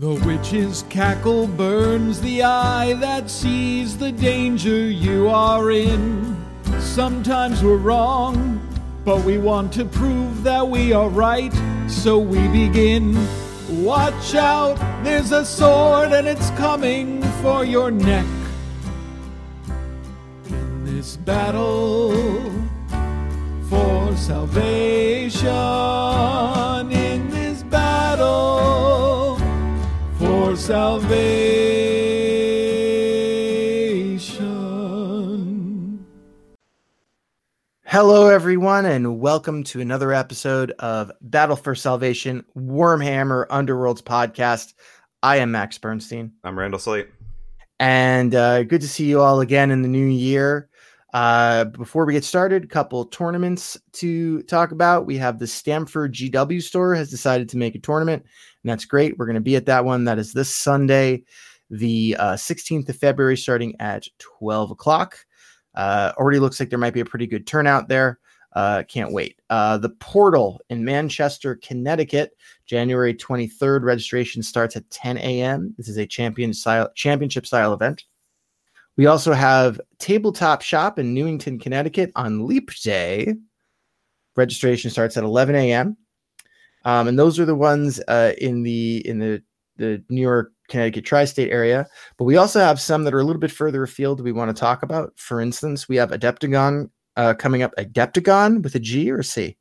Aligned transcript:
The 0.00 0.14
witch's 0.24 0.82
cackle 0.88 1.46
burns 1.46 2.22
the 2.22 2.42
eye 2.42 2.94
that 3.00 3.28
sees 3.28 3.98
the 3.98 4.10
danger 4.10 4.88
you 4.88 5.28
are 5.28 5.70
in. 5.70 6.42
Sometimes 6.78 7.62
we're 7.62 7.76
wrong, 7.76 8.66
but 9.04 9.22
we 9.26 9.36
want 9.36 9.74
to 9.74 9.84
prove 9.84 10.42
that 10.42 10.66
we 10.66 10.94
are 10.94 11.10
right, 11.10 11.52
so 11.86 12.18
we 12.18 12.48
begin. 12.48 13.14
Watch 13.84 14.34
out, 14.34 14.78
there's 15.04 15.32
a 15.32 15.44
sword 15.44 16.12
and 16.12 16.26
it's 16.26 16.48
coming 16.52 17.22
for 17.42 17.66
your 17.66 17.90
neck. 17.90 18.24
In 20.46 20.82
this 20.82 21.18
battle 21.18 22.50
for 23.68 24.16
salvation, 24.16 25.50
salvation. 34.30 36.06
Hello, 37.84 38.28
everyone, 38.28 38.86
and 38.86 39.18
welcome 39.18 39.64
to 39.64 39.80
another 39.80 40.12
episode 40.12 40.70
of 40.78 41.10
Battle 41.20 41.56
for 41.56 41.74
Salvation 41.74 42.44
Warhammer 42.56 43.48
Underworlds 43.48 44.00
podcast. 44.00 44.74
I 45.24 45.38
am 45.38 45.50
Max 45.50 45.76
Bernstein, 45.76 46.34
I'm 46.44 46.56
Randall 46.56 46.78
Slate. 46.78 47.08
and 47.80 48.32
uh, 48.32 48.62
good 48.62 48.82
to 48.82 48.88
see 48.88 49.06
you 49.06 49.20
all 49.20 49.40
again 49.40 49.72
in 49.72 49.82
the 49.82 49.88
new 49.88 50.06
year. 50.06 50.69
Uh, 51.12 51.64
before 51.64 52.04
we 52.04 52.12
get 52.12 52.24
started, 52.24 52.64
a 52.64 52.68
couple 52.68 53.04
tournaments 53.06 53.76
to 53.92 54.42
talk 54.42 54.70
about. 54.70 55.06
We 55.06 55.16
have 55.18 55.38
the 55.38 55.46
Stamford 55.46 56.14
GW 56.14 56.62
store 56.62 56.94
has 56.94 57.10
decided 57.10 57.48
to 57.48 57.56
make 57.56 57.74
a 57.74 57.80
tournament, 57.80 58.22
and 58.22 58.70
that's 58.70 58.84
great. 58.84 59.18
We're 59.18 59.26
going 59.26 59.34
to 59.34 59.40
be 59.40 59.56
at 59.56 59.66
that 59.66 59.84
one. 59.84 60.04
That 60.04 60.18
is 60.18 60.32
this 60.32 60.54
Sunday, 60.54 61.24
the 61.68 62.16
uh, 62.18 62.34
16th 62.34 62.88
of 62.88 62.96
February, 62.96 63.36
starting 63.36 63.74
at 63.80 64.06
12 64.18 64.70
o'clock. 64.70 65.18
Uh, 65.74 66.12
already 66.16 66.38
looks 66.38 66.60
like 66.60 66.70
there 66.70 66.78
might 66.78 66.94
be 66.94 67.00
a 67.00 67.04
pretty 67.04 67.26
good 67.26 67.46
turnout 67.46 67.88
there. 67.88 68.20
Uh, 68.52 68.82
can't 68.88 69.12
wait. 69.12 69.40
Uh, 69.48 69.78
the 69.78 69.90
Portal 69.90 70.60
in 70.70 70.84
Manchester, 70.84 71.56
Connecticut, 71.56 72.36
January 72.66 73.14
23rd. 73.14 73.82
Registration 73.82 74.42
starts 74.42 74.76
at 74.76 74.88
10 74.90 75.18
a.m. 75.18 75.74
This 75.76 75.88
is 75.88 75.98
a 75.98 76.06
champion 76.06 76.52
style, 76.52 76.88
championship 76.94 77.46
style 77.46 77.72
event. 77.72 78.04
We 79.00 79.06
also 79.06 79.32
have 79.32 79.80
Tabletop 79.98 80.60
Shop 80.60 80.98
in 80.98 81.14
Newington, 81.14 81.58
Connecticut 81.58 82.12
on 82.16 82.46
Leap 82.46 82.68
Day. 82.82 83.34
Registration 84.36 84.90
starts 84.90 85.16
at 85.16 85.24
11 85.24 85.54
a.m. 85.54 85.96
Um, 86.84 87.08
and 87.08 87.18
those 87.18 87.40
are 87.40 87.46
the 87.46 87.54
ones 87.54 87.98
uh, 88.08 88.34
in 88.36 88.62
the 88.62 88.98
in 89.08 89.18
the 89.18 89.42
the 89.78 90.04
New 90.10 90.20
York, 90.20 90.52
Connecticut 90.68 91.06
tri-state 91.06 91.50
area. 91.50 91.86
But 92.18 92.24
we 92.24 92.36
also 92.36 92.60
have 92.60 92.78
some 92.78 93.04
that 93.04 93.14
are 93.14 93.20
a 93.20 93.24
little 93.24 93.40
bit 93.40 93.50
further 93.50 93.82
afield 93.82 94.20
we 94.20 94.32
want 94.32 94.54
to 94.54 94.60
talk 94.60 94.82
about. 94.82 95.14
For 95.16 95.40
instance, 95.40 95.88
we 95.88 95.96
have 95.96 96.10
Adeptagon 96.10 96.90
uh, 97.16 97.32
coming 97.32 97.62
up. 97.62 97.72
Adeptagon 97.78 98.62
with 98.62 98.74
a 98.74 98.80
G 98.80 99.10
or 99.10 99.20
a 99.20 99.24
C? 99.24 99.56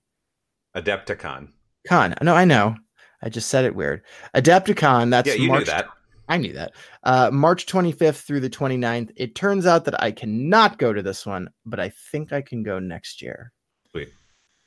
Adepticon. 0.75 1.47
Con. 1.87 2.13
No, 2.21 2.35
I 2.35 2.43
know. 2.43 2.75
I 3.23 3.29
just 3.29 3.47
said 3.47 3.63
it 3.63 3.73
weird. 3.73 4.01
Adepticon. 4.35 5.09
That's 5.11 5.29
yeah, 5.29 5.35
you 5.35 5.47
March 5.47 5.59
knew 5.61 5.65
that. 5.67 5.87
I 6.29 6.37
knew 6.37 6.53
that. 6.53 6.73
Uh, 7.03 7.29
March 7.33 7.65
25th 7.65 8.21
through 8.25 8.39
the 8.39 8.49
29th. 8.49 9.11
It 9.17 9.35
turns 9.35 9.65
out 9.65 9.83
that 9.85 10.01
I 10.01 10.11
cannot 10.11 10.77
go 10.77 10.93
to 10.93 11.01
this 11.01 11.25
one, 11.25 11.49
but 11.65 11.79
I 11.79 11.89
think 11.89 12.31
I 12.31 12.41
can 12.41 12.63
go 12.63 12.79
next 12.79 13.21
year. 13.21 13.51
Sweet. 13.91 14.09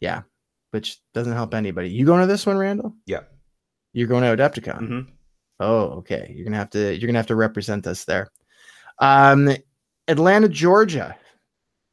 Yeah, 0.00 0.22
which 0.72 0.98
doesn't 1.14 1.32
help 1.32 1.54
anybody. 1.54 1.88
You 1.88 2.04
going 2.04 2.20
to 2.20 2.26
this 2.26 2.44
one, 2.44 2.58
Randall? 2.58 2.94
Yeah. 3.06 3.20
You're 3.92 4.08
going 4.08 4.22
to 4.24 4.36
Adepticon. 4.36 4.78
hmm 4.78 5.00
Oh, 5.60 5.90
okay. 5.98 6.32
You're 6.34 6.44
gonna 6.44 6.56
have 6.56 6.70
to. 6.70 6.92
You're 6.96 7.06
gonna 7.06 7.20
have 7.20 7.28
to 7.28 7.36
represent 7.36 7.86
us 7.86 8.04
there. 8.04 8.26
Um, 8.98 9.48
Atlanta, 10.08 10.48
Georgia, 10.48 11.16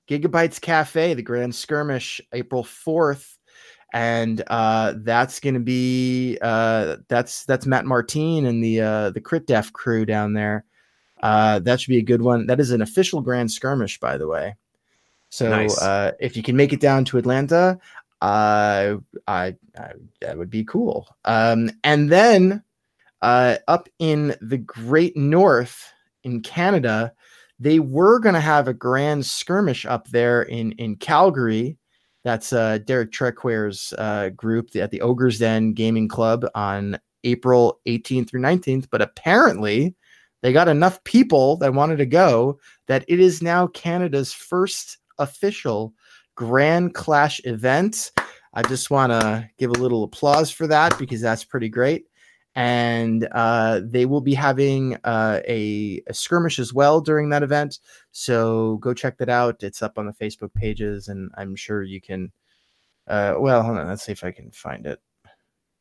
Gigabytes 0.10 0.60
Cafe, 0.60 1.14
the 1.14 1.22
Grand 1.22 1.54
Skirmish, 1.54 2.20
April 2.34 2.64
4th, 2.64 3.36
and 3.94 4.44
uh, 4.48 4.94
that's 4.98 5.40
gonna 5.40 5.60
be 5.60 6.38
uh, 6.42 6.98
that's 7.08 7.46
that's 7.46 7.66
Matt 7.66 7.86
Martine 7.86 8.46
and 8.46 8.64
the 8.64 8.82
uh, 8.82 9.10
the 9.12 9.22
Crit 9.22 9.48
Def 9.48 9.74
crew 9.74 10.06
down 10.06 10.34
there. 10.34 10.66
Uh, 11.22 11.60
that 11.60 11.82
should 11.82 11.90
be 11.90 11.98
a 11.98 12.04
good 12.04 12.22
one. 12.22 12.48
That 12.48 12.60
is 12.60 12.72
an 12.72 12.82
official 12.82 13.22
Grand 13.22 13.52
Skirmish, 13.52 14.00
by 14.00 14.18
the 14.18 14.28
way. 14.28 14.56
So 15.30 15.50
Nice. 15.50 15.82
uh, 15.82 16.14
if 16.20 16.36
you 16.36 16.44
can 16.44 16.56
make 16.56 16.74
it 16.74 16.80
down 16.80 17.06
to 17.06 17.18
Atlanta, 17.18 17.80
uh, 18.22 18.96
I, 19.28 19.56
I 19.78 19.92
that 20.22 20.38
would 20.38 20.50
be 20.50 20.64
cool. 20.64 21.08
Um, 21.26 21.72
and 21.84 22.10
then 22.10 22.64
uh, 23.22 23.58
up 23.68 23.90
in 24.00 24.36
the 24.42 24.58
Great 24.58 25.16
North 25.16 25.92
in 26.24 26.42
Canada, 26.42 27.14
they 27.60 27.80
were 27.80 28.20
going 28.20 28.36
to 28.36 28.42
have 28.42 28.68
a 28.68 28.74
grand 28.74 29.26
skirmish 29.26 29.86
up 29.86 30.08
there 30.10 30.44
in 30.44 30.72
in 30.74 30.96
Calgary. 30.96 31.78
That's 32.24 32.52
uh, 32.52 32.80
Derek 32.80 33.12
Trequare's 33.12 33.94
uh, 33.98 34.30
group 34.30 34.76
at 34.76 34.92
the 34.92 35.02
Ogres 35.02 35.40
Den 35.40 35.74
Gaming 35.74 36.08
Club 36.08 36.46
on 36.54 37.00
April 37.24 37.80
18th 37.88 38.30
through 38.30 38.42
19th. 38.42 38.88
But 38.92 39.02
apparently, 39.02 39.96
they 40.42 40.54
got 40.54 40.68
enough 40.68 41.04
people 41.04 41.58
that 41.58 41.74
wanted 41.74 41.98
to 41.98 42.06
go 42.06 42.60
that 42.88 43.06
it 43.08 43.20
is 43.20 43.42
now 43.42 43.68
Canada's 43.68 44.34
first 44.34 44.98
official 45.18 45.94
Grand 46.36 46.94
Clash 46.94 47.42
event. 47.46 48.12
I 48.54 48.64
just 48.64 48.90
want 48.90 49.12
to 49.12 49.50
give 49.58 49.70
a 49.70 49.74
little 49.74 50.04
applause 50.04 50.52
for 50.52 50.68
that 50.68 50.98
because 50.98 51.22
that's 51.22 51.44
pretty 51.44 51.70
great 51.70 52.06
and 52.56 53.28
uh, 53.32 53.82
they 53.84 54.06
will 54.06 54.22
be 54.22 54.34
having 54.34 54.98
uh, 55.04 55.40
a, 55.48 56.02
a 56.08 56.14
skirmish 56.14 56.60
as 56.60 56.74
well 56.74 57.00
during 57.00 57.30
that 57.30 57.44
event. 57.44 57.80
So 58.12 58.78
go 58.78 58.94
check 58.94 59.18
that 59.18 59.30
out. 59.30 59.64
It's 59.64 59.82
up 59.82 59.98
on 59.98 60.06
the 60.06 60.14
Facebook 60.14 60.54
pages, 60.54 61.08
and 61.08 61.32
I'm 61.38 61.56
sure 61.56 61.84
you 61.84 62.02
can. 62.02 62.32
Uh, 63.08 63.36
well, 63.38 63.64
hold 63.64 63.78
on. 63.78 63.88
Let's 63.88 64.04
see 64.04 64.12
if 64.12 64.24
I 64.24 64.32
can 64.32 64.52
find 64.52 64.86
it. 64.86 65.00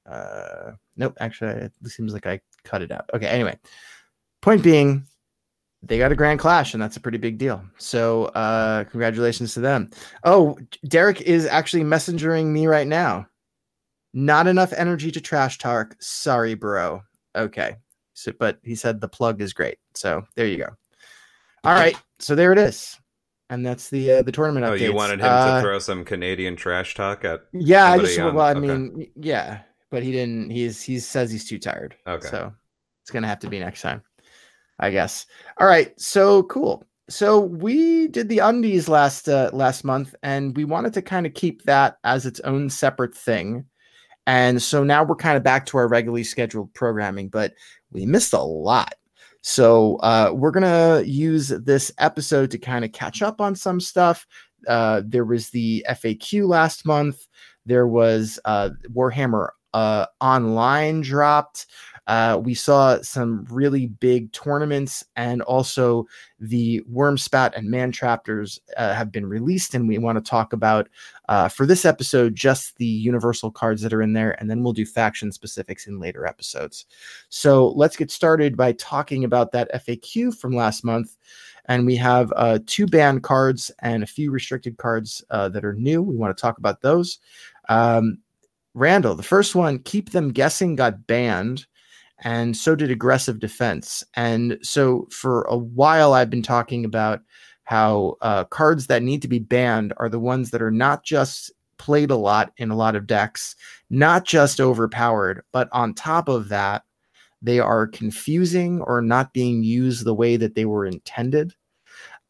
Uh, 0.07 0.73
nope, 0.97 1.15
actually, 1.21 1.51
it 1.51 1.73
seems 1.87 2.13
like 2.13 2.27
I 2.27 2.41
cut 2.65 2.83
it 2.83 2.91
out. 2.91 3.09
Okay, 3.13 3.27
anyway, 3.27 3.59
point 4.41 4.63
being, 4.63 5.07
they 5.83 5.99
got 5.99 6.13
a 6.13 6.17
grand 6.17 6.41
clash, 6.41 6.73
and 6.73 6.83
that's 6.83 6.97
a 6.97 7.01
pretty 7.01 7.19
big 7.19 7.39
deal. 7.39 7.63
So, 7.77 8.27
uh, 8.27 8.85
congratulations 8.85 9.55
to 9.55 9.61
them. 9.61 9.91
Oh, 10.25 10.59
Derek 10.87 11.21
is 11.21 11.47
actually 11.47 11.85
messengering 11.85 12.53
me 12.53 12.67
right 12.67 12.87
now. 12.87 13.27
Not 14.15 14.47
enough 14.47 14.73
energy 14.73 15.11
to 15.13 15.21
trash 15.21 15.59
talk. 15.59 15.95
Sorry, 16.01 16.55
bro. 16.55 17.03
Okay. 17.37 17.77
So, 18.15 18.33
but 18.39 18.59
he 18.65 18.75
said 18.75 19.01
the 19.01 19.09
plug 19.09 19.41
is 19.41 19.53
great. 19.53 19.79
So 19.95 20.25
there 20.35 20.47
you 20.47 20.57
go. 20.57 20.71
All 21.69 21.75
right. 21.75 21.97
So 22.19 22.35
there 22.35 22.53
it 22.53 22.59
is. 22.59 22.99
And 23.51 23.65
that's 23.65 23.89
the 23.89 24.13
uh, 24.13 24.23
the 24.23 24.33
tournament 24.33 24.67
Oh, 24.67 24.71
updates. 24.73 24.81
you 24.81 24.93
wanted 24.93 25.21
him 25.21 25.27
Uh, 25.27 25.57
to 25.57 25.63
throw 25.63 25.79
some 25.79 26.05
Canadian 26.05 26.55
trash 26.57 26.95
talk 26.95 27.25
at? 27.25 27.41
Yeah, 27.53 27.93
I 27.93 27.99
just 27.99 28.19
on- 28.19 28.35
well, 28.35 28.45
I 28.47 28.51
okay. 28.51 28.61
mean, 28.61 29.11
yeah, 29.17 29.61
but 29.91 30.03
he 30.03 30.13
didn't. 30.13 30.51
He's 30.51 30.83
he 30.83 30.99
says 30.99 31.31
he's 31.31 31.49
too 31.49 31.59
tired. 31.59 31.95
Okay. 32.07 32.29
So 32.29 32.53
it's 33.03 33.11
gonna 33.11 33.27
have 33.27 33.39
to 33.41 33.49
be 33.49 33.59
next 33.59 33.81
time, 33.81 34.03
I 34.79 34.91
guess. 34.91 35.25
All 35.59 35.67
right. 35.67 35.99
So 35.99 36.43
cool. 36.45 36.85
So 37.09 37.41
we 37.41 38.09
did 38.09 38.29
the 38.29 38.41
undies 38.41 38.87
last 38.87 39.31
uh, 39.31 39.49
last 39.55 39.83
month, 39.83 40.15
and 40.23 40.55
we 40.55 40.65
wanted 40.67 40.93
to 40.93 41.01
kind 41.03 41.25
of 41.25 41.33
keep 41.33 41.63
that 41.63 41.97
as 42.05 42.27
its 42.27 42.41
own 42.41 42.69
separate 42.69 43.15
thing. 43.17 43.65
And 44.27 44.61
so 44.63 44.85
now 44.85 45.05
we're 45.05 45.17
kind 45.17 45.39
of 45.39 45.43
back 45.43 45.65
to 45.67 45.79
our 45.79 45.89
regularly 45.89 46.23
scheduled 46.25 46.75
programming, 46.75 47.29
but 47.31 47.55
we 47.93 48.05
missed 48.05 48.35
a 48.35 48.43
lot. 48.43 48.95
So 49.49 49.97
uh, 50.01 50.31
we're 50.35 50.51
gonna 50.51 51.01
use 51.07 51.49
this 51.49 51.91
episode 51.97 52.51
to 52.51 52.59
kind 52.59 52.85
of 52.85 52.93
catch 52.93 53.23
up 53.23 53.41
on 53.41 53.55
some 53.55 53.81
stuff. 53.81 54.27
Uh, 54.69 55.01
there 55.07 55.25
was 55.25 55.49
the 55.49 55.87
FAQ 55.89 56.47
last 56.47 56.85
month. 56.85 57.27
There 57.65 57.87
was 57.87 58.39
uh, 58.45 58.69
Warhammer 58.95 59.49
uh, 59.73 60.05
Online 60.21 61.01
dropped. 61.01 61.65
Uh, 62.09 62.41
we 62.43 62.55
saw 62.55 63.01
some 63.03 63.47
really 63.51 63.87
big 63.87 64.33
tournaments, 64.33 65.05
and 65.15 65.43
also 65.43 66.07
the 66.41 66.83
Wurmspat 66.91 67.57
and 67.57 67.69
Mantrappers 67.69 68.59
uh, 68.77 68.95
have 68.95 69.13
been 69.13 69.27
released, 69.27 69.75
and 69.75 69.87
we 69.87 69.99
want 69.99 70.17
to 70.17 70.31
talk 70.31 70.53
about 70.53 70.89
uh, 71.29 71.49
for 71.49 71.67
this 71.67 71.85
episode 71.85 72.35
just 72.35 72.77
the 72.79 72.87
universal 72.87 73.51
cards 73.51 73.83
that 73.83 73.93
are 73.93 74.03
in 74.03 74.15
there, 74.15 74.33
and 74.41 74.51
then 74.51 74.63
we'll 74.63 74.73
do 74.73 74.87
faction 74.87 75.31
specifics 75.31 75.87
in 75.87 76.01
later 76.01 76.27
episodes. 76.27 76.87
So 77.29 77.69
let's 77.69 77.97
get 77.97 78.11
started 78.11 78.57
by 78.57 78.73
talking 78.73 79.25
about 79.25 79.53
that 79.53 79.71
FAQ 79.75 80.35
from 80.37 80.57
last 80.57 80.85
month. 80.85 81.17
And 81.67 81.85
we 81.85 81.97
have 81.97 82.33
uh, 82.35 82.61
two 82.65 82.87
banned 82.87 83.23
cards 83.23 83.71
and 83.81 84.03
a 84.03 84.07
few 84.07 84.31
restricted 84.31 84.79
cards 84.79 85.23
uh, 85.29 85.51
that 85.51 85.67
are 85.67 85.75
new. 85.75 86.01
We 86.03 86.17
want 86.17 86.35
to 86.35 86.41
talk 86.41 86.57
about 86.57 86.81
those. 86.81 87.19
Um, 87.69 88.19
Randall, 88.73 89.17
the 89.17 89.23
first 89.23 89.55
one, 89.55 89.81
Keep 89.81 90.11
Them 90.11 90.33
Guessing, 90.33 90.77
got 90.77 91.07
banned, 91.07 91.67
and 92.21 92.57
so 92.57 92.75
did 92.75 92.91
Aggressive 92.91 93.39
Defense. 93.39 94.03
And 94.15 94.59
so 94.63 95.07
for 95.11 95.43
a 95.43 95.57
while, 95.57 96.13
I've 96.13 96.31
been 96.31 96.43
talking 96.43 96.85
about 96.85 97.21
how 97.65 98.17
uh, 98.23 98.45
cards 98.45 98.87
that 98.87 99.03
need 99.03 99.23
to 99.23 99.29
be 99.29 99.39
banned 99.39 99.93
are 99.99 100.09
the 100.09 100.19
ones 100.19 100.51
that 100.51 100.63
are 100.63 100.71
not 100.71 101.05
just 101.05 101.53
played 101.77 102.11
a 102.11 102.17
lot 102.17 102.53
in 102.57 102.71
a 102.71 102.77
lot 102.77 102.97
of 102.97 103.07
decks, 103.07 103.55
not 103.91 104.25
just 104.25 104.61
overpowered, 104.61 105.43
but 105.53 105.69
on 105.73 105.95
top 105.95 106.29
of 106.29 106.49
that, 106.49 106.83
they 107.41 107.61
are 107.61 107.87
confusing 107.87 108.81
or 108.81 109.01
not 109.01 109.33
being 109.33 109.63
used 109.63 110.05
the 110.05 110.15
way 110.15 110.37
that 110.37 110.55
they 110.55 110.65
were 110.65 110.87
intended. 110.87 111.55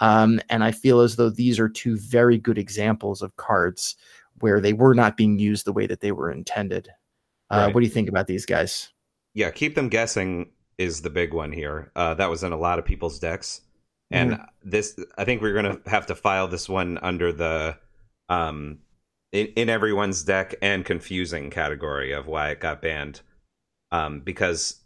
Um, 0.00 0.40
and 0.50 0.62
I 0.62 0.70
feel 0.72 1.00
as 1.00 1.16
though 1.16 1.30
these 1.30 1.58
are 1.58 1.68
two 1.68 1.96
very 1.96 2.36
good 2.36 2.58
examples 2.58 3.22
of 3.22 3.36
cards 3.36 3.96
where 4.40 4.60
they 4.60 4.72
were 4.72 4.94
not 4.94 5.16
being 5.16 5.38
used 5.38 5.64
the 5.64 5.72
way 5.72 5.86
that 5.86 6.00
they 6.00 6.12
were 6.12 6.30
intended. 6.30 6.88
Uh, 7.50 7.56
Right. 7.66 7.74
What 7.74 7.80
do 7.80 7.86
you 7.86 7.92
think 7.92 8.08
about 8.08 8.26
these 8.26 8.44
guys? 8.44 8.92
Yeah, 9.38 9.52
keep 9.52 9.76
them 9.76 9.88
guessing 9.88 10.50
is 10.78 11.02
the 11.02 11.10
big 11.10 11.32
one 11.32 11.52
here. 11.52 11.92
Uh, 11.94 12.14
that 12.14 12.28
was 12.28 12.42
in 12.42 12.50
a 12.50 12.56
lot 12.58 12.80
of 12.80 12.84
people's 12.84 13.20
decks, 13.20 13.60
and 14.10 14.40
this 14.64 14.98
I 15.16 15.24
think 15.24 15.42
we're 15.42 15.54
gonna 15.54 15.80
have 15.86 16.06
to 16.06 16.16
file 16.16 16.48
this 16.48 16.68
one 16.68 16.98
under 16.98 17.32
the 17.32 17.78
um 18.28 18.80
in, 19.30 19.46
in 19.54 19.68
everyone's 19.68 20.24
deck 20.24 20.56
and 20.60 20.84
confusing 20.84 21.50
category 21.50 22.10
of 22.10 22.26
why 22.26 22.50
it 22.50 22.58
got 22.58 22.82
banned, 22.82 23.20
um 23.92 24.22
because 24.22 24.80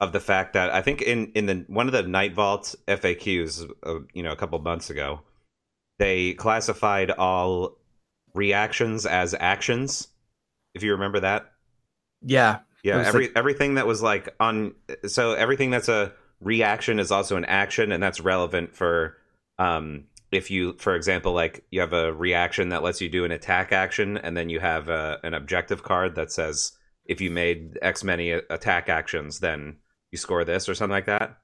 of 0.00 0.12
the 0.12 0.20
fact 0.20 0.52
that 0.52 0.70
I 0.70 0.82
think 0.82 1.00
in 1.00 1.32
in 1.32 1.46
the 1.46 1.64
one 1.68 1.86
of 1.86 1.94
the 1.94 2.02
Night 2.02 2.34
Vault 2.34 2.74
FAQs, 2.86 3.70
uh, 3.84 4.00
you 4.12 4.22
know, 4.22 4.32
a 4.32 4.36
couple 4.36 4.58
months 4.58 4.90
ago, 4.90 5.22
they 5.98 6.34
classified 6.34 7.10
all 7.10 7.78
reactions 8.34 9.06
as 9.06 9.34
actions. 9.40 10.08
If 10.74 10.82
you 10.82 10.92
remember 10.92 11.20
that. 11.20 11.54
Yeah, 12.20 12.58
Yeah, 12.86 13.02
every 13.04 13.34
everything 13.34 13.74
that 13.74 13.86
was 13.86 14.02
like 14.02 14.34
on 14.38 14.74
so 15.06 15.32
everything 15.32 15.70
that's 15.70 15.88
a 15.88 16.12
reaction 16.40 16.98
is 16.98 17.10
also 17.10 17.36
an 17.36 17.44
action 17.44 17.92
and 17.92 18.02
that's 18.02 18.20
relevant 18.20 18.74
for 18.74 19.16
um 19.58 20.04
if 20.30 20.50
you 20.50 20.74
for 20.78 20.94
example 20.94 21.32
like 21.32 21.64
you 21.70 21.80
have 21.80 21.92
a 21.92 22.12
reaction 22.12 22.68
that 22.68 22.82
lets 22.82 23.00
you 23.00 23.08
do 23.08 23.24
an 23.24 23.32
attack 23.32 23.72
action 23.72 24.18
and 24.18 24.36
then 24.36 24.50
you 24.50 24.60
have 24.60 24.88
a, 24.88 25.18
an 25.24 25.34
objective 25.34 25.82
card 25.82 26.14
that 26.14 26.30
says 26.30 26.72
if 27.06 27.20
you 27.20 27.30
made 27.30 27.78
x 27.82 28.04
many 28.04 28.30
attack 28.30 28.88
actions 28.88 29.40
then 29.40 29.76
you 30.12 30.18
score 30.18 30.44
this 30.44 30.68
or 30.68 30.74
something 30.74 30.92
like 30.92 31.06
that. 31.06 31.38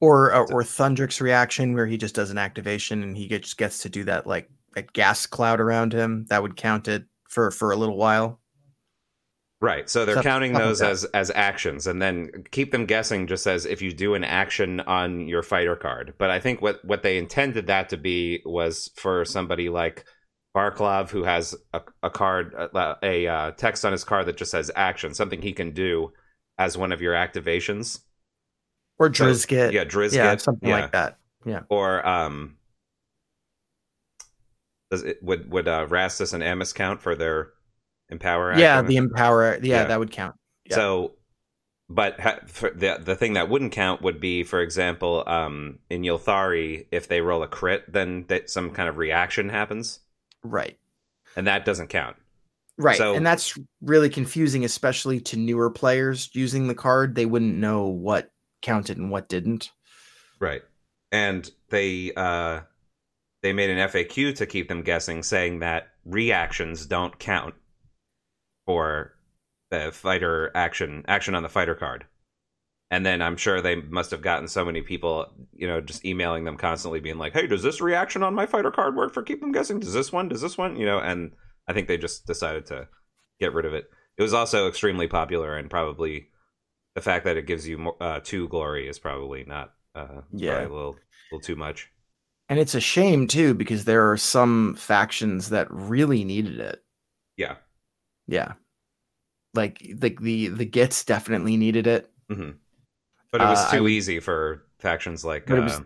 or 0.00 0.32
uh, 0.32 0.46
or 0.52 0.62
Thundrik's 0.62 1.20
reaction 1.20 1.74
where 1.74 1.86
he 1.86 1.96
just 1.96 2.14
does 2.14 2.30
an 2.30 2.38
activation 2.38 3.02
and 3.02 3.16
he 3.16 3.26
gets 3.26 3.54
gets 3.54 3.80
to 3.82 3.88
do 3.88 4.04
that 4.04 4.26
like 4.26 4.48
a 4.76 4.82
gas 4.82 5.26
cloud 5.26 5.60
around 5.60 5.92
him. 5.92 6.26
That 6.28 6.42
would 6.42 6.56
count 6.56 6.88
it 6.88 7.04
for 7.28 7.50
for 7.50 7.72
a 7.72 7.76
little 7.76 7.96
while. 7.96 8.40
Right. 9.60 9.90
So 9.90 10.04
they're 10.04 10.14
Stuff- 10.14 10.24
counting 10.24 10.52
like 10.52 10.62
those 10.62 10.80
as 10.82 11.04
as 11.06 11.32
actions 11.34 11.88
and 11.88 12.00
then 12.00 12.30
keep 12.52 12.70
them 12.70 12.86
guessing 12.86 13.26
just 13.26 13.46
as 13.46 13.66
if 13.66 13.82
you 13.82 13.92
do 13.92 14.14
an 14.14 14.22
action 14.22 14.78
on 14.80 15.26
your 15.26 15.42
fighter 15.42 15.74
card. 15.74 16.14
But 16.16 16.30
I 16.30 16.38
think 16.38 16.62
what 16.62 16.84
what 16.84 17.02
they 17.02 17.18
intended 17.18 17.66
that 17.66 17.88
to 17.88 17.96
be 17.96 18.40
was 18.44 18.90
for 18.94 19.24
somebody 19.24 19.68
like 19.68 20.04
Barklov 20.56 21.10
who 21.10 21.24
has 21.24 21.56
a, 21.72 21.80
a 22.04 22.10
card 22.10 22.54
a, 22.54 22.96
a 23.02 23.26
uh, 23.26 23.50
text 23.52 23.84
on 23.84 23.90
his 23.90 24.04
card 24.04 24.26
that 24.26 24.36
just 24.36 24.52
says 24.52 24.70
action, 24.76 25.12
something 25.12 25.42
he 25.42 25.52
can 25.52 25.72
do 25.72 26.12
as 26.56 26.78
one 26.78 26.92
of 26.92 27.00
your 27.00 27.14
activations. 27.14 28.00
Or 29.00 29.12
So, 29.12 29.26
Drizzt. 29.26 29.72
yeah, 29.72 29.84
Drizzt, 29.84 30.14
yeah, 30.14 30.36
something 30.36 30.68
yeah. 30.68 30.80
like 30.80 30.92
that. 30.92 31.18
Yeah. 31.44 31.60
Or 31.68 32.06
um 32.06 32.56
does 34.90 35.02
it 35.02 35.20
would 35.22 35.50
would 35.50 35.66
uh 35.66 35.86
Rastus 35.86 36.32
and 36.32 36.42
Ammis 36.44 36.72
count 36.74 37.02
for 37.02 37.14
their 37.16 37.50
empower 38.08 38.56
Yeah, 38.58 38.82
the 38.82 38.96
empower. 38.96 39.54
Yeah, 39.62 39.82
Yeah. 39.82 39.84
that 39.84 39.98
would 39.98 40.10
count. 40.10 40.36
Yeah. 40.64 40.76
So, 40.76 41.12
but 41.88 42.20
ha- 42.20 42.40
for 42.46 42.70
the 42.70 42.98
the 43.00 43.16
thing 43.16 43.34
that 43.34 43.48
wouldn't 43.48 43.72
count 43.72 44.02
would 44.02 44.20
be, 44.20 44.42
for 44.44 44.60
example, 44.60 45.24
um, 45.26 45.78
in 45.90 46.02
Ylthari, 46.02 46.86
if 46.90 47.08
they 47.08 47.20
roll 47.20 47.42
a 47.42 47.48
crit, 47.48 47.90
then 47.92 48.24
that 48.28 48.50
some 48.50 48.70
kind 48.70 48.88
of 48.88 48.96
reaction 48.98 49.48
happens, 49.48 50.00
Right. 50.42 50.78
and 51.36 51.46
that 51.46 51.64
doesn't 51.64 51.88
count. 51.88 52.16
Right. 52.76 52.96
So- 52.98 53.14
and 53.14 53.26
that's 53.26 53.58
really 53.80 54.08
confusing, 54.10 54.64
especially 54.64 55.20
to 55.22 55.36
newer 55.36 55.70
players 55.70 56.30
using 56.34 56.68
the 56.68 56.74
card. 56.74 57.14
They 57.14 57.26
wouldn't 57.26 57.56
know 57.56 57.86
what 57.86 58.30
counted 58.62 58.98
and 58.98 59.10
what 59.10 59.28
didn't. 59.28 59.70
Right. 60.40 60.62
And 61.10 61.50
they 61.70 62.12
uh, 62.16 62.60
they 63.42 63.52
made 63.52 63.70
an 63.70 63.78
FAQ 63.78 64.36
to 64.36 64.46
keep 64.46 64.68
them 64.68 64.82
guessing, 64.82 65.22
saying 65.22 65.60
that 65.60 65.88
reactions 66.04 66.86
don't 66.86 67.18
count 67.18 67.54
for 68.68 69.14
the 69.70 69.90
fighter 69.92 70.50
action 70.54 71.02
action 71.08 71.34
on 71.34 71.42
the 71.42 71.48
fighter 71.48 71.74
card. 71.74 72.04
And 72.90 73.04
then 73.04 73.22
I'm 73.22 73.38
sure 73.38 73.60
they 73.62 73.76
must 73.76 74.10
have 74.10 74.20
gotten 74.20 74.46
so 74.46 74.62
many 74.62 74.82
people, 74.82 75.32
you 75.54 75.66
know, 75.66 75.80
just 75.80 76.04
emailing 76.04 76.44
them 76.44 76.58
constantly, 76.58 77.00
being 77.00 77.16
like, 77.16 77.32
"Hey, 77.32 77.46
does 77.46 77.62
this 77.62 77.80
reaction 77.80 78.22
on 78.22 78.34
my 78.34 78.44
fighter 78.44 78.70
card 78.70 78.94
work 78.94 79.14
for 79.14 79.22
keep 79.22 79.40
them 79.40 79.52
guessing? 79.52 79.80
Does 79.80 79.94
this 79.94 80.12
one? 80.12 80.28
Does 80.28 80.42
this 80.42 80.58
one? 80.58 80.76
You 80.76 80.84
know?" 80.84 80.98
And 80.98 81.32
I 81.66 81.72
think 81.72 81.88
they 81.88 81.96
just 81.96 82.26
decided 82.26 82.66
to 82.66 82.88
get 83.40 83.54
rid 83.54 83.64
of 83.64 83.72
it. 83.72 83.90
It 84.18 84.22
was 84.22 84.34
also 84.34 84.68
extremely 84.68 85.08
popular, 85.08 85.56
and 85.56 85.70
probably 85.70 86.28
the 86.94 87.00
fact 87.00 87.24
that 87.24 87.38
it 87.38 87.46
gives 87.46 87.66
you 87.66 87.78
more, 87.78 87.96
uh, 88.00 88.20
two 88.22 88.48
glory 88.48 88.86
is 88.86 88.98
probably 88.98 89.44
not, 89.44 89.74
uh, 89.94 90.22
Yeah. 90.32 90.52
probably 90.56 90.66
a 90.70 90.76
little, 90.76 90.96
little 91.30 91.40
too 91.40 91.56
much. 91.56 91.90
And 92.50 92.58
it's 92.58 92.74
a 92.74 92.80
shame 92.80 93.26
too, 93.26 93.54
because 93.54 93.84
there 93.84 94.10
are 94.10 94.16
some 94.16 94.74
factions 94.74 95.50
that 95.50 95.68
really 95.70 96.24
needed 96.24 96.58
it. 96.60 96.84
Yeah. 97.36 97.56
Yeah. 98.28 98.52
Like 99.54 99.82
like 100.00 100.20
the 100.20 100.48
the 100.48 100.66
Gitz 100.66 101.04
definitely 101.04 101.56
needed 101.56 101.86
it. 101.86 102.10
hmm 102.30 102.50
But 103.32 103.40
it 103.40 103.44
was 103.46 103.58
Uh, 103.58 103.70
too 103.72 103.82
would- 103.84 103.92
easy 103.92 104.20
for 104.20 104.62
factions 104.78 105.24
like 105.24 105.50
uh, 105.50 105.56
was- 105.56 105.80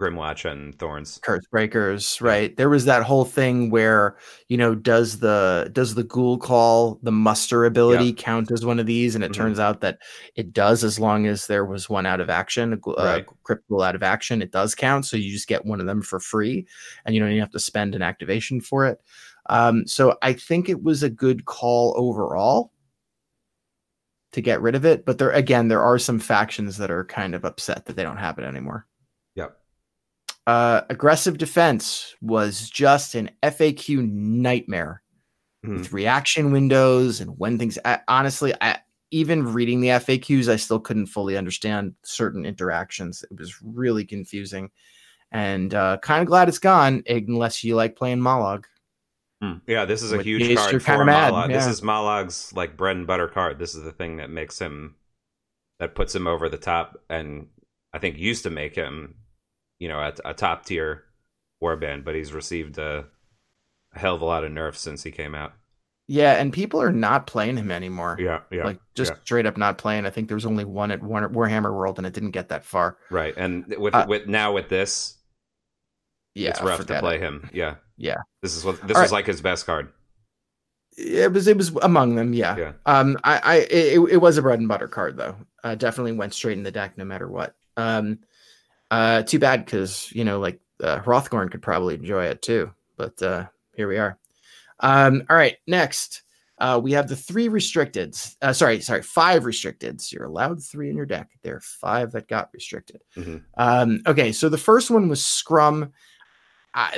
Grymwatch 0.00 0.50
and 0.50 0.76
Thorns. 0.80 1.20
curse 1.22 1.44
breakers 1.52 2.20
right 2.20 2.56
there 2.56 2.68
was 2.68 2.86
that 2.86 3.04
whole 3.04 3.24
thing 3.24 3.70
where 3.70 4.16
you 4.48 4.56
know 4.56 4.74
does 4.74 5.20
the 5.20 5.70
does 5.72 5.94
the 5.94 6.02
ghoul 6.02 6.38
call 6.38 6.98
the 7.04 7.12
muster 7.12 7.64
ability 7.66 8.12
count 8.12 8.50
as 8.50 8.64
one 8.66 8.80
of 8.80 8.86
these 8.86 9.14
and 9.14 9.22
it 9.22 9.30
Mhm. 9.30 9.34
turns 9.36 9.60
out 9.60 9.80
that 9.82 9.98
it 10.34 10.52
does 10.52 10.82
as 10.82 10.98
long 10.98 11.26
as 11.28 11.46
there 11.46 11.64
was 11.64 11.88
one 11.88 12.04
out 12.04 12.18
of 12.20 12.28
action 12.28 12.72
a 12.72 12.90
uh, 12.90 13.04
Right. 13.04 13.26
crypt 13.44 13.68
ghoul 13.68 13.82
out 13.82 13.94
of 13.94 14.02
action 14.02 14.42
it 14.42 14.50
does 14.50 14.74
count 14.74 15.06
so 15.06 15.16
you 15.16 15.30
just 15.30 15.46
get 15.46 15.64
one 15.66 15.78
of 15.78 15.86
them 15.86 16.02
for 16.02 16.18
free 16.18 16.66
and 17.04 17.14
you 17.14 17.20
don't 17.20 17.30
even 17.30 17.40
have 17.40 17.52
to 17.52 17.60
spend 17.60 17.94
an 17.94 18.02
activation 18.02 18.60
for 18.60 18.84
it 18.86 18.98
um, 19.46 19.86
so 19.86 20.16
i 20.22 20.32
think 20.32 20.68
it 20.68 20.82
was 20.82 21.02
a 21.02 21.10
good 21.10 21.44
call 21.44 21.94
overall 21.96 22.72
to 24.32 24.40
get 24.40 24.60
rid 24.62 24.74
of 24.74 24.84
it 24.84 25.04
but 25.04 25.18
there 25.18 25.30
again 25.30 25.68
there 25.68 25.82
are 25.82 25.98
some 25.98 26.18
factions 26.18 26.76
that 26.78 26.90
are 26.90 27.04
kind 27.04 27.34
of 27.34 27.44
upset 27.44 27.84
that 27.86 27.96
they 27.96 28.02
don't 28.02 28.16
have 28.16 28.38
it 28.38 28.44
anymore 28.44 28.86
Yep. 29.34 29.56
uh, 30.46 30.82
aggressive 30.90 31.38
defense 31.38 32.14
was 32.20 32.68
just 32.70 33.14
an 33.14 33.30
FAQ 33.42 34.08
nightmare 34.10 35.02
Mhm. 35.64 35.78
with 35.78 35.92
reaction 35.92 36.50
windows 36.50 37.20
and 37.20 37.38
when 37.38 37.56
things. 37.56 37.78
I, 37.84 38.00
honestly, 38.08 38.52
I 38.60 38.78
even 39.12 39.52
reading 39.52 39.80
the 39.80 39.90
FAQs, 39.90 40.48
I 40.48 40.56
still 40.56 40.80
couldn't 40.80 41.06
fully 41.06 41.36
understand 41.36 41.94
certain 42.02 42.44
interactions. 42.44 43.24
It 43.30 43.38
was 43.38 43.62
really 43.62 44.04
confusing, 44.04 44.70
and 45.30 45.72
uh, 45.72 45.98
kind 45.98 46.20
of 46.20 46.26
glad 46.26 46.48
it's 46.48 46.58
gone. 46.58 47.04
Unless 47.08 47.62
you 47.62 47.76
like 47.76 47.94
playing 47.94 48.18
Mollog. 48.18 48.64
Hmm. 49.42 49.54
Yeah, 49.66 49.86
this 49.86 50.02
is 50.02 50.12
a 50.12 50.18
Which 50.18 50.26
huge 50.26 50.56
card 50.56 50.82
for 50.82 50.92
Mollog. 51.04 51.48
This 51.48 51.66
is 51.66 51.80
Mollog's 51.80 52.52
like 52.52 52.76
bread 52.76 52.96
and 52.96 53.08
butter 53.08 53.26
card. 53.26 53.58
This 53.58 53.74
is 53.74 53.82
the 53.82 53.90
thing 53.90 54.18
that 54.18 54.30
makes 54.30 54.60
him 54.60 54.94
that 55.80 55.96
puts 55.96 56.14
him 56.14 56.28
over 56.28 56.48
the 56.48 56.56
top, 56.58 56.96
and 57.10 57.48
I 57.92 57.98
think 57.98 58.16
used 58.18 58.44
to 58.44 58.50
make 58.50 58.76
him, 58.76 59.16
you 59.80 59.88
know, 59.88 59.98
a, 59.98 60.12
a 60.26 60.32
top 60.32 60.64
tier 60.64 61.02
warband. 61.60 62.04
But 62.04 62.14
he's 62.14 62.32
received 62.32 62.78
a, 62.78 63.06
a 63.92 63.98
hell 63.98 64.14
of 64.14 64.20
a 64.22 64.26
lot 64.26 64.44
of 64.44 64.52
nerfs 64.52 64.80
since 64.80 65.02
he 65.02 65.10
came 65.10 65.34
out. 65.34 65.54
Yeah, 66.06 66.34
and 66.34 66.52
people 66.52 66.80
are 66.80 66.92
not 66.92 67.26
playing 67.26 67.56
him 67.56 67.72
anymore. 67.72 68.16
Yeah, 68.20 68.42
yeah, 68.52 68.64
like 68.64 68.78
just 68.94 69.10
yeah. 69.10 69.18
straight 69.24 69.46
up 69.46 69.56
not 69.56 69.76
playing. 69.76 70.06
I 70.06 70.10
think 70.10 70.28
there 70.28 70.36
was 70.36 70.46
only 70.46 70.64
one 70.64 70.92
at 70.92 71.02
War- 71.02 71.28
Warhammer 71.28 71.74
World, 71.74 71.98
and 71.98 72.06
it 72.06 72.12
didn't 72.12 72.30
get 72.30 72.50
that 72.50 72.64
far. 72.64 72.96
right. 73.10 73.34
And 73.36 73.66
with 73.76 73.92
Uh, 73.94 74.06
with 74.08 74.28
now 74.28 74.52
with 74.52 74.68
this, 74.68 75.16
Yeah, 76.34 76.50
it's 76.50 76.62
rough 76.62 76.86
to 76.86 77.00
play 77.00 77.16
it. 77.16 77.20
him. 77.22 77.50
Yeah, 77.52 77.76
Yeah. 78.02 78.16
This 78.42 78.56
is 78.56 78.64
what 78.64 78.80
this 78.86 78.96
All 78.96 79.02
was 79.02 79.12
right. 79.12 79.18
like 79.18 79.26
his 79.26 79.40
best 79.40 79.64
card. 79.64 79.92
It 80.98 81.32
was 81.32 81.46
it 81.46 81.56
was 81.56 81.70
among 81.82 82.16
them, 82.16 82.34
yeah. 82.34 82.56
Yeah. 82.56 82.72
Um, 82.84 83.16
I, 83.22 83.38
I 83.38 83.54
it, 83.70 84.00
it 84.10 84.16
was 84.20 84.36
a 84.36 84.42
bread 84.42 84.58
and 84.58 84.68
butter 84.68 84.88
card 84.88 85.16
though. 85.16 85.36
Uh, 85.62 85.76
definitely 85.76 86.12
went 86.12 86.34
straight 86.34 86.58
in 86.58 86.64
the 86.64 86.72
deck 86.72 86.98
no 86.98 87.04
matter 87.04 87.28
what. 87.28 87.54
Um, 87.76 88.18
uh, 88.90 89.22
too 89.22 89.38
bad 89.38 89.64
because 89.64 90.10
you 90.12 90.24
know 90.24 90.40
like 90.40 90.60
uh, 90.82 90.98
Hrothgorn 90.98 91.50
could 91.50 91.62
probably 91.62 91.94
enjoy 91.94 92.24
it 92.24 92.42
too, 92.42 92.72
but 92.96 93.22
uh, 93.22 93.46
here 93.76 93.86
we 93.86 93.98
are. 93.98 94.18
Um, 94.80 95.22
all 95.30 95.36
right, 95.36 95.56
next 95.68 96.22
uh, 96.58 96.80
we 96.82 96.92
have 96.92 97.08
the 97.08 97.16
three 97.16 97.48
restricteds. 97.48 98.36
Uh, 98.42 98.52
sorry, 98.52 98.80
sorry, 98.80 99.02
five 99.02 99.44
restricteds. 99.44 100.12
You're 100.12 100.26
allowed 100.26 100.62
three 100.62 100.90
in 100.90 100.96
your 100.96 101.06
deck. 101.06 101.30
There 101.42 101.56
are 101.56 101.60
five 101.60 102.10
that 102.12 102.26
got 102.26 102.50
restricted. 102.52 103.00
Mhm. 103.16 103.44
Um, 103.56 104.02
okay, 104.08 104.32
so 104.32 104.48
the 104.48 104.58
first 104.58 104.90
one 104.90 105.08
was 105.08 105.24
Scrum. 105.24 105.92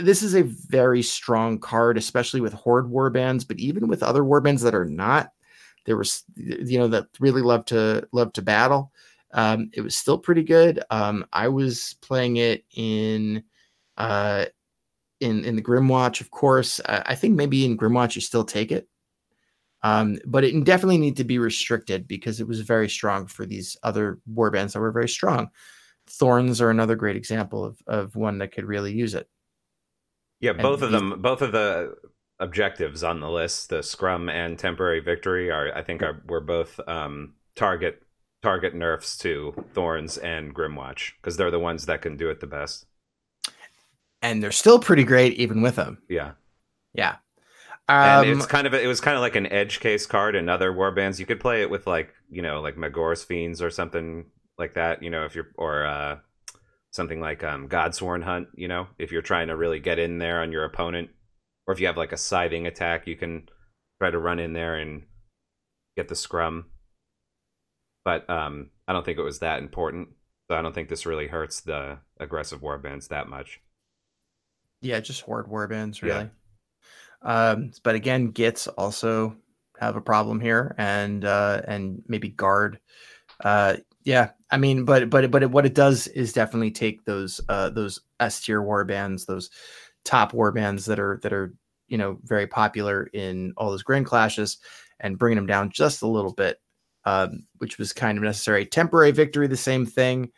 This 0.01 0.23
is 0.23 0.35
a 0.35 0.43
very 0.43 1.03
strong 1.03 1.59
card, 1.59 1.99
especially 1.99 2.41
with 2.41 2.53
Horde 2.53 2.87
warbands, 2.87 3.47
but 3.47 3.59
even 3.59 3.89
with 3.89 4.03
other 4.03 4.23
warbands 4.23 4.63
that 4.63 4.75
are 4.75 4.85
not, 4.85 5.31
there 5.87 5.97
was 5.97 6.25
you 6.37 6.79
know 6.79 6.89
that 6.89 7.07
really 7.21 7.43
love 7.43 7.65
to 7.67 8.07
love 8.13 8.33
to 8.35 8.43
battle. 8.43 8.93
Um, 9.33 9.71
it 9.75 9.81
was 9.81 9.97
still 9.97 10.19
pretty 10.19 10.45
good. 10.45 10.83
Um, 10.91 11.27
I 11.33 11.49
was 11.49 11.97
playing 12.03 12.37
it 12.37 12.65
in 12.77 13.43
uh, 13.99 14.47
in 15.21 15.45
in 15.45 15.57
the 15.57 15.63
Grymwatch, 15.63 16.21
of 16.21 16.31
course. 16.31 16.81
I, 16.87 17.03
I 17.09 17.15
think 17.17 17.37
maybe 17.37 17.65
in 17.67 17.79
Grymwatch 17.79 18.17
you 18.17 18.23
still 18.23 18.45
take 18.45 18.73
it. 18.73 18.89
Um, 19.83 20.19
but 20.27 20.45
it 20.45 20.65
definitely 20.65 20.99
need 20.99 21.17
to 21.19 21.25
be 21.25 21.39
restricted 21.39 22.09
because 22.09 22.41
it 22.41 22.49
was 22.49 22.61
very 22.61 22.89
strong 22.89 23.27
for 23.27 23.47
these 23.47 23.77
other 23.83 24.19
warbands 24.33 24.73
that 24.73 24.81
were 24.81 24.93
very 24.93 25.09
strong. 25.09 25.51
Thorns 26.09 26.61
are 26.63 26.71
another 26.71 26.97
great 26.97 27.17
example 27.17 27.65
of 27.65 27.79
of 27.87 28.17
one 28.17 28.39
that 28.39 28.53
could 28.53 28.65
really 28.67 28.93
use 28.95 29.15
it. 29.15 29.29
Yeah, 30.41 30.53
And 30.59 30.61
both 30.61 30.83
of 30.83 30.91
them, 30.93 31.21
both 31.23 31.43
of 31.43 31.53
the 31.53 31.97
objectives 32.39 33.03
on 33.03 33.21
the 33.21 33.31
list, 33.31 33.69
the 33.71 33.83
scrum 33.83 34.29
and 34.29 34.59
temporary 34.59 35.01
victory, 35.01 35.51
are 35.51 35.75
I 35.75 35.83
think 35.83 36.03
are 36.03 36.23
were 36.27 36.41
both 36.41 36.81
um, 36.89 37.35
target 37.57 38.03
target 38.43 38.75
nerfs 38.75 39.17
to 39.19 39.57
Thorns 39.75 40.19
and 40.19 40.55
Grymwatch 40.55 41.13
because 41.21 41.37
they're 41.37 41.51
the 41.51 41.59
ones 41.59 41.87
that 41.87 42.03
can 42.03 42.17
do 42.17 42.31
it 42.31 42.41
the 42.41 42.47
best. 42.47 42.87
And 44.23 44.43
they're 44.43 44.51
still 44.53 44.79
pretty 44.81 45.05
great 45.05 45.35
even 45.35 45.63
with 45.63 45.77
them. 45.77 46.03
Yeah, 46.09 46.33
Yeah. 46.95 47.17
and 48.03 48.25
Um, 48.25 48.25
it's 48.25 48.47
kind 48.47 48.67
of 48.67 48.75
it 48.75 48.87
was 48.87 49.01
kind 49.01 49.17
of 49.17 49.21
like 49.21 49.37
an 49.37 49.47
edge 49.47 49.81
case 49.81 50.07
card 50.07 50.35
in 50.35 50.49
other 50.49 50.73
warbands. 50.73 51.19
You 51.19 51.27
could 51.27 51.41
play 51.41 51.63
it 51.63 51.71
with 51.71 51.87
like 51.87 52.13
you 52.31 52.43
know 52.43 52.61
like 52.61 52.77
Magore's 52.77 53.23
fiends 53.25 53.63
or 53.63 53.71
something 53.71 54.27
like 54.59 54.75
that. 54.75 55.03
You 55.03 55.11
know 55.11 55.25
if 55.25 55.35
you're 55.35 55.51
or 55.57 55.85
uh, 55.85 56.19
something 56.95 57.21
like 57.21 57.43
um, 57.43 57.69
Godsworn 57.69 58.23
Hunt. 58.23 58.49
You 58.55 58.69
know 58.69 58.87
if 58.99 59.13
you're 59.13 59.23
trying 59.23 59.49
to 59.49 59.57
really 59.57 59.81
get 59.81 59.99
in 59.99 60.19
there 60.19 60.41
on 60.41 60.53
your 60.53 60.65
opponent, 60.65 61.11
or 61.67 61.75
if 61.75 61.81
you 61.81 61.87
have 61.87 61.97
like 61.97 62.13
a 62.13 62.17
scything 62.17 62.67
attack, 62.67 63.07
you 63.07 63.17
can 63.17 63.49
try 64.01 64.11
to 64.11 64.19
run 64.19 64.39
in 64.39 64.53
there 64.53 64.77
and 64.77 65.03
get 65.97 66.09
the 66.09 66.15
scrum. 66.15 66.67
But 68.05 68.29
um, 68.29 68.71
I 68.87 68.93
don't 68.93 69.05
think 69.05 69.19
it 69.19 69.23
was 69.23 69.39
that 69.39 69.61
important. 69.61 70.09
So 70.51 70.57
I 70.59 70.63
don't 70.63 70.75
think 70.75 70.91
this 70.91 71.07
really 71.07 71.27
hurts 71.27 71.63
the 71.63 71.99
aggressive 72.21 72.61
warbands 72.61 73.09
that 73.09 73.29
much. 73.29 73.61
yeah, 74.83 75.01
just 75.01 75.23
horde 75.23 75.47
warbands, 75.49 76.03
really. 76.03 76.29
Yeah. 77.25 77.51
Um, 77.51 77.73
but 77.83 77.95
again, 77.95 78.33
Gitz 78.33 78.69
also 78.77 79.37
have 79.81 79.97
a 79.97 80.03
problem 80.03 80.41
here, 80.41 80.75
and 80.77 81.25
uh, 81.25 81.63
and 81.67 82.03
maybe 82.07 82.29
guard. 82.29 82.79
Uh, 83.43 83.77
yeah, 84.05 84.33
I 84.55 84.57
mean, 84.57 84.85
but 84.85 85.11
but 85.11 85.29
but 85.33 85.43
it, 85.43 85.51
what 85.51 85.67
it 85.67 85.75
does 85.75 86.07
is 86.07 86.33
definitely 86.33 86.71
take 86.71 87.05
those 87.05 87.41
uh 87.49 87.71
those 87.71 88.01
S 88.21 88.41
tier 88.41 88.63
warbands, 88.63 89.27
those 89.27 89.51
top 90.05 90.31
warbands 90.31 90.87
that 90.87 91.01
are 91.01 91.19
that 91.25 91.33
are 91.33 91.53
you 91.89 91.99
know 91.99 92.19
very 92.23 92.47
popular 92.47 93.09
in 93.13 93.53
all 93.57 93.71
those 93.71 93.83
grand 93.83 94.07
clashes, 94.07 94.59
and 95.01 95.19
bringing 95.19 95.35
them 95.37 95.47
down 95.49 95.71
just 95.71 96.03
a 96.03 96.07
little 96.07 96.33
bit, 96.33 96.61
um, 97.05 97.49
which 97.59 97.79
was 97.79 97.93
kind 97.93 98.17
of 98.17 98.23
necessary. 98.23 98.65
Temporary 98.65 99.11
victory, 99.11 99.49
the 99.49 99.57
same 99.57 99.85
thing. 99.85 100.31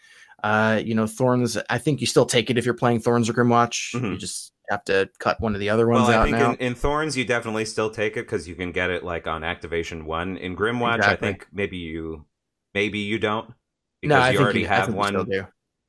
Uh, 0.42 0.80
you 0.82 0.94
know, 0.94 1.06
Thorns. 1.06 1.58
I 1.68 1.76
think 1.76 2.00
you 2.00 2.06
still 2.06 2.24
take 2.24 2.48
it 2.48 2.56
if 2.56 2.64
you're 2.64 2.72
playing 2.72 3.00
Thorns 3.00 3.28
or 3.28 3.34
Grymwatch. 3.34 3.92
You 3.92 4.00
Mhm. 4.00 4.18
just 4.18 4.54
have 4.70 4.82
to 4.84 5.10
cut 5.18 5.42
one 5.42 5.52
of 5.52 5.60
the 5.60 5.68
other 5.68 5.86
ones 5.86 6.08
well, 6.08 6.10
I 6.10 6.14
out 6.14 6.24
think 6.24 6.38
now. 6.38 6.52
in, 6.52 6.56
in 6.56 6.74
Thorns 6.74 7.18
you 7.18 7.26
definitely 7.26 7.66
still 7.66 7.90
take 7.90 8.16
it 8.16 8.24
because 8.24 8.48
you 8.48 8.54
can 8.54 8.72
get 8.72 8.88
it 8.88 9.04
like 9.04 9.26
on 9.26 9.44
activation 9.44 10.06
one. 10.06 10.38
In 10.38 10.56
Grymwatch, 10.56 10.96
Exactly. 10.96 11.28
I 11.28 11.32
think 11.32 11.48
maybe 11.52 11.76
you 11.76 12.24
maybe 12.72 12.98
you 12.98 13.18
don't 13.18 13.52
because 14.00 14.18
no, 14.18 14.20
I 14.20 14.30
you 14.30 14.38
think 14.38 14.44
already 14.44 14.60
you, 14.60 14.66
have 14.66 14.94
one. 14.94 15.26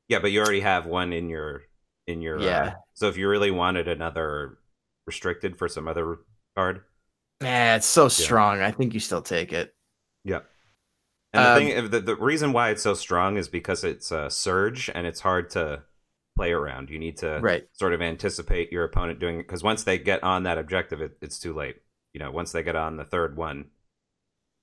Yeah, 0.08 0.18
but 0.20 0.30
you 0.32 0.40
already 0.40 0.60
have 0.60 0.86
one 0.86 1.12
in 1.12 1.28
your 1.28 1.62
in 2.06 2.22
your. 2.22 2.38
Yeah. 2.38 2.62
Uh, 2.62 2.70
so 2.94 3.08
if 3.08 3.16
you 3.16 3.28
really 3.28 3.50
wanted 3.50 3.88
another 3.88 4.58
restricted 5.06 5.56
for 5.56 5.68
some 5.68 5.88
other 5.88 6.18
card, 6.56 6.82
Man, 7.40 7.76
it's 7.76 7.86
so 7.86 8.08
strong. 8.08 8.60
I 8.60 8.70
think 8.72 8.94
you 8.94 9.00
still 9.00 9.22
take 9.22 9.52
it. 9.52 9.74
yeah. 10.24 10.40
And 11.32 11.44
the 11.44 11.50
Um, 11.50 11.58
thing, 11.58 11.90
the, 11.90 12.00
the 12.00 12.16
reason 12.16 12.52
why 12.52 12.70
it's 12.70 12.82
so 12.82 12.94
strong 12.94 13.36
is 13.36 13.48
because 13.48 13.84
it's 13.84 14.10
a 14.10 14.30
surge 14.30 14.90
and 14.94 15.06
it's 15.06 15.20
hard 15.20 15.50
to 15.50 15.84
play 16.36 16.52
around. 16.52 16.90
You 16.90 16.98
need 16.98 17.18
to 17.18 17.40
Right. 17.40 17.68
sort 17.72 17.92
of 17.92 18.00
anticipate 18.02 18.72
your 18.72 18.84
opponent 18.84 19.18
doing 19.20 19.36
it 19.40 19.42
because 19.46 19.62
once 19.62 19.84
they 19.84 19.98
get 19.98 20.22
on 20.24 20.44
that 20.44 20.58
objective, 20.58 21.00
it, 21.02 21.18
it's 21.20 21.38
too 21.38 21.52
late. 21.54 21.76
You 22.14 22.20
know, 22.20 22.30
once 22.30 22.52
they 22.52 22.62
get 22.62 22.76
on 22.76 22.96
the 22.96 23.04
third 23.04 23.36
one. 23.36 23.70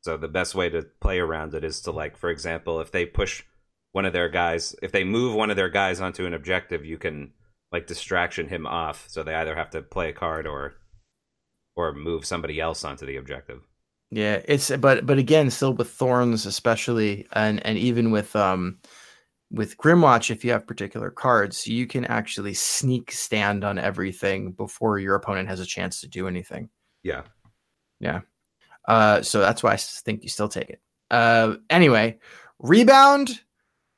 So 0.06 0.18
the 0.18 0.28
best 0.28 0.54
way 0.54 0.70
to 0.70 0.84
play 1.02 1.18
around 1.18 1.56
it 1.56 1.64
is 1.64 1.82
to 1.82 1.92
like, 1.92 2.16
for 2.16 2.30
example, 2.30 2.80
if 2.80 2.92
they 2.92 3.08
push 3.08 3.42
one 3.92 4.06
of 4.06 4.14
their 4.14 4.30
guys, 4.30 4.76
if 4.84 4.92
they 4.92 5.04
move 5.04 5.34
one 5.34 5.50
of 5.50 5.56
their 5.56 5.68
guys 5.68 6.00
onto 6.00 6.28
an 6.28 6.36
objective, 6.36 6.86
you 6.86 7.00
can 7.00 7.34
like 7.72 7.88
distraction 7.88 8.48
him 8.48 8.68
off. 8.68 9.06
So 9.08 9.24
they 9.24 9.34
either 9.34 9.56
have 9.56 9.72
to 9.72 9.82
play 9.82 10.10
a 10.10 10.14
card 10.14 10.46
or 10.46 10.76
or 11.76 11.92
move 11.92 12.24
somebody 12.24 12.60
else 12.60 12.84
onto 12.84 13.08
the 13.08 13.16
objective. 13.16 13.62
Yeah, 14.12 14.44
it's 14.46 14.70
but 14.78 15.08
but 15.08 15.18
again, 15.18 15.50
still 15.50 15.74
with 15.74 15.90
thorns, 15.90 16.46
especially, 16.46 17.26
and 17.34 17.66
and 17.66 17.80
even 17.80 18.12
with 18.12 18.36
um 18.36 18.78
with 19.50 19.76
Grymwatch, 19.76 20.30
if 20.30 20.46
you 20.46 20.52
have 20.52 20.68
particular 20.68 21.10
cards, 21.10 21.66
you 21.66 21.88
can 21.88 22.06
actually 22.06 22.54
sneak 22.54 23.12
stand 23.12 23.64
on 23.64 23.80
everything 23.80 24.52
before 24.52 25.00
your 25.00 25.16
opponent 25.16 25.50
has 25.50 25.62
a 25.62 25.66
chance 25.66 26.00
to 26.02 26.08
do 26.08 26.28
anything. 26.28 26.70
Yeah. 27.02 27.24
Yeah. 28.00 28.22
Uh, 28.88 29.22
so 29.22 29.40
that's 29.40 29.64
why 29.64 29.74
I 29.74 29.78
think 29.78 30.24
you 30.24 30.30
still 30.30 30.50
take 30.50 30.70
it. 30.70 30.82
Uh, 31.10 31.56
anyway, 31.70 32.18
rebound. 32.60 33.42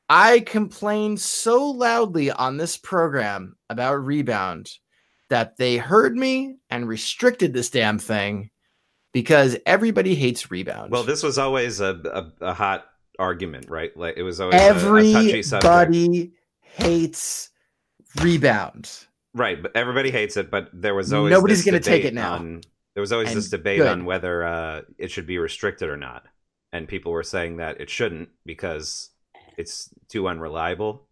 I 0.10 0.40
complained 0.40 1.20
so 1.20 1.70
loudly 1.70 2.32
on 2.32 2.58
this 2.58 2.78
program 2.78 3.58
about 3.70 3.96
rebound 3.96 4.72
that 5.30 5.58
they 5.58 5.78
heard 5.78 6.16
me 6.16 6.58
and 6.70 6.88
restricted 6.88 7.54
this 7.54 7.70
damn 7.70 8.00
thing 8.00 8.50
because 9.14 9.58
everybody 9.66 10.16
hates 10.16 10.50
rebound. 10.52 10.92
Well, 10.92 11.04
this 11.04 11.24
was 11.24 11.38
always 11.38 11.82
a 11.82 12.00
a, 12.42 12.46
a 12.46 12.54
hot 12.54 12.86
argument, 13.20 13.70
right? 13.70 13.96
Like 13.98 14.16
it 14.18 14.24
was 14.24 14.40
always 14.40 14.56
a, 14.56 14.64
a 14.64 14.68
everybody 14.68 16.32
hates 16.62 17.50
rebound. 18.22 18.90
Right, 19.34 19.62
but 19.62 19.76
everybody 19.76 20.12
hates 20.12 20.38
it. 20.38 20.50
But 20.50 20.70
there 20.74 20.96
was 20.96 21.12
always 21.12 21.32
Nobody's 21.32 21.66
gonna 21.66 21.80
take 21.80 22.06
it 22.06 22.14
now. 22.14 22.36
On, 22.36 22.62
there 22.98 23.02
was 23.02 23.12
always 23.12 23.32
this 23.36 23.50
debate 23.50 23.78
good. 23.78 23.88
on 23.90 24.06
whether 24.06 24.44
uh, 24.44 24.82
it 24.98 25.12
should 25.12 25.28
be 25.28 25.38
restricted 25.38 25.88
or 25.88 25.98
not, 25.98 26.26
and 26.74 26.88
people 26.88 27.12
were 27.12 27.22
saying 27.22 27.58
that 27.58 27.80
it 27.80 27.92
shouldn't 27.92 28.30
because 28.44 29.12
it's 29.56 29.94
too 30.10 30.28
unreliable, 30.28 31.08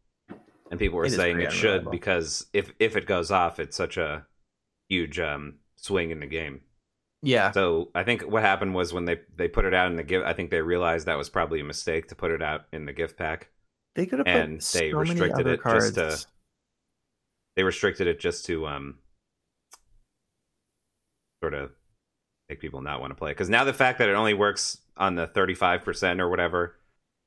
and 0.72 0.80
people 0.80 0.98
were 0.98 1.06
It 1.06 1.12
saying 1.12 1.42
it 1.42 1.51
should 1.51 1.92
because 1.92 2.48
if 2.54 2.72
if 2.80 2.96
it 2.96 3.06
goes 3.06 3.30
off, 3.30 3.60
it's 3.60 3.77
such 3.77 3.98
a 3.98 4.25
huge 4.89 5.20
um, 5.20 5.60
swing 5.75 6.10
in 6.10 6.22
the 6.22 6.25
game. 6.25 6.62
Yeah, 7.22 7.51
So 7.51 7.92
I 7.94 8.04
think 8.04 8.24
what 8.24 8.42
happened 8.42 8.74
was 8.74 8.92
when 8.92 9.06
they 9.06 9.20
they 9.36 9.48
put 9.48 9.65
it 9.65 9.75
out 9.75 9.86
in 9.92 9.96
the 9.96 10.01
gift, 10.01 10.25
I 10.25 10.34
think 10.34 10.50
they 10.50 10.62
realized 10.63 11.06
that 11.06 11.20
was 11.20 11.30
probably 11.30 11.60
a 11.60 11.63
mistake 11.63 12.08
to 12.08 12.15
put 12.15 12.32
it 12.32 12.42
out 12.42 12.65
in 12.74 12.86
the 12.86 12.94
gift 12.94 13.15
pack. 13.15 13.50
they 13.94 14.08
could 14.08 14.18
have 14.18 14.25
put 14.25 14.36
and 14.36 14.63
so 14.63 14.80
they 14.80 14.92
many 14.92 15.10
restricted 15.12 15.46
it 15.46 15.60
just 15.63 15.94
to- 15.94 16.25
They 17.56 17.62
restricted 17.63 18.08
it 18.08 18.20
just 18.20 18.44
to 18.48 18.65
um 18.65 18.98
sort 21.46 21.54
of 21.54 21.70
make 22.50 22.60
people 22.60 22.82
not 22.82 23.00
want 23.00 23.12
to 23.12 23.16
play 23.16 23.32
because 23.32 23.50
now 23.50 23.64
the 23.64 23.74
fact 23.74 24.00
that 24.00 24.10
it 24.10 24.14
only 24.14 24.34
works 24.34 24.80
on 24.98 25.14
the 25.16 25.28
35% 25.28 26.20
or 26.20 26.28
whatever 26.28 26.78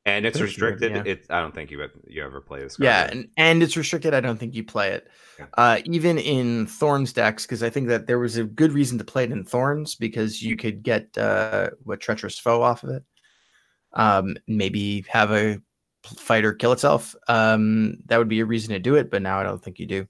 and 0.04 0.26
it's 0.26 0.40
restricted 0.40 0.92
yeah. 0.92 1.02
it 1.04 1.26
i 1.30 1.40
don't 1.40 1.54
think 1.54 1.70
you 1.70 1.86
you 2.08 2.24
ever 2.24 2.40
play 2.40 2.60
this 2.60 2.76
card. 2.76 2.84
Yeah, 2.84 3.08
and, 3.10 3.28
and 3.36 3.62
it's 3.62 3.76
restricted. 3.76 4.14
I 4.14 4.20
don't 4.20 4.38
think 4.38 4.54
you 4.54 4.64
play 4.64 4.90
it. 4.90 5.08
Yeah. 5.38 5.46
Uh, 5.56 5.78
even 5.84 6.18
in 6.18 6.66
Thorns 6.66 7.12
decks, 7.12 7.44
because 7.44 7.62
I 7.62 7.70
think 7.70 7.88
that 7.88 8.06
there 8.06 8.18
was 8.18 8.36
a 8.36 8.44
good 8.44 8.72
reason 8.72 8.98
to 8.98 9.04
play 9.04 9.24
it 9.24 9.32
in 9.32 9.44
Thorns 9.44 9.94
because 9.94 10.42
you 10.42 10.56
could 10.56 10.82
get 10.82 11.16
uh, 11.18 11.70
what 11.82 12.00
treacherous 12.00 12.38
foe 12.38 12.62
off 12.62 12.82
of 12.82 12.90
it. 12.90 13.04
Um, 13.92 14.36
maybe 14.46 15.04
have 15.08 15.30
a 15.30 15.60
fighter 16.04 16.54
kill 16.54 16.72
itself. 16.72 17.14
Um, 17.28 17.98
that 18.06 18.16
would 18.16 18.28
be 18.28 18.40
a 18.40 18.46
reason 18.46 18.70
to 18.70 18.78
do 18.78 18.94
it, 18.94 19.10
but 19.10 19.20
now 19.20 19.38
I 19.38 19.42
don't 19.42 19.62
think 19.62 19.78
you 19.78 19.86
do. 19.86 20.08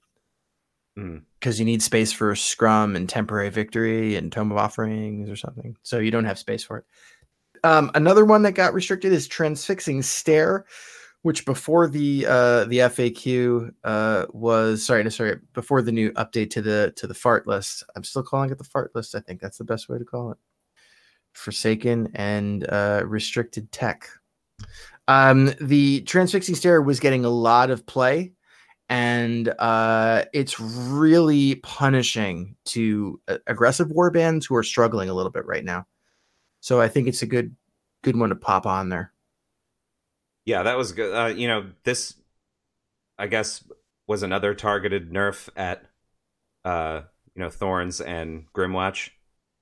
Mhm. 0.97 1.23
Because 1.39 1.59
you 1.59 1.65
need 1.65 1.83
space 1.83 2.13
for 2.13 2.35
Scrum 2.35 2.97
and 2.97 3.09
Temporary 3.09 3.51
Victory 3.51 4.17
and 4.17 4.33
Tome 4.33 4.51
of 4.51 4.59
Offerings 4.59 5.31
or 5.31 5.37
something. 5.37 5.77
So 5.83 5.99
you 5.99 6.11
don't 6.11 6.25
have 6.25 6.39
space 6.39 6.65
for 6.65 6.79
it. 6.79 6.85
Um, 7.65 7.91
another 7.95 8.25
one 8.25 8.43
that 8.43 8.53
got 8.53 8.75
restricted 8.75 9.13
is 9.13 9.27
Transfixing 9.27 10.03
Stare, 10.03 10.67
which 11.23 11.45
before 11.45 11.89
the 11.89 12.27
uh, 12.27 12.65
the 12.65 12.79
FAQ 12.79 13.73
uh, 13.85 14.27
was 14.31 14.85
sorry, 14.85 15.03
no, 15.03 15.11
sorry, 15.11 15.39
before 15.55 15.83
the 15.83 15.93
new 15.93 16.11
update 16.13 16.51
to 16.51 16.63
the 16.63 16.93
to 16.97 17.07
the 17.07 17.15
fart 17.15 17.47
list. 17.47 17.85
I'm 17.97 18.05
still 18.05 18.23
calling 18.23 18.51
it 18.51 18.59
the 18.59 18.65
fart 18.65 18.95
list. 18.95 19.15
I 19.15 19.21
think 19.21 19.41
that's 19.41 19.59
the 19.59 19.65
best 19.65 19.89
way 19.89 19.99
to 19.99 20.05
call 20.05 20.33
it. 20.33 20.39
Forsaken 21.33 22.11
and 22.15 22.69
uh, 22.69 23.03
restricted 23.05 23.71
tech. 23.73 24.09
Um, 25.07 25.55
the 25.61 26.03
transfixing 26.03 26.55
stare 26.55 26.83
was 26.83 27.01
getting 27.01 27.25
a 27.25 27.31
lot 27.31 27.71
of 27.71 27.87
play, 27.87 28.33
and 28.89 29.55
uh, 29.59 30.25
it's 30.33 30.59
really 30.59 31.57
punishing 31.57 32.57
to 32.67 33.21
uh, 33.29 33.39
aggressive 33.47 33.89
warbands 33.89 34.47
who 34.47 34.55
are 34.57 34.63
struggling 34.63 35.09
a 35.09 35.15
little 35.15 35.33
bit 35.33 35.47
right 35.47 35.65
now. 35.65 35.87
So 36.61 36.81
I 36.81 36.89
think 36.89 37.09
it's 37.09 37.23
a 37.23 37.27
good 37.27 37.55
good 38.03 38.17
one 38.17 38.31
to 38.31 38.37
pop 38.37 38.67
on 38.67 38.89
there. 38.89 39.13
yeah 40.49 40.63
that 40.63 40.79
was 40.79 40.93
good 40.93 41.15
uh, 41.15 41.27
you 41.27 41.47
know 41.47 41.67
this 41.85 42.15
i 43.19 43.27
guess 43.27 43.63
was 44.07 44.23
another 44.23 44.55
targeted 44.55 45.13
nerf 45.13 45.49
at 45.57 45.83
uh 46.65 47.03
you 47.35 47.43
know 47.43 47.51
thorns 47.51 48.01
and 48.01 48.47
grymwatch 48.55 49.11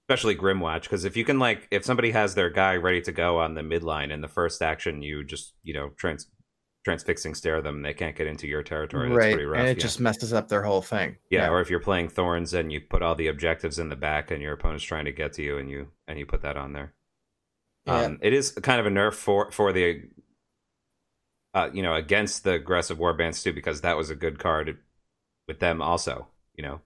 especially 0.05 0.37
grymwatch 0.37 0.83
because 0.83 1.05
if 1.05 1.17
you 1.17 1.25
can 1.25 1.41
like 1.41 1.67
if 1.73 1.85
somebody 1.85 2.13
has 2.13 2.37
their 2.37 2.51
guy 2.51 2.77
ready 2.77 3.01
to 3.01 3.11
go 3.11 3.41
on 3.41 3.55
the 3.55 3.63
midline 3.63 4.13
in 4.13 4.21
the 4.21 4.29
first 4.29 4.63
action 4.63 5.03
you 5.03 5.25
just 5.25 5.55
you 5.65 5.75
know 5.75 5.91
trans 5.97 6.29
transfixing 6.87 7.35
stare 7.35 7.61
them, 7.61 7.83
they 7.83 7.93
can't 7.93 8.15
get 8.15 8.29
into 8.29 8.47
your 8.47 8.63
territory. 8.63 9.09
That's 9.09 9.19
right, 9.19 9.33
pretty 9.33 9.45
rough. 9.45 9.59
and 9.59 9.69
it 9.69 9.77
yeah. 9.77 9.83
just 9.83 9.99
messes 9.99 10.33
up 10.33 10.47
their 10.47 10.63
whole 10.63 10.83
thing. 10.83 11.17
yeah, 11.31 11.49
or 11.49 11.61
if 11.61 11.69
you're 11.69 11.81
playing 11.81 12.11
thorns 12.11 12.55
and 12.55 12.73
you 12.73 12.81
put 12.81 13.03
all 13.03 13.17
the 13.17 13.27
objectives 13.27 13.81
in 13.81 13.89
the 13.89 13.97
back 13.97 14.31
and 14.31 14.41
your 14.41 14.53
opponent's 14.53 14.85
trying 14.85 15.05
to 15.05 15.11
get 15.13 15.33
to 15.33 15.43
you 15.43 15.59
and 15.59 15.69
you 15.69 15.89
and 16.07 16.17
you 16.17 16.25
put 16.27 16.43
that 16.43 16.57
on 16.57 16.73
there. 16.75 16.95
Yeah. 17.87 18.03
Um, 18.03 18.19
it 18.23 18.33
is 18.33 18.53
kind 18.53 18.79
of 18.79 18.87
a 18.87 18.91
nerf 18.91 19.15
for 19.15 19.51
for 19.51 19.73
the 19.73 20.03
uh, 21.55 21.71
you 21.73 21.83
know 21.83 21.95
against 21.95 22.45
the 22.45 22.53
aggressive 22.53 22.99
warbands 22.99 23.43
too 23.43 23.53
because 23.53 23.81
that 23.81 23.97
was 23.97 24.09
a 24.09 24.15
good 24.15 24.39
card 24.39 24.79
with 25.49 25.59
them 25.59 25.83
also. 25.83 26.29
You 26.55 26.63
know, 26.63 26.81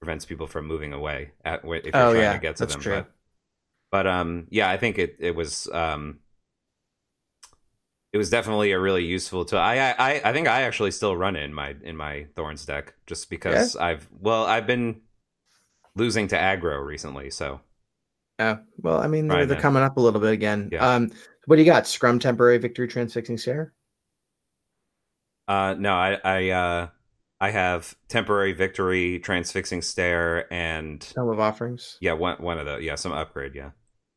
prevents 0.00 0.26
people 0.26 0.46
from 0.46 0.66
moving 0.66 0.92
away 0.92 1.30
at 1.42 1.60
if 1.64 1.64
you're 1.64 1.80
Oh, 1.94 2.12
trying 2.12 2.16
yeah, 2.16 2.32
to 2.34 2.38
get 2.38 2.56
to 2.56 2.62
that's 2.66 2.74
them. 2.74 2.82
true. 2.82 2.96
But, 2.96 3.12
but 3.90 4.06
um, 4.06 4.46
yeah, 4.50 4.68
I 4.68 4.76
think 4.76 4.98
it 4.98 5.16
it 5.20 5.34
was 5.34 5.68
um, 5.72 6.18
it 8.12 8.18
was 8.18 8.30
definitely 8.30 8.72
a 8.72 8.78
really 8.78 9.04
useful 9.04 9.44
tool. 9.44 9.58
I 9.58 9.94
I 9.98 10.20
I 10.24 10.32
think 10.32 10.48
I 10.48 10.62
actually 10.62 10.90
still 10.90 11.16
run 11.16 11.36
it 11.36 11.42
in 11.42 11.54
my 11.54 11.74
in 11.82 11.96
my 11.96 12.26
thorns 12.36 12.66
deck 12.66 12.94
just 13.06 13.30
because 13.30 13.76
I've 13.76 14.08
well 14.20 14.44
I've 14.44 14.66
been 14.66 15.00
losing 15.94 16.28
to 16.28 16.36
aggro 16.36 16.84
recently, 16.84 17.30
so 17.30 17.60
Yeah. 18.38 18.58
Well, 18.78 18.98
I 18.98 19.08
mean, 19.08 19.28
they're, 19.28 19.46
they're 19.46 19.60
coming 19.60 19.82
up 19.82 19.96
a 19.96 20.00
little 20.00 20.20
bit 20.20 20.32
again. 20.32 20.68
Yeah. 20.72 20.86
Um, 20.86 21.10
what 21.46 21.56
do 21.56 21.62
you 21.62 21.66
got? 21.66 21.86
Scrum 21.86 22.18
temporary 22.18 22.58
victory 22.58 22.88
transfixing 22.88 23.38
stare. 23.38 23.72
Uh, 25.48 25.74
no, 25.78 25.92
I 25.92 26.18
I 26.24 26.50
uh, 26.50 26.88
I 27.40 27.50
have 27.50 27.96
temporary 28.08 28.52
victory, 28.52 29.18
transfixing 29.18 29.82
stare, 29.82 30.52
and 30.52 31.00
Tome 31.00 31.30
of 31.30 31.40
offerings. 31.40 31.98
yeah, 32.00 32.12
one 32.12 32.36
one 32.36 32.58
of 32.58 32.66
the 32.66 32.78
yeah 32.78 32.94
some 32.94 33.12
upgrade, 33.12 33.54
yeah, 33.54 33.70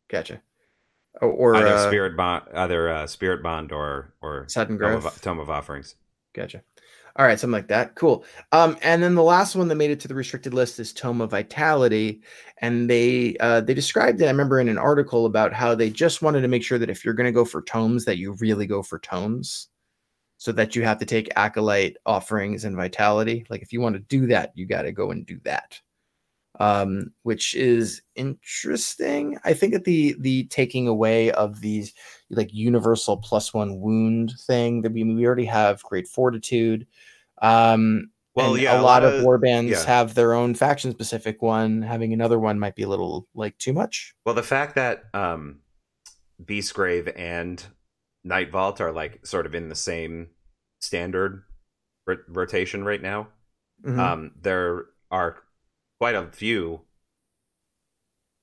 Gotcha. 0.10 0.42
Or 1.22 1.56
either 1.56 1.68
uh, 1.68 1.88
spirit 1.88 2.18
bond, 2.18 2.46
either 2.54 2.90
uh, 2.90 3.08
spirit 3.08 3.42
bond 3.42 3.72
or 3.72 4.14
or 4.22 4.46
sudden 4.48 4.78
tome 4.78 4.90
growth. 4.90 5.06
of, 5.06 5.22
tome 5.22 5.40
of 5.40 5.50
offerings. 5.50 5.96
Gotcha. 6.34 6.62
All 7.18 7.26
right, 7.26 7.40
something 7.40 7.54
like 7.54 7.70
that. 7.70 7.96
Cool. 7.96 8.26
Um, 8.52 8.78
and 8.82 9.02
then 9.02 9.16
the 9.16 9.24
last 9.24 9.56
one 9.56 9.70
that 9.70 9.76
made 9.76 9.90
it 9.90 10.02
to 10.02 10.10
the 10.10 10.16
restricted 10.16 10.54
list 10.54 10.82
is 10.82 10.92
Tome 10.92 11.22
of 11.22 11.32
Vitality, 11.32 12.22
and 12.58 12.90
they 12.90 13.38
uh, 13.40 13.62
they 13.62 13.74
described 13.74 14.20
it. 14.22 14.26
I 14.26 14.32
remember 14.32 14.60
in 14.60 14.68
an 14.68 14.78
article 14.78 15.26
about 15.26 15.54
how 15.54 15.76
they 15.76 15.90
just 15.90 16.22
wanted 16.22 16.42
to 16.42 16.50
make 16.50 16.64
sure 16.64 16.78
that 16.78 16.90
if 16.90 17.06
you're 17.06 17.14
going 17.14 17.26
to 17.26 17.32
go 17.32 17.46
for 17.46 17.62
tomes, 17.62 18.04
that 18.04 18.18
you 18.18 18.34
really 18.34 18.68
go 18.68 18.84
for 18.84 19.00
tomes, 19.00 19.70
so 20.38 20.52
that 20.52 20.76
you 20.76 20.84
have 20.84 20.98
to 21.00 21.06
take 21.06 21.32
acolyte 21.38 21.96
offerings 22.06 22.66
and 22.66 22.76
vitality. 22.76 23.46
Like 23.50 23.62
if 23.62 23.72
you 23.72 23.80
want 23.80 23.96
to 23.96 24.02
do 24.02 24.28
that, 24.28 24.52
you 24.54 24.66
got 24.66 24.82
to 24.82 24.92
go 24.92 25.12
and 25.12 25.26
do 25.26 25.40
that. 25.46 25.80
Um, 26.60 27.12
which 27.24 27.54
is 27.54 28.02
interesting. 28.16 29.38
I 29.44 29.54
think 29.54 29.74
that 29.74 29.84
the 29.84 30.16
the 30.20 30.46
taking 30.46 30.88
away 30.88 31.32
of 31.32 31.60
these 31.60 31.94
like 32.30 32.54
universal 32.54 33.18
plus 33.18 33.54
one 33.54 33.80
wound 33.82 34.34
thing 34.48 34.82
that 34.82 34.94
we 34.94 35.04
we 35.04 35.26
already 35.26 35.46
have 35.46 35.84
great 35.84 36.08
fortitude. 36.08 36.88
Um, 37.42 38.12
Well, 38.36 38.58
yeah, 38.58 38.80
a, 38.80 38.82
lot, 38.82 39.04
of 39.04 39.24
war 39.24 39.38
bands 39.38 39.72
yeah. 39.72 39.86
have 39.86 40.14
their 40.14 40.34
own 40.34 40.56
faction 40.56 40.92
specific 40.92 41.42
one. 41.42 41.82
Having 41.82 42.14
another 42.14 42.40
one 42.40 42.60
might 42.60 42.76
be 42.76 42.84
a 42.84 42.90
little 42.90 43.28
like 43.34 43.58
too 43.58 43.74
much. 43.74 44.14
Well, 44.26 44.36
the 44.36 44.44
fact 44.44 44.76
that 44.76 45.04
um, 45.14 45.60
Beastgrave 46.44 47.12
and 47.18 47.64
Night 48.24 48.52
Vault 48.52 48.82
are 48.82 48.92
like 48.92 49.26
sort 49.26 49.46
of 49.46 49.56
in 49.56 49.70
the 49.70 49.76
same 49.76 50.30
standard 50.82 51.44
rot- 52.08 52.28
rotation 52.28 52.84
right 52.84 53.02
now. 53.02 53.28
Mhm. 53.86 54.00
Um, 54.00 54.32
there 54.42 54.86
are 55.12 55.38
quite 56.00 56.16
a 56.16 56.28
few 56.32 56.82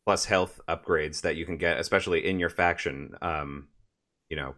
plus 0.07 0.25
health 0.25 0.61
upgrades 0.69 1.21
that 1.23 1.37
you 1.37 1.47
can 1.47 1.57
get, 1.57 1.79
especially 1.79 2.27
in 2.27 2.39
your 2.39 2.51
faction. 2.51 3.15
Um, 3.23 3.69
you 4.29 4.37
know, 4.37 4.55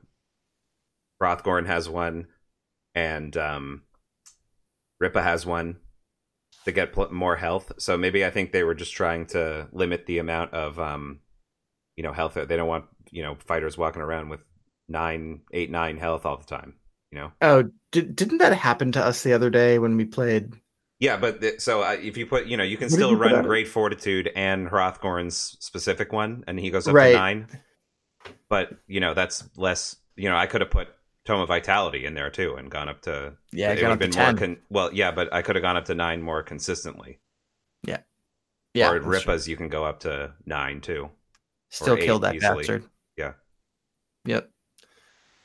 Hrothgorn 1.23 1.67
has 1.67 1.89
one, 1.89 2.29
and 2.95 3.37
um, 3.37 3.83
Rippa 5.03 5.23
has 5.23 5.45
one 5.45 5.77
to 6.65 6.73
get 6.73 6.93
pl- 6.93 7.13
more 7.13 7.37
health. 7.37 7.73
So 7.79 7.97
maybe 7.97 8.25
I 8.25 8.31
think 8.31 8.53
they 8.53 8.65
were 8.65 8.75
just 8.75 8.95
trying 8.95 9.27
to 9.27 9.69
limit 9.73 10.07
the 10.07 10.19
amount 10.19 10.55
of 10.55 10.79
um, 10.79 11.21
you 11.97 12.03
know, 12.03 12.13
health. 12.13 12.35
They 12.35 12.57
don't 12.57 12.69
want 12.69 12.87
you 13.11 13.23
know 13.23 13.37
fighters 13.37 13.79
walking 13.79 14.03
around 14.03 14.29
with 14.29 14.45
nine, 14.89 15.41
eight, 15.53 15.71
nine 15.71 15.97
health 15.97 16.27
all 16.27 16.37
the 16.37 16.45
time. 16.45 16.75
You 17.11 17.21
know. 17.21 17.33
oh, 17.43 17.65
did, 17.93 18.17
didn't 18.17 18.39
that 18.39 18.55
happen 18.55 18.91
to 18.93 19.05
us 19.05 19.23
the 19.23 19.35
other 19.35 19.49
day 19.49 19.79
when 19.79 19.97
we 19.97 20.05
played? 20.05 20.53
Yeah, 21.01 21.17
but 21.17 21.41
th- 21.41 21.61
so 21.61 21.83
uh, 21.83 21.97
if 22.01 22.17
you 22.17 22.27
put, 22.27 22.47
you 22.47 22.57
know, 22.57 22.63
you 22.65 22.77
can 22.77 22.87
What 22.87 22.93
still 22.93 23.11
you 23.11 23.17
run? 23.17 23.43
Great 23.45 23.69
Fortitude 23.69 24.31
and 24.35 24.69
Hrothgorn's 24.69 25.57
specific 25.61 26.13
one, 26.13 26.45
and 26.47 26.59
he 26.59 26.71
goes 26.71 26.87
up 26.89 26.95
Right. 26.95 27.13
to 27.13 27.19
nine. 27.19 27.47
But 28.49 28.71
you 28.87 29.01
know, 29.01 29.13
that's 29.15 29.45
less. 29.57 29.97
You 30.17 30.29
know, 30.31 30.37
I 30.37 30.47
could 30.47 30.61
have 30.61 30.71
put 30.71 30.89
Tome 31.25 31.41
of 31.41 31.49
Vitality 31.49 32.05
in 32.07 32.15
there 32.15 32.31
too, 32.31 32.55
and 32.55 32.71
gone 32.71 32.89
up 32.89 33.03
to. 33.03 33.35
Yeah, 33.53 33.73
it 33.73 33.83
would 33.83 33.91
have 33.91 33.99
to 33.99 34.09
been 34.09 34.19
more. 34.19 34.35
Con- 34.35 34.57
well, 34.71 34.91
yeah, 34.95 35.11
but 35.11 35.33
I 35.33 35.43
could 35.43 35.57
have 35.57 35.63
gone 35.63 35.77
up 35.77 35.87
to 35.87 35.95
nine 35.95 36.23
more 36.23 36.43
consistently. 36.43 37.19
Yeah, 37.83 37.99
yeah. 38.73 38.91
or 38.91 38.95
that's 38.95 39.05
true. 39.05 39.13
Rippa's, 39.13 39.49
you 39.49 39.57
can 39.57 39.69
go 39.69 39.85
up 39.85 40.01
to 40.01 40.33
nine 40.47 40.81
too. 40.81 41.11
still 41.71 41.97
kill 41.97 42.21
that 42.21 42.37
easily. 42.37 42.59
bastard. 42.59 42.85
Yeah. 43.17 43.33
Yep. 44.27 44.49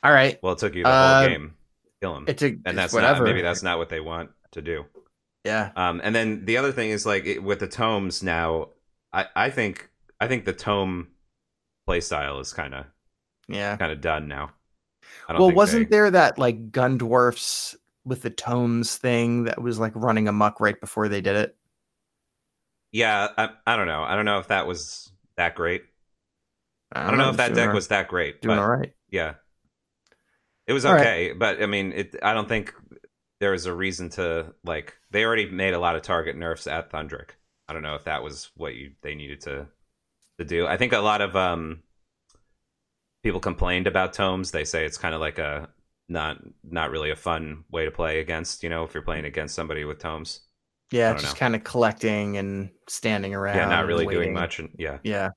All 0.02 0.12
right. 0.12 0.38
Well, 0.42 0.52
it 0.54 0.58
took 0.60 0.74
you 0.74 0.84
the 0.84 0.88
Uh, 0.88 1.18
whole 1.20 1.28
game, 1.28 1.54
kill 2.00 2.16
him, 2.16 2.24
It's 2.28 2.42
a 2.42 2.56
and 2.64 2.78
that's 2.78 2.94
whatever. 2.94 3.18
not 3.18 3.24
maybe 3.24 3.42
that's 3.42 3.62
not 3.62 3.76
what 3.78 3.88
they 3.90 4.00
want 4.00 4.30
to 4.52 4.62
do. 4.62 4.86
Yeah. 5.44 5.70
Um, 5.76 6.00
and 6.04 6.14
then 6.14 6.44
the 6.44 6.56
other 6.56 6.72
thing 6.72 6.90
is 6.90 7.06
like 7.06 7.24
it, 7.26 7.42
with 7.42 7.60
the 7.60 7.66
tomes 7.68 8.22
now, 8.22 8.68
I, 9.12 9.26
I 9.34 9.50
think 9.50 9.88
I 10.20 10.28
think 10.28 10.44
the 10.44 10.52
tome 10.52 11.08
playstyle 11.88 12.40
is 12.40 12.52
kind 12.52 12.74
of 12.74 12.86
Yeah. 13.48 13.76
kind 13.76 13.92
of 13.92 14.00
done 14.00 14.28
now. 14.28 14.50
I 15.28 15.32
don't 15.32 15.40
Well, 15.42 15.52
wasn't 15.52 15.90
they- 15.90 15.96
there 15.96 16.10
that 16.10 16.38
like 16.38 16.70
gun 16.70 16.98
dwarfs 16.98 17.76
with 18.04 18.22
the 18.22 18.30
tomes 18.30 18.96
thing 18.96 19.44
that 19.44 19.60
was 19.60 19.78
like 19.78 19.92
running 19.94 20.28
amok 20.28 20.60
right 20.60 20.78
before 20.80 21.08
they 21.08 21.20
did 21.20 21.36
it? 21.36 21.56
Yeah, 22.92 23.28
I, 23.38 23.50
I 23.66 23.76
don't 23.76 23.86
know. 23.86 24.02
I 24.02 24.16
don't 24.16 24.24
know 24.24 24.38
if 24.40 24.48
that 24.48 24.66
was 24.66 25.12
that 25.36 25.54
great. 25.54 25.84
I 26.92 27.06
don't 27.08 27.18
know 27.18 27.30
if 27.30 27.36
that 27.36 27.54
deck 27.54 27.72
was 27.72 27.88
that 27.88 28.08
great. 28.08 28.42
doing 28.42 28.58
all 28.58 28.68
right. 28.68 28.92
yeah, 29.10 29.34
it 30.66 30.72
was 30.72 30.84
All 30.84 30.94
right. 30.94 31.00
okay. 31.00 31.32
But 31.32 31.62
I 31.62 31.66
mean, 31.66 31.92
it. 31.92 32.16
I 32.20 32.34
don't 32.34 32.48
think 32.48 32.74
there 33.40 33.50
was 33.52 33.66
a 33.66 33.74
reason 33.74 34.08
to 34.10 34.54
like. 34.64 34.96
They 35.10 35.24
already 35.24 35.50
made 35.50 35.74
a 35.74 35.78
lot 35.80 35.96
of 35.96 36.02
target 36.02 36.36
nerfs 36.36 36.66
at 36.66 36.90
Thundrik. 36.90 37.30
I 37.68 37.72
don't 37.72 37.82
know 37.82 37.94
if 37.94 38.04
that 38.04 38.22
was 38.22 38.50
what 38.56 38.74
you 38.74 38.92
they 39.02 39.14
needed 39.14 39.40
to 39.42 39.66
to 40.38 40.44
do. 40.44 40.66
I 40.66 40.76
think 40.76 40.92
a 40.92 40.98
lot 40.98 41.20
of 41.20 41.34
um 41.36 41.82
people 43.22 43.40
complained 43.40 43.86
about 43.86 44.12
tomes. 44.12 44.50
They 44.50 44.64
say 44.64 44.84
it's 44.84 44.98
kind 44.98 45.14
of 45.14 45.20
like 45.20 45.38
a 45.38 45.68
not 46.08 46.38
not 46.64 46.90
really 46.90 47.10
a 47.10 47.16
fun 47.16 47.64
way 47.70 47.84
to 47.84 47.90
play 47.90 48.20
against. 48.20 48.62
You 48.62 48.68
know, 48.70 48.84
if 48.84 48.94
you're 48.94 49.02
playing 49.02 49.24
against 49.24 49.54
somebody 49.54 49.84
with 49.84 49.98
tomes. 49.98 50.40
Yeah, 50.92 51.14
just 51.14 51.36
kind 51.36 51.54
of 51.54 51.62
collecting 51.62 52.36
and 52.36 52.70
standing 52.88 53.32
around. 53.32 53.56
yeah, 53.56 53.68
not 53.68 53.86
really 53.86 54.06
doing 54.06 54.32
much. 54.32 54.58
And 54.58 54.70
yeah, 54.76 54.98
Yeah. 55.04 55.28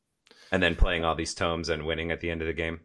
and 0.52 0.64
then 0.64 0.76
playing 0.76 1.06
all 1.06 1.14
these 1.14 1.36
tomes 1.36 1.70
and 1.70 1.86
winning 1.86 2.10
at 2.10 2.22
the 2.22 2.32
end 2.32 2.42
of 2.42 2.48
the 2.48 2.54
game. 2.54 2.80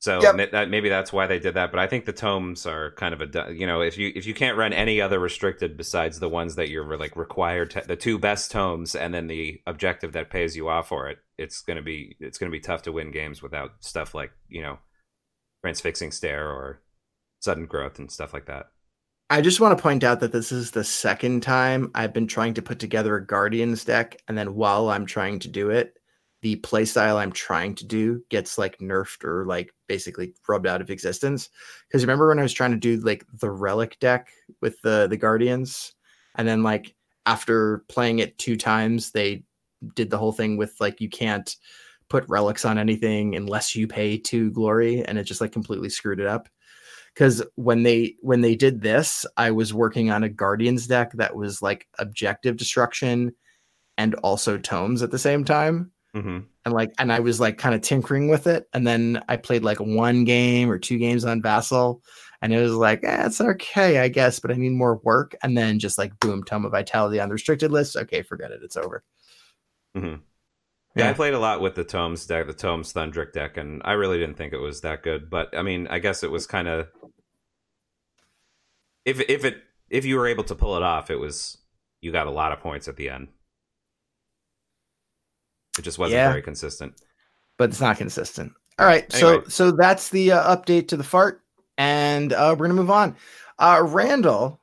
So 0.00 0.20
Yep. 0.22 0.52
that, 0.52 0.70
maybe 0.70 0.88
that's 0.88 1.12
why 1.12 1.26
they 1.26 1.40
did 1.40 1.54
that. 1.54 1.72
But 1.72 1.80
I 1.80 1.88
think 1.88 2.04
the 2.04 2.12
tomes 2.12 2.66
are 2.66 2.92
kind 2.92 3.12
of 3.12 3.20
a 3.20 3.52
you 3.52 3.66
know 3.66 3.80
if 3.80 3.98
you 3.98 4.12
if 4.14 4.26
you 4.26 4.34
can't 4.34 4.56
run 4.56 4.72
any 4.72 5.00
other 5.00 5.18
restricted 5.18 5.76
besides 5.76 6.20
the 6.20 6.28
ones 6.28 6.54
that 6.54 6.68
you're 6.68 6.96
like 6.96 7.16
required 7.16 7.70
to 7.72 7.82
the 7.86 7.96
two 7.96 8.18
best 8.18 8.50
tomes 8.52 8.94
and 8.94 9.12
then 9.12 9.26
the 9.26 9.60
objective 9.66 10.12
that 10.12 10.30
pays 10.30 10.56
you 10.56 10.68
off 10.68 10.88
for 10.88 11.08
it, 11.08 11.18
it's 11.36 11.62
gonna 11.62 11.82
be 11.82 12.16
it's 12.20 12.38
gonna 12.38 12.52
be 12.52 12.60
tough 12.60 12.82
to 12.82 12.92
win 12.92 13.10
games 13.10 13.42
without 13.42 13.72
stuff 13.80 14.14
like 14.14 14.30
you 14.48 14.62
know 14.62 14.78
transfixing 15.64 16.12
stare 16.12 16.48
or 16.48 16.80
sudden 17.40 17.66
growth 17.66 17.98
and 17.98 18.10
stuff 18.10 18.32
like 18.32 18.46
that. 18.46 18.66
I 19.30 19.42
just 19.42 19.60
want 19.60 19.76
to 19.76 19.82
point 19.82 20.04
out 20.04 20.20
that 20.20 20.32
this 20.32 20.52
is 20.52 20.70
the 20.70 20.84
second 20.84 21.42
time 21.42 21.90
I've 21.94 22.14
been 22.14 22.26
trying 22.26 22.54
to 22.54 22.62
put 22.62 22.78
together 22.78 23.16
a 23.16 23.26
Guardians 23.26 23.84
deck, 23.84 24.22
and 24.26 24.38
then 24.38 24.54
while 24.54 24.88
I'm 24.88 25.04
trying 25.04 25.38
to 25.40 25.48
do 25.48 25.70
it, 25.70 25.97
the 26.40 26.56
playstyle 26.60 27.16
I'm 27.16 27.32
trying 27.32 27.74
to 27.76 27.86
do 27.86 28.22
gets 28.28 28.58
like 28.58 28.78
nerfed 28.78 29.24
or 29.24 29.44
like 29.44 29.72
basically 29.88 30.34
rubbed 30.48 30.66
out 30.66 30.80
of 30.80 30.90
existence. 30.90 31.50
Because 31.86 32.04
remember 32.04 32.28
when 32.28 32.38
I 32.38 32.42
was 32.42 32.52
trying 32.52 32.70
to 32.70 32.76
do 32.76 32.96
like 32.98 33.24
the 33.40 33.50
relic 33.50 33.98
deck 33.98 34.28
with 34.60 34.80
the 34.82 35.08
the 35.08 35.16
Guardians, 35.16 35.92
and 36.36 36.46
then 36.46 36.62
like 36.62 36.94
after 37.26 37.84
playing 37.88 38.20
it 38.20 38.38
two 38.38 38.56
times, 38.56 39.10
they 39.10 39.42
did 39.94 40.10
the 40.10 40.18
whole 40.18 40.32
thing 40.32 40.56
with 40.56 40.74
like 40.80 41.00
you 41.00 41.08
can't 41.08 41.56
put 42.08 42.28
relics 42.28 42.64
on 42.64 42.78
anything 42.78 43.34
unless 43.34 43.74
you 43.74 43.88
pay 43.88 44.16
two 44.16 44.50
glory, 44.52 45.04
and 45.04 45.18
it 45.18 45.24
just 45.24 45.40
like 45.40 45.52
completely 45.52 45.88
screwed 45.88 46.20
it 46.20 46.26
up. 46.26 46.48
Because 47.14 47.42
when 47.56 47.82
they 47.82 48.14
when 48.20 48.42
they 48.42 48.54
did 48.54 48.80
this 48.80 49.26
i 49.36 49.50
was 49.50 49.74
working 49.74 50.08
on 50.10 50.22
a 50.22 50.28
guardians 50.28 50.86
deck 50.86 51.10
that 51.14 51.34
was 51.34 51.60
like 51.60 51.88
objective 51.98 52.56
destruction 52.56 53.32
and 53.96 54.14
also 54.16 54.56
tomes 54.56 55.02
at 55.02 55.10
the 55.10 55.18
same 55.18 55.44
time 55.44 55.90
Mm-hmm. 56.16 56.38
and 56.64 56.74
like 56.74 56.92
and 56.98 57.12
i 57.12 57.20
was 57.20 57.38
like 57.38 57.58
kind 57.58 57.74
of 57.74 57.82
tinkering 57.82 58.28
with 58.28 58.46
it 58.46 58.66
and 58.72 58.86
then 58.86 59.22
i 59.28 59.36
played 59.36 59.62
like 59.62 59.78
one 59.78 60.24
game 60.24 60.70
or 60.70 60.78
two 60.78 60.96
games 60.96 61.24
on 61.24 61.42
vassal 61.42 62.02
and 62.40 62.52
it 62.52 62.60
was 62.60 62.72
like 62.72 63.04
eh, 63.04 63.26
it's 63.26 63.42
okay 63.42 63.98
i 63.98 64.08
guess 64.08 64.40
but 64.40 64.50
i 64.50 64.54
need 64.54 64.72
more 64.72 64.96
work 65.04 65.36
and 65.42 65.56
then 65.56 65.78
just 65.78 65.98
like 65.98 66.18
boom 66.18 66.42
tome 66.42 66.64
of 66.64 66.72
vitality 66.72 67.20
on 67.20 67.28
the 67.28 67.34
restricted 67.34 67.70
list 67.70 67.94
okay 67.94 68.22
forget 68.22 68.50
it 68.50 68.60
it's 68.62 68.76
over 68.76 69.04
Mm-hmm. 69.96 70.20
Yeah, 70.96 71.10
I 71.10 71.12
played 71.12 71.34
a 71.34 71.38
lot 71.38 71.60
with 71.60 71.74
the 71.74 71.84
Tomes 71.84 72.26
deck, 72.26 72.46
the 72.46 72.52
Tomes 72.52 72.92
Thundrik 72.92 73.32
deck, 73.32 73.56
and 73.56 73.80
I 73.84 73.92
really 73.92 74.18
didn't 74.18 74.36
think 74.36 74.52
it 74.52 74.58
was 74.58 74.80
that 74.80 75.02
good. 75.02 75.30
But 75.30 75.56
I 75.56 75.62
mean, 75.62 75.86
I 75.88 76.00
guess 76.00 76.22
it 76.24 76.30
was 76.30 76.46
kind 76.46 76.66
of 76.66 76.88
if 79.04 79.20
if 79.20 79.44
it 79.44 79.62
if 79.90 80.04
you 80.04 80.16
were 80.16 80.26
able 80.26 80.44
to 80.44 80.54
pull 80.54 80.76
it 80.76 80.82
off, 80.82 81.10
it 81.10 81.16
was 81.16 81.58
you 82.00 82.10
got 82.10 82.26
a 82.26 82.32
lot 82.32 82.52
of 82.52 82.60
points 82.60 82.88
at 82.88 82.96
the 82.96 83.10
end. 83.10 83.28
It 85.78 85.82
just 85.82 85.98
wasn't 85.98 86.14
Yeah. 86.16 86.28
very 86.30 86.42
consistent. 86.42 87.00
but 87.56 87.70
it's 87.70 87.80
not 87.80 87.96
consistent. 87.98 88.52
All 88.78 88.86
right, 88.86 89.10
so 89.12 89.28
Anyway. 89.28 89.44
so 89.48 89.70
that's 89.72 90.10
the 90.10 90.30
uh, 90.32 90.56
update 90.56 90.86
to 90.88 90.96
the 90.96 91.02
fart, 91.02 91.42
and 91.76 92.32
uh, 92.32 92.54
we're 92.56 92.66
gonna 92.68 92.80
move 92.80 92.90
on. 92.90 93.16
Uh, 93.58 93.82
Randall, 93.84 94.60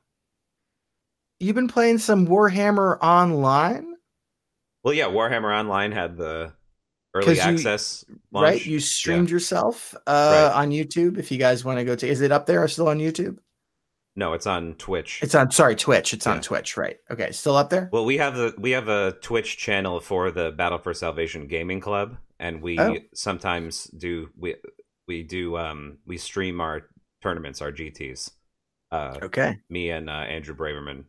you've 1.38 1.54
been 1.54 1.68
playing 1.68 1.98
some 1.98 2.26
Warhammer 2.26 2.98
Online, 3.02 3.94
Well, 4.82 4.94
yeah, 4.94 5.06
Warhammer 5.08 5.54
Online 5.54 5.92
had 5.92 6.16
the 6.16 6.52
early 7.14 7.34
you- 7.34 7.40
access 7.40 8.04
launch. 8.32 8.42
right? 8.44 8.64
You 8.66 8.80
streamed 8.80 9.28
yourself 9.28 9.94
uh, 10.06 10.52
on 10.54 10.70
YouTube. 10.70 11.18
If 11.18 11.30
you 11.30 11.36
guys 11.38 11.64
want 11.64 11.78
to 11.78 11.84
go 11.84 11.94
to, 11.96 12.06
is 12.08 12.20
it 12.22 12.32
up 12.32 12.46
there 12.46 12.62
or 12.62 12.68
still 12.68 12.88
on 12.88 12.98
YouTube? 12.98 13.36
No, 14.18 14.32
it's 14.32 14.46
on 14.46 14.74
Twitch. 14.74 15.20
It's 15.22 15.34
on. 15.34 15.50
Sorry, 15.50 15.76
Twitch. 15.76 16.14
It's 16.14 16.26
on 16.26 16.40
Twitch. 16.40 16.76
Right. 16.78 16.96
Okay. 17.10 17.30
Still 17.32 17.54
up 17.56 17.68
there. 17.68 17.90
Well, 17.92 18.06
we 18.06 18.16
have 18.16 18.34
the 18.34 18.54
we 18.58 18.70
have 18.70 18.88
a 18.88 19.12
Twitch 19.20 19.58
channel 19.58 20.00
for 20.00 20.30
the 20.30 20.50
Battle 20.52 20.78
for 20.78 20.94
Salvation 20.94 21.46
Gaming 21.46 21.80
Club, 21.80 22.16
and 22.38 22.62
we 22.62 22.78
Oh. 22.80 22.96
sometimes 23.14 23.84
do 23.84 24.30
we 24.38 24.56
we 25.06 25.22
do 25.22 25.56
um 25.58 25.98
we 26.06 26.16
stream 26.16 26.60
our 26.62 26.88
tournaments, 27.22 27.60
our 27.60 27.70
GTS. 27.72 28.30
Uh, 28.90 29.18
Okay. 29.22 29.58
me 29.68 29.90
and 29.90 30.08
uh, 30.08 30.12
Andrew 30.12 30.56
Braverman. 30.56 31.04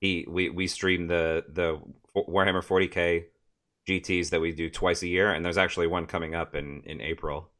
He 0.00 0.26
we 0.28 0.48
we 0.48 0.66
stream 0.66 1.06
the 1.08 1.44
the 1.48 1.80
Warhammer 2.16 2.64
40k 2.64 3.24
GTS 3.88 4.30
that 4.30 4.40
we 4.40 4.52
do 4.52 4.70
twice 4.70 5.02
a 5.02 5.08
year, 5.08 5.30
and 5.30 5.44
there's 5.44 5.58
actually 5.58 5.86
one 5.88 6.06
coming 6.06 6.34
up 6.34 6.54
in 6.54 6.82
in 6.86 7.00
April. 7.02 7.50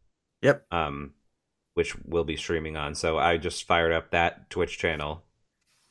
Yep. 0.43 0.67
Um, 0.73 1.13
which 1.77 1.95
we'll 2.07 2.25
be 2.25 2.37
streaming 2.37 2.77
on. 2.77 2.95
So 2.95 3.19
I 3.19 3.37
just 3.37 3.65
fired 3.67 3.93
up 3.93 4.11
that 4.11 4.49
Twitch 4.51 4.79
channel 4.79 5.23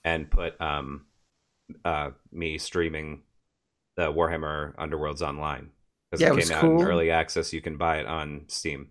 and 0.03 0.29
put 0.29 0.59
um 0.59 1.05
uh 1.85 2.11
me 2.31 2.57
streaming 2.57 3.21
the 3.95 4.11
Warhammer 4.11 4.75
Underworlds 4.75 5.21
online 5.21 5.69
because 6.11 6.21
Yeah, 6.21 6.29
it 6.29 6.31
it 6.33 6.35
was 6.35 6.49
came 6.49 6.57
out 6.57 6.61
cool. 6.61 6.81
in 6.81 6.87
early 6.87 7.11
access. 7.11 7.53
You 7.53 7.61
can 7.61 7.77
buy 7.77 7.99
it 7.99 8.07
on 8.07 8.45
Steam. 8.47 8.89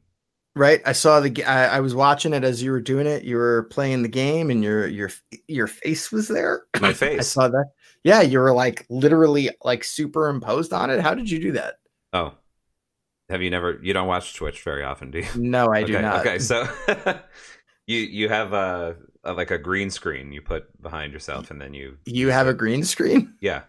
Right. 0.57 0.81
I 0.87 0.93
saw 0.93 1.19
the. 1.19 1.43
I 1.45 1.81
was 1.81 1.97
watching 1.97 2.33
it 2.33 2.45
as 2.45 2.63
you 2.63 2.71
were 2.71 2.81
doing 2.81 3.09
it. 3.09 3.25
You 3.25 3.37
were 3.39 3.65
playing 3.65 4.03
the 4.03 4.09
game, 4.09 4.51
and 4.51 4.63
your 4.63 4.87
your 4.87 5.11
your 5.49 5.67
face 5.67 6.13
was 6.13 6.29
there. 6.29 6.63
My 6.81 6.93
face. 6.93 7.19
I 7.19 7.23
saw 7.23 7.49
that. 7.49 7.71
Yeah, 8.05 8.21
you 8.23 8.39
were 8.39 8.55
like 8.55 8.87
literally 8.89 9.51
like 9.65 9.83
superimposed 9.83 10.73
on 10.73 10.91
it. 10.91 11.01
How 11.01 11.13
did 11.15 11.29
you 11.29 11.41
do 11.41 11.53
that? 11.53 11.75
Oh, 12.13 12.35
have 13.29 13.43
you 13.43 13.51
never? 13.51 13.79
You 13.83 13.93
don't 13.93 14.09
watch 14.09 14.35
Twitch 14.35 14.63
very 14.63 14.85
often, 14.85 15.11
do 15.11 15.19
you? 15.21 15.27
No, 15.37 15.73
I 15.73 15.83
do 15.83 16.01
not. 16.01 16.21
Okay, 16.21 16.39
so 16.39 16.69
you 17.87 17.99
you 17.99 18.29
have 18.29 18.53
a, 18.53 18.97
a 19.25 19.33
like 19.33 19.51
a 19.51 19.59
green 19.59 19.91
screen 19.91 20.33
you 20.33 20.43
put 20.43 20.81
behind 20.83 21.13
yourself, 21.13 21.51
and 21.51 21.61
then 21.61 21.75
you 21.75 21.99
You 22.07 22.31
have 22.31 22.47
a 22.47 22.55
green 22.55 22.85
screen, 22.85 23.35
yeah 23.41 23.63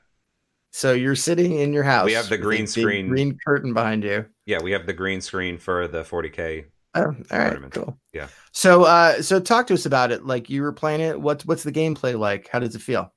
so 0.76 0.91
you're 0.91 1.15
sitting 1.15 1.58
in 1.58 1.72
your 1.72 1.84
house. 1.84 2.06
We 2.06 2.12
have 2.12 2.28
the 2.28 2.38
green 2.38 2.68
screen. 2.68 3.08
green 3.08 3.38
curtain 3.46 3.74
behind 3.74 4.04
you. 4.04 4.26
yeah 4.46 4.62
we 4.62 4.72
have 4.72 4.86
the 4.86 4.91
green 4.91 5.22
screen 5.22 5.58
for 5.58 5.88
the 5.88 6.04
40k. 6.04 6.65
Oh, 6.96 7.02
all 7.02 7.06
right, 7.08 7.28
Tournament. 7.30 7.74
cool. 7.74 7.98
Yeah. 8.12 8.28
So, 8.52 8.84
uh, 8.84 9.22
so 9.22 9.39
talk 9.39 9.68
to 9.68 9.74
us 9.74 9.86
about 9.86 10.12
it. 10.12 10.26
Like 10.26 10.50
you 10.50 10.62
were 10.62 10.74
playing 10.74 11.00
it. 11.00 11.20
What's 11.20 11.46
what's 11.46 11.63
the 11.63 11.72
gameplay 11.72 12.20
like? 12.20 12.50
How 12.50 12.60
does 12.60 12.76
it 12.76 12.82
feel? 12.82 13.13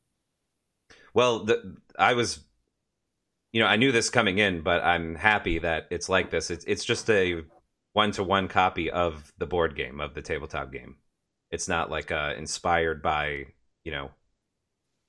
Well, 1.14 1.46
the, 1.46 1.76
I 1.98 2.14
was, 2.14 2.38
you 3.52 3.60
know, 3.60 3.66
I 3.66 3.76
knew 3.76 3.92
this 3.92 4.10
coming 4.10 4.38
in, 4.38 4.62
but 4.62 4.82
I'm 4.84 5.14
happy 5.14 5.58
that 5.60 5.86
it's 5.90 6.08
like 6.08 6.30
this. 6.30 6.50
It's 6.50 6.64
it's 6.66 6.84
just 6.84 7.08
a 7.10 7.42
one 7.92 8.12
to 8.12 8.22
one 8.22 8.48
copy 8.48 8.90
of 8.90 9.32
the 9.38 9.46
board 9.46 9.74
game 9.76 10.00
of 10.00 10.14
the 10.14 10.22
tabletop 10.22 10.72
game. 10.72 10.96
It's 11.50 11.68
not 11.68 11.90
like 11.90 12.10
uh, 12.12 12.34
inspired 12.36 13.02
by 13.02 13.46
you 13.84 13.92
know, 13.92 14.10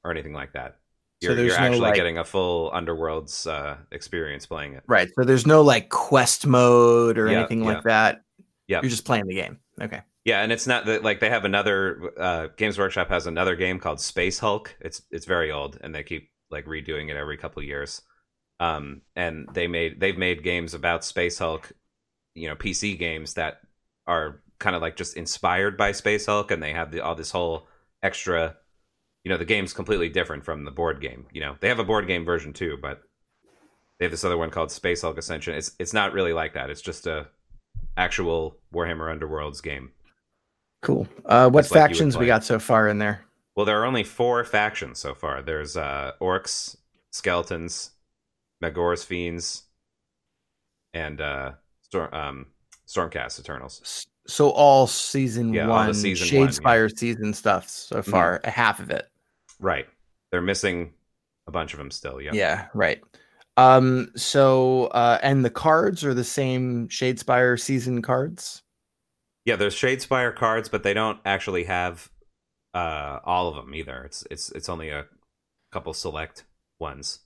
or 0.04 0.12
anything 0.12 0.34
like 0.34 0.54
that. 0.54 0.78
You're, 1.22 1.36
there's 1.36 1.50
you're 1.52 1.60
no, 1.60 1.66
actually 1.66 1.82
like- 1.82 1.96
getting 1.96 2.18
a 2.18 2.24
full 2.24 2.72
Underworlds 2.72 3.46
uh, 3.46 3.76
experience 3.92 4.46
playing 4.46 4.74
it. 4.76 4.84
Right. 4.88 5.10
So 5.16 5.26
there's 5.26 5.46
no 5.46 5.62
like 5.62 5.90
quest 5.90 6.48
mode 6.48 7.18
or 7.18 7.30
Yeah, 7.30 7.40
anything 7.40 7.60
yeah. 7.64 7.74
like 7.74 7.84
that. 7.84 8.22
Yeah. 8.68 8.80
You're 8.82 8.90
just 8.90 9.04
playing 9.04 9.26
the 9.28 9.34
game. 9.36 9.60
Okay. 9.82 10.02
Yeah, 10.24 10.42
and 10.44 10.52
it's 10.52 10.68
not 10.68 10.86
that 10.86 11.04
like 11.04 11.20
they 11.20 11.30
have 11.30 11.44
another 11.44 12.12
uh, 12.18 12.48
Games 12.56 12.78
Workshop 12.78 13.10
has 13.10 13.26
another 13.28 13.56
game 13.56 13.80
called 13.80 14.00
Space 14.00 14.38
Hulk. 14.40 14.76
It's 14.80 15.02
it's 15.12 15.26
very 15.26 15.52
old, 15.52 15.78
and 15.82 15.94
they 15.96 16.04
keep 16.04 16.30
like 16.52 16.66
redoing 16.66 17.10
it 17.10 17.18
every 17.18 17.36
couple 17.38 17.64
years. 17.64 18.02
Um, 18.60 19.02
and 19.16 19.48
they 19.54 19.68
made 19.68 20.00
they've 20.00 20.18
made 20.18 20.44
games 20.44 20.74
about 20.74 21.06
Space 21.06 21.38
Hulk, 21.40 21.72
you 22.36 22.48
know, 22.48 22.56
PC 22.56 22.98
games 22.98 23.36
that 23.36 23.62
are 24.06 24.42
kind 24.60 24.76
of 24.76 24.82
like 24.82 24.96
just 24.96 25.16
inspired 25.16 25.78
by 25.78 25.92
Space 25.92 26.26
Hulk, 26.26 26.52
and 26.52 26.62
they 26.62 26.74
have 26.74 26.92
the, 26.92 27.02
all 27.02 27.16
this 27.16 27.32
whole 27.32 27.68
extra. 28.04 28.58
You 29.24 29.32
know, 29.32 29.38
the 29.38 29.46
game's 29.46 29.74
completely 29.74 30.10
different 30.10 30.46
from 30.46 30.64
the 30.64 30.72
board 30.72 31.02
game. 31.02 31.26
You 31.32 31.42
know, 31.42 31.56
they 31.60 31.68
have 31.68 31.80
a 31.80 31.84
board 31.84 32.08
game 32.08 32.26
version 32.26 32.54
too, 32.54 32.78
but 32.82 33.02
they 33.98 34.06
have 34.06 34.12
this 34.12 34.24
other 34.24 34.38
one 34.38 34.50
called 34.50 34.72
Space 34.72 35.02
Hulk 35.02 35.18
Ascension. 35.18 35.56
It's 35.56 35.72
it's 35.80 35.94
not 35.94 36.14
really 36.14 36.34
like 36.34 36.54
that. 36.54 36.70
It's 36.70 36.82
just 36.82 37.06
a 37.08 37.28
actual 37.98 38.58
Warhammer 38.74 39.14
Underworlds 39.14 39.62
game. 39.62 39.92
Cool. 40.82 41.08
Uh, 41.26 41.50
what 41.50 41.62
Just 41.62 41.72
like 41.72 41.90
factions 41.90 42.18
we 42.18 42.26
got 42.26 42.44
so 42.44 42.60
far 42.60 42.88
in 42.88 42.98
there? 42.98 43.26
Well, 43.56 43.66
there 43.66 43.82
are 43.82 43.86
only 43.86 44.06
four 44.06 44.44
factions 44.46 45.00
so 45.00 45.14
far. 45.14 45.42
There's 45.42 45.76
uh, 45.76 46.14
orcs, 46.22 46.78
skeletons, 47.12 47.92
Magore's 48.62 49.04
fiends, 49.04 49.64
and 50.94 51.22
uh, 51.22 51.52
Storm, 51.82 52.14
um, 52.14 52.46
Stormcast 52.88 53.40
Eternals. 53.40 54.06
So 54.28 54.50
all 54.50 54.88
season 54.88 55.54
Yeah, 55.54 55.64
all 55.64 55.70
one, 55.70 55.94
season 55.94 56.28
one, 56.28 56.34
yeah. 56.34 56.50
Mm-hmm. 56.50 56.68
Shadespire 56.68 56.98
season 56.98 57.34
stuff 57.34 57.70
so 57.70 58.02
far, 58.02 58.42
a 58.44 58.50
half 58.50 58.80
of 58.80 58.90
it. 58.92 59.08
Right. 59.60 59.88
They're 60.32 60.42
missing 60.42 60.94
a 61.48 61.52
bunch 61.52 61.74
of 61.74 61.80
them 61.80 61.92
still. 61.92 62.22
Yeah. 62.22 62.32
Yeah, 62.34 62.68
right. 62.74 63.02
Um, 63.58 64.12
so 64.16 64.86
uh, 64.88 65.20
and 65.22 65.44
the 65.44 65.50
cards 65.50 66.06
are 66.06 66.14
the 66.14 66.24
same 66.24 66.88
Shadespire 66.90 67.60
season 67.60 68.02
cards. 68.02 68.64
Yeah. 69.46 69.56
There's 69.56 69.76
Shadespire 69.76 70.36
cards, 70.36 70.70
but 70.70 70.84
they 70.84 70.94
don't 70.94 71.20
actually 71.26 71.64
have 71.66 72.10
uh, 72.74 73.20
all 73.24 73.48
of 73.48 73.56
them 73.56 73.74
either. 73.74 74.04
It's 74.04 74.26
it's 74.30 74.52
it's 74.52 74.70
only 74.70 74.90
a 74.90 75.06
couple 75.72 75.94
select 75.94 76.46
ones. 76.80 77.20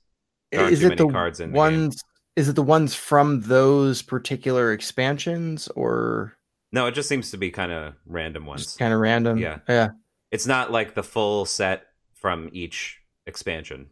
There 0.53 0.69
is 0.69 0.79
too 0.79 0.85
it 0.87 0.89
many 0.89 1.07
the 1.07 1.13
cards 1.13 1.39
in 1.39 1.51
the 1.51 1.57
ones? 1.57 2.03
Is 2.35 2.49
it 2.49 2.55
the 2.55 2.63
ones 2.63 2.95
from 2.95 3.41
those 3.41 4.01
particular 4.01 4.71
expansions, 4.71 5.67
or 5.69 6.35
No, 6.71 6.87
it 6.87 6.93
just 6.93 7.07
seems 7.09 7.29
to 7.31 7.37
be 7.37 7.51
kind 7.51 7.71
of 7.71 7.93
random 8.05 8.45
ones. 8.45 8.75
kind 8.77 8.93
of 8.93 8.99
random? 8.99 9.37
Yeah. 9.37 9.59
yeah. 9.69 9.89
it's 10.31 10.47
not 10.47 10.71
like 10.71 10.95
the 10.95 11.03
full 11.03 11.45
set 11.45 11.85
from 12.15 12.49
each 12.53 12.99
expansion 13.27 13.89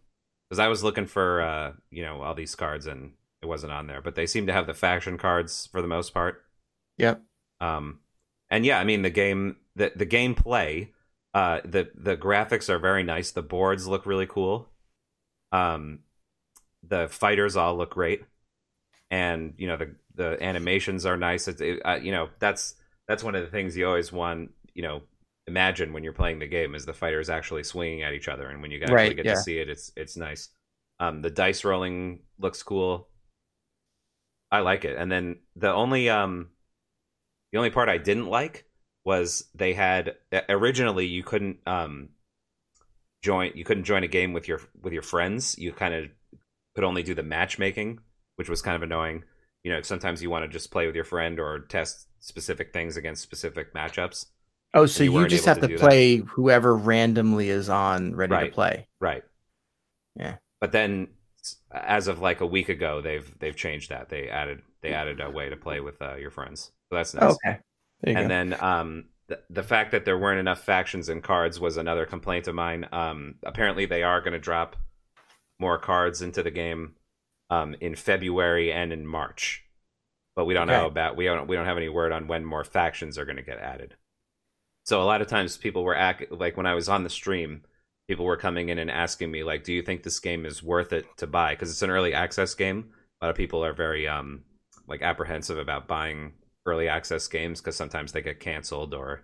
because 0.50 0.60
i 0.60 0.68
was 0.68 0.84
looking 0.84 1.06
for 1.06 1.42
uh 1.42 1.72
you 1.90 2.02
know 2.04 2.22
all 2.22 2.34
these 2.34 2.56
cards 2.56 2.86
and 2.88 3.12
it 3.42 3.46
wasn't 3.46 3.72
on 3.72 3.88
there 3.88 4.02
but 4.02 4.16
they 4.16 4.26
seem 4.26 4.48
to 4.48 4.52
have 4.54 4.68
the 4.68 4.74
faction 4.74 5.18
cards 5.18 5.68
for 5.72 5.82
the 5.82 5.88
most 5.88 6.14
part 6.14 6.44
Yep. 6.98 7.22
um 7.62 8.00
and 8.50 8.66
yeah 8.66 8.78
i 8.80 8.84
mean 8.84 9.02
the 9.04 9.10
game 9.10 9.56
the 9.78 9.92
the 9.96 10.06
gameplay 10.06 10.90
uh 11.34 11.62
the 11.64 11.90
the 11.96 12.18
graphics 12.18 12.68
are 12.70 12.78
very 12.80 13.04
nice 13.04 13.32
the 13.32 13.42
boards 13.42 13.88
look 13.88 14.06
really 14.06 14.28
cool 14.28 14.68
um 15.54 16.00
the 16.88 17.08
fighters 17.10 17.56
all 17.56 17.78
look 17.78 17.92
great. 17.92 18.24
And 19.12 19.54
you 19.58 19.68
know 19.68 19.78
the 19.78 19.96
the 20.16 20.44
animations 20.44 21.06
are 21.06 21.18
nice. 21.18 21.48
It's 21.48 21.62
it, 21.62 21.82
uh, 21.86 22.00
you 22.02 22.12
know 22.12 22.30
that's 22.40 22.76
that's 23.08 23.24
one 23.24 23.36
of 23.36 23.44
the 23.44 23.52
things 23.52 23.76
you 23.78 23.88
always 23.88 24.12
want 24.12 24.52
you 24.74 24.84
know 24.84 25.02
imagine 25.48 25.94
when 25.94 26.04
you're 26.04 26.14
playing 26.14 26.40
the 26.40 26.48
game 26.48 26.76
is 26.76 26.86
the 26.86 26.94
fighters 26.94 27.30
actually 27.30 27.64
swinging 27.64 28.04
at 28.04 28.14
each 28.14 28.28
other. 28.30 28.50
And 28.50 28.62
when 28.62 28.72
you 28.72 28.82
actually 28.84 29.14
Right, 29.14 29.16
get 29.16 29.28
yeah. 29.28 29.30
to 29.30 29.36
see 29.36 29.60
it 29.60 29.70
it's 29.70 29.92
it's 29.98 30.18
nice. 30.18 30.50
Um 31.00 31.22
the 31.22 31.30
dice 31.32 31.66
rolling 31.66 32.22
looks 32.40 32.64
cool. 32.64 33.10
I 34.52 34.60
like 34.60 34.86
it. 34.86 34.98
And 34.98 35.12
then 35.12 35.40
the 35.56 35.72
only 35.72 36.10
um 36.10 36.50
the 37.52 37.58
only 37.58 37.70
part 37.70 37.90
i 37.90 37.98
didn't 37.98 38.28
like 38.28 38.66
was 39.04 39.46
they 39.56 39.74
had 39.74 40.16
originally 40.50 41.06
you 41.06 41.24
couldn't 41.24 41.58
um 41.66 42.10
join 43.22 43.52
you 43.56 43.64
couldn't 43.64 43.84
join 43.84 44.04
a 44.04 44.08
game 44.08 44.34
with 44.34 44.48
your 44.48 44.62
with 44.82 44.94
your 44.94 45.02
friends. 45.02 45.58
You 45.58 45.72
kind 45.74 45.94
of 45.94 46.10
could 46.76 46.84
only 46.84 47.04
do 47.04 47.14
the 47.14 47.24
matchmaking 47.24 48.00
which 48.38 48.50
was 48.50 48.62
kind 48.62 48.76
of 48.76 48.84
annoying 48.84 49.24
you 49.64 49.72
know 49.72 49.82
sometimes 49.82 50.22
you 50.22 50.30
want 50.30 50.44
to 50.44 50.50
just 50.50 50.72
play 50.72 50.86
with 50.86 50.96
your 50.96 51.04
friend 51.04 51.40
or 51.40 51.60
test 51.60 52.08
specific 52.20 52.74
things 52.74 52.98
against 52.98 53.22
specific 53.22 53.74
matchups 53.74 54.28
Oh, 54.74 54.86
so 54.86 55.04
you 55.04 55.20
you, 55.20 55.28
just 55.28 55.46
have 55.46 55.60
to 55.60 55.62
to 55.62 55.68
do 55.68 55.78
that. 55.78 55.82
play 55.90 56.18
whoever 56.18 56.74
randomly 56.76 57.50
is 57.50 57.68
on 57.70 58.16
ready 58.16 58.34
to 58.38 58.48
play. 58.48 58.88
right 59.02 59.24
Yeah. 60.16 60.38
but 60.62 60.72
then 60.72 61.10
as 61.72 62.08
of 62.08 62.22
like 62.22 62.42
a 62.42 62.46
week 62.46 62.70
ago 62.70 63.02
they've 63.02 63.34
they've 63.40 63.56
changed 63.56 63.90
that 63.90 64.10
they 64.10 64.30
added 64.30 64.62
they 64.82 64.94
added 64.94 65.20
a 65.20 65.30
way 65.30 65.50
to 65.50 65.58
play 65.58 65.80
with 65.82 66.02
uh, 66.02 66.16
your 66.16 66.32
friends 66.32 66.72
so 66.90 66.96
that's 66.96 67.14
nice 67.14 67.36
Okay. 67.46 67.60
And 68.04 68.16
go. 68.16 68.28
then 68.28 68.64
um 68.64 69.06
the, 69.28 69.40
the 69.50 69.64
fact 69.64 69.92
that 69.92 70.06
there 70.06 70.18
weren't 70.18 70.40
enough 70.40 70.62
factions 70.64 71.10
and 71.10 71.24
cards 71.24 71.60
was 71.60 71.78
another 71.78 72.06
complaint 72.06 72.48
of 72.48 72.56
mine 72.56 72.88
um 72.92 73.36
apparently 73.44 73.86
they 73.86 74.04
are 74.04 74.22
going 74.22 74.34
to 74.34 74.40
drop 74.40 74.76
more 75.62 75.80
cards 75.80 76.22
into 76.24 76.44
the 76.44 76.52
game 76.52 76.96
um 77.52 77.76
in 77.82 77.96
february 77.96 78.74
and 78.74 78.94
in 78.94 79.06
march 79.08 79.66
but 80.36 80.46
we 80.46 80.54
don't 80.54 80.70
know 80.70 80.86
about 80.88 81.16
we 81.18 81.26
don't 81.26 81.48
we 81.48 81.56
don't 81.56 81.66
have 81.68 81.78
any 81.78 81.90
word 81.90 82.12
on 82.12 82.28
when 82.28 82.46
more 82.46 82.64
factions 82.64 83.18
are 83.18 83.26
going 83.26 83.38
to 83.38 83.44
get 83.44 83.60
added 83.60 83.96
So 84.86 85.02
a 85.02 85.06
lot 85.06 85.22
of 85.22 85.28
times 85.28 85.58
people 85.58 85.84
were 85.84 85.96
act 85.96 86.32
like 86.32 86.58
when 86.58 86.66
I 86.66 86.74
was 86.76 86.90
on 86.90 87.04
the 87.04 87.10
stream, 87.10 87.64
people 88.08 88.26
were 88.26 88.38
coming 88.38 88.70
in 88.70 88.80
and 88.80 88.92
asking 88.92 89.32
me 89.32 89.44
like, 89.44 89.64
"Do 89.64 89.74
you 89.74 89.82
think 89.82 90.04
this 90.04 90.20
game 90.20 90.46
is 90.46 90.64
worth 90.64 90.94
it 90.94 91.06
to 91.18 91.28
buy?" 91.28 91.54
Because 91.54 91.72
it's 91.72 91.82
an 91.84 91.90
early 91.90 92.14
access 92.14 92.54
game. 92.56 92.92
A 93.22 93.26
lot 93.26 93.30
of 93.32 93.36
people 93.38 93.64
are 93.66 93.74
very 93.74 94.08
um 94.08 94.44
like 94.88 95.02
apprehensive 95.02 95.58
about 95.58 95.88
buying 95.88 96.34
early 96.66 96.88
access 96.88 97.28
games 97.28 97.62
because 97.62 97.76
sometimes 97.76 98.12
they 98.12 98.22
get 98.22 98.40
canceled 98.40 98.94
or 98.94 99.24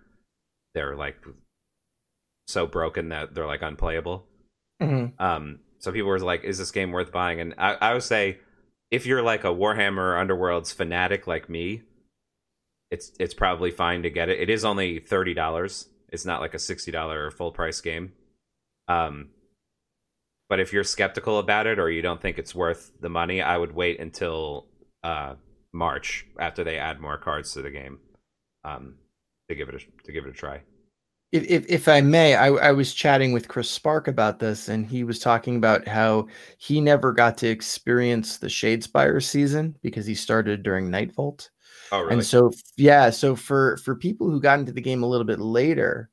they're 0.74 0.96
like 0.96 1.18
so 2.46 2.66
broken 2.66 3.10
that 3.10 3.34
they're 3.34 3.46
like 3.46 3.62
unplayable. 3.62 4.26
Mhm. 4.80 5.12
Um, 5.18 5.60
so 5.78 5.92
people 5.92 6.08
were 6.08 6.18
like, 6.18 6.44
"Is 6.44 6.58
this 6.58 6.70
game 6.70 6.92
worth 6.92 7.12
buying?" 7.12 7.40
And 7.40 7.54
I, 7.58 7.74
I 7.74 7.92
would 7.94 8.02
say, 8.02 8.38
if 8.90 9.06
you're 9.06 9.22
like 9.22 9.44
a 9.44 9.48
Warhammer 9.48 10.16
Underworlds 10.16 10.74
fanatic 10.74 11.26
like 11.26 11.48
me, 11.48 11.82
it's 12.90 13.12
it's 13.18 13.34
probably 13.34 13.70
fine 13.70 14.02
to 14.02 14.10
get 14.10 14.28
it. 14.28 14.40
It 14.40 14.50
is 14.50 14.64
only 14.64 14.98
thirty 14.98 15.34
dollars. 15.34 15.88
It's 16.10 16.24
not 16.24 16.40
like 16.40 16.54
a 16.54 16.58
sixty 16.58 16.90
dollar 16.90 17.30
full 17.30 17.52
price 17.52 17.80
game. 17.80 18.12
Um, 18.88 19.28
but 20.48 20.60
if 20.60 20.72
you're 20.72 20.84
skeptical 20.84 21.38
about 21.38 21.66
it 21.66 21.78
or 21.78 21.90
you 21.90 22.00
don't 22.00 22.22
think 22.22 22.38
it's 22.38 22.54
worth 22.54 22.92
the 23.00 23.10
money, 23.10 23.42
I 23.42 23.58
would 23.58 23.74
wait 23.74 24.00
until 24.00 24.66
uh, 25.04 25.34
March 25.72 26.26
after 26.38 26.64
they 26.64 26.78
add 26.78 27.00
more 27.00 27.18
cards 27.18 27.52
to 27.52 27.62
the 27.62 27.70
game 27.70 27.98
um, 28.64 28.94
to 29.48 29.54
give 29.54 29.68
it 29.68 29.74
a, 29.74 30.04
to 30.04 30.12
give 30.12 30.24
it 30.24 30.30
a 30.30 30.32
try. 30.32 30.62
If, 31.30 31.44
if, 31.44 31.66
if 31.68 31.88
I 31.88 32.00
may, 32.00 32.34
I, 32.34 32.48
I 32.48 32.72
was 32.72 32.94
chatting 32.94 33.32
with 33.32 33.48
Chris 33.48 33.68
Spark 33.68 34.08
about 34.08 34.38
this, 34.38 34.68
and 34.68 34.86
he 34.86 35.04
was 35.04 35.18
talking 35.18 35.56
about 35.56 35.86
how 35.86 36.26
he 36.56 36.80
never 36.80 37.12
got 37.12 37.36
to 37.38 37.48
experience 37.48 38.38
the 38.38 38.46
Shadespire 38.46 39.22
season 39.22 39.76
because 39.82 40.06
he 40.06 40.14
started 40.14 40.62
during 40.62 40.88
Nightvault. 40.88 41.50
Oh, 41.92 42.00
really? 42.00 42.14
And 42.14 42.24
so, 42.24 42.52
yeah, 42.76 43.10
so 43.10 43.36
for 43.36 43.76
for 43.78 43.94
people 43.94 44.30
who 44.30 44.40
got 44.40 44.58
into 44.58 44.72
the 44.72 44.80
game 44.80 45.02
a 45.02 45.06
little 45.06 45.26
bit 45.26 45.38
later, 45.38 46.10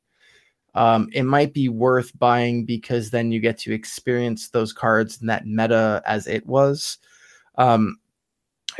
um, 0.73 1.09
it 1.13 1.23
might 1.23 1.53
be 1.53 1.69
worth 1.69 2.17
buying 2.19 2.65
because 2.65 3.09
then 3.09 3.31
you 3.31 3.39
get 3.39 3.57
to 3.59 3.73
experience 3.73 4.49
those 4.49 4.73
cards 4.73 5.19
and 5.19 5.29
that 5.29 5.45
meta 5.45 6.01
as 6.05 6.27
it 6.27 6.45
was. 6.45 6.97
Um, 7.57 7.97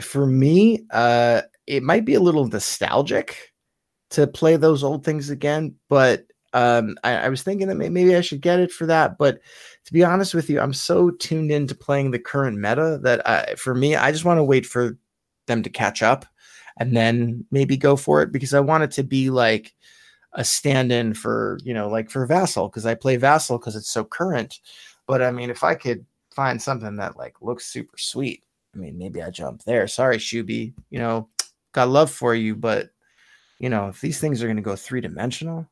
for 0.01 0.25
me, 0.25 0.85
uh, 0.91 1.43
it 1.67 1.83
might 1.83 2.03
be 2.03 2.15
a 2.15 2.19
little 2.19 2.45
nostalgic 2.45 3.53
to 4.15 4.27
play 4.27 4.55
those 4.57 4.83
old 4.83 5.03
things 5.03 5.29
again, 5.29 5.75
but 5.89 6.25
um, 6.53 6.97
I, 7.03 7.15
I 7.15 7.29
was 7.29 7.43
thinking 7.43 7.67
that 7.67 7.75
maybe 7.75 8.15
I 8.15 8.21
should 8.21 8.41
get 8.41 8.59
it 8.59 8.71
for 8.71 8.85
that. 8.85 9.17
But 9.17 9.39
to 9.85 9.93
be 9.93 10.03
honest 10.03 10.33
with 10.33 10.49
you, 10.49 10.59
I'm 10.59 10.73
so 10.73 11.11
tuned 11.11 11.51
into 11.51 11.75
playing 11.75 12.11
the 12.11 12.19
current 12.19 12.57
meta 12.57 12.99
that 13.03 13.27
I, 13.27 13.55
for 13.55 13.75
me, 13.75 13.95
I 13.95 14.11
just 14.11 14.23
want 14.23 14.37
to 14.37 14.43
wait 14.43 14.65
for 14.65 14.97
them 15.47 15.63
to 15.63 15.69
catch 15.69 16.01
up 16.01 16.25
and 16.77 16.95
then 16.95 17.45
maybe 17.51 17.77
go 17.77 17.95
for 17.95 18.21
it 18.21 18.31
because 18.31 18.53
I 18.53 18.61
want 18.61 18.83
it 18.83 18.91
to 18.91 19.03
be 19.03 19.29
like 19.29 19.73
a 20.33 20.43
stand-in 20.43 21.13
for 21.13 21.57
you 21.63 21.73
know 21.73 21.87
like 21.87 22.09
for 22.09 22.25
Vassal 22.25 22.67
because 22.67 22.85
I 22.85 22.93
play 22.93 23.15
Vassal 23.15 23.57
because 23.57 23.75
it's 23.75 23.91
so 23.91 24.03
current. 24.03 24.59
But 25.07 25.21
I 25.21 25.31
mean, 25.31 25.49
if 25.49 25.63
I 25.63 25.75
could 25.75 26.05
find 26.33 26.61
something 26.61 26.95
that 26.97 27.17
like 27.17 27.41
looks 27.41 27.65
super 27.65 27.97
sweet, 27.97 28.43
I 28.73 28.77
mean, 28.77 28.97
maybe 28.97 29.21
I 29.21 29.29
jump 29.29 29.63
there. 29.63 29.87
Sorry, 29.87 30.17
Shuby, 30.17 30.73
you 30.89 30.99
know, 30.99 31.29
got 31.73 31.89
love 31.89 32.11
for 32.11 32.33
you, 32.33 32.55
but 32.55 32.89
you 33.59 33.69
know, 33.69 33.87
if 33.89 34.01
these 34.01 34.19
things 34.19 34.41
are 34.43 34.47
going 34.47 34.57
to 34.57 34.61
go 34.61 34.75
three 34.75 35.01
dimensional, 35.01 35.67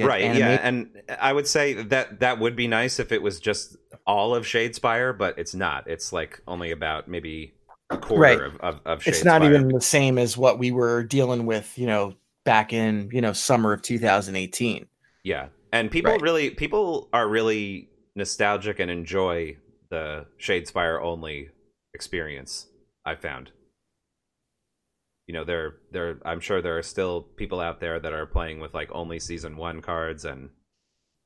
right 0.00 0.22
yeah 0.22 0.58
and 0.62 0.90
i 1.20 1.32
would 1.32 1.46
say 1.46 1.72
that 1.74 2.18
that 2.18 2.40
would 2.40 2.56
be 2.56 2.66
nice 2.66 2.98
if 2.98 3.12
it 3.12 3.22
was 3.22 3.38
just 3.38 3.76
all 4.06 4.34
of 4.34 4.44
shadespire 4.44 5.16
but 5.16 5.38
it's 5.38 5.54
not 5.54 5.88
it's 5.88 6.12
like 6.12 6.40
only 6.48 6.72
about 6.72 7.06
maybe 7.06 7.54
a 7.90 7.96
quarter 7.96 8.20
Right. 8.20 8.40
of, 8.40 8.56
of, 8.60 8.80
of 8.84 9.06
it's 9.06 9.24
not 9.24 9.44
even 9.44 9.68
the 9.68 9.80
same 9.80 10.18
as 10.18 10.36
what 10.36 10.58
we 10.58 10.72
were 10.72 11.04
dealing 11.04 11.46
with, 11.46 11.78
you 11.78 11.86
know, 11.86 12.14
back 12.44 12.72
in 12.72 13.08
you 13.12 13.20
know 13.20 13.32
summer 13.32 13.72
of 13.72 13.82
2018. 13.82 14.86
yeah 15.22 15.48
and 15.72 15.90
people 15.90 16.10
Right. 16.12 16.20
really 16.20 16.50
people 16.50 17.08
are 17.12 17.28
really 17.28 17.88
nostalgic 18.16 18.80
and 18.80 18.90
enjoy 18.90 19.56
the 19.90 20.26
shadespire 20.40 21.00
only 21.00 21.50
experience 21.94 22.66
i 23.04 23.14
found 23.14 23.50
you 25.26 25.34
know 25.34 25.44
there 25.44 25.76
there 25.90 26.18
i'm 26.24 26.40
sure 26.40 26.60
there 26.60 26.76
are 26.78 26.82
still 26.82 27.22
people 27.22 27.60
out 27.60 27.80
there 27.80 27.98
that 27.98 28.12
are 28.12 28.26
playing 28.26 28.60
with 28.60 28.74
like 28.74 28.90
only 28.92 29.18
season 29.18 29.56
one 29.56 29.80
cards 29.80 30.24
and 30.24 30.50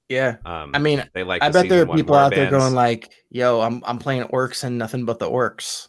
Yeah, 0.09 0.37
um 0.47 0.71
I 0.75 0.79
mean, 0.79 1.05
they 1.15 1.25
like 1.25 1.43
I 1.43 1.51
bet 1.51 1.69
there 1.69 1.83
are 1.83 1.97
people 1.97 2.15
out 2.15 2.31
there 2.31 2.49
going 2.51 2.75
like, 2.75 3.13
"Yo, 3.31 3.61
I'm 3.61 3.83
I'm 3.85 3.99
playing 3.99 4.25
orcs 4.29 4.65
and 4.65 4.79
nothing 4.79 5.05
but 5.05 5.19
the 5.19 5.29
orcs," 5.29 5.89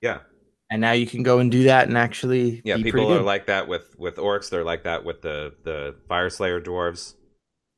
yeah. 0.00 0.20
And 0.70 0.82
now 0.82 0.92
you 0.92 1.06
can 1.06 1.22
go 1.22 1.38
and 1.38 1.50
do 1.50 1.64
that 1.64 1.88
and 1.88 1.96
actually 1.96 2.60
yeah 2.62 2.76
people 2.76 3.10
are 3.10 3.22
like 3.22 3.46
that 3.46 3.66
with 3.68 3.98
with 3.98 4.16
orcs. 4.16 4.50
They're 4.50 4.64
like 4.64 4.84
that 4.84 5.04
with 5.04 5.22
the 5.22 5.54
the 5.64 5.96
fire 6.08 6.30
slayer 6.30 6.60
dwarves. 6.60 7.14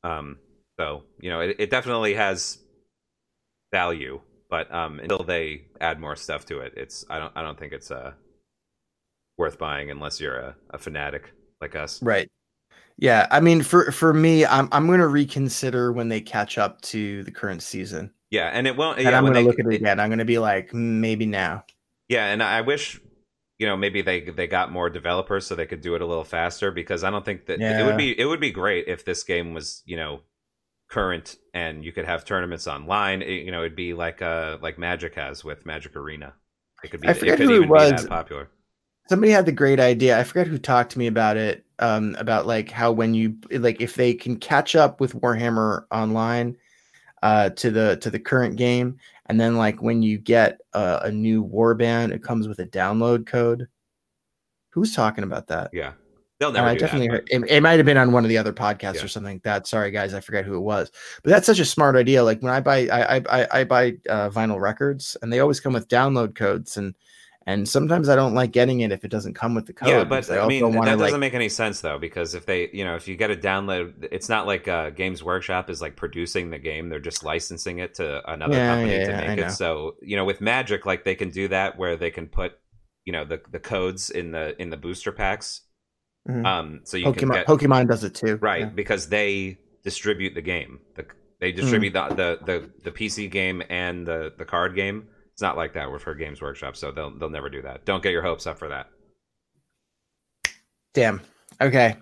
Um 0.03 0.39
so 0.79 1.05
you 1.21 1.31
know 1.31 1.41
it, 1.41 1.57
it 1.59 1.71
definitely 1.71 2.15
has 2.15 2.59
value 3.73 4.21
but 4.49 4.73
um 4.75 4.99
until 4.99 5.23
they 5.23 5.63
add 5.81 6.01
more 6.01 6.17
stuff 6.17 6.45
to 6.47 6.61
it 6.61 6.73
it's 6.77 7.05
i 7.11 7.19
don't 7.19 7.33
i 7.37 7.43
don't 7.43 7.59
think 7.59 7.73
it's 7.73 7.91
uh 7.91 8.13
worth 9.41 9.59
buying 9.59 9.91
unless 9.91 10.21
you're 10.21 10.37
a, 10.37 10.55
a 10.71 10.79
fanatic 10.79 11.33
like 11.61 11.75
us 11.75 12.01
right. 12.03 12.29
Yeah, 12.99 13.27
I 13.31 13.41
mean, 13.41 13.63
for 13.63 13.91
for 13.93 14.13
me, 14.13 14.45
I'm 14.45 14.69
I'm 14.73 14.87
going 14.87 15.01
to 15.01 15.07
reconsider 15.09 15.91
when 15.91 16.11
they 16.11 16.21
catch 16.21 16.59
up 16.59 16.83
to 16.93 17.25
the 17.25 17.31
current 17.31 17.63
season, 17.63 18.13
yeah 18.31 18.49
and 18.53 18.67
it 18.67 18.77
won't 18.77 18.99
and 18.99 19.09
yeah 19.09 19.17
I'm 19.17 19.25
going 19.25 19.35
to 19.35 19.41
look 19.41 19.59
at 19.59 19.65
it 19.67 19.77
again. 19.77 19.99
I'm 19.99 20.11
going 20.11 20.19
to 20.19 20.27
be 20.27 20.39
like, 20.39 20.73
"Mm, 20.73 21.01
maybe 21.01 21.25
now. 21.25 21.65
Yeah, 22.11 22.27
and 22.27 22.43
I 22.43 22.61
wish 22.61 23.01
you 23.59 23.67
know 23.67 23.77
maybe 23.77 24.03
they 24.03 24.21
they 24.21 24.47
got 24.47 24.71
more 24.71 24.91
developers 24.91 25.47
so 25.47 25.55
they 25.55 25.65
could 25.65 25.81
do 25.81 25.95
it 25.95 26.03
a 26.03 26.07
little 26.07 26.25
faster 26.25 26.71
because 26.71 27.03
I 27.03 27.09
don't 27.11 27.25
think 27.25 27.47
that 27.47 27.59
it 27.61 27.87
would 27.87 27.97
be 27.97 28.19
it 28.21 28.27
would 28.27 28.41
be 28.41 28.51
great 28.51 28.87
if 28.87 29.05
this 29.07 29.23
game 29.25 29.55
was 29.55 29.83
you 29.87 29.97
know 29.97 30.21
current 30.91 31.37
and 31.55 31.83
you 31.85 31.93
could 31.93 32.05
have 32.05 32.27
tournaments 32.27 32.67
online. 32.67 33.23
It- 33.23 33.45
you 33.47 33.51
know, 33.51 33.61
it'd 33.61 33.77
be 33.77 33.95
like 33.95 34.21
uh 34.21 34.59
like 34.61 34.79
Magic 34.79 35.15
has 35.15 35.43
with 35.43 35.65
Magic 35.65 35.97
Arena. 35.97 36.35
It 36.85 36.91
could 36.91 37.01
be 37.01 37.09
I 37.09 37.13
it 37.13 37.17
forget 37.19 37.39
could 37.39 37.47
who 37.47 37.53
it 37.53 37.57
even 37.57 37.69
be 37.69 37.73
was. 37.73 37.91
that 37.93 38.09
popular. 38.09 38.51
Somebody 39.11 39.33
had 39.33 39.45
the 39.45 39.51
great 39.51 39.81
idea 39.81 40.17
i 40.17 40.23
forget 40.23 40.47
who 40.47 40.57
talked 40.57 40.93
to 40.93 40.99
me 41.01 41.09
about 41.09 41.37
it 41.37 41.65
um 41.81 42.15
about 42.21 42.47
like 42.47 42.71
how 42.71 42.93
when 42.93 43.13
you 43.13 43.35
like 43.51 43.81
if 43.81 43.97
they 43.97 44.15
can 44.15 44.37
catch 44.37 44.77
up 44.77 45.01
with 45.01 45.15
warhammer 45.21 45.83
online 45.91 46.57
uh 47.25 47.51
to 47.51 47.73
the 47.73 47.97
to 47.97 48.09
the 48.09 48.21
current 48.21 48.55
game 48.55 48.97
and 49.27 49.41
then 49.41 49.57
like 49.57 49.83
when 49.83 50.01
you 50.01 50.17
get 50.17 50.61
uh, 50.75 51.01
a 51.03 51.11
new 51.11 51.45
warband 51.45 52.13
it 52.13 52.23
comes 52.23 52.47
with 52.47 52.61
a 52.61 52.67
download 52.67 53.27
code 53.27 53.67
who's 54.69 54.95
talking 54.95 55.25
about 55.25 55.49
that 55.49 55.71
Yeah, 55.73 55.95
they'll 56.39 56.53
never 56.53 56.69
I 56.69 56.77
definitely 56.77 57.09
that. 57.09 57.15
heard 57.15 57.29
it, 57.31 57.51
it 57.51 57.61
might 57.65 57.79
have 57.79 57.87
been 57.87 57.97
on 57.97 58.13
one 58.13 58.25
of 58.25 58.29
the 58.29 58.39
other 58.39 58.53
podcasts 58.53 58.95
Yeah. 58.95 59.05
or 59.05 59.09
something 59.09 59.35
like 59.35 59.43
that. 59.43 59.67
Sorry 59.67 59.91
guys, 59.91 60.15
I 60.15 60.21
forget 60.21 60.45
who 60.45 60.55
it 60.55 60.61
was. 60.61 60.93
But 61.25 61.31
that's 61.31 61.47
such 61.47 61.59
a 61.59 61.65
smart 61.65 61.97
idea. 61.97 62.23
Like 62.23 62.41
when 62.43 62.53
I 62.53 62.61
buy 62.61 62.87
I 62.87 63.17
I, 63.17 63.23
I, 63.29 63.49
I 63.61 63.65
buy 63.65 63.95
uh, 64.09 64.31
vinyl 64.31 64.61
records 64.61 65.17
and 65.21 65.33
they 65.33 65.41
always 65.41 65.59
come 65.59 65.73
with 65.73 65.89
download 65.89 66.37
codes 66.37 66.77
and 66.77 66.95
and 67.53 67.69
sometimes 67.69 68.09
I 68.09 68.17
don't 68.17 68.35
like 68.35 68.53
getting 68.53 68.81
it 68.81 68.93
if 68.93 69.05
it 69.05 69.09
doesn't 69.09 69.35
come 69.35 69.55
with 69.55 69.67
the 69.67 69.73
code. 69.73 69.89
yeah, 69.89 70.05
but 70.05 70.31
I 70.31 70.47
mean 70.47 70.63
also 70.63 70.81
that 70.81 70.99
doesn't 70.99 71.01
like, 71.01 71.21
make 71.21 71.35
any 71.35 71.49
sense 71.49 71.81
though 71.81 71.99
because 71.99 72.35
if 72.35 72.47
they 72.47 72.71
you 72.73 72.85
know 72.85 72.97
if 72.97 73.09
you 73.09 73.17
get 73.17 73.31
a 73.31 73.37
download, 73.37 74.09
it's 74.13 74.29
not 74.29 74.47
like 74.47 74.69
uh, 74.69 74.91
Games 74.91 75.23
Workshop 75.23 75.71
is 75.71 75.81
like 75.81 75.97
producing 75.97 76.51
the 76.51 76.59
game; 76.59 76.89
they're 76.89 77.01
just 77.01 77.25
licensing 77.25 77.79
it 77.79 77.95
to 77.95 78.31
another 78.31 78.57
Yeah, 78.57 78.67
company 78.75 78.93
yeah, 78.95 79.05
to 79.07 79.11
yeah, 79.13 79.21
make 79.29 79.39
it. 79.39 79.51
So 79.51 79.97
you 80.03 80.17
know, 80.17 80.25
with 80.25 80.41
Magic, 80.41 80.87
like 80.87 81.05
they 81.05 81.15
can 81.15 81.31
do 81.31 81.49
that 81.49 81.79
where 81.79 81.97
they 81.97 82.11
can 82.11 82.29
put 82.29 82.53
you 83.05 83.13
know 83.13 83.25
the 83.25 83.41
the 83.51 83.59
codes 83.61 84.11
in 84.11 84.31
the 84.33 84.61
in 84.61 84.71
the 84.71 84.77
booster 84.77 85.13
packs. 85.13 85.63
Mhm. 86.29 86.45
Um, 86.45 86.81
so 86.85 86.97
you 86.97 87.11
can 87.11 87.29
Pokemon 87.29 87.33
get 87.33 87.47
Pokemon 87.47 87.89
does 87.89 88.05
it 88.05 88.15
too. 88.15 88.41
right 88.41 88.75
because 88.75 89.09
they 89.09 89.59
distribute 89.83 90.35
the 90.35 90.43
game. 90.43 90.81
The, 90.95 91.07
they 91.41 91.53
distribute 91.53 91.95
the, 91.95 92.09
the 92.09 92.39
the 92.45 92.71
the 92.85 92.91
PC 92.91 93.29
game 93.29 93.63
and 93.71 94.07
the 94.07 94.33
the 94.37 94.45
card 94.45 94.75
game. 94.75 95.09
It's 95.41 95.43
not 95.43 95.57
like 95.57 95.73
that 95.73 95.91
with 95.91 96.03
her 96.03 96.15
Games 96.15 96.43
Workshop, 96.43 96.77
so 96.77 96.93
they'll 96.93 97.17
they'll 97.17 97.31
never 97.31 97.49
do 97.49 97.63
that. 97.63 97.87
Don't 97.87 98.03
get 98.03 98.13
your 98.13 98.21
hopes 98.21 98.47
up 98.47 98.59
for 98.59 98.69
that. 98.69 98.91
Damn. 100.93 101.23
Okay. 101.63 101.97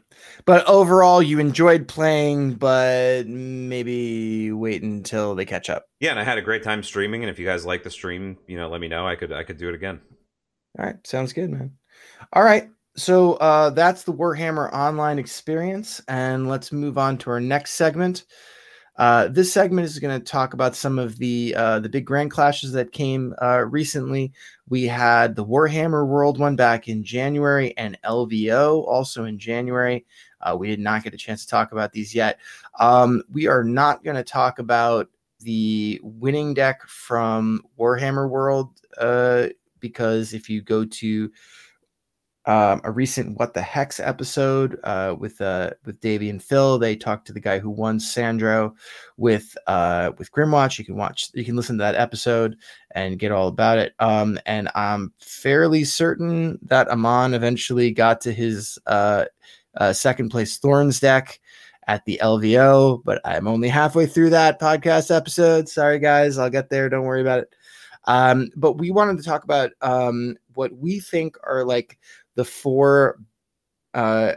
But 0.45 0.67
overall 0.67 1.23
you 1.23 1.39
enjoyed 1.39 1.87
playing, 1.87 2.55
but 2.55 3.29
maybe 3.29 4.51
wait 4.51 4.83
until 4.83 5.37
they 5.37 5.45
catch 5.45 5.71
up. 5.71 5.85
Yeah, 6.01 6.11
and 6.11 6.19
I 6.19 6.25
had 6.25 6.39
a 6.39 6.43
great 6.43 6.65
time 6.65 6.83
streaming. 6.83 7.23
And 7.23 7.31
if 7.31 7.39
you 7.39 7.47
guys 7.47 7.65
like 7.65 7.85
the 7.85 7.91
stream, 7.91 8.39
you 8.49 8.57
know, 8.57 8.69
let 8.69 8.81
me 8.81 8.89
know. 8.89 9.07
I 9.07 9.15
could 9.15 9.33
I 9.33 9.45
could 9.45 9.57
do 9.57 9.69
it 9.69 9.77
again. 9.77 10.01
All 10.77 10.87
right, 10.87 10.97
sounds 11.07 11.33
good, 11.33 11.49
man. 11.49 11.71
All 12.33 12.43
right, 12.43 12.69
so 12.97 13.35
uh, 13.35 13.71
that's 13.71 14.03
the 14.03 14.13
Warhammer 14.13 14.73
Online 14.73 15.21
experience, 15.21 16.03
and 16.09 16.49
let's 16.49 16.73
move 16.73 16.99
on 16.99 17.19
to 17.19 17.31
our 17.31 17.41
next 17.41 17.75
segment. 17.75 18.25
Uh, 18.99 19.29
this 19.29 19.53
segment 19.53 19.85
is 19.85 20.01
going 20.01 20.19
to 20.19 20.25
talk 20.25 20.55
about 20.55 20.75
some 20.75 20.99
of 20.99 21.19
the 21.19 21.55
uh, 21.57 21.79
the 21.79 21.89
big 21.89 22.05
grand 22.05 22.33
clashes 22.33 22.73
that 22.73 22.91
came 22.91 23.33
uh, 23.41 23.65
recently. 23.65 24.33
We 24.69 24.85
had 24.85 25.37
the 25.37 25.45
Warhammer 25.45 26.05
World 26.07 26.39
one 26.39 26.57
back 26.57 26.89
in 26.89 27.05
January, 27.05 27.77
and 27.79 27.97
LVO 28.05 28.85
also 28.87 29.25
in 29.25 29.39
January. 29.39 30.05
Uh, 30.41 30.57
we 30.59 30.67
did 30.67 30.81
not 30.81 31.05
get 31.05 31.15
a 31.15 31.17
chance 31.17 31.45
to 31.45 31.51
talk 31.51 31.71
about 31.71 31.93
these 31.93 32.13
yet. 32.13 32.41
Um, 32.81 33.23
we 33.33 33.47
are 33.47 33.65
not 33.65 34.03
going 34.03 34.17
to 34.17 34.25
talk 34.25 34.59
about 34.59 35.09
the 35.41 36.01
winning 36.03 36.53
deck 36.53 36.83
from 36.89 37.63
Warhammer 37.79 38.29
World 38.29 38.81
uh, 38.99 39.47
because 39.79 40.35
if 40.35 40.51
you 40.51 40.61
go 40.61 40.85
to 40.85 41.31
um, 42.49 42.81
a 42.83 42.91
recent 42.91 43.39
What 43.39 43.53
the 43.53 43.61
Hex 43.61 44.01
episode 44.01 44.81
uh, 44.83 45.15
with 45.19 45.39
uh, 45.43 45.73
with 45.85 46.01
Davey 46.01 46.31
and 46.31 46.43
Phil. 46.43 46.79
They 46.79 46.97
talked 46.97 47.27
to 47.27 47.35
the 47.35 47.41
guy 47.41 47.59
who 47.59 47.69
won 47.69 48.01
Sandro 48.01 48.75
with 49.19 49.55
uh, 49.67 50.13
with 50.17 50.33
Grymwatch. 50.33 50.79
You 50.79 50.87
can 50.87 50.97
watch, 50.97 51.31
you 51.35 51.45
can 51.45 51.57
listen 51.57 51.77
to 51.77 51.83
that 51.83 51.95
episode 51.95 52.57
and 52.93 53.19
get 53.19 53.33
all 53.33 53.49
about 53.49 53.77
it. 53.77 53.93
Um, 53.99 54.41
and 54.47 54.71
I'm 54.75 55.13
fairly 55.21 55.85
certain 55.85 56.59
that 56.63 56.89
Amon 56.89 57.35
eventually 57.35 57.91
got 57.91 58.23
to 58.23 58.33
his 58.33 58.79
uh, 58.87 59.27
uh, 59.77 59.93
second 59.93 60.31
place 60.31 60.57
Thorns 60.57 61.01
deck 61.01 61.41
at 61.87 62.07
the 62.07 62.19
LVO, 62.23 63.03
but 63.05 63.21
I'm 63.27 63.47
only 63.47 63.69
halfway 63.69 64.07
through 64.07 64.31
that 64.31 64.59
podcast 64.59 65.15
episode. 65.15 65.69
Sorry, 65.69 65.99
guys, 65.99 66.39
I'll 66.39 66.49
get 66.49 66.71
there. 66.71 66.89
Don't 66.89 67.05
worry 67.05 67.21
about 67.21 67.41
it. 67.41 67.55
Um, 68.05 68.49
but 68.57 68.79
we 68.79 68.91
wanted 68.91 69.19
to 69.19 69.23
talk 69.23 69.45
about 69.45 69.73
um, 69.83 70.37
what 70.55 70.75
we 70.75 70.99
think 70.99 71.37
are 71.47 71.65
like 71.65 71.99
the 72.39 72.45
four 72.45 73.19
uh, 73.95 74.35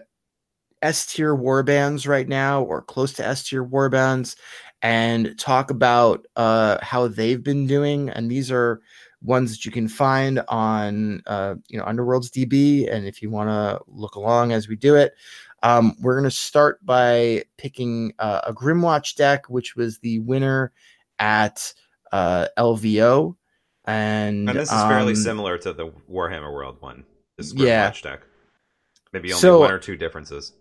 S 0.82 1.06
tier 1.06 1.36
war 1.36 1.62
bands 1.62 2.08
right 2.08 2.28
now, 2.28 2.64
or 2.64 2.82
close 2.82 3.14
to 3.14 3.26
S 3.26 3.44
tier 3.44 3.64
war 3.64 3.90
bands, 3.90 4.36
and 4.82 5.38
talk 5.38 5.70
about 5.70 6.26
uh, 6.36 6.80
how 6.82 7.08
they've 7.08 7.44
been 7.44 7.68
doing. 7.68 8.10
And 8.10 8.30
these 8.30 8.52
are 8.52 8.82
ones 9.22 9.52
that 9.52 9.66
you 9.66 9.72
can 9.72 9.88
find 9.88 10.42
on 10.48 11.22
uh, 11.28 11.56
you 11.68 11.78
know 11.78 11.86
Underworlds 11.86 12.32
DB. 12.32 12.92
And 12.92 13.06
if 13.06 13.22
you 13.22 13.30
want 13.30 13.50
to 13.50 13.80
look 13.88 14.16
along 14.16 14.52
as 14.52 14.68
we 14.68 14.76
do 14.76 14.96
it, 14.96 15.14
um, 15.62 15.96
we're 16.02 16.16
going 16.16 16.24
to 16.24 16.36
start 16.36 16.84
by 16.84 17.44
picking 17.60 18.14
uh, 18.18 18.42
a 18.46 18.54
Grymwatch 18.54 19.14
deck, 19.14 19.48
which 19.48 19.76
was 19.76 20.00
the 20.00 20.18
winner 20.22 20.74
at 21.20 21.72
uh, 22.12 22.48
LVO. 22.58 23.36
And, 23.86 24.50
and 24.50 24.58
this 24.58 24.72
is 24.72 24.82
fairly 24.82 25.14
um, 25.14 25.18
similar 25.18 25.60
to 25.60 25.74
the 25.74 25.92
Warhammer 26.10 26.52
World 26.52 26.78
one. 26.80 27.04
Grymwatch 27.41 27.65
yeah. 27.65 27.91
deck. 28.01 28.21
Maybe 29.13 29.32
only 29.32 29.41
So- 29.41 29.60
one 29.60 29.71
or 29.71 29.80
two 29.80 29.95
differences. 29.97 30.54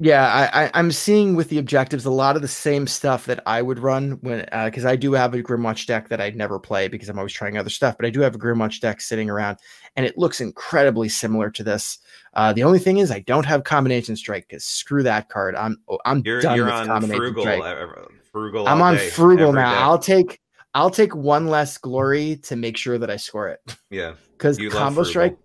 Yeah, 0.00 0.26
I, 0.52 0.64
I, 0.64 0.70
I'm 0.74 0.90
seeing 0.90 1.36
with 1.36 1.50
the 1.50 1.58
objectives 1.58 2.04
a 2.04 2.10
lot 2.10 2.34
of 2.34 2.42
the 2.42 2.48
same 2.48 2.88
stuff 2.88 3.26
that 3.26 3.40
I 3.46 3.62
would 3.62 3.78
run 3.78 4.18
when 4.22 4.44
because 4.64 4.84
I 4.84 4.96
do 4.96 5.12
have 5.12 5.34
a 5.34 5.42
Grymwatch 5.42 5.86
deck 5.86 6.08
that 6.08 6.20
I 6.20 6.30
never 6.30 6.58
play 6.58 6.88
because 6.88 7.08
I'm 7.08 7.16
always 7.16 7.32
trying 7.32 7.56
other 7.56 7.70
stuff. 7.70 7.96
But 7.96 8.04
I 8.04 8.10
do 8.10 8.20
have 8.20 8.34
a 8.34 8.38
Grymwatch 8.38 8.80
deck 8.80 9.00
sitting 9.00 9.30
around, 9.30 9.58
and 9.94 10.04
it 10.04 10.18
looks 10.18 10.40
incredibly 10.40 11.08
similar 11.08 11.48
to 11.52 11.62
this. 11.62 11.98
Uh, 12.34 12.52
the 12.52 12.64
only 12.64 12.80
thing 12.80 12.98
is 12.98 13.12
I 13.12 13.20
don't 13.20 13.46
have 13.46 13.62
Combination 13.62 14.16
Strike 14.16 14.48
because 14.48 14.64
screw 14.64 15.04
that 15.04 15.28
card. 15.28 15.54
I'm 15.54 15.76
oh, 15.88 16.00
I'm 16.04 16.22
You're 16.24 16.40
done 16.40 16.56
you're 16.56 16.64
with 16.64 16.74
on 16.74 16.86
Combination 16.88 17.16
frugal. 17.20 17.42
Strike. 17.44 17.62
uh, 17.62 17.86
frugal. 18.32 18.66
I'm 18.66 18.82
on 18.82 18.96
day, 18.96 19.10
frugal 19.10 19.52
now. 19.52 19.70
day. 19.70 19.78
I'll 19.78 19.98
take 20.00 20.40
I'll 20.74 20.90
take 20.90 21.14
one 21.14 21.46
less 21.46 21.78
glory 21.78 22.36
to 22.42 22.56
make 22.56 22.76
sure 22.76 22.98
that 22.98 23.10
I 23.10 23.16
score 23.16 23.48
it 23.48 23.60
Yeah. 23.90 24.14
because 24.32 24.58
combo 24.72 25.04
strike. 25.04 25.36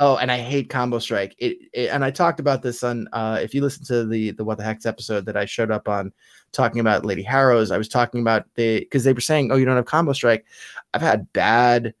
Oh, 0.00 0.16
and 0.16 0.30
I 0.30 0.38
hate 0.38 0.70
combo 0.70 1.00
strike. 1.00 1.34
It, 1.38 1.58
it 1.72 1.90
and 1.90 2.04
I 2.04 2.10
talked 2.10 2.38
about 2.38 2.62
this 2.62 2.84
on 2.84 3.08
uh 3.12 3.38
if 3.42 3.52
you 3.52 3.60
listen 3.60 3.84
to 3.86 4.06
the 4.06 4.30
the 4.32 4.44
what 4.44 4.58
the 4.58 4.64
hex 4.64 4.86
episode 4.86 5.26
that 5.26 5.36
I 5.36 5.44
showed 5.44 5.70
up 5.70 5.88
on 5.88 6.12
talking 6.52 6.80
about 6.80 7.04
Lady 7.04 7.22
Harrows, 7.22 7.70
I 7.70 7.78
was 7.78 7.88
talking 7.88 8.20
about 8.20 8.44
the 8.54 8.80
because 8.80 9.04
they 9.04 9.12
were 9.12 9.20
saying, 9.20 9.50
Oh, 9.50 9.56
you 9.56 9.64
don't 9.64 9.76
have 9.76 9.86
combo 9.86 10.12
strike. 10.12 10.46
I've 10.94 11.02
had 11.02 11.32
bad, 11.32 11.94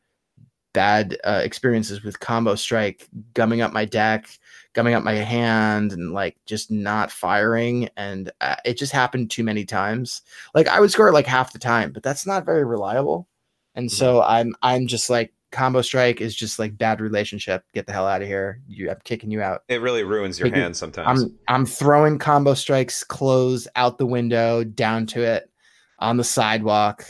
bad 0.72 1.18
uh, 1.24 1.40
experiences 1.42 2.04
with 2.04 2.20
combo 2.20 2.54
strike 2.54 3.08
gumming 3.34 3.62
up 3.62 3.72
my 3.72 3.84
deck, 3.84 4.28
gumming 4.74 4.94
up 4.94 5.02
my 5.02 5.14
hand, 5.14 5.92
and 5.92 6.12
like 6.12 6.36
just 6.46 6.70
not 6.70 7.10
firing. 7.10 7.88
And 7.96 8.30
uh, 8.40 8.56
it 8.64 8.78
just 8.78 8.92
happened 8.92 9.30
too 9.30 9.42
many 9.42 9.64
times. 9.64 10.22
Like 10.54 10.68
I 10.68 10.78
would 10.78 10.92
score 10.92 11.12
like 11.12 11.26
half 11.26 11.52
the 11.52 11.58
time, 11.58 11.92
but 11.92 12.04
that's 12.04 12.26
not 12.26 12.46
very 12.46 12.64
reliable. 12.64 13.28
And 13.74 13.90
so 13.90 14.22
I'm 14.22 14.54
I'm 14.62 14.86
just 14.86 15.10
like 15.10 15.32
combo 15.50 15.82
strike 15.82 16.20
is 16.20 16.34
just 16.34 16.58
like 16.58 16.76
bad 16.76 17.00
relationship. 17.00 17.64
Get 17.74 17.86
the 17.86 17.92
hell 17.92 18.06
out 18.06 18.22
of 18.22 18.28
here. 18.28 18.60
You 18.66 18.90
I'm 18.90 18.98
kicking 19.04 19.30
you 19.30 19.40
out. 19.40 19.62
It 19.68 19.80
really 19.80 20.04
ruins 20.04 20.38
your 20.38 20.52
hand 20.52 20.76
sometimes. 20.76 21.22
I'm 21.22 21.38
I'm 21.48 21.66
throwing 21.66 22.18
combo 22.18 22.54
strikes 22.54 23.04
clothes 23.04 23.66
out 23.76 23.98
the 23.98 24.06
window, 24.06 24.64
down 24.64 25.06
to 25.06 25.22
it, 25.22 25.50
on 25.98 26.16
the 26.16 26.24
sidewalk, 26.24 27.04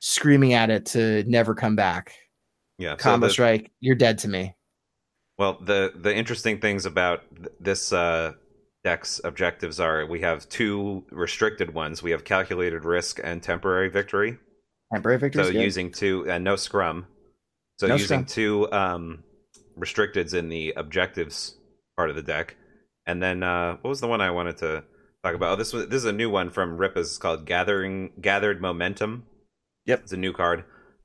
screaming 0.00 0.54
at 0.54 0.70
it 0.70 0.86
to 0.86 1.22
never 1.24 1.54
come 1.54 1.76
back. 1.76 2.14
yeah. 2.78 2.92
so 2.92 2.96
Combo 2.96 3.26
the- 3.26 3.32
strike, 3.32 3.70
you're 3.80 3.96
dead 3.96 4.18
to 4.18 4.28
me. 4.28 4.54
Well, 5.38 5.58
the 5.60 5.92
the 5.96 6.14
interesting 6.14 6.60
things 6.60 6.86
about 6.86 7.22
th- 7.34 7.48
this 7.58 7.92
uh, 7.92 8.32
deck's 8.84 9.20
objectives 9.24 9.80
are 9.80 10.06
we 10.06 10.20
have 10.20 10.48
two 10.48 11.04
restricted 11.10 11.74
ones. 11.74 12.02
We 12.02 12.10
have 12.10 12.24
calculated 12.24 12.84
risk 12.84 13.18
and 13.22 13.42
temporary 13.42 13.88
victory. 13.88 14.38
Temporary 14.92 15.18
victories. 15.18 15.46
so 15.48 15.52
using 15.52 15.90
two 15.90 16.28
and 16.30 16.44
no 16.44 16.54
scrum. 16.56 17.06
So 17.82 17.88
No 17.88 17.96
using 17.96 18.24
two 18.24 18.70
um, 18.70 19.24
restricteds 19.76 20.34
in 20.34 20.48
the 20.48 20.72
objectives 20.76 21.56
part 21.96 22.10
of 22.10 22.14
the 22.14 22.22
deck, 22.22 22.54
and 23.06 23.20
then 23.20 23.42
uh, 23.42 23.76
what 23.80 23.88
was 23.88 24.00
the 24.00 24.06
one 24.06 24.20
I 24.20 24.30
wanted 24.30 24.58
to 24.58 24.84
talk 25.24 25.34
about? 25.34 25.54
Oh, 25.54 25.56
this 25.56 25.72
was 25.72 25.88
this 25.88 25.96
is 25.96 26.04
a 26.04 26.12
new 26.12 26.30
one 26.30 26.50
from 26.50 26.76
Rippa's 26.76 27.08
It's 27.08 27.18
called 27.18 27.44
Gathering 27.44 28.12
Gathered 28.20 28.62
Momentum. 28.62 29.26
Yep. 29.86 30.02
it's 30.04 30.12
a 30.12 30.16
new 30.16 30.32
card. 30.32 30.62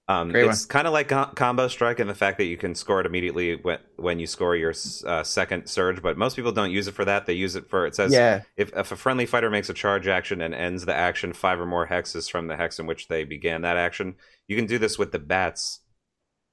Um, 0.07 0.35
it's 0.35 0.65
kind 0.65 0.85
of 0.85 0.93
like 0.93 1.07
co- 1.07 1.31
combo 1.33 1.67
strike 1.67 1.99
in 1.99 2.05
the 2.05 2.13
fact 2.13 2.37
that 2.37 2.45
you 2.45 2.57
can 2.57 2.75
score 2.75 2.99
it 2.99 3.07
immediately 3.07 3.55
when 3.55 3.79
when 3.95 4.19
you 4.19 4.27
score 4.27 4.55
your 4.55 4.75
uh, 5.07 5.23
second 5.23 5.65
surge, 5.65 6.03
but 6.03 6.15
most 6.15 6.35
people 6.35 6.51
don't 6.51 6.69
use 6.69 6.87
it 6.87 6.93
for 6.93 7.05
that. 7.05 7.25
They 7.25 7.33
use 7.33 7.55
it 7.55 7.71
for 7.71 7.87
it 7.87 7.95
says 7.95 8.13
yeah, 8.13 8.43
if, 8.55 8.71
if 8.77 8.91
a 8.91 8.95
friendly 8.95 9.25
fighter 9.25 9.49
makes 9.49 9.71
a 9.71 9.73
charge 9.73 10.07
action 10.07 10.41
and 10.41 10.53
ends 10.53 10.85
the 10.85 10.93
action 10.93 11.33
five 11.33 11.59
or 11.59 11.65
more 11.65 11.87
hexes 11.87 12.29
from 12.29 12.45
the 12.45 12.55
hex 12.55 12.77
in 12.77 12.85
which 12.85 13.07
they 13.07 13.23
began 13.23 13.63
that 13.63 13.77
action, 13.77 14.13
you 14.47 14.55
can 14.55 14.67
do 14.67 14.77
this 14.77 14.99
with 14.99 15.11
the 15.11 15.17
bats 15.17 15.79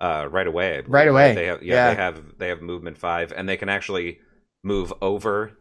uh, 0.01 0.29
right 0.31 0.47
away. 0.47 0.83
Right 0.87 1.09
away, 1.09 1.35
They 1.35 1.47
have, 1.47 1.63
yeah, 1.63 1.75
yeah. 1.75 1.91
they 1.91 1.97
have 2.03 2.39
they 2.39 2.49
have 2.49 2.63
movement 2.63 2.99
five, 2.99 3.33
and 3.33 3.49
they 3.49 3.57
can 3.57 3.69
actually 3.69 4.19
move 4.63 4.93
over 5.01 5.53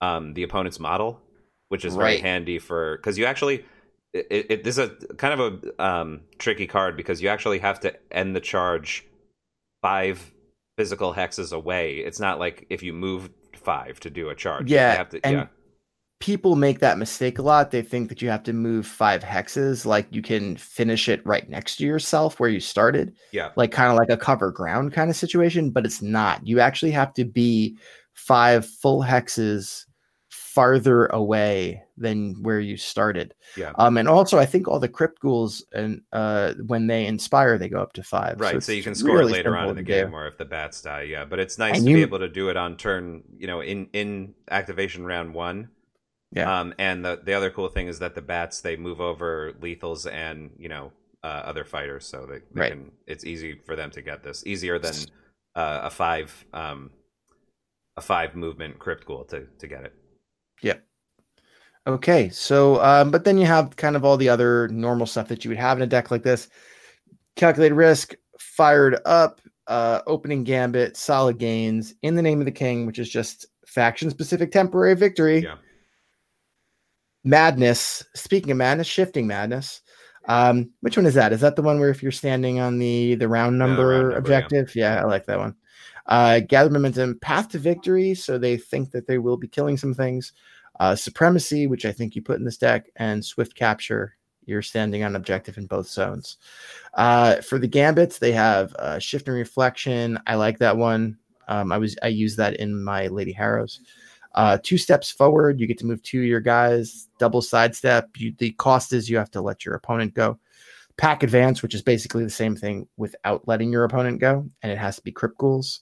um, 0.00 0.34
the 0.34 0.42
opponent's 0.42 0.78
model, 0.78 1.20
which 1.68 1.84
is 1.84 1.94
very 1.94 2.14
Right. 2.14 2.20
handy 2.20 2.58
for 2.58 2.96
because 2.96 3.18
you 3.18 3.24
actually. 3.24 3.64
It, 4.14 4.46
it, 4.48 4.64
this 4.64 4.78
is 4.78 4.88
a 5.10 5.14
kind 5.16 5.38
of 5.38 5.62
a 5.78 5.84
um, 5.84 6.20
tricky 6.38 6.66
card 6.66 6.96
because 6.96 7.20
you 7.20 7.28
actually 7.28 7.58
have 7.58 7.78
to 7.80 7.94
end 8.10 8.34
the 8.34 8.40
charge 8.40 9.04
five 9.82 10.32
physical 10.78 11.12
hexes 11.12 11.52
away. 11.52 11.96
It's 11.98 12.18
not 12.18 12.38
like 12.38 12.66
if 12.70 12.82
you 12.82 12.94
move 12.94 13.28
five 13.54 14.00
to 14.00 14.08
do 14.08 14.30
a 14.30 14.34
charge. 14.34 14.70
Yeah, 14.70 14.92
you 14.92 14.98
have 14.98 15.08
to, 15.10 15.20
and 15.26 15.36
yeah. 15.36 15.46
People 16.20 16.56
make 16.56 16.80
that 16.80 16.98
mistake 16.98 17.38
a 17.38 17.42
lot. 17.42 17.70
They 17.70 17.82
think 17.82 18.08
that 18.08 18.20
you 18.22 18.28
have 18.28 18.42
to 18.44 18.52
move 18.52 18.86
five 18.86 19.22
hexes, 19.22 19.86
like 19.86 20.06
you 20.10 20.20
can 20.22 20.56
finish 20.56 21.08
it 21.08 21.24
right 21.24 21.48
next 21.48 21.76
to 21.76 21.86
yourself 21.86 22.40
where 22.40 22.50
you 22.50 22.60
started. 22.60 23.14
Yeah. 23.32 23.50
like 23.56 23.70
kind 23.72 23.90
of 23.92 23.96
like 23.96 24.10
a 24.10 24.16
cover 24.16 24.50
ground 24.50 24.92
kind 24.92 25.10
of 25.10 25.16
situation, 25.16 25.70
but 25.70 25.84
it's 25.86 26.02
not. 26.02 26.46
You 26.46 26.60
actually 26.60 26.90
have 26.92 27.12
to 27.14 27.24
be 27.24 27.76
five 28.14 28.66
full 28.66 29.02
hexes 29.02 29.84
farther 30.28 31.06
away 31.06 31.80
than 31.96 32.34
where 32.42 32.58
you 32.58 32.76
started. 32.76 33.32
Yeah. 33.56 33.72
Um, 33.76 33.96
and 33.96 34.08
also 34.08 34.38
I 34.38 34.46
think 34.46 34.66
all 34.66 34.80
the 34.80 34.88
crypt 34.88 35.20
ghouls 35.20 35.64
and 35.72 36.00
uh 36.12 36.54
when 36.66 36.88
they 36.88 37.06
inspire, 37.06 37.58
they 37.58 37.68
go 37.68 37.80
up 37.80 37.92
to 37.92 38.02
five. 38.02 38.40
Right, 38.40 38.52
so, 38.52 38.56
it's 38.56 38.68
you 38.68 38.82
can 38.82 38.94
score 38.96 39.18
really 39.18 39.32
later 39.34 39.56
on 39.56 39.68
in 39.68 39.76
the 39.76 39.82
to 39.82 39.86
do. 39.86 39.92
game, 40.04 40.14
or 40.14 40.26
if 40.26 40.36
the 40.36 40.44
bats 40.44 40.82
die, 40.82 41.02
yeah. 41.02 41.24
But 41.24 41.38
it's 41.38 41.58
nice 41.58 41.76
And 41.76 41.84
to 41.84 41.90
you- 41.90 41.96
be 41.98 42.02
able 42.02 42.18
to 42.18 42.28
do 42.28 42.48
it 42.48 42.56
on 42.56 42.76
turn, 42.76 43.22
you 43.36 43.46
know, 43.46 43.60
in 43.60 43.88
in 43.92 44.34
activation 44.50 45.04
round 45.04 45.32
one. 45.32 45.68
Yeah. 46.32 46.60
Um, 46.60 46.74
and 46.78 47.04
the 47.04 47.20
the 47.24 47.32
other 47.32 47.50
cool 47.50 47.68
thing 47.68 47.88
is 47.88 47.98
that 48.00 48.14
the 48.14 48.22
bats 48.22 48.60
they 48.60 48.76
move 48.76 49.00
over 49.00 49.52
lethals 49.60 50.10
and 50.10 50.50
you 50.58 50.68
know 50.68 50.92
uh, 51.24 51.42
other 51.44 51.64
fighters, 51.64 52.06
so 52.06 52.26
they, 52.26 52.38
they 52.52 52.60
Right. 52.60 52.72
can. 52.72 52.92
It's 53.06 53.24
easy 53.24 53.60
for 53.64 53.76
them 53.76 53.90
to 53.92 54.02
get 54.02 54.22
this 54.22 54.46
easier 54.46 54.78
than 54.78 54.94
uh, 55.54 55.80
a 55.84 55.90
five 55.90 56.44
um 56.52 56.90
a 57.96 58.00
five 58.00 58.36
movement 58.36 58.78
crypt 58.78 59.06
ghoul 59.06 59.24
to 59.24 59.46
to 59.58 59.66
get 59.66 59.84
it. 59.84 59.94
Yeah. 60.62 60.76
Okay, 61.86 62.28
so 62.28 62.82
um, 62.84 63.10
but 63.10 63.24
then 63.24 63.38
you 63.38 63.46
have 63.46 63.76
kind 63.76 63.96
of 63.96 64.04
all 64.04 64.18
the 64.18 64.28
other 64.28 64.68
normal 64.68 65.06
stuff 65.06 65.28
that 65.28 65.44
you 65.44 65.48
would 65.48 65.58
have 65.58 65.78
in 65.78 65.82
a 65.82 65.86
deck 65.86 66.10
like 66.10 66.22
this. 66.22 66.48
Calculated 67.36 67.74
risk, 67.74 68.14
fired 68.38 69.00
up, 69.06 69.40
uh, 69.68 70.02
opening 70.06 70.44
gambit, 70.44 70.96
solid 70.96 71.38
gains, 71.38 71.94
in 72.02 72.14
the 72.14 72.20
name 72.22 72.40
of 72.40 72.44
the 72.44 72.52
king, 72.52 72.84
which 72.84 72.98
is 72.98 73.08
just 73.08 73.46
faction 73.66 74.10
specific 74.10 74.52
temporary 74.52 74.94
victory. 74.94 75.38
Yeah. 75.38 75.56
Madness. 77.28 78.04
Speaking 78.14 78.50
of 78.50 78.56
madness, 78.56 78.86
shifting 78.86 79.26
madness. 79.26 79.82
Um, 80.28 80.70
which 80.80 80.96
one 80.96 81.06
is 81.06 81.14
that? 81.14 81.32
Is 81.32 81.40
that 81.40 81.56
the 81.56 81.62
one 81.62 81.78
where 81.78 81.90
if 81.90 82.02
you're 82.02 82.12
standing 82.12 82.58
on 82.60 82.78
the 82.78 83.14
the 83.16 83.28
round 83.28 83.58
Yeah, 83.58 83.66
number, 83.66 83.88
round 83.88 84.02
number, 84.04 84.16
objective? 84.18 84.74
Yeah. 84.74 85.00
I 85.00 85.04
like 85.04 85.26
that 85.26 85.38
one. 85.38 85.54
Uh, 86.06 86.40
gather 86.40 86.70
momentum, 86.70 87.18
path 87.20 87.48
to 87.50 87.58
victory. 87.58 88.14
So 88.14 88.38
they 88.38 88.56
think 88.56 88.90
that 88.92 89.06
they 89.06 89.18
will 89.18 89.36
be 89.36 89.48
killing 89.48 89.76
some 89.76 89.94
things. 89.94 90.32
Uh, 90.80 90.94
supremacy, 90.94 91.66
which 91.66 91.84
I 91.84 91.92
think 91.92 92.14
you 92.14 92.22
put 92.22 92.38
in 92.38 92.44
this 92.44 92.56
deck, 92.56 92.86
and 92.96 93.24
swift 93.24 93.54
capture. 93.54 94.14
You're 94.46 94.62
standing 94.62 95.02
on 95.02 95.16
objective 95.16 95.58
in 95.58 95.66
both 95.66 95.88
zones. 95.88 96.38
Uh, 96.94 97.36
for 97.42 97.58
the 97.58 97.68
gambits, 97.68 98.18
they 98.18 98.32
have 98.32 98.74
uh, 98.76 98.98
shift 98.98 99.28
and 99.28 99.36
reflection. 99.36 100.18
I 100.26 100.36
like 100.36 100.58
that 100.58 100.76
one. 100.78 101.18
Um, 101.48 101.72
I 101.72 101.78
was 101.78 101.96
I 102.02 102.08
use 102.08 102.36
that 102.36 102.56
in 102.56 102.82
my 102.82 103.08
Lady 103.08 103.32
Harrows. 103.32 103.80
Uh, 104.34 104.58
two 104.62 104.78
steps 104.78 105.10
forward, 105.10 105.58
you 105.58 105.66
get 105.66 105.78
to 105.78 105.86
move 105.86 106.02
two 106.02 106.20
of 106.20 106.26
your 106.26 106.40
guys. 106.40 107.08
Double 107.18 107.42
sidestep. 107.42 108.10
You, 108.16 108.34
the 108.38 108.52
cost 108.52 108.92
is 108.92 109.08
you 109.08 109.16
have 109.16 109.30
to 109.32 109.40
let 109.40 109.64
your 109.64 109.74
opponent 109.74 110.14
go. 110.14 110.38
Pack 110.96 111.22
advance, 111.22 111.62
which 111.62 111.74
is 111.74 111.82
basically 111.82 112.24
the 112.24 112.30
same 112.30 112.56
thing 112.56 112.86
without 112.96 113.46
letting 113.46 113.72
your 113.72 113.84
opponent 113.84 114.20
go, 114.20 114.48
and 114.62 114.72
it 114.72 114.78
has 114.78 114.96
to 114.96 115.02
be 115.02 115.12
crypt 115.12 115.38
ghouls. 115.38 115.80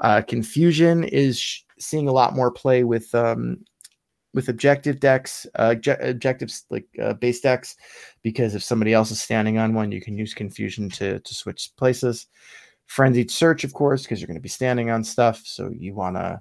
Uh, 0.00 0.22
Confusion 0.22 1.04
is 1.04 1.38
sh- 1.38 1.62
seeing 1.78 2.08
a 2.08 2.12
lot 2.12 2.34
more 2.34 2.50
play 2.50 2.84
with 2.84 3.14
um, 3.14 3.58
with 4.34 4.48
objective 4.48 5.00
decks, 5.00 5.46
uh, 5.54 5.70
obje- 5.70 6.02
objectives 6.06 6.64
like 6.70 6.86
uh, 7.02 7.14
base 7.14 7.40
decks, 7.40 7.76
because 8.22 8.54
if 8.54 8.62
somebody 8.62 8.92
else 8.92 9.10
is 9.10 9.20
standing 9.20 9.56
on 9.56 9.72
one, 9.72 9.92
you 9.92 10.00
can 10.00 10.16
use 10.18 10.34
Confusion 10.34 10.90
to 10.90 11.20
to 11.20 11.34
switch 11.34 11.70
places. 11.76 12.26
Frenzied 12.86 13.30
Search, 13.30 13.64
of 13.64 13.72
course, 13.72 14.02
because 14.02 14.20
you're 14.20 14.26
going 14.26 14.36
to 14.36 14.40
be 14.40 14.48
standing 14.48 14.90
on 14.90 15.02
stuff, 15.04 15.42
so 15.44 15.70
you 15.70 15.94
want 15.94 16.16
to 16.16 16.40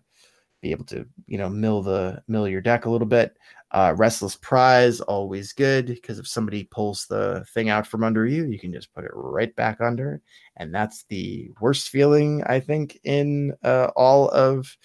be 0.66 0.72
able 0.72 0.86
to 0.86 1.05
you 1.28 1.38
know 1.38 1.47
mill 1.47 1.84
the 1.84 2.22
mill 2.28 2.47
your 2.47 2.61
deck 2.61 2.86
a 2.86 2.89
little 2.89 3.07
bit. 3.07 3.38
Uh, 3.72 3.93
Restless 3.97 4.38
Prize, 4.38 5.01
always 5.01 5.51
good 5.51 5.88
because 5.88 6.18
if 6.18 6.28
somebody 6.28 6.63
pulls 6.63 7.07
the 7.07 7.45
thing 7.53 7.70
out 7.70 7.86
from 7.86 8.03
under 8.03 8.26
you, 8.26 8.45
you 8.45 8.57
can 8.57 8.72
just 8.72 8.93
put 8.93 9.03
it 9.03 9.11
right 9.13 9.53
back 9.55 9.82
under. 9.82 10.22
And 10.55 10.74
that's 10.74 11.03
the 11.09 11.51
worst 11.59 11.89
feeling, 11.89 12.41
I 12.45 12.61
think, 12.61 12.97
in 13.03 13.53
uh, 13.63 13.89
all 13.95 14.30
of 14.30 14.78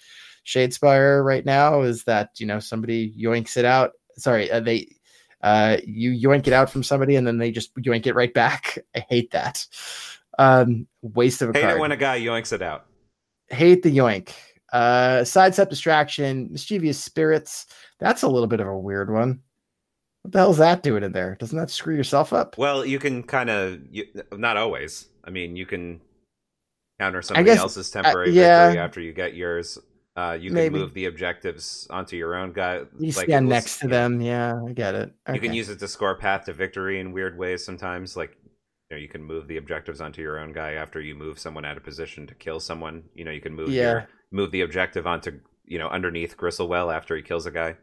Shadespire 0.45 1.23
right 1.23 1.45
now 1.45 1.83
is 1.83 2.03
that, 2.03 2.31
you 2.37 2.45
know, 2.45 2.59
somebody 2.59 3.15
yoinks 3.17 3.55
it 3.55 3.63
out. 3.63 3.91
Sorry, 4.17 4.51
uh, 4.51 4.59
they, 4.59 4.93
uh, 5.41 5.77
you 5.85 6.11
yoink 6.11 6.47
it 6.47 6.53
out 6.53 6.69
from 6.69 6.83
somebody 6.83 7.15
and 7.15 7.25
then 7.25 7.37
they 7.37 7.51
just 7.51 7.73
yoink 7.75 8.07
it 8.07 8.15
right 8.15 8.33
back. 8.33 8.77
I 8.95 9.05
hate 9.07 9.31
that. 9.31 9.65
Um, 10.37 10.85
waste 11.01 11.41
of 11.41 11.51
a 11.51 11.53
Hate 11.53 11.61
card 11.61 11.77
it 11.77 11.79
when 11.79 11.91
a 11.93 11.97
guy 11.97 12.19
yoinks 12.19 12.51
it 12.51 12.61
out. 12.61 12.87
hate 13.49 13.83
the 13.83 13.95
yoink. 13.95 14.33
Uh, 14.71 15.23
sidestep 15.23 15.69
distraction, 15.69 16.47
mischievous 16.51 16.97
spirits. 17.03 17.65
That's 17.99 18.23
a 18.23 18.27
little 18.27 18.47
bit 18.47 18.59
of 18.59 18.67
a 18.67 18.77
weird 18.77 19.11
one. 19.11 19.41
What 20.23 20.31
the 20.33 20.39
hell's 20.39 20.57
that 20.59 20.83
doing 20.83 21.03
in 21.03 21.11
there? 21.11 21.35
Doesn't 21.39 21.57
that 21.57 21.69
screw 21.71 21.95
yourself 21.95 22.31
up? 22.31 22.57
Well, 22.57 22.85
you 22.85 22.99
can 22.99 23.23
kind 23.23 23.49
of 23.49 23.79
not 24.33 24.55
always. 24.55 25.07
I 25.25 25.29
mean, 25.31 25.55
you 25.55 25.65
can 25.65 25.99
counter 26.99 27.21
somebody 27.21 27.45
guess- 27.45 27.59
else's 27.59 27.89
temporary 27.89 28.31
yeah. 28.31 28.67
victory 28.67 28.81
after 28.81 29.01
you 29.01 29.13
get 29.13 29.33
yours. 29.35 29.77
Uh, 30.15 30.37
you 30.39 30.49
can 30.49 30.55
Maybe. 30.55 30.77
move 30.77 30.93
the 30.93 31.05
objectives 31.05 31.87
onto 31.89 32.17
your 32.17 32.35
own 32.35 32.51
guy. 32.51 32.81
You 32.99 33.11
like, 33.13 33.25
stand 33.25 33.47
was- 33.47 33.53
next 33.53 33.79
to 33.79 33.87
yeah. 33.87 33.91
them. 33.91 34.21
Yeah, 34.21 34.61
I 34.67 34.73
get 34.73 34.93
it. 34.93 35.11
You 35.33 35.39
can 35.39 35.53
use 35.53 35.69
it 35.69 35.79
to 35.79 35.87
score 35.87 36.15
path 36.15 36.45
to 36.45 36.53
victory 36.53 36.99
in 36.99 37.11
weird 37.13 37.37
ways 37.37 37.63
sometimes. 37.65 38.15
Like, 38.15 38.37
you 38.89 38.97
know, 38.97 39.01
you 39.01 39.07
can 39.07 39.23
move 39.23 39.47
the 39.47 39.57
objectives 39.57 40.01
onto 40.01 40.21
your 40.21 40.37
own 40.37 40.51
guy 40.51 40.73
after 40.73 40.99
you 41.01 41.15
move 41.15 41.39
someone 41.39 41.63
out 41.65 41.77
of 41.77 41.83
position 41.83 42.27
to 42.27 42.35
kill 42.35 42.59
someone. 42.59 43.03
You 43.15 43.23
know, 43.25 43.31
you 43.31 43.41
can 43.41 43.55
move 43.55 43.69
Yeah. 43.69 43.91
your, 43.91 44.07
move 44.31 44.51
the 44.51 44.61
objective 44.61 45.05
onto 45.05 45.39
you 45.65 45.77
know 45.79 45.89
underneath 45.89 46.37
Gristlewel 46.37 46.93
after 46.93 47.15
he 47.15 47.21
kills 47.21 47.45
a 47.45 47.51
guy. 47.51 47.75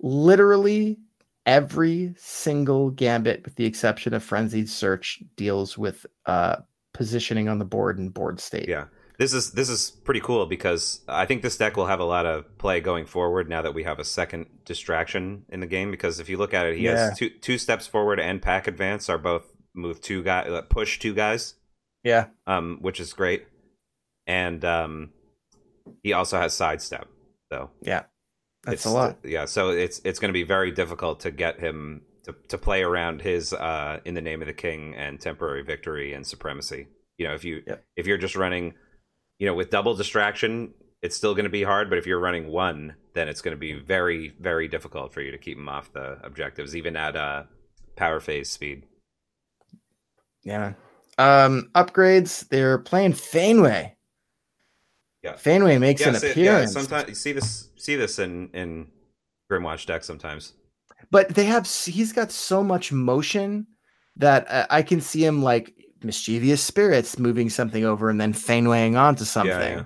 Literally 0.00 0.98
every 1.46 2.14
single 2.16 2.90
gambit, 2.90 3.44
with 3.44 3.56
the 3.56 3.64
exception 3.66 4.14
of 4.14 4.22
frenzied 4.22 4.68
search, 4.68 5.22
deals 5.36 5.76
with 5.76 6.06
uh, 6.26 6.56
positioning 6.94 7.48
on 7.48 7.58
the 7.58 7.64
board 7.64 7.98
and 7.98 8.12
board 8.12 8.40
state. 8.40 8.68
Yeah. 8.68 8.86
This 9.18 9.34
is 9.34 9.52
this 9.52 9.68
is 9.68 9.90
pretty 9.90 10.20
cool 10.20 10.46
because 10.46 11.02
I 11.06 11.26
think 11.26 11.42
this 11.42 11.56
deck 11.56 11.76
will 11.76 11.86
have 11.86 12.00
a 12.00 12.04
lot 12.04 12.26
of 12.26 12.58
play 12.58 12.80
going 12.80 13.04
forward 13.06 13.48
now 13.48 13.62
that 13.62 13.74
we 13.74 13.84
have 13.84 13.98
a 14.00 14.04
second 14.04 14.46
distraction 14.64 15.44
in 15.50 15.60
the 15.60 15.66
game. 15.66 15.90
Because 15.90 16.18
if 16.18 16.28
you 16.28 16.38
look 16.38 16.54
at 16.54 16.66
it, 16.66 16.76
he 16.76 16.84
Yeah. 16.84 17.08
has 17.10 17.18
two 17.18 17.28
two 17.30 17.58
steps 17.58 17.86
forward 17.86 18.18
and 18.18 18.42
pack 18.42 18.66
advance 18.66 19.08
are 19.08 19.18
both 19.18 19.44
move 19.74 20.00
two 20.00 20.22
guy 20.24 20.40
uh, 20.40 20.62
push 20.62 20.98
two 20.98 21.14
guys, 21.14 21.54
yeah, 22.02 22.26
um, 22.46 22.78
which 22.80 22.98
is 22.98 23.12
great, 23.12 23.46
and 24.26 24.64
um, 24.64 25.10
he 26.02 26.12
also 26.12 26.38
has 26.38 26.54
sidestep. 26.54 27.08
So 27.52 27.70
yeah. 27.82 28.04
That's 28.64 28.74
it's 28.74 28.84
a 28.84 28.90
lot. 28.90 29.18
Yeah, 29.24 29.46
so 29.46 29.70
it's 29.70 30.00
it's 30.04 30.20
going 30.20 30.28
to 30.28 30.32
be 30.32 30.44
very 30.44 30.70
difficult 30.70 31.20
to 31.20 31.30
get 31.32 31.58
him 31.58 32.02
to 32.24 32.34
to 32.48 32.58
play 32.58 32.82
around 32.84 33.20
his 33.20 33.52
uh, 33.52 33.98
in 34.04 34.14
the 34.14 34.20
name 34.20 34.40
of 34.40 34.46
the 34.46 34.54
king 34.54 34.94
and 34.94 35.20
temporary 35.20 35.62
victory 35.62 36.12
and 36.12 36.24
supremacy. 36.24 36.86
You 37.18 37.26
know, 37.26 37.34
if 37.34 37.44
you 37.44 37.62
Yep. 37.66 37.84
if 37.96 38.06
you're 38.06 38.18
just 38.18 38.36
running, 38.36 38.74
you 39.38 39.46
know, 39.46 39.54
with 39.54 39.70
double 39.70 39.94
distraction, 39.94 40.74
it's 41.02 41.16
still 41.16 41.34
going 41.34 41.44
to 41.44 41.50
be 41.50 41.64
hard. 41.64 41.88
But 41.88 41.98
if 41.98 42.06
you're 42.06 42.20
running 42.20 42.48
one, 42.52 42.94
then 43.14 43.26
it's 43.26 43.40
going 43.42 43.56
to 43.56 43.60
be 43.60 43.72
very 43.72 44.32
very 44.40 44.68
difficult 44.68 45.12
for 45.12 45.22
you 45.22 45.32
to 45.32 45.38
keep 45.38 45.58
him 45.58 45.68
off 45.68 45.92
the 45.92 46.18
objectives, 46.22 46.76
even 46.76 46.94
at 46.94 47.16
uh, 47.16 47.42
power 47.96 48.20
phase 48.20 48.48
speed. 48.48 48.84
Yeah. 50.44 50.74
Um, 51.18 51.68
upgrades. 51.74 52.48
They're 52.48 52.78
playing 52.78 53.14
Faneway. 53.14 53.92
Yeah. 55.22 55.34
Faneway 55.34 55.78
makes 55.78 56.04
an 56.04 56.14
so- 56.16 56.30
appearance. 56.30 56.72
sometimes 56.72 57.08
you 57.08 57.14
see 57.14 57.32
this 57.32 57.68
see 57.76 57.96
this 57.96 58.18
in 58.18 58.48
in 58.54 58.88
Grymwatch 59.50 59.86
deck 59.86 60.02
sometimes. 60.04 60.54
but 61.10 61.28
they 61.30 61.44
have 61.44 61.66
he's 61.66 62.12
got 62.12 62.30
so 62.32 62.62
much 62.64 62.90
motion 62.92 63.66
that 64.16 64.50
uh, 64.50 64.66
I 64.70 64.82
can 64.82 65.00
see 65.00 65.24
him 65.24 65.42
like 65.42 65.74
mischievous 66.02 66.62
spirits 66.62 67.18
moving 67.18 67.48
something 67.50 67.84
over 67.84 68.10
and 68.10 68.20
then 68.20 68.32
fanwaying 68.32 68.98
onto 68.98 69.24
something. 69.24 69.52
yeah. 69.78 69.84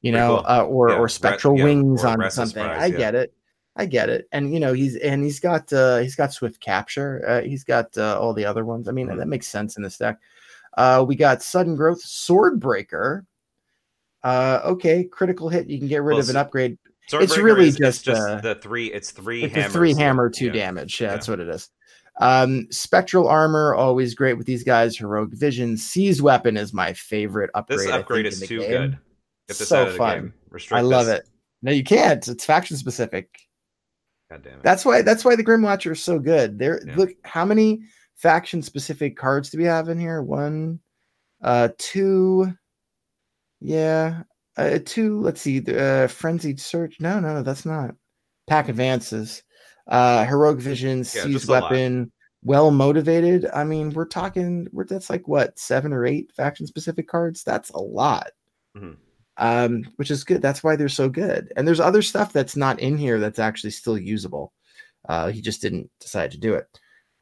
You 0.00 0.10
know, 0.10 0.38
cool. 0.38 0.46
uh, 0.48 0.64
or 0.64 0.88
Yeah, 0.90 0.96
or 0.96 1.02
re- 1.04 1.08
spectral 1.10 1.56
yeah, 1.56 1.64
wings 1.64 2.04
or 2.04 2.16
Restless 2.16 2.34
something. 2.34 2.64
Prize, 2.64 2.82
I 2.82 2.86
yeah. 2.86 2.96
get 2.98 3.14
it. 3.14 3.32
I 3.76 3.86
get 3.86 4.08
it. 4.08 4.26
And 4.32 4.52
you 4.52 4.58
know, 4.58 4.72
he's 4.72 4.96
and 4.96 5.22
he's 5.22 5.38
got 5.38 5.72
uh 5.72 5.98
he's 5.98 6.16
got 6.16 6.32
swift 6.32 6.60
capture. 6.60 7.22
Uh, 7.26 7.40
he's 7.42 7.62
got 7.62 7.96
uh, 7.96 8.18
all 8.20 8.34
the 8.34 8.44
other 8.44 8.64
ones. 8.64 8.88
I 8.88 8.92
mean, 8.92 9.06
Mhm. 9.06 9.18
that 9.18 9.28
makes 9.28 9.46
sense 9.46 9.76
in 9.76 9.82
this 9.84 9.96
deck. 9.98 10.18
Uh 10.76 11.04
we 11.06 11.14
got 11.14 11.40
sudden 11.42 11.76
growth 11.76 12.00
sword 12.02 12.58
breaker. 12.58 13.24
Uh 14.24 14.60
okay, 14.64 15.04
critical 15.04 15.48
hit. 15.48 15.68
You 15.68 15.78
can 15.78 15.88
get 15.88 16.02
rid 16.02 16.14
Well, 16.14 16.22
of 16.22 16.30
an 16.30 16.36
upgrade. 16.36 16.78
Swordbreaker 17.10 17.22
It's 17.22 17.38
really 17.38 17.68
is, 17.68 17.74
it's 17.74 17.78
just, 17.80 18.04
just 18.04 18.20
uh, 18.28 18.40
the 18.40 18.54
three. 18.54 18.86
It's 18.92 19.10
three 19.10 19.42
It's 19.44 19.54
hammers. 19.54 19.72
three 19.72 19.94
hammer, 19.94 20.30
two 20.30 20.46
yeah. 20.46 20.52
damage. 20.52 21.00
Yeah, 21.00 21.08
Yeah. 21.08 21.12
that's 21.14 21.28
what 21.28 21.40
it 21.40 21.48
is. 21.48 21.68
Um, 22.20 22.66
spectral 22.70 23.26
armor, 23.26 23.74
always 23.74 24.14
great 24.14 24.34
with 24.34 24.46
these 24.46 24.62
guys. 24.62 24.96
Heroic 24.96 25.30
vision, 25.32 25.76
seize 25.76 26.22
weapon 26.22 26.56
is 26.56 26.72
my 26.72 26.92
favorite 26.92 27.50
upgrade. 27.54 27.78
This 27.80 27.88
upgrade 27.88 28.24
think, 28.26 28.42
is 28.42 28.48
too 28.48 28.60
game. 28.60 28.70
good. 28.70 28.90
Get 29.48 29.58
this 29.58 29.68
So 29.68 29.80
out 29.80 29.86
of 29.88 29.92
the 29.94 29.98
fun. 29.98 30.32
I 30.70 30.82
love 30.82 31.06
this. 31.06 31.20
it. 31.20 31.28
No, 31.62 31.72
you 31.72 31.82
can't. 31.82 32.26
It's 32.28 32.44
faction 32.44 32.76
specific. 32.76 33.36
God 34.30 34.42
damn 34.44 34.54
it. 34.54 34.62
That's 34.62 34.84
why. 34.84 35.02
That's 35.02 35.24
why 35.24 35.36
the 35.36 35.42
Grim 35.42 35.62
Watcher 35.62 35.92
is 35.92 36.02
so 36.04 36.18
good. 36.18 36.58
There, 36.58 36.80
Yeah. 36.86 36.96
look 36.96 37.10
how 37.24 37.44
many 37.44 37.80
faction 38.16 38.62
specific 38.62 39.16
cards 39.16 39.50
do 39.50 39.58
we 39.58 39.64
have 39.64 39.88
in 39.88 39.98
here? 39.98 40.22
One, 40.22 40.80
uh, 41.42 41.70
two. 41.78 42.52
Yeah, 43.62 44.22
uh, 44.56 44.80
two. 44.84 45.20
Let's 45.20 45.40
see. 45.40 45.62
Uh, 45.66 46.08
frenzied 46.08 46.60
search. 46.60 46.96
No, 47.00 47.20
no, 47.20 47.34
no, 47.34 47.42
that's 47.42 47.64
not. 47.64 47.94
Pack 48.48 48.68
advances. 48.68 49.42
Uh, 49.86 50.24
heroic 50.24 50.58
vision, 50.58 51.04
seize 51.04 51.46
weapon. 51.46 52.12
Well 52.44 52.72
motivated. 52.72 53.46
I 53.54 53.64
mean, 53.64 53.90
we're 53.90 54.06
talking. 54.06 54.66
We're 54.72 54.84
that's 54.84 55.08
like 55.10 55.28
what 55.28 55.58
seven 55.58 55.92
or 55.92 56.04
eight 56.04 56.32
faction 56.36 56.66
specific 56.66 57.06
cards. 57.08 57.44
That's 57.44 57.70
a 57.70 57.78
lot. 57.78 58.30
Mhm. 58.76 58.96
Um, 59.36 59.84
which 59.96 60.10
is 60.10 60.24
good. 60.24 60.42
That's 60.42 60.62
why 60.62 60.76
they're 60.76 60.88
so 60.88 61.08
good. 61.08 61.52
And 61.56 61.66
there's 61.66 61.80
other 61.80 62.02
stuff 62.02 62.32
that's 62.32 62.56
not 62.56 62.80
in 62.80 62.98
here 62.98 63.18
that's 63.18 63.38
actually 63.38 63.70
still 63.70 63.96
usable. 63.96 64.52
Uh, 65.08 65.30
he 65.30 65.40
just 65.40 65.62
didn't 65.62 65.90
decide 66.00 66.32
to 66.32 66.38
do 66.38 66.54
it. 66.54 66.66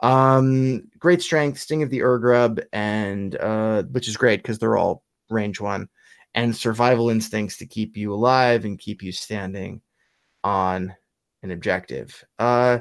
Um, 0.03 0.89
great 0.99 1.23
strength, 1.23 1.59
sting 1.59 1.83
of 1.83 1.91
the 1.91 2.01
Urgrub, 2.01 2.63
and 2.73 3.37
uh, 3.37 3.83
which 3.85 4.09
is 4.09 4.17
great 4.17 4.43
because 4.43 4.59
they're 4.59 4.77
all 4.77 5.05
range 5.29 5.61
one, 5.61 5.89
and 6.35 6.55
survival 6.55 7.11
instincts 7.11 7.57
to 7.59 7.67
keep 7.67 7.97
you 7.97 8.13
alive 8.13 8.65
and 8.65 8.79
keep 8.79 9.03
you 9.03 9.13
standing 9.13 9.81
on 10.45 10.95
an 11.43 11.51
objective. 11.51 12.25
Uh, 12.39 12.79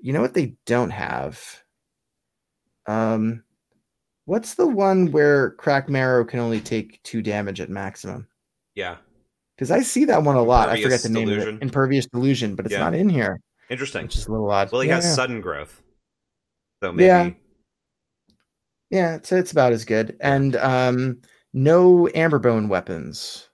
you 0.00 0.12
know 0.12 0.20
what 0.20 0.34
they 0.34 0.54
don't 0.66 0.90
have? 0.90 1.62
Um, 2.86 3.42
what's 4.24 4.54
the 4.54 4.66
one 4.66 5.10
where 5.12 5.52
Crakmarrow 5.56 6.26
can 6.26 6.40
only 6.40 6.60
take 6.60 7.02
two 7.02 7.20
damage 7.22 7.60
at 7.60 7.68
maximum? 7.68 8.26
Yeah. 8.74 8.96
Because 9.56 9.70
I 9.70 9.80
see 9.80 10.04
that 10.06 10.22
one 10.22 10.36
a 10.36 10.42
lot. 10.42 10.68
I 10.68 10.80
forget 10.80 11.02
the 11.02 11.08
name 11.08 11.28
of 11.28 11.38
it. 11.38 11.62
Impervious 11.62 12.06
delusion, 12.06 12.54
but 12.54 12.64
it's 12.64 12.72
Yeah. 12.72 12.78
not 12.78 12.94
in 12.94 13.08
here, 13.08 13.40
Interesting. 13.68 14.04
which 14.04 14.16
is 14.16 14.26
a 14.26 14.30
little 14.30 14.50
odd. 14.50 14.70
Well, 14.70 14.82
he 14.82 14.88
yeah, 14.88 14.96
has 14.96 15.04
yeah. 15.04 15.14
sudden 15.14 15.40
growth. 15.40 15.82
So 16.82 16.92
maybe. 16.92 17.06
Yeah. 17.06 17.30
Yeah, 18.90 19.16
it's 19.16 19.32
it's 19.32 19.52
about 19.52 19.72
as 19.72 19.84
good. 19.84 20.16
And 20.20 20.56
um 20.56 21.20
no 21.52 22.08
amberbone 22.14 22.68
weapons. 22.68 23.48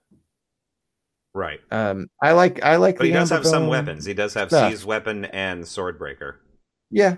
Right. 1.33 1.59
Um 1.71 2.07
I 2.21 2.31
like 2.31 2.63
I 2.63 2.77
like 2.77 2.97
But 2.97 3.07
he 3.07 3.11
does 3.11 3.29
have 3.29 3.45
some 3.45 3.67
weapons. 3.67 4.05
He 4.05 4.13
does 4.13 4.33
have 4.35 4.49
stuff. 4.49 4.71
seize 4.71 4.85
weapon 4.85 5.25
and 5.25 5.63
swordbreaker. 5.63 6.35
Yeah. 6.91 7.17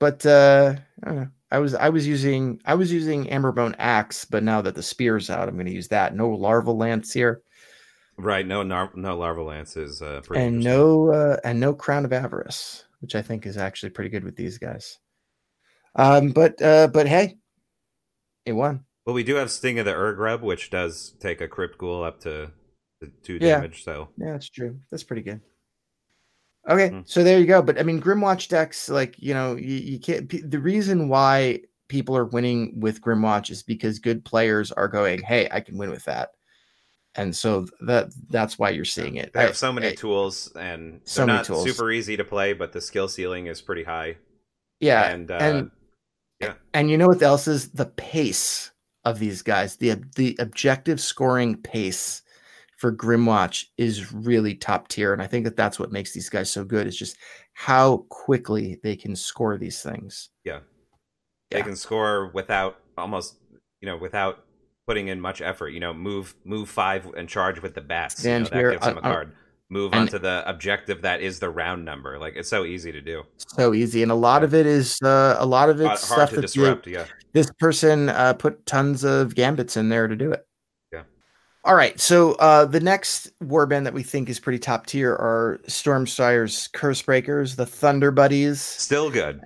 But 0.00 0.26
uh 0.26 0.74
I 1.04 1.06
don't 1.06 1.16
know. 1.16 1.28
I 1.52 1.58
was 1.60 1.74
I 1.76 1.88
was 1.90 2.08
using 2.08 2.60
I 2.64 2.74
was 2.74 2.92
using 2.92 3.26
amberbone 3.26 3.76
axe, 3.78 4.24
but 4.24 4.42
now 4.42 4.60
that 4.62 4.74
the 4.74 4.82
spear's 4.82 5.30
out, 5.30 5.48
I'm 5.48 5.56
gonna 5.56 5.70
use 5.70 5.88
that. 5.88 6.16
No 6.16 6.28
larval 6.30 6.76
lance 6.76 7.12
here. 7.12 7.42
Right. 8.18 8.44
No. 8.46 8.64
Nar- 8.64 8.90
no 8.96 9.16
larval 9.16 9.44
lance 9.44 9.76
is 9.76 10.02
uh, 10.02 10.22
pretty. 10.24 10.42
and 10.44 10.58
no 10.58 11.12
uh 11.12 11.36
and 11.44 11.60
no 11.60 11.72
crown 11.72 12.04
of 12.04 12.12
avarice, 12.12 12.84
which 13.00 13.14
I 13.14 13.22
think 13.22 13.46
is 13.46 13.56
actually 13.56 13.90
pretty 13.90 14.10
good 14.10 14.24
with 14.24 14.34
these 14.34 14.58
guys. 14.58 14.98
Um 15.94 16.30
but 16.30 16.60
uh 16.60 16.88
but 16.88 17.06
hey, 17.06 17.36
it 18.44 18.54
won. 18.54 18.85
Well, 19.06 19.14
we 19.14 19.22
do 19.24 19.36
have 19.36 19.50
Sting 19.50 19.78
of 19.78 19.84
the 19.86 19.92
Urgrub, 19.92 20.40
which 20.40 20.70
does 20.70 21.14
take 21.20 21.40
a 21.40 21.46
Crypt 21.48 21.78
Ghoul 21.78 22.02
up 22.02 22.20
to, 22.20 22.50
to 23.00 23.10
two 23.22 23.34
Yeah. 23.40 23.56
damage. 23.56 23.84
So 23.84 24.08
Yeah, 24.18 24.32
that's 24.32 24.48
true. 24.50 24.80
That's 24.90 25.04
pretty 25.04 25.22
good. 25.22 25.40
Okay, 26.68 26.90
Mhm. 26.90 27.08
so 27.08 27.22
there 27.22 27.38
you 27.38 27.46
go. 27.46 27.62
But 27.62 27.78
I 27.78 27.84
mean, 27.84 28.02
Grymwatch 28.02 28.48
decks, 28.48 28.88
like 28.88 29.14
you 29.20 29.32
know, 29.34 29.54
you, 29.54 29.76
you 29.76 30.00
can't. 30.00 30.28
P- 30.28 30.40
the 30.42 30.58
reason 30.58 31.08
why 31.08 31.60
people 31.88 32.16
are 32.16 32.24
winning 32.24 32.80
with 32.80 33.00
Grymwatch 33.00 33.50
is 33.50 33.62
because 33.62 34.00
good 34.00 34.24
players 34.24 34.72
are 34.72 34.88
going, 34.88 35.22
"Hey, 35.22 35.48
I 35.52 35.60
can 35.60 35.78
win 35.78 35.90
with 35.90 36.04
that," 36.06 36.30
and 37.14 37.36
so 37.36 37.66
that 37.82 38.08
that's 38.30 38.58
why 38.58 38.70
you're 38.70 38.84
seeing 38.84 39.14
it. 39.14 39.32
They 39.32 39.42
have 39.42 39.50
I- 39.50 39.52
so 39.52 39.72
many 39.72 39.90
I- 39.90 39.94
tools, 39.94 40.50
and 40.56 41.00
so 41.04 41.20
they're 41.20 41.26
many 41.28 41.36
not 41.36 41.44
tools. 41.44 41.64
super 41.70 41.92
easy 41.92 42.16
to 42.16 42.24
play, 42.24 42.52
but 42.52 42.72
the 42.72 42.80
skill 42.80 43.06
ceiling 43.06 43.46
is 43.46 43.60
pretty 43.62 43.84
high. 43.84 44.16
yeah, 44.80 45.04
and, 45.08 45.30
uh, 45.30 45.34
and 45.40 45.70
yeah. 46.40 46.54
and 46.74 46.90
you 46.90 46.98
know 46.98 47.06
what 47.06 47.22
else 47.22 47.46
is 47.46 47.68
the 47.70 47.86
pace 47.86 48.72
of 49.06 49.18
these 49.18 49.40
guys 49.40 49.76
the 49.76 49.94
the 50.16 50.36
objective 50.38 51.00
scoring 51.00 51.56
pace 51.56 52.22
for 52.76 52.92
Grymwatch 52.92 53.64
is 53.78 54.12
really 54.12 54.54
top 54.54 54.88
tier, 54.88 55.14
and 55.14 55.22
I 55.22 55.26
think 55.26 55.44
that 55.44 55.56
that's 55.56 55.78
what 55.78 55.92
makes 55.92 56.12
these 56.12 56.28
guys 56.28 56.50
so 56.50 56.62
good. 56.62 56.86
Is 56.86 56.96
just 56.96 57.16
how 57.54 58.04
quickly 58.10 58.78
they 58.82 58.96
can 58.96 59.16
score 59.16 59.56
these 59.56 59.82
things. 59.82 60.28
Yeah, 60.44 60.60
they 61.50 61.58
Yeah. 61.58 61.64
can 61.64 61.76
score 61.76 62.30
without 62.34 62.78
almost, 62.98 63.36
you 63.80 63.86
know, 63.86 63.96
without 63.96 64.44
putting 64.86 65.08
in 65.08 65.20
much 65.20 65.40
effort. 65.40 65.70
You 65.70 65.80
know, 65.80 65.94
move 65.94 66.34
move 66.44 66.68
five 66.68 67.06
and 67.16 67.28
charge 67.28 67.62
with 67.62 67.74
the 67.74 67.80
bats. 67.80 68.22
You 68.22 68.28
know, 68.28 68.44
Stand 68.44 68.46
that 68.52 68.58
here, 68.58 68.70
gives 68.72 68.84
them 68.84 68.98
a 68.98 69.00
card. 69.00 69.32
Move 69.68 69.92
and- 69.92 70.02
onto 70.02 70.18
the 70.18 70.44
objective 70.46 71.02
that 71.02 71.20
is 71.20 71.40
the 71.40 71.50
round 71.50 71.84
number. 71.84 72.18
Like 72.18 72.34
it's 72.36 72.48
so 72.48 72.64
easy 72.64 72.92
to 72.92 73.00
do. 73.00 73.24
So 73.36 73.74
easy, 73.74 74.02
and 74.02 74.12
a 74.12 74.16
lot 74.16 74.44
of 74.44 74.54
it 74.54 74.66
is 74.66 75.00
uh, 75.02 75.36
a 75.38 75.46
lot 75.46 75.68
of 75.68 75.78
Hard, 75.78 75.92
it's 75.92 76.08
hard 76.08 76.18
stuff 76.18 76.30
to 76.30 76.36
that 76.36 76.42
disrupt. 76.42 76.86
Yeah. 76.86 77.06
this 77.32 77.50
person 77.58 78.08
uh, 78.08 78.34
put 78.34 78.64
tons 78.66 79.02
of 79.02 79.34
gambits 79.34 79.76
in 79.76 79.88
there 79.88 80.06
to 80.06 80.14
do 80.14 80.30
it. 80.30 80.46
Yeah. 80.92 81.02
All 81.64 81.74
right. 81.74 81.98
So 81.98 82.34
uh, 82.34 82.66
the 82.66 82.78
next 82.78 83.32
warband 83.40 83.84
that 83.84 83.94
we 83.94 84.04
think 84.04 84.28
is 84.28 84.38
pretty 84.38 84.60
top 84.60 84.86
tier 84.86 85.12
are 85.12 85.58
Stormsire's 85.66 86.68
Curse 86.68 87.02
Breakers, 87.02 87.56
the 87.56 87.66
Thunder 87.66 88.12
Buddies. 88.12 88.60
Still 88.60 89.10
good. 89.10 89.40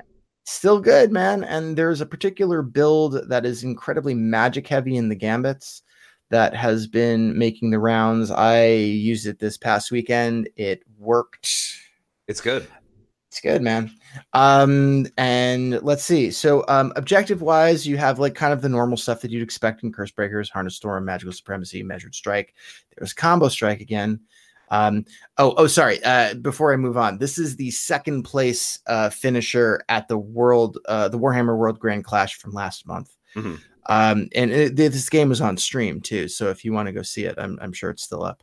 Still 0.45 0.81
good, 0.81 1.13
man. 1.13 1.45
And 1.45 1.77
there's 1.79 2.03
a 2.03 2.07
particular 2.07 2.61
build 2.61 3.29
that 3.29 3.47
is 3.47 3.65
incredibly 3.65 4.15
magic 4.15 4.67
heavy 4.69 4.97
in 4.97 5.09
the 5.09 5.15
gambits 5.15 5.83
that 6.31 6.55
has 6.55 6.87
been 6.87 7.37
making 7.37 7.71
the 7.71 7.79
rounds. 7.79 8.31
I 8.31 8.67
used 8.69 9.27
it 9.27 9.39
this 9.39 9.57
past 9.57 9.91
weekend. 9.91 10.49
It 10.57 10.83
worked. 10.99 11.77
It's 12.29 12.41
good. 12.41 12.67
It's 13.29 13.41
good, 13.41 13.63
man. 13.63 13.93
Um, 14.33 15.07
and 15.17 15.81
let's 15.83 16.05
see. 16.05 16.33
So, 16.33 16.65
um, 16.67 16.93
objective 16.97 17.43
wise, 17.43 17.87
you 17.87 17.97
have 17.97 18.19
like 18.19 18.35
kind 18.35 18.53
of 18.53 18.61
the 18.61 18.69
normal 18.69 18.97
stuff 18.97 19.21
that 19.21 19.31
you'd 19.31 19.43
expect 19.43 19.85
in 19.85 19.93
Curse 19.93 20.11
Breakers, 20.11 20.51
Harness 20.51 20.75
Storm, 20.77 21.05
Magical 21.05 21.33
Supremacy, 21.33 21.83
Measured 21.85 22.15
Strike. 22.15 22.55
There's 22.97 23.13
Combo 23.13 23.49
Strike 23.49 23.81
again. 23.81 24.21
Um, 24.73 25.05
oh, 25.39 25.55
oh, 25.57 25.67
sorry. 25.67 26.03
Uh, 26.03 26.35
before 26.35 26.73
I 26.73 26.77
move 26.77 26.97
on, 26.97 27.19
this 27.19 27.39
is 27.39 27.57
the 27.57 27.71
second 27.71 28.23
place 28.25 28.79
uh, 28.87 29.11
finisher 29.11 29.85
at 29.89 30.09
the 30.09 30.19
World, 30.19 30.79
uh, 30.89 31.09
the 31.09 31.19
Warhammer 31.19 31.57
World 31.57 31.79
Grand 31.79 32.05
Clash 32.05 32.35
from 32.37 32.53
last 32.53 32.87
month. 32.87 33.17
Mhm. 33.37 33.61
Um, 33.87 34.29
and 34.35 34.51
it, 34.51 34.77
this 34.77 35.09
game 35.09 35.29
was 35.29 35.41
on 35.41 35.57
stream 35.57 36.01
too, 36.01 36.29
so 36.29 36.49
if 36.49 36.65
you 36.65 36.73
want 36.73 36.87
to 36.87 36.93
go 36.93 37.03
see 37.03 37.25
it, 37.25 37.37
I'm, 37.39 37.59
I'm 37.61 37.73
sure 37.73 37.91
it's 37.91 38.03
still 38.03 38.23
up. 38.23 38.43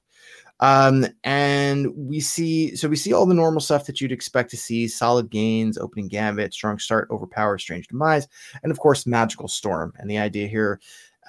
Um, 0.59 1.05
and 1.23 1.95
we 1.95 2.19
see 2.19 2.75
so 2.75 2.87
we 2.87 2.95
see 2.95 3.13
all 3.13 3.27
the 3.27 3.33
normal 3.35 3.61
stuff 3.61 3.85
that 3.85 4.01
you'd 4.01 4.11
expect 4.11 4.49
to 4.51 4.57
see: 4.57 4.87
solid 4.87 5.29
gains, 5.29 5.77
opening 5.77 6.07
gambit, 6.07 6.53
strong 6.53 6.79
start, 6.79 7.07
overpower, 7.11 7.57
strange 7.59 7.87
demise, 7.87 8.27
and 8.63 8.71
of 8.71 8.79
course, 8.79 9.05
magical 9.05 9.47
storm. 9.47 9.93
And 9.97 10.09
the 10.09 10.17
idea 10.17 10.47
here, 10.47 10.79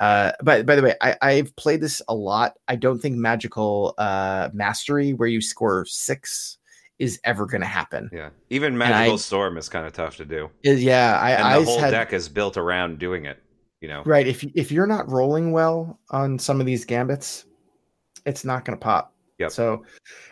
uh, 0.01 0.33
but 0.43 0.65
by 0.65 0.77
the 0.77 0.83
way, 0.83 0.95
I, 1.03 1.17
I've 1.21 1.55
played 1.57 1.83
this 1.83 2.01
a 2.09 2.15
lot. 2.15 2.55
I 2.69 2.77
don't 2.77 3.01
think 3.01 3.17
magical 3.17 3.95
uh 3.99 4.49
mastery, 4.55 5.13
where 5.13 5.29
you 5.29 5.43
score 5.43 5.85
six, 5.85 6.57
is 6.99 7.21
ever 7.25 7.45
going 7.45 7.61
to 7.61 7.67
happen. 7.67 8.09
Yeah. 8.13 8.31
Even 8.49 8.79
magical 8.79 9.15
I- 9.15 9.19
storm 9.19 9.59
is 9.59 9.69
kind 9.69 9.87
of 9.87 9.93
tough 9.93 10.17
to 10.17 10.25
do, 10.25 10.49
Is- 10.63 10.83
yeah, 10.83 11.19
I, 11.21 11.33
and 11.33 11.43
I 11.45 11.59
the 11.59 11.65
whole 11.67 11.81
had 11.81 11.91
deck 11.91 12.15
is 12.15 12.31
built 12.31 12.57
around 12.57 12.99
doing 12.99 13.27
it. 13.27 13.43
You 13.81 13.89
know. 13.89 14.03
right. 14.07 14.27
If 14.27 14.45
if 14.55 14.73
you're 14.73 14.87
not 14.87 15.09
rolling 15.11 15.53
well 15.53 16.01
on 16.11 16.39
some 16.39 16.61
of 16.61 16.67
these 16.67 16.85
gambits, 16.85 17.45
it's 18.27 18.45
not 18.45 18.65
going 18.65 18.77
to 18.79 18.83
pop. 18.83 19.15
yeah 19.39 19.49
So 19.49 19.85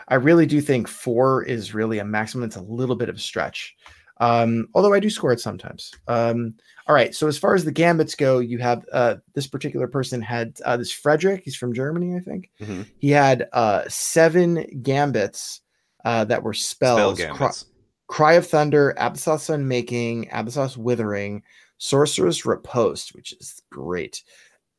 I 0.08 0.16
really 0.16 0.46
do 0.46 0.60
think 0.60 0.88
four 0.88 1.44
is 1.44 1.74
really 1.74 1.98
a 2.00 2.04
maximum. 2.04 2.44
It's 2.44 2.56
a 2.56 2.62
little 2.62 2.96
bit 2.96 3.08
of 3.08 3.16
a 3.16 3.20
stretch. 3.20 3.76
Um, 4.18 4.66
although 4.74 4.94
I 4.94 5.00
do 5.00 5.10
score 5.10 5.32
it 5.32 5.40
sometimes. 5.40 5.92
Um, 6.08 6.54
all 6.88 6.94
right. 6.94 7.14
So 7.14 7.28
as 7.28 7.36
far 7.38 7.54
as 7.54 7.64
the 7.64 7.70
gambits 7.72 8.14
go, 8.14 8.38
you 8.38 8.58
have 8.58 8.84
uh, 8.92 9.16
this 9.34 9.46
particular 9.46 9.86
person 9.86 10.22
had 10.22 10.56
uh, 10.64 10.76
this 10.78 10.90
Frederick. 10.90 11.42
He's 11.44 11.54
from 11.56 11.74
Germany, 11.74 12.16
I 12.16 12.20
think. 12.20 12.50
Mhm. 12.60 12.86
He 12.98 13.10
had 13.10 13.46
uh, 13.52 13.82
seven 13.88 14.80
gambits 14.82 15.60
uh, 16.04 16.24
that 16.24 16.42
were 16.42 16.54
Spell 16.54 17.14
spells. 17.14 17.18
Cry, 17.18 17.26
gambits. 17.38 17.64
Cry 18.08 18.32
of 18.34 18.46
Thunder, 18.46 18.94
Abasoth's 18.98 19.50
Unmaking, 19.50 20.28
Abasoth's 20.32 20.76
Withering, 20.78 21.42
Sorcerer's 21.78 22.44
Riposte, 22.46 23.14
which 23.14 23.32
is 23.32 23.62
great. 23.70 24.22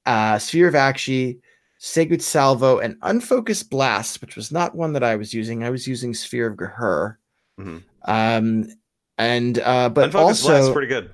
Uh, 0.05 0.39
Sphere 0.39 0.67
of 0.67 0.73
Aqshy, 0.73 1.39
Sacred 1.79 2.21
Salvo, 2.21 2.79
and 2.79 2.97
Unfocused 3.01 3.69
Blast, 3.69 4.21
which 4.21 4.35
was 4.35 4.51
not 4.51 4.75
one 4.75 4.93
that 4.93 5.03
I 5.03 5.15
was 5.15 5.33
using. 5.33 5.63
I 5.63 5.69
was 5.69 5.87
using 5.87 6.13
Sphere 6.13 6.47
of 6.47 6.57
Ghur. 6.57 7.17
Mhm. 7.59 7.83
Um, 8.05 8.67
and 9.17 9.59
uh, 9.59 9.89
but 9.89 10.05
Unfocused 10.05 10.43
also, 10.43 10.47
blast's 10.47 10.73
pretty 10.73 10.87
good. 10.87 11.11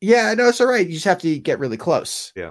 yeah, 0.00 0.34
no, 0.34 0.48
it's 0.48 0.60
all 0.60 0.66
right. 0.66 0.86
You 0.86 0.92
just 0.94 1.04
have 1.06 1.18
to 1.18 1.38
get 1.38 1.58
really 1.58 1.76
close. 1.76 2.32
Yeah. 2.36 2.50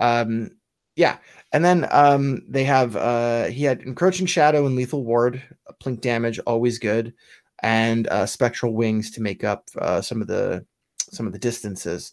Um, 0.00 0.50
yeah. 0.96 1.18
And 1.52 1.64
then 1.64 1.86
um 1.92 2.42
they 2.48 2.64
have 2.64 2.96
uh 2.96 3.44
he 3.44 3.62
had 3.64 3.82
encroaching 3.82 4.26
shadow 4.26 4.66
and 4.66 4.74
lethal 4.76 5.04
ward, 5.04 5.42
plink 5.82 6.00
damage, 6.00 6.38
always 6.40 6.78
good, 6.78 7.14
and 7.62 8.08
uh 8.08 8.26
spectral 8.26 8.74
wings 8.74 9.10
to 9.12 9.22
make 9.22 9.44
up 9.44 9.68
uh 9.78 10.00
some 10.00 10.20
of 10.20 10.26
the 10.26 10.64
some 11.14 11.26
of 11.26 11.32
the 11.32 11.38
distances, 11.38 12.12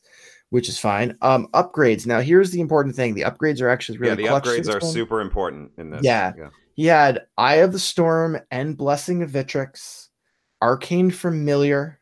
which 0.50 0.70
is 0.70 0.80
fine. 0.80 1.18
Um 1.22 1.48
upgrades. 1.54 2.06
Now 2.06 2.22
here's 2.22 2.52
the 2.52 2.62
important 2.62 2.96
thing. 2.96 3.14
The 3.14 3.24
upgrades 3.24 3.62
are 3.62 3.70
actually 3.70 3.98
really 3.98 4.24
yeah, 4.24 4.40
the 4.40 4.42
upgrades 4.42 4.74
are 4.74 4.82
super 4.82 5.22
important 5.22 5.72
in 5.78 5.92
this. 5.92 6.02
Yeah. 6.04 6.34
He 6.74 6.86
had 6.86 7.26
Eye 7.38 7.56
of 7.56 7.74
the 7.74 7.80
Storm 7.80 8.40
and 8.50 8.78
Blessing 8.78 9.22
of 9.24 9.32
Vitrix, 9.32 10.08
Arcane 10.62 11.12
Familiar. 11.12 12.00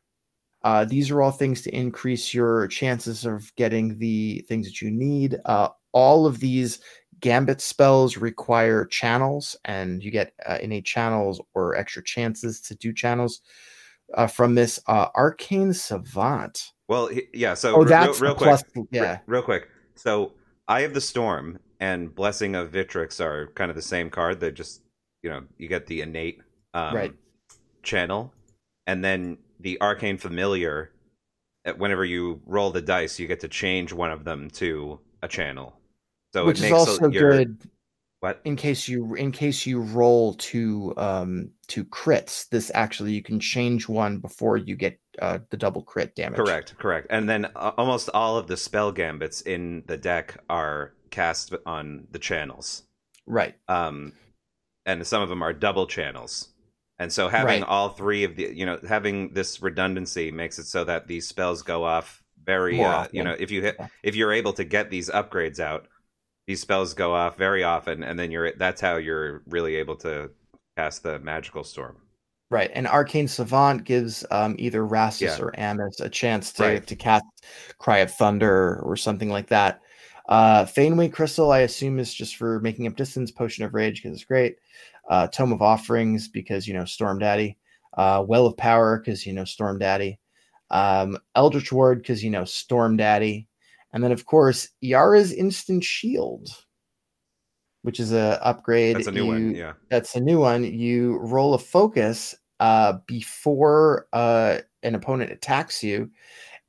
Uh, 0.64 0.86
these 0.86 1.10
are 1.10 1.22
all 1.22 1.32
things 1.32 1.62
to 1.62 1.76
increase 1.76 2.34
your 2.34 2.68
chances 2.68 3.26
of 3.26 3.54
getting 3.56 3.98
the 3.98 4.46
things 4.48 4.68
that 4.68 4.82
you 4.82 4.92
need. 4.92 5.38
Uh, 5.46 5.70
all 5.94 6.26
of 6.26 6.40
these 6.40 6.80
gambit 7.20 7.62
spells 7.62 8.18
require 8.18 8.86
channels, 8.86 9.58
and 9.66 10.04
you 10.04 10.12
get 10.12 10.34
uh, 10.46 10.58
innate 10.62 10.86
channels 10.86 11.42
or 11.54 11.76
extra 11.76 12.04
chances 12.04 12.62
to 12.62 12.76
do 12.76 12.94
channels 12.94 13.42
uh, 14.16 14.28
from 14.28 14.56
this. 14.56 14.80
Uh, 14.88 15.08
Arcane 15.16 15.74
Savant. 15.74 16.72
Well, 16.90 17.10
yeah. 17.34 17.54
So 17.54 17.76
Oh, 17.78 17.84
that's 17.86 18.20
real, 18.20 18.32
real 18.32 18.36
quick. 18.36 18.48
plus- 18.74 18.88
yeah. 18.92 19.20
Real 19.28 19.44
quick. 19.44 19.70
So 19.96 20.34
Eye 20.68 20.82
of 20.82 20.94
the 20.94 21.02
Storm 21.02 21.60
and 21.80 22.14
Blessing 22.14 22.56
of 22.56 22.72
Vitrix 22.72 23.24
are 23.24 23.48
kind 23.56 23.70
of 23.70 23.76
the 23.76 23.82
same 23.82 24.10
card. 24.10 24.40
They 24.42 24.52
just 24.52 24.82
you 25.24 25.30
know 25.30 25.44
you 25.58 25.68
get 25.70 25.86
the 25.88 26.02
innate 26.02 26.42
um, 26.74 26.96
Right. 26.96 27.14
channel, 27.84 28.34
and 28.88 29.06
then 29.06 29.38
the 29.62 29.80
Arcane 29.82 30.18
Familiar. 30.18 30.92
Whenever 31.78 32.04
you 32.06 32.42
roll 32.48 32.72
the 32.72 32.82
dice, 32.82 33.20
you 33.20 33.28
get 33.28 33.42
to 33.42 33.48
change 33.48 33.94
one 33.94 34.12
of 34.12 34.24
them 34.24 34.50
to 34.52 35.00
a 35.22 35.28
channel. 35.28 35.78
So 36.34 36.46
which 36.46 36.58
it 36.60 36.66
is 36.66 36.72
makes 36.72 36.74
also 36.80 37.10
your 37.12 37.32
good 37.32 37.58
what? 38.22 38.42
in 38.46 38.56
case 38.56 38.88
you 38.88 39.14
in 39.16 39.32
case 39.32 39.66
you 39.68 39.80
roll 39.82 40.34
to 40.36 40.94
um 40.98 41.52
to 41.68 41.84
crits 41.86 42.48
this 42.50 42.72
actually 42.74 43.12
you 43.12 43.22
can 43.22 43.40
change 43.40 43.88
one 43.88 44.18
before 44.18 44.58
you 44.58 44.76
get 44.76 45.00
uh 45.22 45.40
the 45.50 45.58
double 45.58 45.82
crit 45.82 46.16
damage 46.16 46.38
Correct, 46.38 46.78
correct. 46.78 47.08
And 47.10 47.30
then 47.30 47.46
uh, 47.56 47.72
almost 47.78 48.10
all 48.14 48.38
of 48.38 48.48
the 48.48 48.58
spell 48.58 48.92
gambits 48.92 49.42
in 49.42 49.84
the 49.88 49.98
deck 49.98 50.38
are 50.50 50.94
cast 51.12 51.54
on 51.66 52.08
the 52.12 52.20
channels. 52.20 52.84
right 53.26 53.56
Um, 53.68 54.14
and 54.86 55.06
some 55.06 55.22
of 55.22 55.30
them 55.30 55.42
are 55.42 55.54
double 55.54 55.88
channels. 55.88 56.50
And 56.98 57.12
so 57.14 57.30
having 57.30 57.62
Right. 57.62 57.70
all 57.70 57.90
three 57.90 58.24
of 58.26 58.36
the, 58.36 58.52
you 58.54 58.66
know, 58.66 58.80
having 58.88 59.34
this 59.34 59.62
redundancy 59.62 60.32
makes 60.32 60.60
it 60.60 60.66
so 60.66 60.84
that 60.84 61.08
these 61.08 61.28
spells 61.28 61.62
go 61.62 61.84
off 61.86 62.24
very, 62.44 62.84
uh, 62.84 63.08
you 63.12 63.24
know, 63.24 63.36
if 63.40 63.52
you 63.52 63.62
hit, 63.62 63.80
if 64.04 64.16
you're 64.16 64.34
able 64.34 64.54
to 64.54 64.64
get 64.66 64.90
these 64.90 65.10
upgrades 65.10 65.60
out, 65.60 65.88
these 66.48 66.62
spells 66.62 66.94
go 66.94 67.14
off 67.14 67.38
very 67.38 67.64
often, 67.64 68.04
and 68.04 68.18
then 68.20 68.32
you're 68.32 68.52
that's 68.54 68.82
how 68.82 68.98
you're 68.98 69.44
really 69.48 69.76
able 69.76 69.96
to 69.98 70.32
cast 70.78 71.04
the 71.04 71.20
magical 71.20 71.64
storm. 71.64 71.98
Right 72.52 72.72
and 72.74 72.88
arcane 72.88 73.28
savant 73.28 73.84
gives 73.84 74.26
um 74.32 74.56
either 74.58 74.82
rastus 74.86 75.38
Yeah. 75.38 75.44
or 75.44 75.52
Ammis 75.58 76.00
a 76.00 76.10
chance 76.10 76.52
to 76.54 76.64
Right. 76.64 76.88
to 76.88 76.96
cast 76.96 77.24
cry 77.78 78.00
of 78.00 78.12
thunder 78.12 78.82
or 78.84 78.96
something 78.96 79.30
like 79.30 79.48
that 79.48 79.82
uh 80.30 80.66
Faneway 80.66 81.12
crystal 81.14 81.52
i 81.52 81.60
assume 81.60 82.00
is 82.00 82.14
just 82.14 82.36
for 82.38 82.60
making 82.62 82.88
up 82.88 82.96
distance 82.96 83.32
potion 83.32 83.64
of 83.66 83.74
rage 83.74 84.02
because 84.02 84.16
it's 84.16 84.26
great 84.26 84.58
uh 85.10 85.28
tome 85.28 85.52
of 85.52 85.62
offerings 85.62 86.28
because 86.28 86.68
you 86.68 86.74
know 86.74 86.86
storm 86.86 87.20
daddy 87.20 87.58
uh 87.98 88.24
well 88.28 88.48
of 88.48 88.58
power 88.58 88.98
because 88.98 89.26
you 89.28 89.34
know 89.34 89.46
storm 89.46 89.78
daddy 89.78 90.20
um 90.72 91.18
eldritch 91.36 91.72
ward 91.72 92.00
because 92.00 92.24
you 92.24 92.30
know 92.32 92.46
storm 92.46 92.98
daddy 92.98 93.48
and 93.94 94.04
then 94.04 94.12
of 94.12 94.26
course 94.26 94.70
yara's 94.82 95.32
instant 95.32 95.84
shield 95.84 96.50
which 97.84 98.00
is 98.00 98.12
a 98.12 98.40
upgrade 98.46 98.98
That's 98.98 99.08
a 99.08 99.12
new 99.12 99.26
one, 99.26 99.56
yeah. 99.56 99.74
that's 99.90 100.16
a 100.16 100.20
new 100.20 100.40
one 100.40 100.64
you 100.64 101.18
roll 101.20 101.54
a 101.54 101.58
focus 101.58 102.36
uh 102.60 102.94
before 103.08 104.08
uh 104.14 104.60
an 104.84 104.96
opponent 104.96 105.32
attacks 105.32 105.84
you 105.84 106.10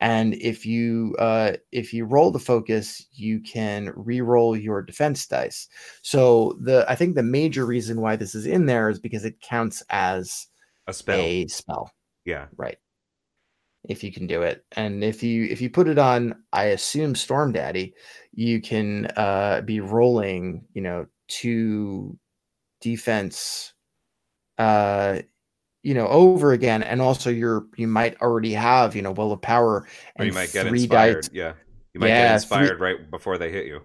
and 0.01 0.35
if 0.35 0.65
you 0.65 1.15
uh, 1.19 1.53
if 1.73 1.93
you 1.93 2.07
roll 2.07 2.31
the 2.31 2.39
focus, 2.39 3.07
you 3.13 3.39
can 3.41 3.93
re-roll 3.95 4.57
your 4.57 4.81
defense 4.83 5.27
dice. 5.27 5.69
So 6.03 6.57
the 6.61 6.87
I 6.89 6.95
think 6.95 7.15
the 7.15 7.23
major 7.23 7.67
reason 7.67 8.01
why 8.01 8.17
this 8.17 8.35
is 8.35 8.47
in 8.47 8.65
there 8.67 8.89
is 8.89 8.99
because 8.99 9.25
it 9.27 9.41
counts 9.43 9.83
as 9.91 10.47
A 10.87 10.93
spell. 10.93 11.17
a 11.19 11.49
spell, 11.49 11.93
Yeah. 12.25 12.49
right? 12.57 12.79
If 13.89 14.05
you 14.05 14.13
can 14.13 14.27
do 14.27 14.43
it, 14.43 14.65
and 14.77 15.03
if 15.03 15.23
you 15.23 15.45
if 15.45 15.61
you 15.61 15.71
put 15.71 15.89
it 15.89 15.99
on, 15.99 16.43
I 16.53 16.65
assume 16.67 17.15
Storm 17.15 17.53
Daddy, 17.53 17.95
you 18.33 18.61
can 18.61 19.07
uh, 19.17 19.63
be 19.65 19.81
rolling, 19.81 20.67
you 20.75 20.83
know, 20.83 21.07
two 21.29 22.19
defense, 22.81 23.73
uh, 24.59 25.21
you 25.83 25.95
know, 25.95 26.07
over 26.09 26.53
again, 26.53 26.83
and 26.83 27.01
also 27.01 27.31
you're 27.31 27.67
you 27.77 27.87
might 27.89 28.21
already 28.21 28.53
have 28.53 28.95
you 28.97 29.03
know 29.03 29.13
will 29.13 29.33
of 29.33 29.41
power 29.41 29.77
Or 29.77 29.87
and 30.17 30.27
you 30.27 30.33
might 30.33 30.53
get 30.53 30.67
three 30.67 30.81
inspired. 30.83 31.23
dice 31.23 31.31
Yeah. 31.33 31.53
You 31.95 32.01
might 32.01 32.09
Yeah, 32.09 32.15
get 32.17 32.29
three- 32.29 32.59
inspired 32.59 32.81
right 32.81 33.11
before 33.11 33.39
they 33.39 33.51
hit 33.51 33.67
you. 33.67 33.81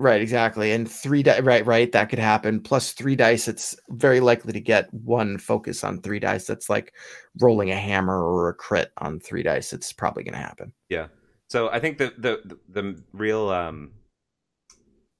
Right, 0.00 0.20
exactly. 0.20 0.70
And 0.70 0.88
three 0.88 1.24
di- 1.24 1.40
right, 1.40 1.66
right, 1.66 1.90
that 1.90 2.08
could 2.08 2.20
happen. 2.20 2.60
Plus 2.60 2.92
three 2.92 3.16
dice, 3.16 3.48
it's 3.48 3.74
very 3.90 4.20
likely 4.20 4.52
to 4.52 4.60
get 4.60 4.92
one 4.94 5.38
focus 5.38 5.82
on 5.82 6.00
three 6.00 6.20
dice. 6.20 6.46
That's 6.46 6.70
like 6.70 6.94
rolling 7.40 7.72
a 7.72 7.76
hammer 7.76 8.22
or 8.24 8.48
a 8.48 8.54
crit 8.54 8.92
on 8.98 9.18
three 9.18 9.42
dice. 9.42 9.72
It's 9.72 9.92
probably 9.92 10.22
gonna 10.22 10.36
happen. 10.38 10.72
Yeah. 10.88 11.08
So 11.50 11.68
I 11.70 11.80
think 11.80 11.98
the 11.98 12.12
the 12.16 12.40
the, 12.44 12.58
the 12.82 13.02
real 13.12 13.48
um, 13.48 13.90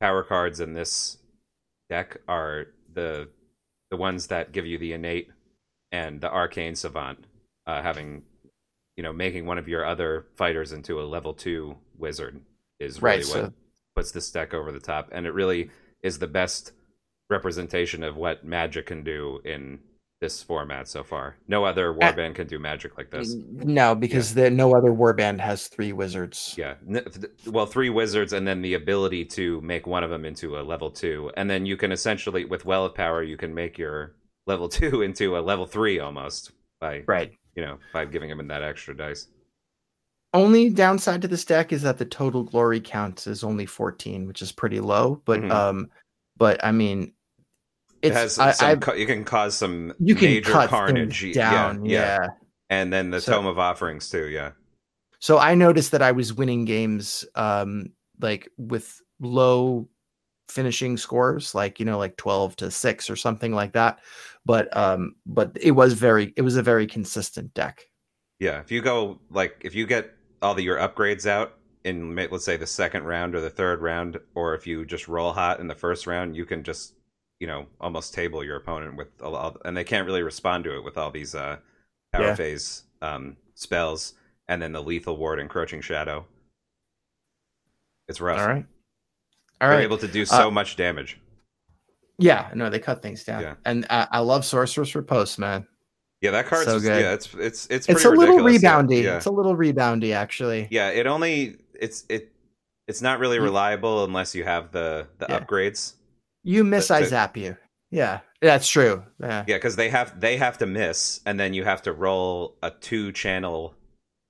power 0.00 0.22
cards 0.22 0.60
in 0.60 0.74
this 0.74 1.18
deck 1.90 2.18
are 2.28 2.66
the 2.94 3.28
the 3.90 3.96
ones 3.96 4.26
that 4.28 4.52
give 4.52 4.64
you 4.66 4.78
the 4.78 4.92
innate 4.92 5.28
and 5.92 6.20
the 6.20 6.30
arcane 6.30 6.74
savant, 6.74 7.24
uh, 7.66 7.82
having 7.82 8.22
you 8.96 9.02
know 9.02 9.12
making 9.12 9.46
one 9.46 9.58
of 9.58 9.68
your 9.68 9.84
other 9.84 10.26
fighters 10.36 10.72
into 10.72 11.00
a 11.00 11.04
level 11.04 11.32
two 11.34 11.76
wizard 11.96 12.40
is 12.80 13.02
really 13.02 13.18
Right, 13.18 13.26
what 13.26 13.34
so- 13.46 13.52
puts 13.96 14.12
this 14.12 14.30
deck 14.30 14.54
over 14.54 14.72
the 14.72 14.80
top, 14.80 15.08
and 15.12 15.26
it 15.26 15.32
really 15.32 15.70
is 16.02 16.18
the 16.18 16.28
best 16.28 16.72
representation 17.30 18.02
of 18.02 18.16
what 18.16 18.44
magic 18.44 18.86
can 18.86 19.02
do 19.02 19.40
in 19.44 19.80
this 20.20 20.42
format 20.42 20.88
so 20.88 21.04
far. 21.04 21.36
No 21.46 21.64
other 21.64 21.92
warband 21.94 22.34
can 22.34 22.48
do 22.48 22.58
magic 22.58 22.96
like 22.96 23.10
this. 23.10 23.36
No, 23.52 23.94
because 23.94 24.34
the, 24.34 24.50
no 24.50 24.74
other 24.74 24.90
warband 24.90 25.38
has 25.38 25.68
three 25.68 25.92
wizards. 25.92 26.54
Yeah. 26.56 26.74
Well, 27.46 27.66
three 27.66 27.90
wizards, 27.90 28.32
and 28.32 28.46
then 28.46 28.60
the 28.62 28.74
ability 28.74 29.26
to 29.26 29.60
make 29.60 29.86
one 29.86 30.02
of 30.02 30.10
them 30.10 30.24
into 30.24 30.58
a 30.58 30.62
level 30.62 30.90
two, 30.90 31.30
and 31.36 31.48
then 31.48 31.66
you 31.66 31.76
can 31.76 31.92
essentially, 31.92 32.44
with 32.44 32.64
well 32.64 32.84
of 32.84 32.94
power, 32.94 33.22
you 33.22 33.36
can 33.36 33.54
make 33.54 33.78
your 33.78 34.14
level 34.48 34.68
two 34.80 35.02
into 35.02 35.36
a 35.36 35.40
level 35.40 35.66
three 35.66 36.00
almost 36.00 36.50
by 36.80 37.04
Right. 37.06 37.32
you 37.54 37.62
know 37.64 37.78
by 37.92 38.04
giving 38.06 38.30
him 38.30 38.46
that 38.48 38.62
extra 38.62 38.96
dice. 38.96 39.28
Only 40.34 40.68
downside 40.70 41.22
to 41.22 41.28
this 41.28 41.44
deck 41.44 41.72
is 41.72 41.82
that 41.82 41.96
the 41.98 42.04
total 42.04 42.42
glory 42.42 42.80
count 42.80 43.26
is 43.26 43.42
only 43.42 43.64
14, 43.64 44.26
which 44.26 44.42
is 44.42 44.52
pretty 44.52 44.78
low. 44.78 45.22
But 45.24 45.40
Mhm. 45.40 45.50
um, 45.50 45.90
but 46.36 46.62
I 46.64 46.72
mean, 46.72 47.14
It 48.02 48.12
has 48.12 48.38
I, 48.38 48.52
some. 48.52 48.70
I- 48.70 48.76
ca- 48.76 48.92
you 48.92 49.06
can 49.06 49.24
cause 49.24 49.56
some 49.56 49.92
you 49.98 50.14
can 50.14 50.28
major 50.30 50.52
cut 50.52 50.68
carnage. 50.70 51.22
things 51.22 51.36
Yeah, 51.36 51.72
yeah, 51.82 51.82
yeah. 51.82 52.26
and 52.70 52.92
then 52.92 53.10
the 53.10 53.20
So- 53.20 53.32
tome 53.32 53.46
of 53.46 53.58
offerings 53.58 54.10
too. 54.10 54.28
Yeah, 54.28 54.52
So 55.18 55.38
I 55.38 55.54
noticed 55.54 55.90
that 55.92 56.02
I 56.02 56.12
was 56.12 56.32
winning 56.34 56.64
games 56.64 57.24
um 57.34 57.92
like 58.20 58.48
with 58.58 59.00
low 59.20 59.88
finishing 60.48 60.96
scores 60.96 61.54
like 61.54 61.78
you 61.78 61.86
know 61.86 61.98
like 61.98 62.16
12 62.16 62.56
to 62.56 62.70
6 62.70 63.10
or 63.10 63.16
something 63.16 63.52
like 63.52 63.72
that 63.72 63.98
but 64.46 64.74
um 64.76 65.14
but 65.26 65.56
it 65.60 65.72
was 65.72 65.92
very 65.92 66.32
it 66.36 66.42
was 66.42 66.56
a 66.56 66.62
very 66.62 66.86
consistent 66.86 67.52
deck 67.54 67.82
yeah. 68.40 68.60
If 68.60 68.70
you 68.70 68.80
go 68.80 69.18
like 69.30 69.60
if 69.64 69.74
you 69.74 69.84
get 69.86 70.12
all 70.42 70.54
the 70.54 70.62
your 70.62 70.78
upgrades 70.78 71.26
out 71.26 71.58
in 71.82 72.14
let's 72.14 72.44
say 72.44 72.56
the 72.56 72.66
second 72.68 73.02
round 73.04 73.34
or 73.34 73.40
the 73.40 73.50
third 73.50 73.82
round, 73.82 74.18
or 74.36 74.54
if 74.54 74.64
you 74.64 74.84
just 74.86 75.08
roll 75.08 75.32
hot 75.32 75.58
in 75.58 75.66
the 75.66 75.74
first 75.74 76.06
round, 76.06 76.36
you 76.36 76.44
can 76.44 76.62
just 76.62 76.94
you 77.40 77.48
know 77.48 77.66
almost 77.80 78.14
table 78.14 78.44
your 78.44 78.56
opponent 78.56 78.96
with 78.96 79.08
a 79.22 79.28
lot, 79.28 79.60
and 79.64 79.76
they 79.76 79.82
can't 79.82 80.06
really 80.06 80.22
respond 80.22 80.62
to 80.64 80.76
it 80.76 80.84
with 80.84 80.96
all 80.96 81.10
these 81.10 81.34
uh 81.34 81.56
power 82.12 82.26
Yeah. 82.26 82.34
phase 82.36 82.84
um 83.02 83.36
spells, 83.56 84.14
and 84.46 84.62
then 84.62 84.70
the 84.70 84.82
lethal 84.82 85.16
ward, 85.16 85.40
encroaching 85.40 85.80
shadow. 85.80 86.24
It's 88.06 88.20
rough. 88.20 88.38
all 88.38 88.46
right 88.46 88.66
all 89.60 89.68
They're 89.68 89.76
right 89.78 89.84
able 89.84 89.98
to 89.98 90.08
do 90.08 90.22
uh, 90.22 90.26
so 90.26 90.50
much 90.50 90.76
damage. 90.76 91.18
yeah 92.18 92.50
no 92.54 92.68
they 92.70 92.78
cut 92.78 93.02
things 93.02 93.24
down 93.24 93.42
Yeah. 93.42 93.54
and 93.64 93.86
I, 93.90 94.06
I 94.12 94.18
love 94.20 94.44
sorcerer's 94.44 94.94
riposte 94.94 95.38
man 95.38 95.66
Yeah, 96.20 96.32
that 96.32 96.46
card's 96.46 96.64
So 96.66 96.80
good. 96.80 97.00
yeah, 97.02 97.12
it's 97.14 97.32
it's 97.34 97.66
it's 97.70 97.88
it's 97.88 98.04
a 98.04 98.10
little 98.10 98.38
reboundy 98.38 99.02
Yeah. 99.02 99.16
it's 99.16 99.26
a 99.26 99.30
little 99.30 99.56
reboundy 99.56 100.14
actually 100.14 100.68
Yeah, 100.70 100.90
it 100.90 101.06
only 101.06 101.56
it's 101.74 102.04
it 102.08 102.32
it's 102.88 103.02
not 103.02 103.18
really 103.20 103.38
reliable 103.38 104.04
unless 104.04 104.34
you 104.34 104.44
have 104.44 104.72
the 104.72 105.06
the 105.18 105.26
Yeah. 105.28 105.40
upgrades. 105.40 105.94
you 106.44 106.64
miss 106.64 106.90
i 106.90 107.02
zap 107.02 107.36
you 107.36 107.56
yeah 107.90 108.20
that's 108.40 108.68
true 108.68 109.02
yeah 109.20 109.44
Yeah, 109.46 109.56
because 109.56 109.76
they 109.76 109.88
have 109.90 110.18
they 110.20 110.36
have 110.36 110.58
to 110.58 110.66
miss, 110.66 111.20
and 111.26 111.38
then 111.40 111.54
you 111.54 111.64
have 111.64 111.82
to 111.82 111.92
roll 111.92 112.56
a 112.62 112.70
two 112.70 113.10
channel 113.12 113.74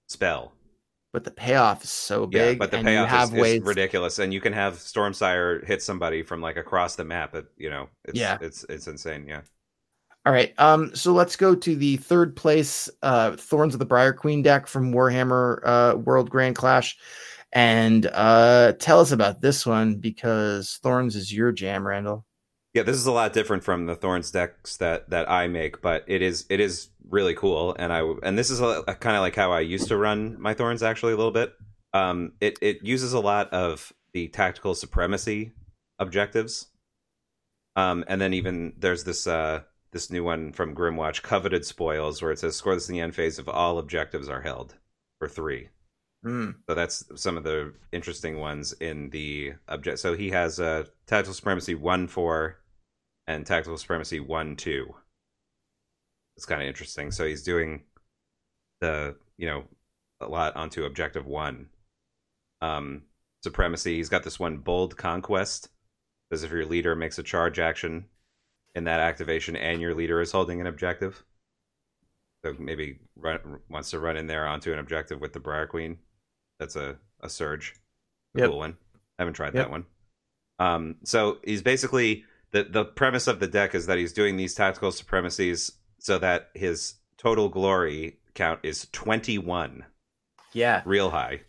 spell. 0.08 0.52
But 1.18 1.24
the 1.24 1.30
payoff 1.32 1.82
is 1.82 1.90
so 1.90 2.26
big. 2.26 2.54
Yeah, 2.54 2.58
but 2.58 2.70
the 2.70 2.78
and 2.78 2.88
you 2.88 2.92
payoff 2.92 3.08
have 3.08 3.30
is, 3.34 3.34
is 3.34 3.40
ways 3.40 3.62
ridiculous, 3.64 4.20
and 4.20 4.32
you 4.32 4.40
can 4.40 4.52
have 4.52 4.74
Stormsire 4.74 5.66
hit 5.66 5.82
somebody 5.82 6.22
from 6.22 6.40
like 6.40 6.56
across 6.56 6.94
the 6.96 7.04
map. 7.04 7.34
It 7.34 7.46
you 7.56 7.70
know, 7.70 7.88
it's, 8.04 8.18
Yeah. 8.18 8.38
it's 8.40 8.64
it's 8.68 8.86
insane. 8.86 9.26
Yeah, 9.26 9.42
All 10.24 10.32
right. 10.32 10.54
Um, 10.58 10.94
so 10.94 11.12
let's 11.12 11.34
go 11.36 11.54
to 11.56 11.74
the 11.76 11.96
third 11.96 12.36
place 12.36 12.88
uh 13.02 13.36
Thorns 13.36 13.74
of 13.74 13.80
the 13.80 13.86
Briar 13.86 14.12
Queen 14.12 14.42
deck 14.42 14.68
from 14.68 14.92
Warhammer 14.92 15.60
uh 15.64 15.96
World 15.98 16.30
Grand 16.30 16.54
Clash. 16.56 16.96
And 17.52 18.06
uh 18.12 18.74
tell 18.78 19.00
us 19.00 19.10
about 19.12 19.40
this 19.40 19.66
one 19.66 19.96
because 19.96 20.78
Thorns 20.82 21.16
is 21.16 21.32
your 21.34 21.50
jam, 21.52 21.86
Randall. 21.86 22.24
Yeah. 22.78 22.84
This 22.84 22.96
is 22.96 23.06
a 23.06 23.12
lot 23.12 23.32
different 23.32 23.64
from 23.64 23.86
the 23.86 23.96
Thorns 23.96 24.30
decks 24.30 24.76
that 24.76 25.10
that 25.10 25.30
I 25.30 25.48
make, 25.48 25.82
but 25.82 26.04
it 26.06 26.22
is 26.22 26.46
it 26.48 26.60
is 26.60 26.88
really 27.08 27.34
cool, 27.34 27.74
and 27.78 27.92
I 27.92 28.00
and 28.22 28.38
this 28.38 28.50
is 28.50 28.60
a, 28.60 28.82
kind 29.00 29.16
of 29.16 29.22
like 29.22 29.34
how 29.34 29.52
I 29.52 29.60
used 29.60 29.88
to 29.88 29.96
run 29.96 30.40
my 30.40 30.54
Thorns 30.54 30.82
actually 30.82 31.12
a 31.12 31.16
little 31.16 31.32
bit. 31.32 31.54
Um, 31.92 32.32
it 32.40 32.58
it 32.62 32.82
uses 32.82 33.12
a 33.12 33.20
lot 33.20 33.52
of 33.52 33.92
the 34.12 34.28
tactical 34.28 34.74
supremacy 34.74 35.52
objectives. 35.98 36.68
Um, 37.76 38.04
and 38.08 38.20
then 38.20 38.32
even 38.34 38.74
there's 38.78 39.04
this 39.04 39.26
uh 39.26 39.62
this 39.92 40.10
new 40.10 40.22
one 40.22 40.52
from 40.52 40.74
Grymwatch, 40.74 41.22
coveted 41.22 41.64
spoils, 41.64 42.20
where 42.22 42.32
it 42.32 42.38
says 42.38 42.56
score 42.56 42.74
this 42.74 42.88
in 42.88 42.94
the 42.94 43.00
end 43.00 43.14
phase 43.14 43.38
if 43.38 43.48
all 43.48 43.78
objectives 43.78 44.28
are 44.28 44.42
held 44.42 44.74
for 45.18 45.28
three. 45.28 45.68
Hmm. 46.22 46.50
So 46.68 46.74
that's 46.74 47.04
some 47.14 47.36
of 47.36 47.44
the 47.44 47.74
interesting 47.92 48.38
ones 48.38 48.72
in 48.74 49.10
the 49.10 49.54
object. 49.68 50.00
So 50.00 50.14
he 50.14 50.30
has 50.30 50.58
uh, 50.58 50.84
tactical 51.06 51.34
supremacy 51.34 51.74
one 51.74 52.08
four, 52.08 52.58
and 53.28 53.46
tactical 53.46 53.76
supremacy 53.78 54.18
one 54.18 54.56
two. 54.56 54.92
It's 56.36 56.46
kind 56.46 56.62
of 56.62 56.66
interesting. 56.66 57.12
So 57.12 57.26
he's 57.26 57.44
doing 57.44 57.82
the 58.80 59.14
you 59.36 59.46
know 59.46 59.64
a 60.20 60.26
lot 60.26 60.56
onto 60.56 60.84
objective 60.84 61.26
one. 61.26 61.68
Um, 62.60 63.02
supremacy. 63.44 63.96
He's 63.96 64.08
got 64.08 64.24
this 64.24 64.40
one 64.40 64.56
bold 64.56 64.96
conquest. 64.96 65.68
As 66.30 66.42
if 66.42 66.50
your 66.50 66.66
leader 66.66 66.94
makes 66.96 67.18
a 67.18 67.22
charge 67.22 67.58
action 67.58 68.06
in 68.74 68.84
that 68.84 69.00
activation, 69.00 69.56
and 69.56 69.80
your 69.80 69.94
leader 69.94 70.20
is 70.20 70.32
holding 70.32 70.60
an 70.60 70.66
objective. 70.66 71.22
So 72.44 72.54
maybe 72.58 72.98
run, 73.16 73.60
wants 73.68 73.90
to 73.90 73.98
run 73.98 74.16
in 74.16 74.26
there 74.26 74.46
onto 74.46 74.72
an 74.72 74.78
objective 74.78 75.20
with 75.20 75.32
the 75.32 75.40
Briar 75.40 75.66
Queen. 75.66 75.98
That's 76.58 76.76
a, 76.76 76.96
a 77.20 77.28
surge. 77.28 77.74
A 78.34 78.40
Yep. 78.40 78.50
cool 78.50 78.58
one. 78.58 78.76
I 79.18 79.22
haven't 79.22 79.34
tried 79.34 79.54
Yep. 79.54 79.64
that 79.64 79.70
one. 79.70 79.86
Um, 80.58 80.96
so 81.02 81.38
he's 81.44 81.62
basically 81.62 82.24
the 82.52 82.64
the 82.64 82.84
premise 82.84 83.26
of 83.26 83.40
the 83.40 83.46
deck 83.46 83.74
is 83.74 83.86
that 83.86 83.98
he's 83.98 84.12
doing 84.12 84.36
these 84.36 84.54
tactical 84.54 84.90
supremacies 84.92 85.72
so 85.98 86.18
that 86.18 86.50
his 86.54 86.94
total 87.18 87.48
glory 87.48 88.18
count 88.34 88.60
is 88.62 88.86
twenty 88.92 89.38
one, 89.38 89.84
Yeah. 90.52 90.82
real 90.86 91.10
high. 91.10 91.42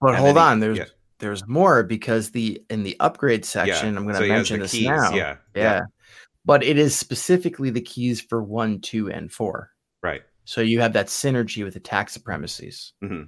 But 0.00 0.08
And 0.14 0.16
hold 0.18 0.36
then 0.36 0.44
he- 0.44 0.50
on, 0.50 0.60
there's 0.60 0.78
yeah. 0.78 0.84
there's 1.20 1.46
more 1.46 1.82
because 1.84 2.30
the 2.32 2.62
in 2.70 2.82
the 2.82 2.96
upgrade 3.00 3.44
section, 3.44 3.92
Yeah. 3.94 3.98
I'm 4.00 4.06
gonna 4.06 4.18
So 4.18 4.26
mention 4.26 4.60
this 4.60 4.72
keys, 4.72 4.86
now. 4.88 5.14
Yeah, 5.14 5.36
yeah. 5.54 5.80
But 6.44 6.64
it 6.64 6.76
is 6.76 6.96
specifically 6.98 7.70
the 7.70 7.80
keys 7.80 8.20
for 8.20 8.42
one, 8.42 8.80
two, 8.80 9.08
and 9.10 9.30
four. 9.32 9.70
right. 10.02 10.22
So 10.44 10.60
you 10.60 10.80
have 10.80 10.92
that 10.94 11.06
synergy 11.06 11.62
with 11.64 11.76
attack 11.76 12.10
supremacies. 12.10 12.94
hmm 13.00 13.22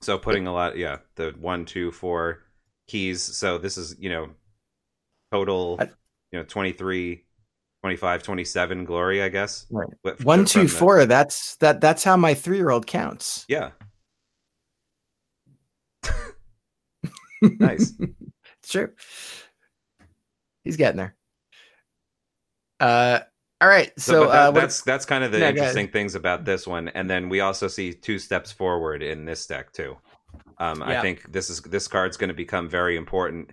So 0.00 0.16
putting 0.18 0.46
a 0.46 0.52
lot, 0.52 0.76
yeah, 0.76 0.98
the 1.16 1.34
one, 1.40 1.64
two, 1.64 1.90
four 1.90 2.44
keys. 2.86 3.20
So 3.22 3.58
this 3.58 3.76
is, 3.76 3.96
you 3.98 4.10
know, 4.10 4.30
total, 5.34 5.76
I- 5.80 5.90
you 6.32 6.38
know, 6.38 6.44
23, 6.44 7.24
25, 7.82 8.22
27 8.22 8.84
glory, 8.84 9.22
I 9.22 9.28
guess. 9.28 9.66
Right. 9.70 9.88
One, 10.22 10.44
the- 11.00 11.06
That's 11.06 11.56
that. 11.56 11.80
That's 11.80 12.04
how 12.04 12.16
my 12.16 12.34
three 12.34 12.56
year 12.56 12.70
old 12.70 12.86
counts. 12.86 13.44
Yeah. 13.48 13.70
Nice. 17.60 17.92
it's 18.00 18.70
true. 18.70 18.90
He's 20.62 20.78
getting 20.78 20.96
there. 20.96 21.14
Uh, 22.80 23.20
All 23.60 23.68
right, 23.68 23.92
So, 23.98 24.12
so 24.12 24.20
that, 24.30 24.48
uh, 24.48 24.50
that's 24.52 24.80
that's 24.80 25.04
kind 25.04 25.22
of 25.24 25.30
the 25.30 25.40
No, 25.40 25.48
interesting 25.48 25.88
things 25.88 26.14
about 26.14 26.46
this 26.46 26.66
one, 26.66 26.88
and 26.88 27.08
then 27.08 27.28
we 27.28 27.40
also 27.40 27.68
see 27.68 27.92
two 27.92 28.18
steps 28.18 28.50
forward 28.50 29.02
in 29.02 29.26
this 29.26 29.46
deck 29.46 29.72
too. 29.72 29.98
Um, 30.58 30.82
I 30.82 31.00
think 31.02 31.30
this 31.32 31.50
is 31.50 31.60
this 31.62 31.86
card's 31.86 32.16
going 32.16 32.28
to 32.28 32.34
become 32.34 32.66
very 32.68 32.96
important 32.96 33.50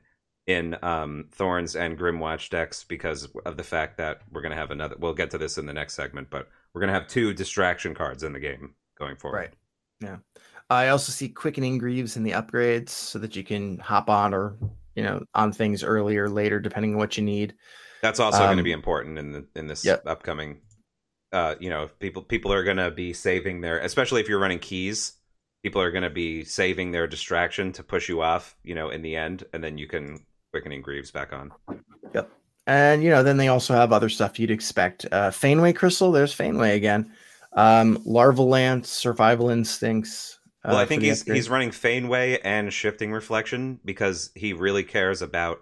in 0.52 0.78
um, 0.84 1.26
Thorns 1.32 1.76
and 1.76 1.97
Grymwatch 1.97 2.49
decks 2.49 2.84
because 2.84 3.28
of 3.45 3.58
the 3.58 3.64
fact 3.64 3.97
that 3.97 4.22
we're 4.32 4.41
going 4.41 4.52
to 4.52 4.58
have 4.58 4.72
another. 4.72 4.95
We'll 4.99 5.14
get 5.14 5.32
to 5.32 5.38
this 5.38 5.58
in 5.58 5.66
the 5.66 5.74
next 5.74 5.95
segment, 5.95 6.30
but 6.30 6.47
we're 6.74 6.82
going 6.82 6.93
to 6.93 6.99
have 6.99 7.08
two 7.08 7.34
distraction 7.34 7.93
cards 7.93 8.24
in 8.24 8.34
the 8.34 8.39
game 8.39 8.76
going 8.97 9.16
forward. 9.16 9.38
Right. 9.38 9.54
Yeah. 9.99 10.18
I 10.70 10.88
also 10.88 11.12
see 11.12 11.30
quickening 11.30 11.78
greaves 11.78 12.16
in 12.18 12.24
the 12.24 12.32
upgrades 12.32 12.89
so 12.89 13.20
that 13.20 13.36
you 13.36 13.43
can 13.43 13.78
hop 13.80 14.10
on 14.10 14.34
or 14.34 14.58
you 14.95 15.04
know 15.04 15.24
on 15.34 15.52
things 15.52 15.84
earlier, 15.84 16.30
later, 16.30 16.60
depending 16.60 16.93
on 16.93 16.97
what 16.97 17.18
you 17.18 17.24
need. 17.24 17.56
That's 18.02 18.20
also 18.20 18.39
going 18.39 18.58
to 18.58 18.62
Um, 18.62 18.64
be 18.64 18.72
important 18.72 19.20
in 19.20 19.32
the, 19.32 19.45
in 19.56 19.68
this 19.68 19.86
Yep. 19.86 20.04
upcoming. 20.08 20.62
Uh, 21.32 21.56
you 21.60 21.70
know, 21.70 21.89
people 21.99 22.24
people 22.24 22.52
are 22.52 22.64
going 22.64 22.78
to 22.78 22.91
be 22.91 23.14
saving 23.14 23.62
their, 23.62 23.80
especially 23.80 24.22
if 24.22 24.30
you're 24.30 24.39
running 24.39 24.60
keys. 24.60 25.14
People 25.64 25.82
are 25.82 25.91
going 25.91 26.04
to 26.04 26.10
be 26.10 26.43
saving 26.43 26.91
their 26.91 27.06
distraction 27.08 27.72
to 27.74 27.84
push 27.84 28.10
you 28.10 28.22
off. 28.22 28.56
You 28.64 28.76
know, 28.76 28.89
in 28.89 29.02
the 29.02 29.16
end, 29.16 29.43
and 29.54 29.64
then 29.64 29.78
you 29.78 29.88
can 29.88 30.26
quickening 30.52 30.82
greaves 30.82 31.12
back 31.12 31.34
on. 31.34 31.52
Yep. 32.14 32.30
And 32.68 33.04
you 33.04 33.10
know, 33.10 33.24
then 33.24 33.38
they 33.38 33.47
also 33.47 33.74
have 33.74 33.91
other 33.91 34.10
stuff 34.10 34.39
you'd 34.39 34.52
expect. 34.52 35.06
Uh 35.12 35.30
Faneway 35.32 35.76
Crystal, 35.76 36.12
there's 36.12 36.36
Faneway 36.36 36.76
again. 36.76 37.12
Um 37.54 37.97
Larval 38.06 38.47
Lance, 38.47 38.89
Survival 38.89 39.49
Instincts. 39.49 40.39
Well, 40.64 40.76
uh, 40.78 40.82
I 40.82 40.86
think 40.86 41.02
he's 41.02 41.22
upgrade. 41.22 41.36
he's 41.38 41.49
running 41.49 41.72
Faneway 41.72 42.39
and 42.43 42.72
Shifting 42.72 43.12
Reflection 43.12 43.80
because 43.84 44.30
he 44.36 44.54
really 44.54 44.84
cares 44.84 45.22
about 45.24 45.62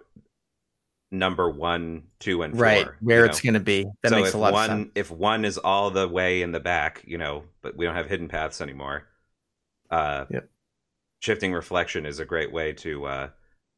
number 1.10 1.48
one, 1.50 2.04
two, 2.20 2.42
and 2.42 2.54
four. 2.54 2.62
right 2.62 2.86
where 3.00 3.24
it's 3.24 3.40
gonna 3.40 3.58
be. 3.60 3.86
That 4.02 4.10
so 4.10 4.16
makes 4.16 4.34
a 4.34 4.38
lot 4.38 4.52
one 4.52 4.70
of 4.70 4.76
sense. 4.76 4.90
if 4.94 5.10
one 5.10 5.44
is 5.44 5.56
all 5.58 5.90
the 5.90 6.06
way 6.06 6.42
in 6.42 6.52
the 6.52 6.60
back, 6.60 7.02
you 7.06 7.16
know, 7.18 7.44
but 7.62 7.76
we 7.76 7.86
don't 7.86 7.94
have 7.96 8.08
hidden 8.08 8.28
paths 8.28 8.60
anymore. 8.60 9.04
Uh, 9.90 10.26
Yep. 10.30 10.48
Shifting 11.20 11.52
reflection 11.52 12.06
is 12.06 12.18
a 12.20 12.24
great 12.24 12.52
way 12.52 12.72
to 12.74 13.04
uh, 13.06 13.28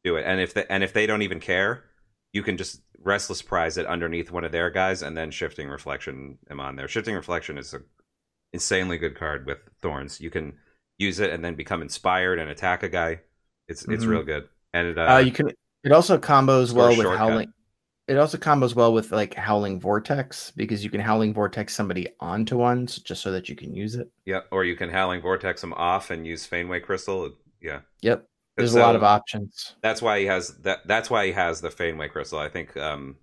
do 0.03 0.15
it, 0.17 0.25
and 0.25 0.39
if 0.41 0.53
the, 0.53 0.69
and 0.71 0.83
if 0.83 0.93
they 0.93 1.05
don't 1.07 1.21
even 1.21 1.39
care, 1.39 1.85
you 2.33 2.43
can 2.43 2.57
just 2.57 2.81
restless 2.99 3.41
prize 3.41 3.77
it 3.77 3.85
underneath 3.85 4.31
one 4.31 4.43
of 4.43 4.51
their 4.51 4.69
guys, 4.69 5.01
and 5.01 5.15
then 5.17 5.31
shifting 5.31 5.67
reflection 5.69 6.37
am 6.49 6.59
on 6.59 6.75
there. 6.75 6.87
Shifting 6.87 7.15
reflection 7.15 7.57
is 7.57 7.73
a 7.73 7.81
insanely 8.53 8.97
good 8.97 9.15
card 9.15 9.45
with 9.45 9.59
thorns. 9.81 10.21
You 10.21 10.29
can 10.29 10.53
use 10.97 11.19
it 11.19 11.31
and 11.31 11.43
then 11.43 11.55
become 11.55 11.81
inspired 11.81 12.39
and 12.39 12.49
attack 12.49 12.83
a 12.83 12.89
guy. 12.89 13.21
It's 13.67 13.85
it's 13.85 14.05
Mhm. 14.05 14.09
real 14.09 14.23
good, 14.23 14.49
and 14.73 14.87
it, 14.87 14.97
uh, 14.97 15.15
Uh, 15.15 15.17
you 15.19 15.31
can 15.31 15.49
it 15.83 15.91
also 15.91 16.17
combos 16.17 16.73
well 16.73 16.89
with 16.89 17.03
shortcut. 17.03 17.17
howling 17.17 17.53
it 18.07 18.17
also 18.17 18.37
combos 18.37 18.75
well 18.75 18.93
with 18.93 19.11
like 19.13 19.33
howling 19.33 19.79
vortex 19.79 20.51
because 20.51 20.83
you 20.83 20.89
can 20.89 20.99
howling 20.99 21.33
vortex 21.33 21.73
somebody 21.73 22.07
onto 22.19 22.57
one 22.57 22.85
just 22.85 23.21
so 23.21 23.31
that 23.31 23.47
you 23.47 23.55
can 23.55 23.73
use 23.73 23.95
it. 23.95 24.09
yeah, 24.25 24.41
or 24.51 24.65
you 24.65 24.75
can 24.75 24.89
howling 24.89 25.21
vortex 25.21 25.61
them 25.61 25.73
off 25.73 26.11
and 26.11 26.27
use 26.27 26.45
Faneway 26.47 26.83
crystal. 26.83 27.31
Yeah. 27.61 27.81
Yep. 28.01 28.25
There's 28.57 28.75
a 28.75 28.79
lot 28.79 28.95
of 28.95 29.03
options. 29.03 29.75
that's 29.81 30.01
why 30.01 30.19
he 30.19 30.25
has 30.25 30.49
that 30.59 30.79
that's 30.87 31.09
why 31.09 31.25
he 31.25 31.31
has 31.31 31.61
the 31.61 31.69
Faneway 31.69 32.09
crystal. 32.11 32.39
I 32.39 32.49
think 32.49 32.75
um 32.77 33.17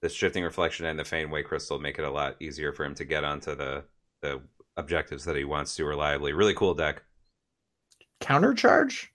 the 0.00 0.08
shifting 0.08 0.42
reflection 0.44 0.84
and 0.86 0.98
the 0.98 1.04
Faneway 1.04 1.44
crystal 1.44 1.78
make 1.78 1.98
it 1.98 2.04
a 2.04 2.10
lot 2.10 2.36
easier 2.40 2.72
for 2.72 2.84
him 2.84 2.94
to 2.96 3.04
get 3.04 3.24
onto 3.24 3.54
the 3.54 3.84
the 4.20 4.40
objectives 4.76 5.24
that 5.24 5.36
he 5.36 5.44
wants 5.44 5.76
to 5.76 5.84
reliably. 5.84 6.32
Really 6.32 6.54
cool 6.54 6.74
deck. 6.74 7.02
Countercharge? 8.20 9.08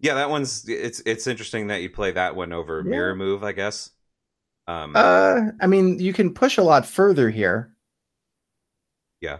Yeah, 0.00 0.14
that 0.14 0.30
one's 0.30 0.68
it's 0.68 1.00
it's 1.06 1.26
interesting 1.26 1.68
that 1.68 1.82
you 1.82 1.90
play 1.90 2.12
that 2.12 2.34
one 2.34 2.52
over 2.52 2.82
Yeah. 2.84 2.90
mirror 2.90 3.14
move, 3.14 3.44
I 3.44 3.52
guess. 3.52 3.90
Um 4.66 4.94
Uh 4.94 5.52
I 5.60 5.66
mean 5.66 5.98
you 5.98 6.12
can 6.12 6.34
push 6.34 6.58
a 6.58 6.62
lot 6.62 6.86
further 6.86 7.30
here. 7.30 7.72
Yeah. 9.20 9.38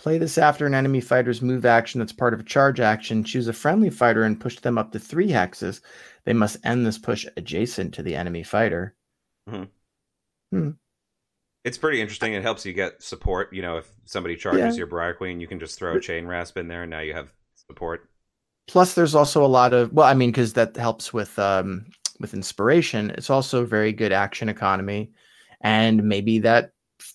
Play 0.00 0.16
this 0.16 0.38
after 0.38 0.64
an 0.64 0.72
enemy 0.74 1.02
fighter's 1.02 1.42
move 1.42 1.66
action 1.66 1.98
that's 1.98 2.12
part 2.14 2.32
of 2.32 2.40
a 2.40 2.44
charge 2.44 2.80
action. 2.80 3.22
Choose 3.22 3.48
a 3.48 3.52
friendly 3.52 3.90
fighter 3.90 4.22
and 4.22 4.40
push 4.40 4.58
them 4.58 4.78
up 4.78 4.92
to 4.92 4.98
three 4.98 5.28
hexes. 5.28 5.82
They 6.24 6.32
must 6.32 6.56
end 6.64 6.86
this 6.86 6.96
push 6.96 7.26
adjacent 7.36 7.92
to 7.94 8.02
the 8.02 8.16
enemy 8.16 8.42
fighter. 8.42 8.94
it's 11.64 11.76
pretty 11.76 12.00
interesting. 12.00 12.32
It 12.32 12.40
helps 12.40 12.64
you 12.64 12.72
get 12.72 13.02
support. 13.02 13.52
You 13.52 13.60
know, 13.60 13.76
if 13.76 13.92
somebody 14.06 14.36
charges 14.36 14.74
Yeah. 14.74 14.78
your 14.78 14.86
Briar 14.86 15.12
Queen, 15.12 15.38
you 15.38 15.46
can 15.46 15.60
just 15.60 15.78
throw 15.78 15.96
a 15.96 16.00
chain 16.00 16.26
rasp 16.26 16.56
in 16.56 16.66
there 16.66 16.84
and 16.84 16.90
now 16.90 17.00
you 17.00 17.12
have 17.12 17.30
support. 17.68 18.08
Plus, 18.68 18.94
there's 18.94 19.14
also 19.14 19.44
a 19.44 19.46
lot 19.48 19.74
of 19.74 19.92
well, 19.92 20.06
I 20.06 20.14
mean, 20.14 20.30
because 20.30 20.54
that 20.54 20.78
helps 20.78 21.12
with 21.12 21.38
um 21.38 21.84
with 22.20 22.32
inspiration. 22.32 23.10
It's 23.10 23.28
also 23.28 23.66
very 23.66 23.92
good 23.92 24.12
action 24.12 24.48
economy, 24.48 25.12
and 25.60 26.04
maybe 26.04 26.38
that 26.38 26.70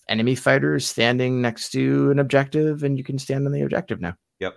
enemy 0.08 0.34
fighter 0.34 0.74
is 0.74 0.86
standing 0.86 1.40
next 1.40 1.70
to 1.70 2.10
an 2.10 2.18
objective, 2.18 2.82
and 2.82 2.96
you 2.98 3.04
can 3.04 3.18
stand 3.18 3.46
on 3.46 3.52
the 3.52 3.62
objective 3.62 4.00
now. 4.00 4.14
Yep. 4.40 4.54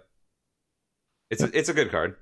It's 1.29 1.43
a, 1.43 1.57
it's 1.57 1.69
a 1.69 1.73
good 1.73 1.91
card. 1.91 2.15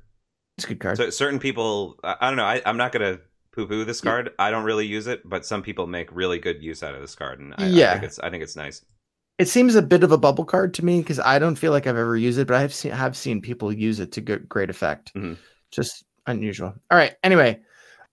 It's 0.58 0.66
a 0.66 0.70
good 0.70 0.80
card. 0.80 0.98
So 0.98 1.10
certain 1.10 1.40
people, 1.40 1.98
I, 2.04 2.16
I 2.22 2.28
don't 2.30 2.38
know. 2.38 2.46
I, 2.46 2.62
I'm 2.66 2.78
not 2.78 2.92
gonna 2.92 3.20
poo-poo 3.54 3.86
this 3.86 4.02
Yeah. 4.04 4.12
card. 4.12 4.32
I 4.40 4.52
don't 4.52 4.64
really 4.66 4.86
use 4.86 5.08
it, 5.08 5.22
but 5.28 5.46
some 5.46 5.62
people 5.64 5.88
make 5.88 6.10
really 6.12 6.40
good 6.40 6.62
use 6.62 6.84
out 6.84 6.96
of 6.96 7.02
this 7.02 7.16
card, 7.16 7.40
and 7.40 7.54
I, 7.58 7.64
I 7.64 7.68
Yeah. 7.68 7.92
think 7.94 8.04
it's 8.04 8.20
I 8.20 8.30
think 8.30 8.44
it's 8.44 8.56
nice. 8.56 8.84
it 9.40 9.48
seems 9.48 9.76
a 9.76 9.82
bit 9.82 10.04
of 10.04 10.12
a 10.12 10.18
bubble 10.18 10.46
card 10.46 10.74
to 10.76 10.84
me 10.86 11.00
because 11.00 11.20
I 11.20 11.38
don't 11.40 11.56
feel 11.56 11.72
like 11.72 11.86
I've 11.88 11.96
ever 11.96 12.18
used 12.18 12.40
it, 12.40 12.48
but 12.48 12.58
I've 12.58 12.74
seen 12.74 12.92
have 12.92 13.16
seen 13.16 13.42
people 13.42 13.72
use 13.72 14.00
it 14.00 14.12
to 14.14 14.22
good 14.22 14.50
great 14.50 14.70
effect. 14.70 15.14
Mhm. 15.16 15.38
Just 15.72 16.04
unusual. 16.26 16.74
All 16.92 16.98
right. 16.98 17.16
Anyway, 17.24 17.60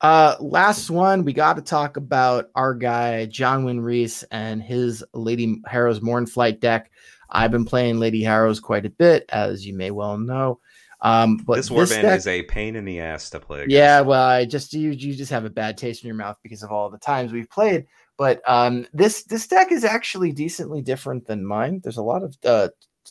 uh, 0.04 0.36
last 0.38 0.90
one 0.90 1.24
we 1.24 1.32
got 1.32 1.56
to 1.56 1.62
talk 1.62 1.96
about 1.96 2.50
our 2.54 2.74
guy 2.74 3.24
John 3.24 3.64
Wynn 3.64 3.80
Reese 3.80 4.22
and 4.24 4.62
his 4.62 5.02
Lady 5.14 5.62
Harrow's 5.66 6.00
Mournflight 6.00 6.60
deck. 6.60 6.90
I've 7.30 7.50
been 7.50 7.64
playing 7.64 7.98
Lady 7.98 8.22
Harrow's 8.22 8.60
quite 8.60 8.84
a 8.84 8.90
bit, 8.90 9.24
as 9.30 9.66
you 9.66 9.74
may 9.74 9.90
well 9.90 10.18
know. 10.18 10.60
Um, 11.00 11.38
but 11.38 11.56
this 11.56 11.70
this, 11.70 11.90
warband 11.90 12.02
deck, 12.02 12.18
is 12.18 12.26
a 12.26 12.42
pain 12.42 12.76
in 12.76 12.84
the 12.84 13.00
ass 13.00 13.30
to 13.30 13.40
play. 13.40 13.60
Against. 13.60 13.72
yeah, 13.72 14.02
well, 14.02 14.28
I 14.28 14.44
just 14.44 14.74
you 14.74 14.90
you 14.90 15.14
just 15.14 15.30
have 15.30 15.46
a 15.46 15.50
bad 15.50 15.78
taste 15.78 16.04
in 16.04 16.08
your 16.08 16.16
mouth 16.16 16.36
because 16.42 16.62
of 16.62 16.70
all 16.70 16.90
the 16.90 16.98
times 16.98 17.32
we've 17.32 17.48
played. 17.48 17.86
But 18.18 18.42
um, 18.46 18.86
this 18.92 19.22
this 19.22 19.46
deck 19.46 19.72
is 19.72 19.84
actually 19.84 20.32
decently 20.32 20.82
different 20.82 21.26
than 21.26 21.46
mine. 21.46 21.80
There's 21.82 21.96
a 21.96 22.02
lot 22.02 22.22
of 22.22 22.36
uh, 22.44 22.68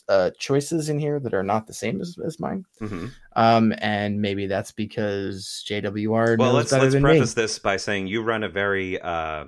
uh, 0.08 0.30
choices 0.38 0.88
in 0.88 0.98
here 0.98 1.20
that 1.20 1.34
are 1.34 1.42
not 1.42 1.66
the 1.66 1.72
same 1.72 2.00
as, 2.00 2.16
as 2.24 2.40
mine. 2.40 2.64
Mhm. 2.80 3.10
Um, 3.36 3.74
and 3.78 4.20
maybe 4.20 4.46
that's 4.46 4.72
because 4.72 5.64
JWR 5.68 6.36
Well, 6.38 6.52
let's 6.52 6.72
let's 6.72 6.94
preface 6.94 7.36
me. 7.36 7.42
this 7.42 7.58
by 7.58 7.76
saying 7.76 8.06
you 8.06 8.22
run 8.22 8.42
a 8.44 8.48
very 8.48 9.00
uh, 9.00 9.46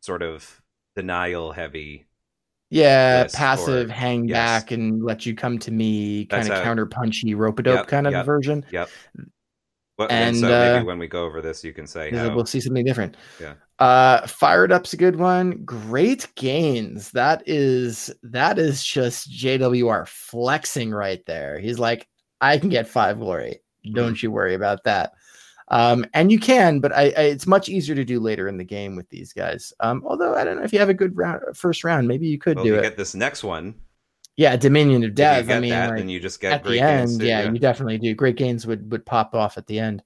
sort 0.00 0.22
of 0.22 0.60
denial 0.96 1.52
heavy. 1.52 2.06
Yeah, 2.70 3.26
passive 3.32 3.88
or- 3.88 3.92
hang 3.92 4.28
yes. 4.28 4.34
back 4.34 4.70
and 4.72 5.02
let 5.02 5.24
you 5.24 5.34
come 5.34 5.58
to 5.60 5.70
me, 5.70 6.26
kind 6.26 6.42
That's 6.42 6.50
of 6.50 6.56
how- 6.56 6.64
counter 6.64 6.84
punchy 6.86 7.34
rope 7.34 7.58
a 7.58 7.62
dope 7.62 7.76
Yep, 7.78 7.86
kind 7.88 8.06
of 8.06 8.12
yep. 8.12 8.26
version. 8.26 8.64
Yep. 8.70 8.90
Well, 9.98 10.08
and, 10.10 10.28
And, 10.28 10.38
so 10.38 10.46
uh, 10.46 10.74
maybe 10.74 10.86
when 10.86 10.98
we 10.98 11.08
go 11.08 11.24
over 11.24 11.40
this, 11.42 11.64
you 11.64 11.72
can 11.72 11.86
say 11.86 12.10
how. 12.12 12.34
we'll 12.34 12.46
see 12.46 12.60
something 12.60 12.84
different. 12.84 13.16
Yeah. 13.40 13.54
Uh 13.78 14.26
fired 14.26 14.72
up's 14.72 14.92
a 14.92 14.96
good 14.96 15.16
one. 15.16 15.64
Great 15.64 16.28
gains. 16.34 17.10
That 17.12 17.42
is 17.46 18.12
that 18.22 18.58
is 18.58 18.84
just 18.84 19.30
JWR 19.30 20.06
flexing 20.06 20.90
right 20.92 21.24
there. 21.26 21.58
He's 21.58 21.78
like, 21.78 22.08
I 22.40 22.58
can 22.58 22.68
get 22.68 22.88
five 22.88 23.18
glory. 23.18 23.60
Don't 23.92 24.22
you 24.22 24.30
worry 24.30 24.54
about 24.54 24.84
that. 24.84 25.12
Um, 25.70 26.06
and 26.14 26.32
you 26.32 26.38
can, 26.38 26.80
but 26.80 26.92
I, 26.92 27.12
I 27.16 27.22
it's 27.22 27.46
much 27.46 27.68
easier 27.68 27.94
to 27.94 28.04
do 28.04 28.20
later 28.20 28.48
in 28.48 28.56
the 28.56 28.64
game 28.64 28.96
with 28.96 29.08
these 29.10 29.32
guys. 29.32 29.72
Um, 29.80 30.02
although 30.06 30.34
I 30.34 30.44
don't 30.44 30.56
know 30.56 30.62
if 30.62 30.72
you 30.72 30.78
have 30.78 30.88
a 30.88 30.94
good 30.94 31.16
round 31.16 31.40
first 31.54 31.84
round, 31.84 32.08
maybe 32.08 32.26
you 32.26 32.38
could 32.38 32.56
well, 32.56 32.64
do 32.64 32.74
if 32.74 32.80
it. 32.80 32.82
get 32.82 32.96
this 32.96 33.14
next 33.14 33.44
one. 33.44 33.74
Yeah, 34.38 34.56
Dominion 34.56 35.02
of 35.02 35.10
If 35.10 35.14
Death. 35.16 35.42
you 35.42 35.48
get 35.48 35.56
I 35.56 35.60
mean, 35.60 35.70
that, 35.70 35.90
like, 35.90 35.98
then 35.98 36.08
you 36.08 36.20
just 36.20 36.40
get 36.40 36.52
at 36.52 36.62
great 36.62 36.74
the 36.74 36.80
end, 36.80 37.20
too, 37.20 37.26
yeah, 37.26 37.50
you 37.50 37.58
definitely 37.58 37.98
do. 37.98 38.14
Great 38.14 38.36
gains 38.36 38.66
would 38.68 38.90
would 38.92 39.04
pop 39.04 39.34
off 39.34 39.58
at 39.58 39.66
the 39.66 39.78
end. 39.80 40.02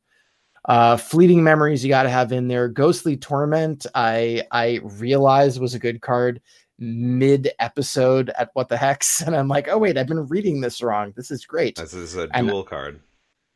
Uh, 0.64 0.96
fleeting 0.96 1.44
memories 1.44 1.84
you 1.84 1.90
got 1.90 2.04
to 2.04 2.08
have 2.08 2.32
in 2.32 2.48
there. 2.48 2.66
Ghostly 2.68 3.16
torment, 3.16 3.86
I 3.94 4.42
I 4.50 4.80
realized 4.82 5.60
was 5.60 5.74
a 5.74 5.78
good 5.78 6.00
card 6.00 6.40
mid 6.78 7.50
episode 7.58 8.30
at 8.38 8.48
what 8.54 8.70
the 8.70 8.76
hex, 8.78 9.20
and 9.26 9.36
I'm 9.36 9.48
like, 9.48 9.68
oh 9.68 9.76
wait, 9.76 9.98
I've 9.98 10.06
been 10.08 10.26
reading 10.26 10.62
this 10.62 10.82
wrong. 10.82 11.12
This 11.14 11.30
is 11.30 11.44
great. 11.44 11.76
This 11.76 11.92
is 11.92 12.16
a 12.16 12.26
And- 12.32 12.48
dual 12.48 12.64
card. 12.64 13.00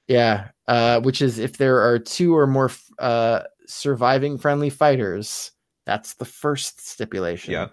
Yeah, 0.08 0.48
uh, 0.68 1.00
which 1.00 1.20
is 1.22 1.38
if 1.40 1.56
there 1.56 1.80
are 1.80 1.98
two 1.98 2.36
or 2.36 2.46
more 2.46 2.70
uh, 3.00 3.40
surviving 3.66 4.38
friendly 4.38 4.70
fighters, 4.70 5.50
that's 5.84 6.14
the 6.14 6.24
first 6.24 6.86
stipulation. 6.86 7.52
Yeah. 7.54 7.68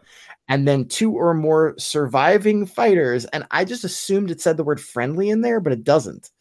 And 0.50 0.68
then 0.68 0.88
two 0.88 1.14
or 1.14 1.34
more 1.34 1.74
surviving 1.78 2.66
fighters, 2.66 3.26
and 3.26 3.46
I 3.52 3.64
just 3.66 3.84
assumed 3.86 4.30
it 4.30 4.42
said 4.42 4.58
the 4.58 4.64
word 4.64 4.82
friendly 4.82 5.30
in 5.30 5.42
there, 5.42 5.60
but 5.62 5.72
it 5.74 5.84
doesn't. 5.84 6.32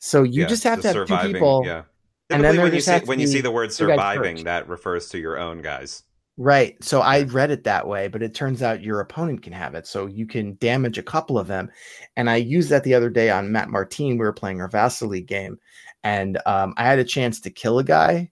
So 0.00 0.22
you 0.22 0.42
Yeah, 0.42 0.46
just 0.46 0.64
have 0.64 0.80
to 0.82 0.88
have 0.88 1.06
two 1.06 1.16
people, 1.18 1.62
Yeah. 1.66 1.82
and 2.30 2.42
then 2.42 2.54
Typically, 2.54 2.62
when 2.62 2.74
you 2.74 2.80
see 2.80 2.98
when 3.06 3.20
you 3.20 3.26
see 3.26 3.40
the 3.40 3.50
word 3.50 3.72
surviving, 3.72 4.44
that 4.44 4.68
refers 4.68 5.08
to 5.10 5.18
your 5.18 5.38
own 5.38 5.60
guys. 5.62 6.04
right? 6.40 6.82
So 6.82 7.00
I 7.00 7.22
read 7.22 7.50
it 7.50 7.64
that 7.64 7.86
way, 7.88 8.06
but 8.08 8.22
it 8.22 8.32
turns 8.34 8.62
out 8.62 8.82
your 8.82 9.00
opponent 9.00 9.42
can 9.42 9.52
have 9.52 9.74
it, 9.74 9.86
so 9.86 10.06
you 10.06 10.24
can 10.26 10.56
damage 10.60 10.96
a 10.96 11.02
couple 11.02 11.36
of 11.38 11.48
them. 11.48 11.68
And 12.16 12.30
I 12.30 12.36
used 12.36 12.70
that 12.70 12.84
the 12.84 12.94
other 12.94 13.10
day 13.10 13.28
on 13.28 13.50
Matt 13.50 13.70
Martin. 13.70 14.10
We 14.10 14.18
were 14.18 14.32
playing 14.32 14.60
our 14.60 14.70
League 15.02 15.26
game, 15.26 15.58
and 16.04 16.38
um, 16.46 16.74
I 16.76 16.84
had 16.84 16.98
a 16.98 17.04
chance 17.04 17.40
to 17.40 17.50
kill 17.50 17.78
a 17.78 17.84
guy, 17.84 18.30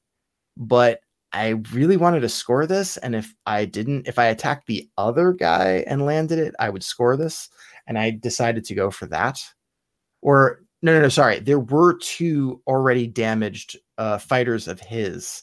but 0.57 1.01
I 1.37 1.49
really 1.73 1.99
wanted 1.99 2.21
to 2.21 2.31
score 2.31 2.67
this, 2.67 2.97
and 2.97 3.15
if 3.15 3.35
I 3.45 3.67
didn't, 3.67 4.09
if 4.09 4.19
I 4.19 4.25
attacked 4.27 4.67
the 4.67 4.89
other 4.97 5.35
guy 5.35 5.85
and 5.87 6.07
landed 6.07 6.39
it, 6.39 6.55
I 6.59 6.71
would 6.71 6.83
score 6.83 7.15
this, 7.15 7.51
and 7.87 7.99
I 7.99 8.11
decided 8.11 8.65
to 8.65 8.75
go 8.75 8.91
for 8.91 9.05
that. 9.09 9.45
Or 10.23 10.63
no, 10.81 10.95
no, 10.95 11.03
no, 11.03 11.09
sorry, 11.11 11.41
there 11.41 11.61
were 11.61 11.99
two 11.99 12.63
already 12.67 13.07
damaged 13.07 13.77
uh, 13.99 14.17
fighters 14.17 14.67
of 14.67 14.81
his, 14.81 15.43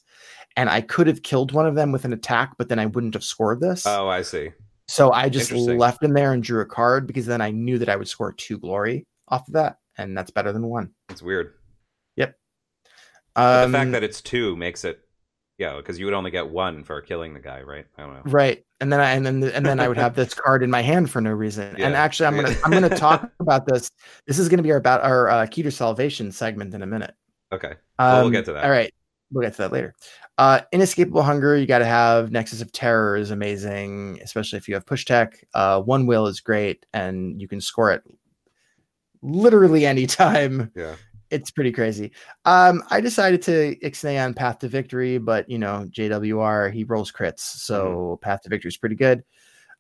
and 0.58 0.68
I 0.68 0.82
could 0.82 1.06
have 1.06 1.22
killed 1.22 1.52
one 1.52 1.68
of 1.68 1.76
them 1.76 1.92
with 1.92 2.06
an 2.06 2.14
attack, 2.14 2.56
but 2.58 2.70
then 2.70 2.80
I 2.80 2.88
wouldn't 2.88 3.14
have 3.14 3.24
scored 3.24 3.62
this. 3.62 3.86
Oh, 3.86 4.08
I 4.08 4.24
see. 4.24 4.52
So 4.88 5.12
I 5.12 5.30
just 5.30 5.52
left 5.52 6.02
him 6.02 6.14
there 6.14 6.34
and 6.34 6.42
drew 6.42 6.62
a 6.62 6.66
card 6.66 7.06
because 7.06 7.28
then 7.28 7.40
I 7.40 7.52
knew 7.52 7.78
that 7.78 7.90
I 7.90 7.98
would 7.98 8.08
score 8.08 8.34
two 8.34 8.58
glory 8.58 9.06
off 9.28 9.48
of 9.48 9.54
that, 9.54 9.78
and 10.00 10.18
that's 10.18 10.32
better 10.32 10.52
than 10.52 10.66
one. 10.66 10.90
It's 11.10 11.22
weird. 11.22 11.54
Yep. 12.16 12.36
Um, 13.36 13.72
the 13.72 13.78
fact 13.78 13.92
that 13.92 14.04
it's 14.04 14.22
two 14.22 14.56
makes 14.56 14.84
it, 14.84 15.00
yeah, 15.64 15.78
because 15.78 15.98
you 15.98 16.06
would 16.06 16.14
only 16.14 16.30
get 16.30 16.50
one 16.50 16.84
for 16.84 17.00
killing 17.02 17.34
the 17.34 17.40
guy, 17.40 17.62
right? 17.62 17.86
I 17.98 18.02
don't 18.02 18.14
know. 18.14 18.22
right, 18.26 18.64
and 18.82 18.92
then 18.92 19.00
I 19.00 19.12
and 19.12 19.26
then 19.26 19.44
and 19.46 19.66
then 19.66 19.80
I 19.80 19.88
would 19.88 19.98
have 19.98 20.14
this 20.16 20.34
card 20.44 20.62
in 20.62 20.70
my 20.70 20.82
hand 20.82 21.10
for 21.10 21.22
no 21.22 21.32
reason. 21.32 21.76
And 21.78 21.96
actually, 21.96 22.26
I'm 22.28 22.36
gonna 22.36 22.56
I'm 22.66 22.72
gonna 22.72 22.90
talk 22.96 23.30
about 23.40 23.66
this. 23.66 23.90
This 24.28 24.40
is 24.40 24.50
gonna 24.50 24.62
be 24.64 24.72
our 24.72 24.78
about 24.78 25.02
our 25.02 25.30
uh, 25.30 25.46
key 25.46 25.64
to 25.64 25.72
salvation 25.72 26.32
segment 26.32 26.74
in 26.74 26.82
a 26.82 26.86
minute. 26.86 27.14
Okay. 27.54 27.74
Well, 27.98 28.18
we'll 28.18 28.26
Um, 28.28 28.32
get 28.34 28.46
to 28.46 28.54
that. 28.54 28.66
All 28.66 28.72
right, 28.72 28.94
we'll 29.32 29.44
get 29.44 29.54
to 29.54 29.62
that 29.64 29.72
later. 29.72 29.96
Uh, 30.38 30.62
inescapable 30.74 31.22
hunger. 31.22 31.56
You 31.56 31.66
got 31.66 31.80
to 31.80 31.86
have 31.86 32.32
Nexus 32.32 32.62
of 32.62 32.72
Terror 32.72 33.16
is 33.16 33.32
amazing, 33.32 34.20
especially 34.24 34.58
if 34.58 34.68
you 34.68 34.74
have 34.74 34.86
push 34.86 35.06
tech. 35.06 35.46
Uh, 35.54 35.80
one 35.82 36.06
will 36.08 36.28
is 36.28 36.40
great, 36.42 36.86
and 36.94 37.40
you 37.40 37.48
can 37.48 37.62
score 37.62 37.92
it 37.92 38.04
literally 39.22 39.86
anytime. 39.86 40.72
Yeah. 40.76 40.96
It's 41.34 41.52
pretty 41.52 41.72
crazy. 41.72 42.12
Um, 42.46 42.84
I 42.92 43.02
decided 43.02 43.42
to 43.44 43.76
ixnay 43.84 44.24
on 44.24 44.34
Path 44.34 44.60
to 44.60 44.68
Victory, 44.68 45.18
but 45.18 45.50
you 45.50 45.58
know 45.58 45.88
JWR 45.90 46.72
he 46.72 46.84
rolls 46.84 47.12
crits, 47.12 47.40
so 47.40 48.20
Path 48.22 48.42
to 48.44 48.50
Victory 48.50 48.70
is 48.70 48.78
pretty 48.78 48.96
good. 48.96 49.24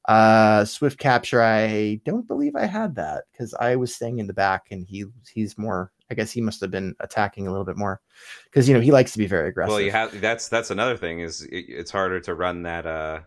Uh, 0.05 0.65
Swift 0.65 0.99
Capture. 0.99 1.41
I 1.41 2.01
don't 2.05 2.27
believe 2.27 2.55
I 2.55 2.65
had 2.65 2.95
that 2.95 3.25
because 3.31 3.53
I 3.53 3.75
was 3.75 3.95
staying 3.95 4.19
in 4.19 4.27
the 4.27 4.33
back, 4.33 4.67
and 4.71 4.85
he 4.87 5.05
he's 5.31 5.57
more. 5.57 5.91
I 6.09 6.15
guess 6.15 6.31
he 6.31 6.41
must 6.41 6.59
have 6.61 6.71
been 6.71 6.95
attacking 6.99 7.47
a 7.47 7.51
little 7.51 7.65
bit 7.65 7.77
more 7.77 8.01
because 8.45 8.67
you 8.67 8.73
know 8.73 8.81
he 8.81 8.91
likes 8.91 9.11
to 9.13 9.17
be 9.17 9.27
very 9.27 9.49
aggressive. 9.49 9.71
Well, 9.71 9.81
you 9.81 9.91
have 9.91 10.19
that's 10.19 10.49
that's 10.49 10.71
another 10.71 10.97
thing 10.97 11.19
is 11.19 11.43
it, 11.43 11.65
it's 11.69 11.91
harder 11.91 12.19
to 12.21 12.33
run 12.33 12.63
that 12.63 12.85
uh 12.85 13.21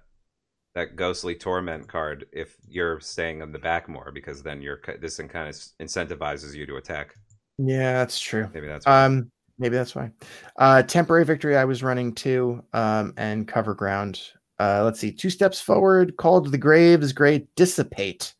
that 0.75 0.95
ghostly 0.95 1.35
torment 1.35 1.89
card 1.89 2.27
if 2.33 2.59
you're 2.69 3.01
staying 3.01 3.41
in 3.41 3.51
the 3.51 3.59
back 3.59 3.89
more 3.89 4.13
because 4.13 4.43
then 4.43 4.61
you're 4.61 4.79
this 5.01 5.17
kind 5.17 5.49
of 5.49 5.55
incentivizes 5.81 6.55
you 6.55 6.67
to 6.67 6.77
attack. 6.77 7.15
Yeah, 7.59 7.93
that's 7.95 8.21
true. 8.21 8.49
Maybe 8.53 8.67
that's 8.67 8.87
why. 8.87 9.05
Um, 9.05 9.31
maybe 9.59 9.77
that's 9.77 9.95
why. 9.95 10.11
Uh, 10.59 10.83
temporary 10.83 11.25
victory. 11.25 11.57
I 11.57 11.65
was 11.65 11.83
running 11.83 12.15
too. 12.15 12.63
Um, 12.73 13.15
and 13.17 13.49
cover 13.49 13.75
ground. 13.75 14.21
Uh, 14.59 14.83
let's 14.85 15.01
see. 15.01 15.13
Two 15.13 15.31
steps 15.31 15.61
forward. 15.61 16.17
Call 16.17 16.43
to 16.43 16.51
the 16.51 16.59
grave 16.59 17.03
is 17.03 17.13
great. 17.13 17.55
Dissipate. 17.57 18.35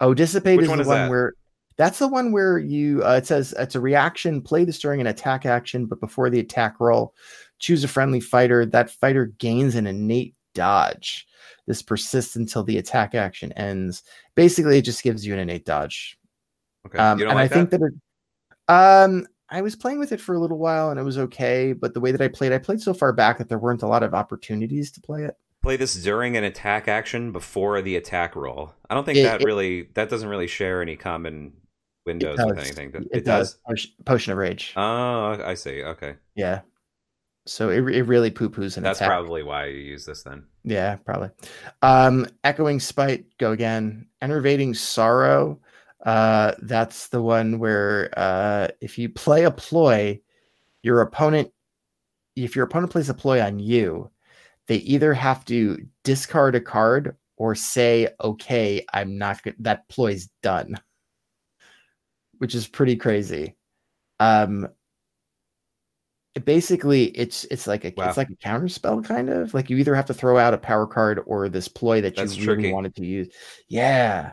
Oh, 0.00 0.14
dissipate 0.14 0.56
Which 0.58 0.64
is 0.64 0.68
one 0.68 0.78
the 0.78 0.82
is 0.82 0.88
one 0.88 0.96
that? 0.98 1.10
where. 1.10 1.34
That's 1.78 1.98
the 1.98 2.08
one 2.08 2.32
where 2.32 2.58
you. 2.58 3.02
Uh, 3.04 3.16
it 3.16 3.26
says 3.26 3.54
it's 3.58 3.74
a 3.74 3.80
reaction. 3.80 4.42
Play 4.42 4.64
this 4.64 4.78
during 4.78 5.00
an 5.00 5.06
attack 5.06 5.46
action, 5.46 5.86
but 5.86 6.00
before 6.00 6.28
the 6.28 6.40
attack 6.40 6.80
roll, 6.80 7.14
choose 7.58 7.82
a 7.82 7.88
friendly 7.88 8.20
fighter. 8.20 8.66
That 8.66 8.90
fighter 8.90 9.26
gains 9.38 9.74
an 9.74 9.86
innate 9.86 10.34
dodge. 10.54 11.26
This 11.66 11.80
persists 11.80 12.36
until 12.36 12.62
the 12.62 12.76
attack 12.78 13.14
action 13.14 13.52
ends. 13.52 14.02
Basically, 14.34 14.78
it 14.78 14.82
just 14.82 15.02
gives 15.02 15.24
you 15.26 15.32
an 15.32 15.38
innate 15.38 15.64
dodge. 15.64 16.18
okay. 16.86 16.98
Um, 16.98 17.20
and 17.20 17.28
like 17.28 17.38
I 17.38 17.48
think 17.48 17.70
that? 17.70 17.80
that 17.80 17.86
it, 17.86 17.94
um, 18.72 19.26
I 19.50 19.60
was 19.60 19.76
playing 19.76 19.98
with 19.98 20.12
it 20.12 20.20
for 20.20 20.34
a 20.34 20.38
little 20.38 20.58
while 20.58 20.90
and 20.90 20.98
it 20.98 21.02
was 21.02 21.18
okay, 21.18 21.72
but 21.72 21.92
the 21.94 22.00
way 22.00 22.10
that 22.12 22.20
I 22.20 22.28
played, 22.28 22.52
I 22.52 22.58
played 22.58 22.80
so 22.80 22.94
far 22.94 23.12
back 23.12 23.38
that 23.38 23.48
there 23.48 23.58
weren't 23.58 23.82
a 23.82 23.86
lot 23.86 24.02
of 24.02 24.14
opportunities 24.14 24.90
to 24.92 25.00
play 25.00 25.24
it. 25.24 25.36
Play 25.62 25.76
this 25.76 25.94
during 26.02 26.36
an 26.36 26.44
attack 26.44 26.88
action 26.88 27.30
before 27.32 27.82
the 27.82 27.96
attack 27.96 28.34
roll. 28.34 28.72
I 28.90 28.94
don't 28.94 29.04
think 29.04 29.18
It- 29.18 29.24
that 29.24 29.42
it- 29.42 29.44
really 29.44 29.88
that 29.94 30.08
doesn't 30.08 30.28
really 30.28 30.46
share 30.48 30.80
any 30.82 30.96
common 30.96 31.52
windows 32.06 32.38
with 32.44 32.58
anything. 32.58 32.90
It, 32.94 33.08
It, 33.12 33.24
does. 33.24 33.58
does. 33.68 33.86
Potion- 34.04 34.32
of 34.32 34.38
Rage. 34.38 34.72
Oh, 34.76 35.38
I 35.44 35.54
see. 35.54 35.82
Okay. 35.84 36.14
yeah. 36.34 36.62
So 37.44 37.70
it, 37.70 37.82
it 37.94 38.04
really 38.04 38.30
poo 38.30 38.48
poos 38.48 38.76
an 38.76 38.84
That's 38.84 38.98
attack. 39.00 39.08
probably 39.08 39.42
why 39.42 39.66
you 39.66 39.78
use 39.78 40.04
this 40.06 40.22
then. 40.22 40.44
Yeah, 40.64 40.94
probably. 40.96 41.30
Um, 41.82 42.26
Echoing 42.44 42.78
Spite, 42.78 43.24
go 43.38 43.50
again. 43.50 44.06
Enervating 44.20 44.74
Sorrow. 44.74 45.60
Uh, 46.02 46.52
that's 46.62 47.08
the 47.08 47.22
one 47.22 47.58
where 47.58 48.10
uh, 48.16 48.68
if 48.80 48.98
you 48.98 49.08
play 49.08 49.44
a 49.44 49.50
ploy, 49.50 50.20
your 50.82 51.00
opponent, 51.00 51.50
if 52.36 52.56
your 52.56 52.64
opponent 52.64 52.90
plays 52.92 53.08
a 53.08 53.14
ploy 53.14 53.40
on 53.40 53.58
you, 53.58 54.10
they 54.66 54.76
either 54.76 55.14
have 55.14 55.44
to 55.46 55.78
discard 56.04 56.54
a 56.54 56.60
card 56.60 57.16
or 57.36 57.54
say, 57.54 58.08
"Okay, 58.20 58.84
I'm 58.92 59.16
not 59.18 59.42
good. 59.42 59.56
That 59.60 59.88
ploy's 59.88 60.28
done," 60.42 60.76
which 62.38 62.54
is 62.54 62.66
pretty 62.66 62.96
crazy. 62.96 63.56
Um, 64.18 64.68
it 66.34 66.44
basically 66.44 67.04
it's 67.16 67.44
it's 67.44 67.66
like 67.66 67.84
a 67.84 67.92
Wow. 67.96 68.08
it's 68.08 68.16
like 68.16 68.30
a 68.30 68.36
counter 68.36 68.68
spell 68.68 69.02
kind 69.02 69.28
of 69.28 69.52
like 69.52 69.68
you 69.68 69.76
either 69.76 69.94
have 69.94 70.06
to 70.06 70.14
throw 70.14 70.38
out 70.38 70.54
a 70.54 70.58
power 70.58 70.86
card 70.86 71.20
or 71.26 71.48
this 71.48 71.68
ploy 71.68 72.00
that 72.00 72.16
That's 72.16 72.36
you 72.36 72.46
really 72.46 72.54
tricky. 72.62 72.72
wanted 72.72 72.94
to 72.96 73.04
use 73.04 73.28
yeah 73.68 74.32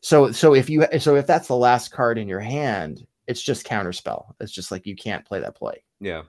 so 0.00 0.30
so 0.32 0.54
if 0.54 0.68
you 0.70 0.86
so 0.98 1.16
if 1.16 1.26
that's 1.26 1.48
the 1.48 1.56
last 1.56 1.90
card 1.90 2.18
in 2.18 2.28
your 2.28 2.40
hand 2.40 3.06
it's 3.26 3.42
just 3.42 3.64
counter 3.64 3.92
spell 3.92 4.34
it's 4.40 4.52
just 4.52 4.70
like 4.70 4.86
you 4.86 4.96
can't 4.96 5.24
play 5.24 5.40
that 5.40 5.56
play. 5.56 5.82
Yeah. 6.00 6.22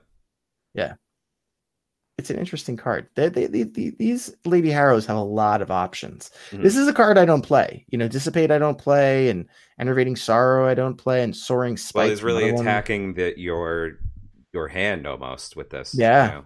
Yeah. 0.74 0.94
It's 2.18 2.28
an 2.28 2.38
interesting 2.38 2.76
card 2.76 3.08
they, 3.14 3.28
they, 3.30 3.46
they, 3.46 3.62
these 3.98 4.34
lady 4.44 4.70
harrows 4.70 5.06
have 5.06 5.16
a 5.16 5.22
lot 5.22 5.62
of 5.62 5.70
options 5.70 6.30
Mhm. 6.50 6.62
this 6.62 6.76
is 6.76 6.86
a 6.86 6.92
card 6.92 7.16
i 7.16 7.24
don't 7.24 7.40
play 7.40 7.86
you 7.88 7.96
know 7.96 8.08
dissipate 8.08 8.50
i 8.50 8.58
don't 8.58 8.76
play 8.76 9.30
and 9.30 9.46
enervating 9.78 10.16
sorrow 10.16 10.68
i 10.68 10.74
don't 10.74 10.96
play 10.96 11.22
and 11.22 11.34
soaring 11.34 11.78
Spike. 11.78 11.94
Well, 12.00 12.08
he's 12.10 12.22
really 12.22 12.50
attacking 12.50 13.14
the 13.14 13.32
your 13.38 13.92
your 14.52 14.68
hand 14.68 15.06
almost 15.06 15.54
with 15.56 15.70
this. 15.70 15.94
Yeah. 15.96 16.24
You 16.26 16.32
know? 16.32 16.44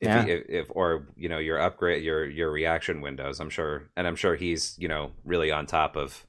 If, 0.00 0.08
Yeah. 0.08 0.24
he- 0.24 0.32
if, 0.32 0.44
if 0.48 0.66
or 0.70 1.06
you 1.16 1.28
know 1.28 1.38
your 1.38 1.60
upgrade 1.60 2.02
your 2.02 2.24
your 2.28 2.50
reaction 2.50 3.00
windows, 3.02 3.38
I'm 3.38 3.50
sure, 3.50 3.90
and 3.96 4.06
I'm 4.08 4.16
sure 4.16 4.34
he's 4.34 4.74
you 4.78 4.88
know 4.88 5.12
really 5.24 5.52
on 5.52 5.66
top 5.66 5.94
of 5.96 6.26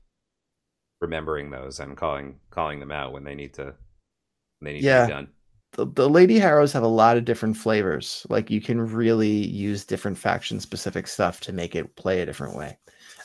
remembering 1.03 1.51
those 1.51 1.79
and 1.79 1.95
calling 1.95 2.39
calling 2.49 2.79
them 2.79 2.91
out 2.91 3.13
when 3.13 3.23
they 3.23 3.35
need 3.35 3.53
to 3.53 3.65
when 3.65 3.73
they 4.63 4.73
need 4.73 4.83
Yeah. 4.83 5.01
to 5.01 5.07
be 5.07 5.13
done. 5.13 5.27
the, 5.73 5.85
the 5.85 6.09
lady 6.09 6.39
harrows 6.39 6.71
have 6.73 6.83
a 6.83 6.87
lot 6.87 7.17
of 7.17 7.25
different 7.25 7.57
flavors. 7.57 8.25
Like 8.29 8.49
you 8.49 8.61
can 8.61 8.79
really 8.79 9.47
use 9.47 9.85
different 9.85 10.17
faction 10.17 10.59
specific 10.59 11.07
stuff 11.07 11.39
to 11.41 11.51
make 11.53 11.75
it 11.75 11.95
play 11.95 12.21
a 12.21 12.25
different 12.25 12.55
way. 12.55 12.77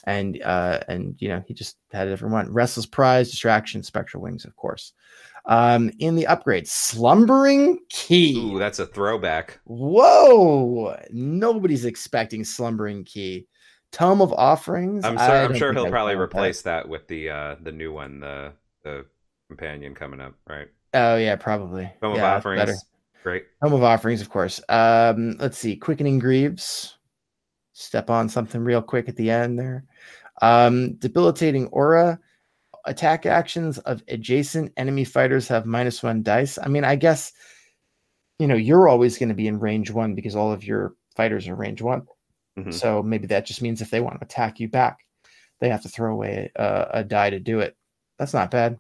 And 0.05 0.41
uh 0.43 0.81
and 0.89 1.14
you 1.18 1.29
know 1.29 1.43
he 1.47 1.55
just 1.55 1.76
had 1.93 2.07
a 2.07 2.11
different 2.11 2.33
one. 2.35 2.53
Restless 2.53 2.87
prize 2.87 3.31
distraction 3.31 3.83
spectral 3.83 4.22
wings 4.22 4.45
of 4.45 4.57
course. 4.57 4.93
Um 5.47 5.91
in 5.99 6.14
the 6.16 6.26
upgrade 6.26 6.66
slumbering 6.66 7.79
key. 7.91 8.37
Ooh, 8.39 8.59
that's 8.59 8.79
a 8.79 8.87
throwback. 8.87 9.61
whoa! 9.64 10.97
Nobody's 11.11 11.85
expecting 11.85 12.45
slumbering 12.45 13.05
key 13.05 13.47
tome 13.93 14.20
of 14.20 14.32
offerings 14.34 15.05
I'm 15.05 15.16
sure. 15.16 15.26
I'm 15.26 15.55
sure 15.55 15.72
he'll 15.72 15.89
probably 15.89 16.16
want 16.16 16.30
that. 16.30 16.39
replace 16.39 16.62
that 16.62 16.89
with 16.89 17.07
the 17.09 17.30
uh 17.30 17.57
the 17.62 17.72
new 17.72 17.93
one, 17.93 18.20
the 18.20 18.53
the 18.84 19.07
companion 19.49 19.95
coming 19.95 20.20
up, 20.20 20.34
right? 20.49 20.68
oh 20.95 21.16
yeah 21.16 21.36
probably 21.36 21.84
Home 22.03 22.14
yeah, 22.16 22.36
of 22.36 22.43
that's 22.43 22.45
better. 22.45 22.61
offerings, 22.72 22.84
great. 23.22 23.45
Tome 23.62 23.72
of 23.74 23.82
Offerings, 23.82 24.20
of 24.20 24.30
course. 24.30 24.61
Um, 24.68 25.36
let's 25.39 25.59
see. 25.59 25.76
Quickening 25.76 26.18
Greaves. 26.18 26.97
Step 27.72 28.11
on 28.11 28.28
something 28.28 28.62
real 28.62 28.82
quick 28.82 29.09
at 29.09 29.16
the 29.16 29.30
end 29.30 29.59
there. 29.59 29.84
Um, 30.43 30.95
debilitating 30.95 31.66
Aura. 31.68 32.18
Attack 32.86 33.26
actions 33.26 33.78
of 33.80 34.03
adjacent 34.09 34.72
enemy 34.78 35.05
fighters 35.05 35.47
have 35.49 35.66
minus 35.66 36.03
one 36.03 36.22
dice. 36.22 36.59
I 36.62 36.68
mean, 36.68 36.84
I 36.84 36.97
guess, 36.97 37.32
you 38.39 38.47
know, 38.47 38.55
you're 38.55 38.89
always 38.89 39.18
going 39.18 39.28
to 39.28 39.34
be 39.34 39.47
in 39.47 39.59
range 39.61 39.91
one 39.91 40.14
because 40.14 40.34
all 40.34 40.51
of 40.53 40.64
your 40.64 40.95
fighters 41.14 41.49
are 41.49 41.55
range 41.55 41.82
one. 41.82 42.07
Mhm. 42.66 42.74
So 42.74 43.02
maybe 43.02 43.26
that 43.28 43.46
just 43.46 43.62
means 43.62 43.80
if 43.80 43.90
they 43.90 44.00
want 44.00 44.18
to 44.20 44.24
attack 44.24 44.61
you 44.61 44.68
back, 44.68 44.98
they 45.61 45.68
have 45.68 45.82
to 45.82 45.88
throw 45.88 46.12
away 46.12 46.50
a, 46.56 46.86
a 46.94 47.04
die 47.04 47.30
to 47.30 47.40
do 47.40 47.61
it. 47.61 47.76
That's 48.18 48.34
not 48.34 48.50
bad. 48.50 48.78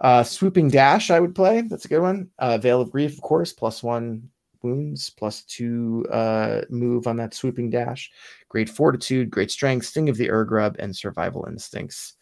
Uh, 0.00 0.22
swooping 0.22 0.68
dash, 0.70 1.10
I 1.10 1.20
would 1.20 1.34
play. 1.34 1.62
That's 1.62 1.84
a 1.84 1.88
good 1.88 2.02
one. 2.02 2.30
Uh, 2.38 2.58
Veil 2.58 2.80
of 2.80 2.90
Grief, 2.90 3.14
of 3.14 3.22
course, 3.22 3.52
plus 3.52 3.82
one 3.82 4.28
wounds, 4.62 5.10
plus 5.10 5.44
two 5.44 6.04
uh, 6.10 6.62
move 6.70 7.06
on 7.06 7.16
that 7.16 7.34
swooping 7.34 7.70
dash. 7.70 8.10
Great 8.48 8.68
fortitude, 8.68 9.30
great 9.30 9.50
strength, 9.50 9.86
sting 9.86 10.08
of 10.08 10.16
the 10.16 10.28
Urgrub, 10.28 10.76
and 10.78 10.94
survival 10.96 11.46
instincts. 11.48 12.14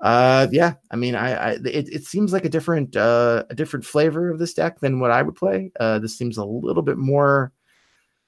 Uh, 0.00 0.46
yeah, 0.50 0.74
I 0.90 0.96
mean, 0.96 1.14
I, 1.14 1.32
I 1.34 1.50
it, 1.52 1.92
it 1.92 2.04
seems 2.04 2.32
like 2.32 2.46
a 2.46 2.48
different 2.48 2.96
uh, 2.96 3.44
a 3.50 3.54
different 3.54 3.84
flavor 3.84 4.30
of 4.30 4.38
this 4.38 4.54
deck 4.54 4.80
than 4.80 4.98
what 4.98 5.10
I 5.10 5.22
would 5.22 5.34
play. 5.34 5.72
Uh, 5.78 5.98
this 5.98 6.16
seems 6.16 6.38
a 6.38 6.44
little 6.44 6.82
bit 6.82 6.96
more, 6.96 7.52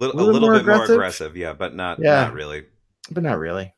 Little, 0.06 0.20
a 0.20 0.24
little 0.24 0.32
little 0.40 0.48
bit 0.58 0.66
more 0.66 0.74
aggressive? 0.74 0.94
aggressive, 0.96 1.36
yeah, 1.36 1.52
but 1.52 1.74
not 1.74 1.98
Yeah. 2.00 2.24
not 2.24 2.34
really. 2.34 2.64
but 3.10 3.22
not 3.22 3.38
really. 3.38 3.74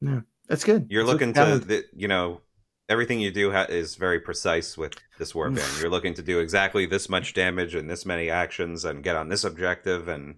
No, 0.00 0.22
that's 0.48 0.64
good. 0.64 0.86
You're 0.90 1.04
looking 1.04 1.32
to 1.34 1.58
the, 1.58 1.84
you 1.94 2.08
know 2.08 2.40
everything 2.88 3.20
you 3.20 3.30
do 3.30 3.52
ha- 3.52 3.66
is 3.68 3.96
very 3.96 4.18
precise 4.20 4.78
with 4.78 4.94
this 5.18 5.32
warband. 5.34 5.80
You're 5.80 5.90
looking 5.90 6.14
to 6.14 6.22
do 6.22 6.38
exactly 6.40 6.86
this 6.86 7.08
much 7.08 7.34
damage 7.34 7.74
and 7.74 7.88
this 7.90 8.06
many 8.06 8.30
actions 8.30 8.84
and 8.84 9.02
get 9.04 9.14
on 9.16 9.28
this 9.28 9.44
objective 9.44 10.08
and 10.08 10.36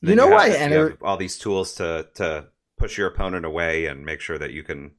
You 0.00 0.16
know 0.16 0.24
have 0.28 0.32
why 0.32 0.46
you 0.48 0.54
enter- 0.54 0.90
have 0.90 1.02
all 1.02 1.16
these 1.16 1.38
tools 1.38 1.74
to 1.76 2.08
to 2.14 2.48
push 2.78 2.98
your 2.98 3.06
opponent 3.06 3.44
away 3.44 3.86
and 3.86 4.04
make 4.04 4.20
sure 4.20 4.38
that 4.38 4.52
you 4.52 4.62
can. 4.64 4.92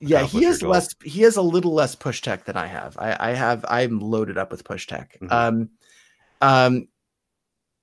Yeah, 0.00 0.24
he 0.24 0.42
has 0.44 0.62
less. 0.62 0.88
He 1.04 1.22
has 1.22 1.36
a 1.36 1.42
little 1.42 1.72
less 1.72 1.94
push 1.94 2.20
tech 2.22 2.44
than 2.44 2.56
I 2.56 2.66
have. 2.66 2.98
I, 2.98 3.16
I 3.20 3.30
have. 3.34 3.64
I'm 3.68 4.00
loaded 4.00 4.36
up 4.36 4.50
with 4.50 4.64
push 4.64 4.86
tech. 4.88 5.16
Mhm. 5.22 5.30
Um, 5.32 5.70
um, 6.40 6.88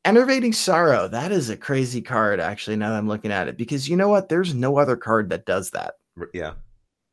enervating 0.06 0.54
sorrow. 0.54 1.08
That 1.08 1.32
is 1.32 1.50
a 1.50 1.58
crazy 1.58 2.02
card. 2.02 2.40
Actually, 2.40 2.78
now 2.78 2.90
that 2.92 2.98
I'm 2.98 3.08
looking 3.08 3.32
at 3.32 3.48
it, 3.48 3.58
because 3.58 3.88
you 3.90 3.96
know 3.96 4.10
what? 4.10 4.30
There's 4.30 4.54
no 4.54 4.78
other 4.78 4.96
card 4.98 5.30
that 5.30 5.46
does 5.46 5.72
that. 5.72 5.96
Yeah. 6.34 6.54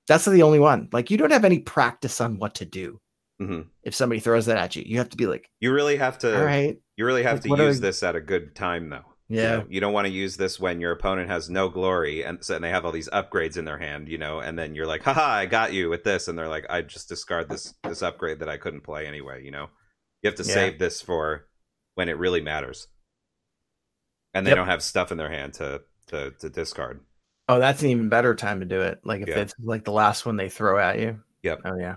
That's 0.09 0.25
the 0.25 0.43
only 0.43 0.61
one. 0.61 0.89
Like 0.93 1.11
you 1.11 1.17
don't 1.17 1.33
have 1.33 1.45
any 1.45 1.59
practice 1.59 2.21
on 2.21 2.39
what 2.39 2.55
to 2.57 2.65
do 2.65 3.01
hmm 3.39 3.63
if 3.83 3.95
somebody 3.95 4.21
throws 4.21 4.47
that 4.47 4.57
at 4.57 4.75
you. 4.77 4.83
You 4.87 4.99
have 4.99 5.11
to 5.11 5.17
be 5.17 5.27
like, 5.27 5.51
You 5.61 5.73
really 5.73 5.97
have 5.97 6.19
to. 6.21 6.39
all 6.39 6.45
right, 6.45 6.77
You 6.97 7.05
really 7.07 7.23
have 7.23 7.45
Like, 7.45 7.59
to 7.59 7.65
use 7.65 7.81
this 7.81 8.03
at 8.03 8.17
a 8.17 8.21
good 8.21 8.55
time, 8.55 8.89
though. 8.89 9.05
You 9.29 9.37
yeah, 9.37 9.57
know, 9.57 9.67
you 9.69 9.81
don't 9.81 9.93
want 9.93 10.07
to 10.07 10.13
use 10.13 10.37
this 10.37 10.59
when 10.61 10.81
your 10.81 10.93
opponent 10.93 11.29
has 11.29 11.51
no 11.51 11.69
glory 11.69 12.23
and, 12.25 12.43
so, 12.45 12.55
and 12.55 12.65
they 12.65 12.71
have 12.71 12.85
all 12.87 12.93
these 12.93 13.09
upgrades 13.09 13.57
in 13.57 13.65
their 13.65 13.77
hand, 13.79 14.09
you 14.09 14.19
know, 14.19 14.39
and 14.39 14.57
then 14.57 14.75
you're 14.77 14.87
like, 14.87 15.03
haha, 15.03 15.21
I 15.27 15.47
got 15.47 15.73
you 15.73 15.89
with 15.91 16.05
this. 16.05 16.29
And 16.29 16.39
they're 16.39 16.49
like, 16.49 16.65
I 16.71 16.83
just 16.83 17.09
discard 17.09 17.49
this 17.51 17.75
this 17.83 18.03
upgrade 18.03 18.39
that 18.39 18.49
I 18.49 18.57
couldn't 18.57 18.83
play 18.85 19.07
anyway, 19.07 19.45
you 19.45 19.51
know? 19.51 19.69
You 20.23 20.31
have 20.31 20.37
to 20.37 20.45
Yeah. 20.45 20.55
save 20.55 20.79
this 20.79 21.03
for 21.03 21.46
when 21.97 22.09
it 22.09 22.17
really 22.19 22.41
matters. 22.41 22.87
And 24.33 24.47
they 24.47 24.51
Yep. 24.53 24.57
don't 24.59 24.67
have 24.69 24.83
stuff 24.83 25.11
in 25.13 25.19
their 25.19 25.31
hand 25.31 25.55
to, 25.55 25.83
to, 26.09 26.31
to 26.41 26.49
discard. 26.49 27.01
Oh, 27.49 27.59
that's 27.59 27.83
an 27.83 27.89
even 27.89 28.09
better 28.09 28.35
time 28.35 28.61
to 28.61 28.67
do 28.67 28.83
it. 28.83 29.01
Like 29.05 29.23
if 29.23 29.29
Yeah. 29.29 29.39
it's 29.39 29.55
like 29.63 29.85
the 29.85 29.93
last 29.93 30.25
one 30.25 30.37
they 30.37 30.49
throw 30.49 30.79
at 30.79 30.99
you. 31.01 31.21
Yep. 31.43 31.61
Oh 31.65 31.77
yeah. 31.79 31.97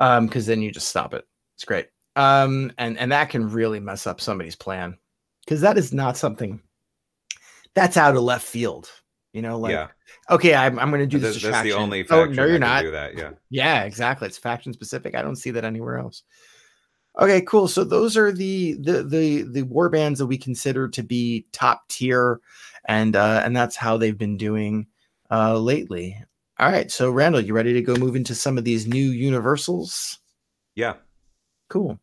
Um, 0.00 0.26
because 0.26 0.46
then 0.46 0.62
you 0.62 0.70
just 0.70 0.88
stop 0.88 1.12
it. 1.14 1.26
It's 1.56 1.64
great. 1.64 1.88
Um, 2.16 2.72
and 2.78 2.98
and 2.98 3.12
that 3.12 3.30
can 3.30 3.50
really 3.50 3.80
mess 3.80 4.06
up 4.06 4.20
somebody's 4.20 4.56
plan 4.56 4.96
because 5.44 5.60
that 5.62 5.78
is 5.78 5.92
not 5.92 6.16
something 6.16 6.60
that's 7.74 7.96
out 7.96 8.16
of 8.16 8.22
left 8.22 8.46
field. 8.46 8.90
You 9.32 9.42
know, 9.42 9.58
like 9.58 9.72
yeah. 9.72 9.88
okay, 10.28 10.54
I'm 10.54 10.78
I'm 10.78 10.90
going 10.90 11.00
to 11.00 11.06
do 11.06 11.18
That's, 11.18 11.34
this. 11.34 11.44
that's 11.44 11.62
the 11.62 11.72
only 11.72 12.04
Oh 12.10 12.24
no, 12.24 12.44
you're 12.44 12.58
not. 12.58 12.82
do 12.82 12.90
that. 12.90 13.16
Yeah. 13.16 13.30
Yeah, 13.48 13.84
exactly. 13.84 14.26
It's 14.28 14.38
faction 14.38 14.72
specific. 14.72 15.14
I 15.14 15.22
don't 15.22 15.36
see 15.36 15.52
that 15.52 15.64
anywhere 15.64 15.98
else. 15.98 16.22
Okay, 17.18 17.42
cool. 17.42 17.68
So 17.68 17.84
those 17.84 18.16
are 18.16 18.32
the 18.32 18.74
the 18.74 19.02
the 19.02 19.42
the 19.42 19.62
war 19.62 19.88
bands 19.88 20.18
that 20.18 20.26
we 20.26 20.38
consider 20.38 20.88
to 20.88 21.02
be 21.02 21.46
top 21.52 21.88
tier, 21.88 22.40
and 22.86 23.16
uh, 23.16 23.42
and 23.44 23.56
that's 23.56 23.76
how 23.76 23.96
they've 23.96 24.16
been 24.16 24.36
doing 24.36 24.86
uh, 25.30 25.58
lately. 25.58 26.16
All 26.58 26.70
right, 26.70 26.90
so 26.90 27.10
Randall, 27.10 27.40
you 27.40 27.54
ready 27.54 27.72
to 27.72 27.82
go 27.82 27.96
move 27.96 28.16
into 28.16 28.34
some 28.34 28.58
of 28.58 28.64
these 28.64 28.86
new 28.86 29.10
universals? 29.10 30.18
Yeah. 30.74 30.94
Cool. 31.68 31.98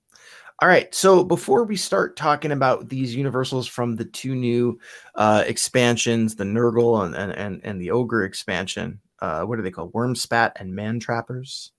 All 0.60 0.68
right. 0.68 0.94
So 0.96 1.24
before 1.24 1.64
we 1.64 1.76
start 1.76 2.16
talking 2.16 2.52
about 2.52 2.90
these 2.90 3.16
universals 3.16 3.68
from 3.68 3.96
the 3.96 4.06
two 4.06 4.34
new 4.34 4.80
uh, 5.14 5.44
expansions, 5.46 6.36
the 6.36 6.44
Nurgle 6.44 7.06
and, 7.06 7.14
and 7.16 7.32
and 7.34 7.62
and 7.64 7.80
the 7.80 7.92
Ogre 7.92 8.24
expansion, 8.24 9.00
uh, 9.20 9.44
what 9.44 9.60
are 9.60 9.62
they 9.62 9.72
called? 9.72 9.94
Wurmspat 9.94 10.54
and 10.56 10.74
Mantrappers. 10.74 11.72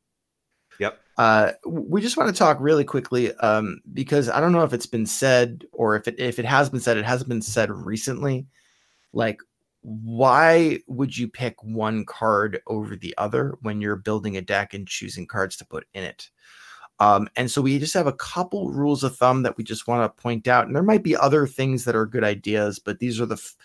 Yep. 0.78 1.00
Uh, 1.16 1.52
we 1.66 2.00
just 2.00 2.16
want 2.16 2.32
to 2.32 2.38
talk 2.38 2.58
really 2.60 2.84
quickly 2.84 3.34
um, 3.36 3.80
because 3.92 4.28
I 4.28 4.40
don't 4.40 4.52
know 4.52 4.62
if 4.62 4.72
it's 4.72 4.86
been 4.86 5.06
said 5.06 5.64
or 5.72 5.96
if 5.96 6.06
it 6.06 6.18
if 6.18 6.38
it 6.38 6.44
has 6.44 6.70
been 6.70 6.80
said, 6.80 6.96
it 6.96 7.04
hasn't 7.04 7.28
been 7.28 7.42
said 7.42 7.70
recently. 7.70 8.46
Like, 9.12 9.40
why 9.82 10.78
would 10.86 11.16
you 11.16 11.28
pick 11.28 11.62
one 11.62 12.04
card 12.04 12.60
over 12.66 12.94
the 12.94 13.14
other 13.18 13.58
when 13.62 13.80
you're 13.80 13.96
building 13.96 14.36
a 14.36 14.42
deck 14.42 14.74
and 14.74 14.86
choosing 14.86 15.26
cards 15.26 15.56
to 15.56 15.66
put 15.66 15.86
in 15.94 16.04
it? 16.04 16.30
Um, 17.00 17.28
and 17.36 17.50
so 17.50 17.62
we 17.62 17.78
just 17.78 17.94
have 17.94 18.08
a 18.08 18.12
couple 18.12 18.70
rules 18.70 19.04
of 19.04 19.16
thumb 19.16 19.42
that 19.42 19.56
we 19.56 19.64
just 19.64 19.86
want 19.86 20.04
to 20.04 20.22
point 20.22 20.48
out, 20.48 20.66
and 20.66 20.74
there 20.74 20.82
might 20.82 21.04
be 21.04 21.16
other 21.16 21.46
things 21.46 21.84
that 21.84 21.94
are 21.94 22.06
good 22.06 22.24
ideas, 22.24 22.78
but 22.78 22.98
these 22.98 23.20
are 23.20 23.26
the 23.26 23.36
f- 23.36 23.56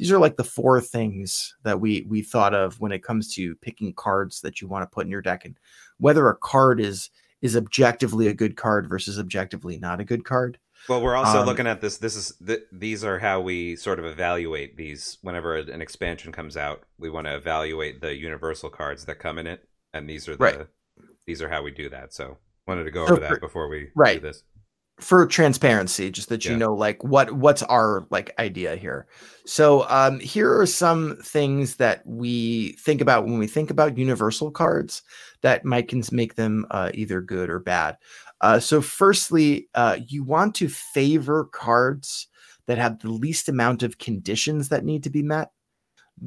these 0.00 0.10
are 0.10 0.18
like 0.18 0.36
the 0.38 0.44
four 0.44 0.80
things 0.80 1.54
that 1.62 1.78
we 1.78 2.06
we 2.08 2.22
thought 2.22 2.54
of 2.54 2.80
when 2.80 2.90
it 2.90 3.02
comes 3.02 3.34
to 3.34 3.54
picking 3.56 3.92
cards 3.92 4.40
that 4.40 4.60
you 4.60 4.66
want 4.66 4.82
to 4.82 4.92
put 4.92 5.04
in 5.04 5.10
your 5.12 5.20
deck 5.20 5.44
and 5.44 5.58
whether 5.98 6.26
a 6.30 6.36
card 6.36 6.80
is 6.80 7.10
is 7.42 7.54
objectively 7.54 8.26
a 8.26 8.32
good 8.32 8.56
card 8.56 8.88
versus 8.88 9.18
objectively 9.18 9.78
not 9.78 10.00
a 10.00 10.04
good 10.04 10.24
card. 10.24 10.58
Well, 10.88 11.02
we're 11.02 11.14
also 11.16 11.40
Um, 11.40 11.46
looking 11.46 11.66
at 11.66 11.82
this. 11.82 11.98
This 11.98 12.16
is 12.16 12.32
th- 12.46 12.62
these 12.72 13.04
are 13.04 13.18
how 13.18 13.42
we 13.42 13.76
sort 13.76 13.98
of 13.98 14.06
evaluate 14.06 14.78
these. 14.78 15.18
Whenever 15.20 15.56
an 15.56 15.82
expansion 15.82 16.32
comes 16.32 16.56
out, 16.56 16.84
we 16.98 17.10
want 17.10 17.26
to 17.26 17.36
evaluate 17.36 18.00
the 18.00 18.16
universal 18.16 18.70
cards 18.70 19.04
that 19.04 19.16
come 19.18 19.38
in 19.38 19.46
it, 19.46 19.68
and 19.92 20.08
these 20.08 20.26
are 20.28 20.36
the 20.36 20.42
Right. 20.44 20.66
these 21.26 21.42
are 21.42 21.50
how 21.50 21.62
we 21.62 21.70
do 21.72 21.90
that. 21.90 22.14
So 22.14 22.38
wanted 22.66 22.84
to 22.84 22.90
go 22.90 23.04
So 23.06 23.12
over 23.12 23.20
for- 23.26 23.34
that 23.34 23.40
before 23.42 23.68
we 23.68 23.90
right. 23.94 24.14
do 24.22 24.28
this. 24.28 24.44
For 25.00 25.26
transparency 25.26 26.10
just 26.10 26.28
that 26.28 26.44
you 26.44 26.52
Yeah. 26.52 26.58
know 26.58 26.74
like 26.74 27.02
what 27.02 27.32
what's 27.32 27.62
our 27.64 28.06
like 28.10 28.34
idea 28.38 28.76
here. 28.76 29.06
So 29.46 29.88
um 29.88 30.20
here 30.20 30.58
are 30.58 30.66
some 30.66 31.16
things 31.22 31.76
that 31.76 32.02
we 32.06 32.72
think 32.72 33.00
about 33.00 33.24
when 33.24 33.38
we 33.38 33.46
think 33.46 33.70
about 33.70 33.98
universal 33.98 34.50
cards 34.50 35.02
that 35.42 35.64
might 35.64 35.88
can 35.88 36.02
make 36.12 36.34
them 36.34 36.66
uh, 36.70 36.90
either 36.94 37.20
good 37.20 37.48
or 37.50 37.58
bad. 37.58 37.96
Uh, 38.42 38.58
so 38.60 38.80
firstly 38.80 39.68
uh, 39.74 39.98
you 40.06 40.22
want 40.24 40.54
to 40.56 40.68
favor 40.68 41.46
cards 41.52 42.28
that 42.66 42.78
have 42.78 42.98
the 43.00 43.10
least 43.10 43.48
amount 43.48 43.82
of 43.82 43.98
conditions 43.98 44.68
that 44.68 44.84
need 44.84 45.02
to 45.02 45.10
be 45.10 45.22
met 45.22 45.50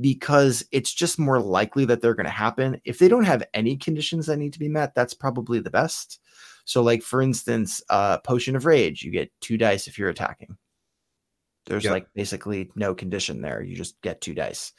because 0.02 0.64
it's 0.72 0.94
just 0.94 1.20
more 1.20 1.40
likely 1.40 1.86
that 1.86 2.02
they're 2.02 2.16
going 2.16 2.26
to 2.26 2.32
happen. 2.32 2.82
If 2.86 2.98
they 3.00 3.08
don't 3.08 3.26
have 3.26 3.44
any 3.54 3.78
conditions 3.78 4.26
that 4.26 4.38
need 4.38 4.54
to 4.54 4.60
be 4.60 4.70
met 4.70 4.96
that's 4.96 5.14
probably 5.14 5.60
the 5.60 5.70
best 5.70 6.20
so, 6.66 6.82
like 6.82 7.02
for 7.04 7.22
instance, 7.22 7.82
uh, 7.90 8.18
Potion 8.20 8.56
of 8.56 8.66
Rage, 8.66 9.04
you 9.04 9.12
get 9.12 9.32
two 9.42 9.58
dice 9.58 9.88
if 9.88 9.98
you're 10.00 10.10
attacking. 10.10 10.58
There's 11.66 11.84
Yep. 11.86 11.94
like 11.94 12.08
basically 12.14 12.72
no 12.76 12.94
condition 12.94 13.42
there. 13.42 13.62
You 13.62 13.76
just 13.76 14.00
get 14.02 14.20
two 14.22 14.34
dice. 14.34 14.74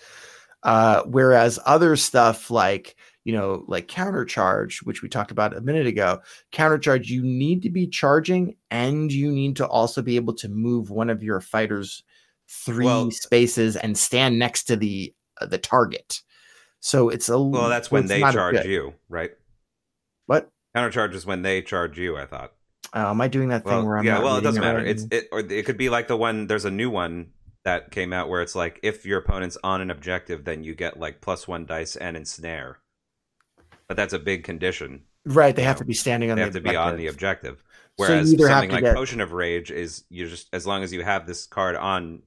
Uh, 0.63 1.03
whereas 1.05 1.59
other 1.67 1.95
stuff 1.97 2.51
like 2.51 2.97
you 3.25 3.33
know 3.35 3.65
like 3.69 3.89
counter 3.89 4.25
charge, 4.25 4.81
which 4.83 5.03
we 5.03 5.09
talked 5.09 5.31
about 5.31 5.57
a 5.57 5.61
minute 5.61 5.87
ago, 5.87 6.21
counter 6.53 6.79
charge, 6.79 7.09
you 7.11 7.23
need 7.23 7.63
to 7.63 7.71
be 7.71 7.87
charging 7.87 8.57
and 8.71 9.13
you 9.13 9.31
need 9.31 9.57
to 9.57 9.67
also 9.67 10.01
be 10.03 10.17
able 10.17 10.35
to 10.35 10.49
move 10.49 10.91
one 10.91 11.11
of 11.11 11.23
your 11.23 11.41
fighters 11.41 12.03
three 12.49 12.85
Well- 12.87 13.11
spaces 13.11 13.77
and 13.77 13.97
stand 13.97 14.39
next 14.39 14.65
to 14.65 14.77
the 14.77 15.15
uh, 15.41 15.47
the 15.47 15.59
target. 15.59 16.21
So 16.81 17.09
it's 17.09 17.29
a 17.31 17.39
Well, 17.41 17.69
that's 17.71 17.91
when 17.91 18.07
they 18.07 18.21
charge 18.21 18.57
good. 18.57 18.67
you, 18.67 18.95
right? 19.09 19.33
What? 20.27 20.51
Countercharge 20.75 21.15
is 21.15 21.25
when 21.27 21.43
they 21.43 21.63
charge 21.63 21.99
you. 21.99 22.17
I 22.17 22.27
thought. 22.27 22.53
Uh, 22.95 23.11
am 23.11 23.21
I 23.21 23.29
doing 23.29 23.49
that 23.49 23.65
thing 23.65 23.73
Well, 23.73 23.87
where 23.87 23.99
I'm 23.99 24.05
yeah. 24.05 24.21
Well, 24.21 24.37
it 24.37 24.43
doesn't 24.43 24.61
matter. 24.63 24.79
right? 24.79 24.87
It's 24.87 25.07
it 25.11 25.29
or 25.33 25.41
it 25.41 25.65
could 25.67 25.77
be 25.79 25.89
like 25.89 26.09
the 26.09 26.17
one. 26.17 26.47
There's 26.47 26.65
a 26.65 26.71
new 26.71 26.91
one 26.91 27.31
that 27.65 27.91
came 27.91 28.13
out 28.13 28.29
where 28.29 28.43
it's 28.43 28.55
like 28.55 28.79
if 28.83 29.07
your 29.07 29.19
opponent's 29.19 29.57
on 29.65 29.81
an 29.81 29.91
objective, 29.91 30.45
then 30.45 30.63
you 30.65 30.75
get 30.75 30.99
like 30.99 31.21
plus 31.21 31.49
one 31.49 31.67
dice 31.67 31.97
and 31.97 32.17
ensnare. 32.17 32.79
But 33.89 33.97
that's 33.97 34.13
a 34.13 34.19
big 34.19 34.45
condition. 34.45 35.03
Right, 35.27 35.55
they 35.57 35.63
have 35.63 35.77
know, 35.77 35.81
to 35.81 35.85
be 35.87 35.95
standing 35.95 36.31
on 36.31 36.37
They 36.37 36.43
the 36.43 36.47
have 36.47 36.55
to 36.55 36.61
be 36.61 36.77
on 36.77 36.97
the 36.97 37.07
objective. 37.07 37.53
objective. 37.55 37.65
So 37.99 38.13
Whereas 38.13 38.35
either 38.35 38.47
something 38.49 38.71
like 38.71 38.83
get- 38.85 38.95
Potion 38.97 39.21
of 39.21 39.33
Rage 39.33 39.71
is 39.71 40.05
you 40.11 40.29
just 40.29 40.49
as 40.53 40.67
long 40.67 40.83
as 40.83 40.93
you 40.93 41.03
have 41.03 41.27
this 41.27 41.47
card 41.47 41.77
on, 41.77 42.23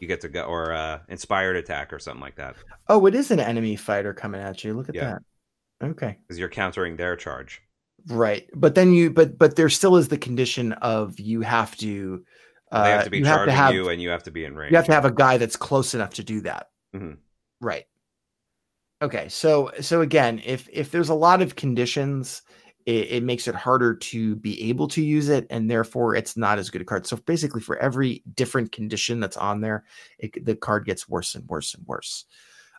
you 0.00 0.06
get 0.08 0.20
to 0.22 0.28
go 0.28 0.42
or 0.42 0.72
uh, 0.72 0.98
Inspired 1.08 1.56
Attack 1.56 1.92
or 1.92 1.98
something 1.98 2.20
like 2.20 2.36
that 2.36 2.56
Oh, 2.88 3.06
it 3.06 3.14
is 3.14 3.30
an 3.30 3.40
enemy 3.40 3.76
fighter 3.76 4.12
coming 4.12 4.40
at 4.40 4.62
you. 4.64 4.74
Look 4.74 4.88
at 4.88 4.94
Yeah. 4.94 5.18
that. 5.80 5.86
Okay. 5.88 6.18
because 6.26 6.38
you're 6.38 6.48
countering 6.48 6.96
their 6.96 7.16
charge. 7.16 7.62
Right. 8.08 8.48
But 8.54 8.74
then 8.74 8.92
you 8.92 9.10
but 9.10 9.38
but 9.38 9.56
there 9.56 9.68
still 9.68 9.96
is 9.96 10.08
the 10.08 10.18
condition 10.18 10.72
of 10.74 11.18
you 11.18 11.40
have 11.40 11.76
to 11.78 12.24
uh 12.70 12.84
they 12.84 12.90
have 12.90 13.04
to 13.04 13.10
be 13.10 13.18
you 13.18 13.24
have 13.24 13.46
to 13.46 13.52
have 13.52 13.74
you, 13.74 13.88
and 13.88 14.00
you 14.00 14.10
have 14.10 14.22
to 14.24 14.30
be 14.30 14.44
in 14.44 14.54
range. 14.54 14.70
you 14.70 14.76
have 14.76 14.86
to 14.86 14.92
have 14.92 15.04
a 15.04 15.10
guy 15.10 15.38
that's 15.38 15.56
close 15.56 15.94
enough 15.94 16.14
to 16.14 16.24
do 16.24 16.40
that. 16.42 16.68
Mhm. 16.94 17.18
Right. 17.60 17.84
Okay. 19.02 19.28
So 19.28 19.72
so 19.80 20.00
again, 20.00 20.40
if 20.44 20.68
if 20.72 20.90
there's 20.90 21.08
a 21.08 21.14
lot 21.14 21.42
of 21.42 21.56
conditions, 21.56 22.42
it, 22.86 23.10
it 23.10 23.22
makes 23.24 23.48
it 23.48 23.54
harder 23.54 23.94
to 23.94 24.36
be 24.36 24.68
able 24.70 24.88
to 24.88 25.02
use 25.02 25.28
it, 25.28 25.46
and 25.50 25.70
therefore 25.70 26.14
it's 26.14 26.36
not 26.36 26.58
as 26.58 26.70
good 26.70 26.82
a 26.82 26.84
card. 26.84 27.06
So 27.06 27.16
basically, 27.16 27.60
for 27.60 27.76
every 27.78 28.22
different 28.34 28.72
condition 28.72 29.20
that's 29.20 29.36
on 29.36 29.60
there, 29.60 29.84
it, 30.18 30.44
the 30.44 30.54
card 30.56 30.86
gets 30.86 31.08
worse 31.08 31.34
and 31.34 31.46
worse 31.48 31.74
and 31.74 31.84
worse. 31.86 32.24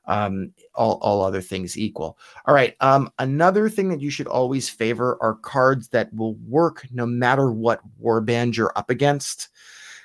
Um, 0.08 0.54
all 0.76 1.00
all 1.02 1.22
other 1.22 1.42
things 1.42 1.78
equal. 1.78 2.18
All 2.46 2.54
right. 2.54 2.76
Um, 2.80 3.12
another 3.20 3.70
thing 3.70 3.90
that 3.90 4.02
you 4.02 4.10
should 4.10 4.28
always 4.28 4.70
favor 4.70 5.18
are 5.22 5.36
cards 5.36 5.90
that 5.90 6.14
will 6.14 6.36
work 6.48 6.86
no 6.92 7.06
matter 7.06 7.52
what 7.52 7.82
warband 8.02 8.56
you're 8.56 8.74
up 8.76 8.90
against 8.90 9.50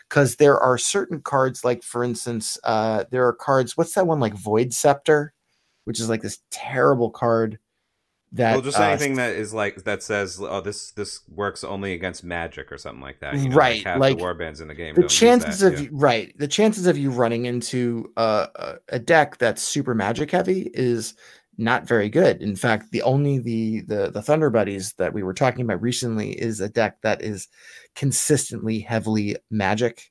because 0.08 0.36
there 0.36 0.58
are 0.58 0.76
certain 0.76 1.22
cards 1.22 1.64
like 1.64 1.82
for 1.82 2.04
instance 2.04 2.58
uh 2.64 3.04
there 3.10 3.26
are 3.26 3.32
cards 3.32 3.78
what's 3.78 3.94
that 3.94 4.06
one 4.06 4.20
like 4.20 4.34
void 4.34 4.72
scepter 4.72 5.32
which 5.84 5.98
is 5.98 6.08
like 6.10 6.20
this 6.20 6.40
terrible 6.50 7.10
card 7.10 7.58
that 8.32 8.52
well, 8.52 8.62
just 8.62 8.78
uh, 8.78 8.84
anything 8.84 9.16
that 9.16 9.34
is 9.34 9.52
like 9.52 9.84
that 9.84 10.02
says, 10.02 10.40
"Oh, 10.40 10.60
this 10.60 10.92
this 10.92 11.20
works 11.28 11.64
only 11.64 11.92
against 11.92 12.24
magic" 12.24 12.72
or 12.72 12.78
something 12.78 13.02
like 13.02 13.20
that. 13.20 13.34
You 13.36 13.48
know, 13.50 13.56
Right, 13.56 13.84
Like 13.84 13.98
like, 13.98 14.18
the 14.18 14.24
warbands 14.24 14.60
in 14.60 14.68
the 14.68 14.74
game. 14.74 14.94
the 14.94 15.06
chances 15.06 15.60
that, 15.60 15.74
of 15.74 15.80
yeah. 15.80 15.88
you, 15.90 15.96
right 15.96 16.34
the 16.38 16.48
chances 16.48 16.86
of 16.86 16.96
you 16.96 17.10
running 17.10 17.46
into 17.46 18.10
uh, 18.16 18.46
a, 18.54 18.74
a 18.88 18.98
deck 18.98 19.38
that's 19.38 19.62
super 19.62 19.94
magic 19.94 20.30
heavy 20.30 20.70
is 20.74 21.14
not 21.58 21.86
very 21.86 22.08
good 22.08 22.40
in 22.40 22.56
fact 22.56 22.90
the 22.92 23.02
only 23.02 23.38
the 23.38 23.82
the 23.82 24.10
the 24.10 24.22
thunder 24.22 24.48
buddies 24.48 24.94
that 24.94 25.12
we 25.12 25.22
were 25.22 25.34
talking 25.34 25.60
about 25.60 25.82
recently 25.82 26.32
is 26.32 26.60
a 26.60 26.68
deck 26.68 26.96
that 27.02 27.20
is 27.20 27.46
consistently 27.94 28.80
heavily 28.80 29.36
magic 29.50 30.10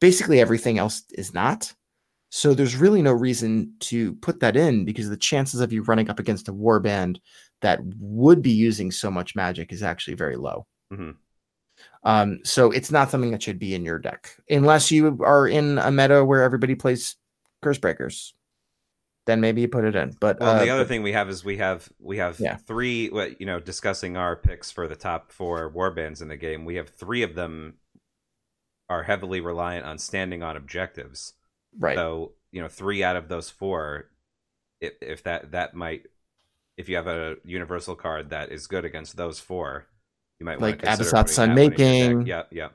basically 0.00 0.40
everything 0.40 0.78
else 0.78 1.04
is 1.12 1.32
not. 1.32 1.72
So 2.30 2.54
there's 2.54 2.76
really 2.76 3.02
no 3.02 3.12
reason 3.12 3.74
to 3.80 4.14
put 4.14 4.40
that 4.40 4.56
in 4.56 4.84
because 4.84 5.08
the 5.08 5.16
chances 5.16 5.60
of 5.60 5.72
you 5.72 5.82
running 5.82 6.08
up 6.08 6.18
against 6.20 6.48
a 6.48 6.52
warband 6.52 7.18
that 7.60 7.80
would 7.98 8.40
be 8.40 8.52
using 8.52 8.90
so 8.92 9.10
much 9.10 9.34
magic 9.34 9.72
is 9.72 9.82
actually 9.82 10.14
very 10.14 10.36
low. 10.36 10.66
Mhm. 10.92 11.16
Um, 12.04 12.38
so 12.44 12.70
it's 12.70 12.90
not 12.90 13.10
something 13.10 13.30
that 13.32 13.42
should 13.42 13.58
be 13.58 13.74
in 13.74 13.84
your 13.84 13.98
deck 13.98 14.36
unless 14.48 14.90
you 14.90 15.18
are 15.22 15.46
in 15.48 15.78
a 15.78 15.90
meta 15.90 16.24
where 16.24 16.42
everybody 16.42 16.74
plays 16.74 17.16
curse 17.62 17.78
breakers. 17.78 18.34
Then 19.26 19.40
maybe 19.40 19.60
you 19.60 19.68
put 19.68 19.84
it 19.84 19.94
in. 19.96 20.16
But 20.20 20.40
Well, 20.40 20.56
uh, 20.56 20.64
the 20.64 20.70
other 20.70 20.82
but- 20.84 20.88
thing 20.88 21.02
we 21.02 21.12
have 21.12 21.28
is 21.28 21.44
we 21.44 21.56
have 21.58 21.88
we 21.98 22.16
have 22.18 22.38
Yeah. 22.40 22.56
three. 22.56 23.08
what, 23.10 23.40
You 23.40 23.46
know, 23.46 23.60
discussing 23.60 24.16
our 24.16 24.36
picks 24.36 24.70
for 24.70 24.86
the 24.88 24.96
top 24.96 25.30
four 25.32 25.70
warbands 25.72 26.22
in 26.22 26.28
the 26.28 26.36
game. 26.36 26.64
We 26.64 26.76
have 26.76 26.88
three 26.90 27.22
of 27.22 27.34
them 27.34 27.74
are 28.88 29.02
heavily 29.02 29.40
reliant 29.40 29.84
on 29.84 29.98
standing 29.98 30.42
on 30.42 30.56
objectives. 30.56 31.34
Right, 31.78 32.06
So 32.06 32.32
you 32.52 32.60
know, 32.62 32.68
three 32.68 33.02
out 33.04 33.16
of 33.16 33.28
those 33.28 33.50
four, 33.50 34.10
if, 34.80 34.94
if 35.02 35.22
that 35.24 35.52
that 35.52 35.74
might, 35.74 36.06
if 36.78 36.88
you 36.88 36.96
have 36.96 37.08
a 37.08 37.36
universal 37.44 37.96
card 37.96 38.30
that 38.30 38.52
is 38.52 38.66
good 38.68 38.84
against 38.86 39.16
those 39.16 39.40
four, 39.40 39.88
you 40.40 40.46
might 40.46 40.60
Like 40.60 40.60
want 40.60 40.72
to 40.74 40.78
consider 40.78 41.14
Abysat 41.14 41.28
putting 41.28 41.42
Sun 41.42 41.44
that 41.44 41.62
one 41.62 41.74
in 41.74 41.82
your 41.84 41.94
deck. 41.94 42.18
Making. 42.18 42.26
Yeah, 42.26 42.44
yeah. 42.52 42.70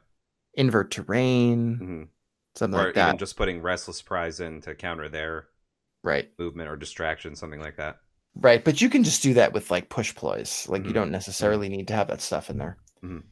invert 0.55 0.91
terrain, 0.91 1.79
hmm 1.79 2.03
something 2.55 2.75
Or 2.75 2.91
like 2.91 2.93
even 2.97 3.17
that. 3.17 3.19
just 3.19 3.37
putting 3.37 3.61
Restless 3.61 4.01
Prize 4.01 4.39
in 4.41 4.61
to 4.61 4.75
counter 4.75 5.09
their 5.09 5.49
right, 6.03 6.29
movement 6.39 6.69
or 6.69 6.77
distraction, 6.77 7.35
something 7.35 7.61
like 7.61 7.77
that. 7.77 8.01
right. 8.35 8.63
But 8.63 8.81
you 8.81 8.89
can 8.89 9.03
just 9.03 9.23
do 9.23 9.33
that 9.35 9.53
with 9.53 9.71
like 9.71 9.89
push 9.89 10.13
ploys. 10.15 10.67
Like 10.69 10.87
you 10.87 10.93
Mhm. 10.93 10.93
don't 10.93 11.11
necessarily 11.11 11.69
need 11.69 11.87
to 11.89 11.95
have 11.95 12.07
that 12.07 12.21
stuff 12.21 12.49
in 12.49 12.57
there. 12.57 12.77
Mhm. 13.01 13.23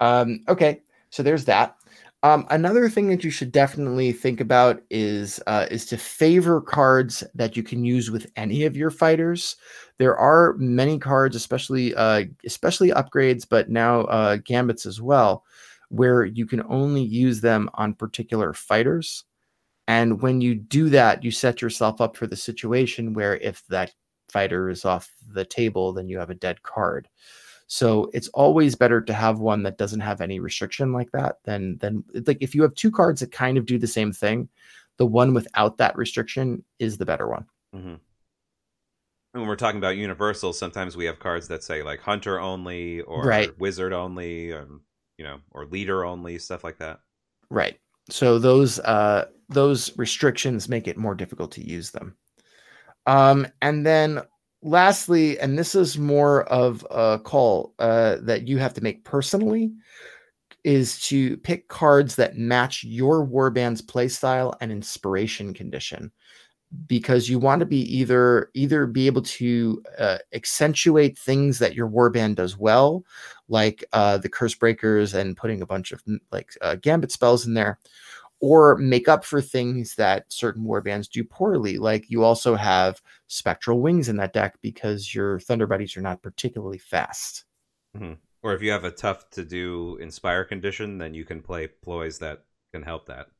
Um, 0.00 0.40
okay, 0.48 0.82
so 1.10 1.22
there's 1.22 1.46
that. 1.46 1.76
Um, 2.22 2.46
another 2.50 2.90
thing 2.90 3.08
that 3.08 3.24
you 3.24 3.30
should 3.30 3.50
definitely 3.50 4.12
think 4.12 4.40
about 4.40 4.82
is 4.90 5.40
uh, 5.46 5.66
is 5.70 5.86
to 5.86 5.96
favor 5.96 6.60
cards 6.60 7.24
that 7.34 7.56
you 7.56 7.62
can 7.62 7.82
use 7.82 8.10
with 8.10 8.30
any 8.36 8.64
of 8.64 8.76
your 8.76 8.90
fighters. 8.90 9.56
There 9.98 10.16
are 10.18 10.54
many 10.58 10.98
cards, 10.98 11.34
especially 11.34 11.94
uh, 11.94 12.24
especially 12.44 12.90
upgrades, 12.90 13.46
but 13.48 13.70
now 13.70 14.02
uh, 14.02 14.36
gambits 14.36 14.84
as 14.84 15.00
well, 15.00 15.44
where 15.88 16.26
you 16.26 16.44
can 16.44 16.62
only 16.68 17.02
use 17.02 17.40
them 17.40 17.70
on 17.74 17.94
particular 17.94 18.52
fighters. 18.52 19.24
And 19.88 20.22
when 20.22 20.40
you 20.40 20.54
do 20.54 20.90
that, 20.90 21.24
you 21.24 21.30
set 21.30 21.62
yourself 21.62 22.00
up 22.00 22.16
for 22.16 22.26
the 22.26 22.36
situation 22.36 23.14
where 23.14 23.36
if 23.38 23.66
that 23.68 23.92
fighter 24.30 24.68
is 24.70 24.84
off 24.84 25.10
the 25.26 25.44
table, 25.44 25.92
then 25.92 26.08
you 26.08 26.18
have 26.18 26.30
a 26.30 26.34
dead 26.34 26.62
card. 26.62 27.08
So 27.72 28.10
it's 28.12 28.26
always 28.30 28.74
better 28.74 29.00
to 29.00 29.12
have 29.14 29.38
one 29.38 29.62
that 29.62 29.78
doesn't 29.78 30.00
have 30.00 30.20
any 30.20 30.40
restriction 30.40 30.92
like 30.92 31.12
that 31.12 31.36
than 31.44 31.78
than 31.78 32.02
like 32.26 32.38
if 32.40 32.52
you 32.52 32.62
have 32.62 32.74
two 32.74 32.90
cards 32.90 33.20
that 33.20 33.30
kind 33.30 33.56
of 33.56 33.64
do 33.64 33.78
the 33.78 33.86
same 33.86 34.12
thing, 34.12 34.48
the 34.96 35.06
one 35.06 35.34
without 35.34 35.78
that 35.78 35.96
restriction 35.96 36.64
is 36.80 36.98
the 36.98 37.06
better 37.06 37.28
one. 37.28 37.46
Mm-hmm. 37.72 37.94
When 39.34 39.46
we're 39.46 39.54
talking 39.54 39.78
about 39.78 39.96
universals, 39.96 40.58
sometimes 40.58 40.96
we 40.96 41.04
have 41.04 41.20
cards 41.20 41.46
that 41.46 41.62
say 41.62 41.84
like 41.84 42.00
hunter 42.00 42.40
only 42.40 43.02
or 43.02 43.22
Right. 43.24 43.56
wizard 43.60 43.92
only, 43.92 44.50
or 44.50 44.66
you 45.16 45.24
know, 45.24 45.38
or 45.52 45.64
leader 45.64 46.04
only, 46.04 46.38
stuff 46.38 46.64
like 46.64 46.78
that. 46.78 46.98
Right. 47.50 47.78
So 48.08 48.40
those 48.40 48.80
uh 48.80 49.26
those 49.48 49.96
restrictions 49.96 50.68
make 50.68 50.88
it 50.88 50.96
more 50.98 51.14
difficult 51.14 51.52
to 51.52 51.64
use 51.64 51.92
them. 51.92 52.16
Um 53.06 53.46
and 53.62 53.86
then 53.86 54.22
lastly, 54.62 55.38
and 55.38 55.58
this 55.58 55.74
is 55.74 55.98
more 55.98 56.44
of 56.44 56.86
a 56.90 57.18
call 57.22 57.74
uh 57.78 58.16
that 58.22 58.46
you 58.48 58.58
have 58.58 58.74
to 58.74 58.82
make 58.82 59.04
personally 59.04 59.72
is 60.64 61.00
to 61.00 61.36
pick 61.38 61.68
cards 61.68 62.16
that 62.16 62.36
match 62.36 62.84
your 62.84 63.26
warband's 63.26 63.82
playstyle 63.82 64.54
and 64.60 64.70
inspiration 64.70 65.54
condition. 65.54 66.12
Because 66.86 67.28
you 67.28 67.40
want 67.40 67.60
to 67.60 67.66
be 67.66 67.80
either 67.96 68.50
either 68.54 68.86
be 68.86 69.06
able 69.08 69.22
to 69.22 69.82
uh, 69.98 70.18
accentuate 70.34 71.18
things 71.18 71.58
that 71.58 71.74
your 71.74 71.88
warband 71.88 72.36
does 72.36 72.56
well 72.56 73.04
like 73.48 73.84
uh, 73.92 74.18
the 74.18 74.28
curse 74.28 74.54
breakers 74.54 75.14
and 75.14 75.36
putting 75.36 75.62
a 75.62 75.66
bunch 75.66 75.90
of 75.90 76.00
like 76.30 76.52
uh, 76.60 76.76
gambit 76.76 77.10
spells 77.10 77.44
in 77.44 77.54
there 77.54 77.80
or 78.40 78.76
make 78.76 79.08
up 79.08 79.24
for 79.24 79.40
things 79.42 79.94
that 79.96 80.24
certain 80.32 80.64
warbands 80.64 81.08
do 81.08 81.22
poorly 81.24 81.78
like 81.78 82.10
you 82.10 82.24
also 82.24 82.54
have 82.54 83.00
spectral 83.28 83.80
wings 83.80 84.08
in 84.08 84.16
that 84.16 84.32
deck 84.32 84.56
because 84.62 85.14
your 85.14 85.40
thunder 85.40 85.66
buddies 85.66 85.96
are 85.96 86.00
not 86.02 86.22
particularly 86.22 86.78
fast 86.78 87.44
Or 88.42 88.52
if 88.52 88.60
you 88.60 88.70
have 88.70 88.84
a 88.84 88.90
tough 88.90 89.30
to 89.30 89.46
do 89.46 89.96
inspire 89.96 90.44
condition, 90.44 90.98
then 90.98 91.14
you 91.14 91.24
can 91.24 91.40
play 91.40 91.68
ploys 91.68 92.18
that 92.18 92.44
can 92.70 92.82
help 92.82 93.06
that. 93.06 93.30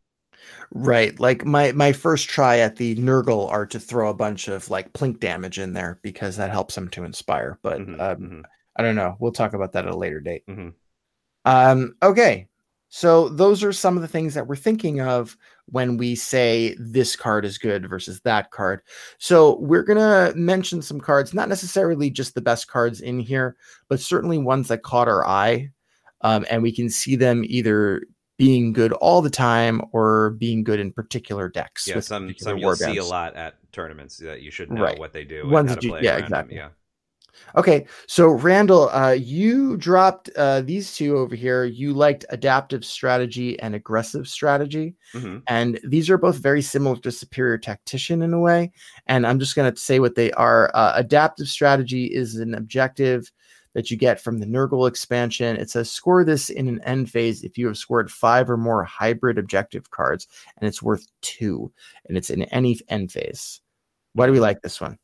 Right. 0.72 1.18
Like 1.18 1.44
my 1.44 1.72
my 1.72 1.92
first 1.92 2.28
try 2.28 2.58
at 2.58 2.76
the 2.76 2.94
Nurgle 2.96 3.48
are 3.50 3.66
to 3.66 3.80
throw 3.80 4.08
a 4.10 4.14
bunch 4.14 4.48
of 4.48 4.70
like 4.70 4.92
plink 4.92 5.20
damage 5.20 5.58
in 5.58 5.72
there 5.72 5.98
because 6.02 6.36
that 6.36 6.50
helps 6.50 6.74
them 6.74 6.88
to 6.90 7.04
inspire. 7.04 7.58
But 7.62 7.84
Mhm, 7.84 7.96
um, 7.98 8.30
mhm, 8.30 8.48
I 8.76 8.82
don't 8.82 8.96
know. 8.96 9.16
We'll 9.20 9.32
talk 9.32 9.52
about 9.54 9.72
that 9.72 9.86
at 9.86 9.92
a 9.92 9.96
later 9.96 10.20
date. 10.20 10.44
mhm. 10.46 10.74
Um, 11.44 11.96
okay. 12.02 12.48
So 12.90 13.28
those 13.28 13.62
are 13.62 13.72
some 13.72 13.96
of 13.96 14.02
the 14.02 14.08
things 14.08 14.34
that 14.34 14.46
we're 14.46 14.56
thinking 14.56 15.00
of 15.00 15.36
when 15.66 15.96
we 15.96 16.16
say 16.16 16.74
this 16.78 17.14
card 17.14 17.44
is 17.44 17.56
good 17.56 17.88
versus 17.88 18.20
that 18.22 18.50
card. 18.50 18.82
So 19.18 19.58
we're 19.60 19.84
gonna 19.84 20.32
mention 20.34 20.82
some 20.82 21.00
cards, 21.00 21.32
not 21.32 21.48
necessarily 21.48 22.10
just 22.10 22.34
the 22.34 22.40
best 22.40 22.66
cards 22.68 23.00
in 23.00 23.20
here, 23.20 23.56
but 23.88 24.00
certainly 24.00 24.38
ones 24.38 24.68
that 24.68 24.82
caught 24.82 25.06
our 25.08 25.24
eye. 25.26 25.70
Um, 26.22 26.44
and 26.50 26.62
we 26.62 26.72
can 26.72 26.90
see 26.90 27.14
them 27.16 27.44
either 27.46 28.02
being 28.36 28.72
good 28.72 28.92
all 28.94 29.22
the 29.22 29.30
time 29.30 29.80
or 29.92 30.30
being 30.30 30.64
good 30.64 30.80
in 30.80 30.92
particular 30.92 31.48
decks. 31.48 31.86
Yeah, 31.86 32.00
some 32.00 32.34
some 32.38 32.58
you'll 32.58 32.74
see 32.74 32.96
a 32.96 33.04
lot 33.04 33.36
at 33.36 33.54
tournaments 33.70 34.16
that 34.16 34.42
you 34.42 34.50
should 34.50 34.70
know 34.72 34.82
Right. 34.82 34.98
what 34.98 35.12
they 35.12 35.24
do. 35.24 35.48
Ones 35.48 35.76
to 35.76 35.86
you- 35.86 35.94
yeah, 36.00 36.12
around 36.16 36.22
them, 36.22 36.24
exactly. 36.24 36.56
Yeah. 36.56 36.68
Okay, 37.56 37.86
so 38.06 38.28
Randall, 38.28 38.88
uh, 38.90 39.12
you 39.12 39.76
dropped 39.76 40.30
uh, 40.36 40.60
these 40.60 40.94
two 40.94 41.16
over 41.16 41.34
here. 41.34 41.64
You 41.64 41.92
liked 41.92 42.24
adaptive 42.30 42.84
strategy 42.84 43.58
and 43.60 43.74
aggressive 43.74 44.28
strategy, 44.28 44.94
hmm 45.12 45.38
and 45.46 45.80
these 45.84 46.10
are 46.10 46.18
both 46.18 46.36
very 46.36 46.62
similar 46.62 46.96
to 46.96 47.10
superior 47.10 47.58
tactician 47.58 48.22
in 48.22 48.32
a 48.32 48.38
way. 48.38 48.72
And 49.06 49.26
I'm 49.26 49.38
just 49.38 49.56
going 49.56 49.72
to 49.72 49.80
say 49.80 49.98
what 49.98 50.14
they 50.14 50.30
are. 50.32 50.70
Uh, 50.74 50.92
adaptive 50.96 51.48
strategy 51.48 52.06
is 52.06 52.36
an 52.36 52.54
objective 52.54 53.30
that 53.74 53.90
you 53.90 53.96
get 53.96 54.20
from 54.20 54.38
the 54.38 54.46
Nurgle 54.46 54.88
expansion. 54.88 55.56
It 55.56 55.70
says 55.70 55.90
score 55.90 56.24
this 56.24 56.50
in 56.50 56.68
an 56.68 56.80
end 56.84 57.10
phase 57.10 57.42
if 57.42 57.56
you 57.56 57.66
have 57.68 57.78
scored 57.78 58.10
five 58.10 58.50
or 58.50 58.56
more 58.56 58.84
hybrid 58.84 59.38
objective 59.38 59.90
cards, 59.90 60.26
and 60.58 60.68
it's 60.68 60.82
worth 60.82 61.06
two, 61.22 61.72
and 62.08 62.16
it's 62.16 62.30
in 62.30 62.42
any 62.44 62.78
end 62.88 63.12
phase. 63.12 63.60
Why 64.14 64.26
do 64.26 64.32
we 64.32 64.40
like 64.40 64.62
this 64.62 64.80
one? 64.80 64.98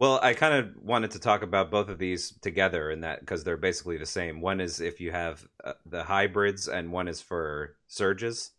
Well, 0.00 0.18
I 0.22 0.34
kind 0.34 0.54
of 0.54 0.82
wanted 0.82 1.12
to 1.12 1.20
talk 1.20 1.42
about 1.42 1.70
both 1.70 1.88
of 1.88 1.98
these 1.98 2.32
together 2.40 2.90
in 2.90 3.00
that 3.02 3.20
because 3.20 3.44
they're 3.44 3.56
basically 3.56 3.96
the 3.96 4.06
same. 4.06 4.40
One 4.40 4.60
is 4.60 4.80
if 4.80 5.00
you 5.00 5.12
have 5.12 5.46
uh, 5.62 5.74
the 5.86 6.02
hybrids, 6.02 6.68
and 6.68 6.92
one 6.92 7.08
is 7.08 7.20
for 7.20 7.76
surges. 7.86 8.50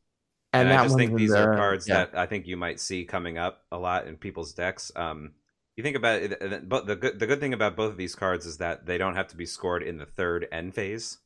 And, 0.54 0.70
I 0.70 0.78
that 0.78 0.84
just 0.84 0.96
think 0.96 1.16
these 1.18 1.34
are 1.34 1.56
cards 1.56 1.88
yeah. 1.90 2.06
that 2.06 2.18
I 2.18 2.26
think 2.26 2.48
you 2.48 2.56
might 2.56 2.80
see 2.80 3.04
coming 3.04 3.38
up 3.38 3.66
a 3.72 3.78
lot 3.78 4.08
in 4.08 4.16
people's 4.16 4.54
decks. 4.54 4.92
Um, 4.96 5.34
you 5.76 5.84
think 5.84 5.97
about 5.97 6.22
it, 6.22 6.70
but 6.70 6.88
the 6.88 6.96
good 6.96 7.20
the 7.20 7.28
good 7.28 7.42
thing 7.42 7.54
about 7.54 7.76
both 7.76 7.92
of 7.92 7.97
these 7.97 8.16
cards 8.16 8.46
is 8.46 8.58
that 8.59 8.86
they 8.86 8.97
don't 8.97 9.16
have 9.16 9.28
to 9.28 9.38
be 9.38 9.46
scored 9.46 9.84
in 9.84 9.97
the 9.97 10.05
third 10.05 10.47
end 10.54 10.74
phase, 10.74 11.18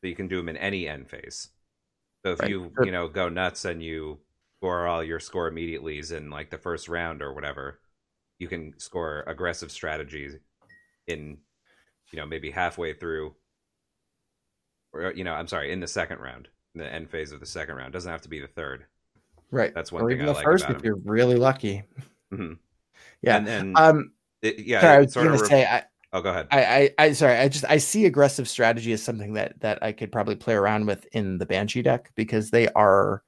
so 0.00 0.08
you 0.08 0.16
can 0.16 0.26
do 0.26 0.38
them 0.38 0.48
in 0.48 0.56
any 0.56 0.88
end 0.88 1.08
phase. 1.08 1.50
So 2.24 2.32
if 2.32 2.40
Right. 2.40 2.50
you 2.50 2.72
you 2.82 2.90
know 2.90 3.06
go 3.08 3.28
nuts 3.28 3.64
and 3.64 3.80
you 3.80 4.18
score 4.58 4.88
all 4.88 5.04
your 5.04 5.20
score 5.20 5.46
immediately 5.46 5.98
is 5.98 6.10
in 6.10 6.30
like 6.30 6.50
the 6.50 6.58
first 6.58 6.88
round 6.88 7.22
or 7.22 7.32
whatever, 7.32 7.78
you 8.38 8.48
can 8.48 8.74
score 8.78 9.24
aggressive 9.26 9.70
strategies 9.72 10.36
in 11.06 11.38
you 12.12 12.18
know 12.18 12.26
maybe 12.26 12.50
halfway 12.50 12.92
through, 12.92 13.34
or 14.92 15.12
you 15.12 15.24
know 15.24 15.32
I'm 15.32 15.48
sorry 15.48 15.72
in 15.72 15.80
the 15.80 15.86
second 15.86 16.18
round, 16.20 16.48
in 16.74 16.80
the 16.80 16.92
end 16.92 17.10
phase 17.10 17.32
of 17.32 17.40
the 17.40 17.46
second 17.46 17.76
round. 17.76 17.92
Doesn't 17.92 18.10
have 18.10 18.22
to 18.22 18.28
be 18.28 18.40
the 18.40 18.46
third. 18.48 18.84
right. 19.50 19.74
That's 19.74 19.92
one 19.92 20.02
or 20.02 20.08
thing 20.08 20.16
even 20.18 20.28
I 20.28 20.32
the 20.32 20.34
like 20.36 20.44
first 20.44 20.64
if 20.64 20.76
'em. 20.76 20.80
you're 20.84 20.96
really 21.04 21.36
lucky. 21.36 21.82
Mhm. 22.32 22.58
Yeah. 23.22 23.36
and, 23.38 23.48
and 23.48 23.78
Um, 23.78 24.12
it, 24.42 24.58
yeah, 24.58 24.80
sorry, 24.80 24.94
I 24.96 25.00
was 25.00 25.14
gonna 25.14 25.38
say 25.38 25.64
I, 25.64 25.84
oh, 26.12 26.20
go 26.20 26.30
ahead. 26.30 26.48
I, 26.50 26.64
I, 26.98 27.04
I, 27.06 27.12
sorry, 27.12 27.36
I 27.38 27.48
just 27.48 27.64
I 27.68 27.78
see 27.78 28.04
aggressive 28.06 28.48
strategy 28.48 28.92
as 28.92 29.02
something 29.02 29.32
that 29.34 29.58
that 29.60 29.82
I 29.82 29.92
could 29.92 30.12
probably 30.12 30.36
play 30.36 30.54
around 30.54 30.86
with 30.86 31.06
in 31.12 31.38
the 31.38 31.46
Banshee 31.46 31.82
deck 31.82 32.10
because 32.16 32.50
they 32.50 32.68
are 32.70 33.22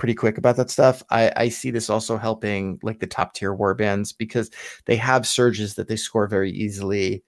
pretty 0.00 0.14
quick 0.14 0.38
about 0.38 0.56
that 0.56 0.70
stuff. 0.70 1.02
I, 1.10 1.30
I 1.36 1.48
see 1.50 1.70
this 1.70 1.90
also 1.90 2.16
helping 2.16 2.78
like 2.82 3.00
the 3.00 3.06
top 3.06 3.34
tier 3.34 3.54
warbands 3.54 4.16
because 4.16 4.50
they 4.86 4.96
have 4.96 5.28
surges 5.28 5.74
that 5.74 5.88
they 5.88 5.96
score 5.96 6.26
very 6.26 6.50
easily, 6.50 7.22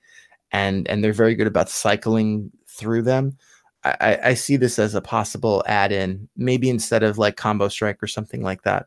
and 0.53 0.89
and 0.89 1.05
they're 1.05 1.13
very 1.13 1.35
good 1.35 1.47
about 1.47 1.69
cycling 1.69 2.51
through 2.67 3.03
them. 3.03 3.37
I, 3.85 3.97
I- 4.01 4.29
I 4.31 4.35
see 4.35 4.57
this 4.57 4.79
as 4.79 4.95
a 4.95 5.03
possible 5.03 5.63
add-in, 5.67 6.31
maybe 6.35 6.71
instead 6.71 7.03
of 7.03 7.19
like 7.19 7.37
combo 7.37 7.69
strike 7.69 8.03
or 8.03 8.07
something 8.07 8.41
like 8.43 8.63
that. 8.63 8.87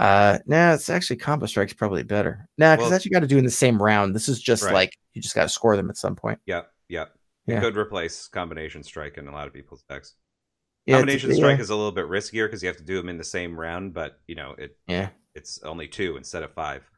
Uh, 0.00 0.38
nah, 0.46 0.74
it's 0.74 0.90
actually 0.90 1.16
combo 1.16 1.46
strike's 1.46 1.72
probably 1.72 2.02
better. 2.02 2.48
Nah, 2.58 2.74
because 2.74 2.82
Well- 2.84 2.90
that's 2.90 3.04
you 3.04 3.12
got 3.12 3.20
to 3.20 3.26
do 3.28 3.38
in 3.38 3.44
the 3.44 3.50
same 3.52 3.80
round. 3.80 4.16
This 4.16 4.28
is 4.28 4.40
just 4.42 4.64
Right. 4.64 4.74
like 4.74 4.98
you 5.14 5.22
just 5.22 5.34
got 5.36 5.44
to 5.44 5.48
score 5.48 5.76
them 5.76 5.90
at 5.90 5.96
some 5.96 6.16
point. 6.16 6.40
Yep, 6.46 6.68
yep. 6.88 7.12
Yeah. 7.46 7.58
It 7.58 7.60
could 7.60 7.76
replace 7.76 8.26
combination 8.26 8.82
strike 8.82 9.16
in 9.16 9.28
a 9.28 9.32
lot 9.32 9.46
of 9.46 9.54
people's 9.54 9.84
decks. 9.88 10.16
Yeah, 10.86 10.98
Combination 10.98 11.30
yeah, 11.30 11.36
strike 11.36 11.58
is 11.58 11.70
a 11.70 11.76
little 11.76 11.92
bit 11.92 12.06
riskier 12.06 12.46
because 12.46 12.62
you 12.62 12.68
have 12.68 12.76
to 12.76 12.84
do 12.84 12.96
them 12.96 13.08
in 13.08 13.18
the 13.18 13.24
same 13.24 13.58
round, 13.58 13.92
but 13.92 14.20
you 14.26 14.34
know 14.36 14.54
it 14.56 14.76
yeah. 14.86 15.08
it's 15.34 15.60
only 15.62 15.88
two 15.88 16.16
instead 16.16 16.42
of 16.42 16.52
five. 16.52 16.88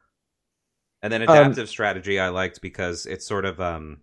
And 1.01 1.11
then 1.11 1.23
Um, 1.23 1.29
adaptive 1.29 1.69
strategy 1.69 2.19
I 2.19 2.29
liked 2.29 2.61
because 2.61 3.05
it 3.05 3.23
sort 3.23 3.45
of 3.45 3.59
um, 3.59 4.01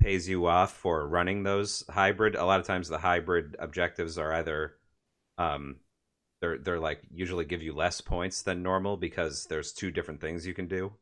pays 0.00 0.28
you 0.28 0.46
off 0.46 0.72
for 0.72 1.06
running 1.08 1.42
those 1.42 1.84
hybrid. 1.90 2.34
A 2.34 2.44
lot 2.44 2.60
of 2.60 2.66
times 2.66 2.88
the 2.88 2.98
hybrid 2.98 3.56
objectives 3.58 4.16
are 4.18 4.32
either 4.32 4.76
um, 5.38 5.76
they're 6.40 6.58
they're 6.58 6.80
like 6.80 7.02
usually 7.12 7.44
give 7.44 7.62
you 7.62 7.74
less 7.74 8.00
points 8.00 8.42
than 8.42 8.62
normal 8.62 8.96
because 8.96 9.46
there's 9.46 9.72
two 9.72 9.90
different 9.90 10.20
things 10.20 10.46
you 10.46 10.54
can 10.54 10.66
do. 10.68 10.92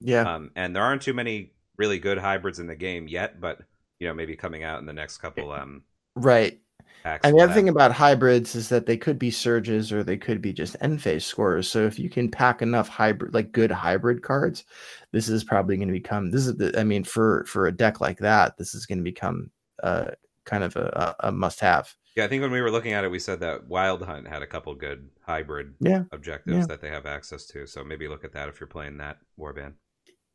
yeah. 0.00 0.22
Um, 0.22 0.50
and 0.56 0.74
there 0.74 0.82
aren't 0.82 1.02
too 1.02 1.14
many 1.14 1.52
really 1.76 1.98
good 1.98 2.18
hybrids 2.18 2.58
in 2.58 2.66
the 2.66 2.76
game 2.76 3.08
yet, 3.08 3.40
but 3.40 3.60
you 3.98 4.06
know 4.08 4.14
maybe 4.14 4.36
coming 4.36 4.62
out 4.64 4.78
in 4.80 4.86
the 4.86 4.92
next 4.92 5.18
couple 5.18 5.52
um 5.52 5.82
right. 6.14 6.60
And 7.04 7.34
the 7.38 7.42
other 7.42 7.52
thing 7.52 7.68
about 7.68 7.92
hybrids 7.92 8.56
is 8.56 8.68
that 8.68 8.86
they 8.86 8.96
could 8.96 9.16
be 9.18 9.30
surges 9.30 9.92
or 9.92 10.02
they 10.02 10.16
could 10.16 10.42
be 10.42 10.52
just 10.52 10.76
end 10.80 11.00
phase 11.00 11.24
scores. 11.24 11.70
So 11.70 11.86
if 11.86 11.98
you 12.00 12.10
can 12.10 12.28
pack 12.28 12.62
enough 12.62 12.88
hybrid, 12.88 13.32
like 13.32 13.52
good 13.52 13.70
hybrid 13.70 14.22
cards, 14.22 14.64
this 15.12 15.28
is 15.28 15.44
probably 15.44 15.76
going 15.76 15.86
to 15.88 15.92
become. 15.92 16.30
This 16.32 16.46
is 16.48 16.56
the. 16.56 16.78
I 16.78 16.82
mean, 16.82 17.04
for 17.04 17.44
for 17.46 17.66
a 17.68 17.72
deck 17.72 18.00
like 18.00 18.18
that, 18.18 18.56
this 18.58 18.74
is 18.74 18.86
going 18.86 18.98
to 18.98 19.04
become 19.04 19.50
uh 19.84 20.06
kind 20.44 20.64
of 20.64 20.74
a, 20.76 21.14
a, 21.20 21.28
a 21.28 21.32
must 21.32 21.60
have. 21.60 21.94
Yeah, 22.16 22.24
I 22.24 22.28
think 22.28 22.42
when 22.42 22.50
we 22.50 22.60
were 22.60 22.70
looking 22.72 22.92
at 22.92 23.04
it, 23.04 23.10
we 23.10 23.18
said 23.20 23.38
that 23.40 23.66
Wild 23.68 24.02
Hunt 24.02 24.26
had 24.26 24.42
a 24.42 24.46
couple 24.46 24.74
good 24.74 25.08
hybrid 25.20 25.74
Yeah, 25.80 26.04
objectives 26.12 26.56
Yeah. 26.56 26.66
that 26.66 26.80
they 26.80 26.88
have 26.88 27.06
access 27.06 27.46
to. 27.46 27.66
So 27.66 27.84
maybe 27.84 28.08
look 28.08 28.24
at 28.24 28.32
that 28.32 28.48
if 28.48 28.58
you're 28.58 28.66
playing 28.66 28.96
that 28.98 29.18
warband. 29.38 29.74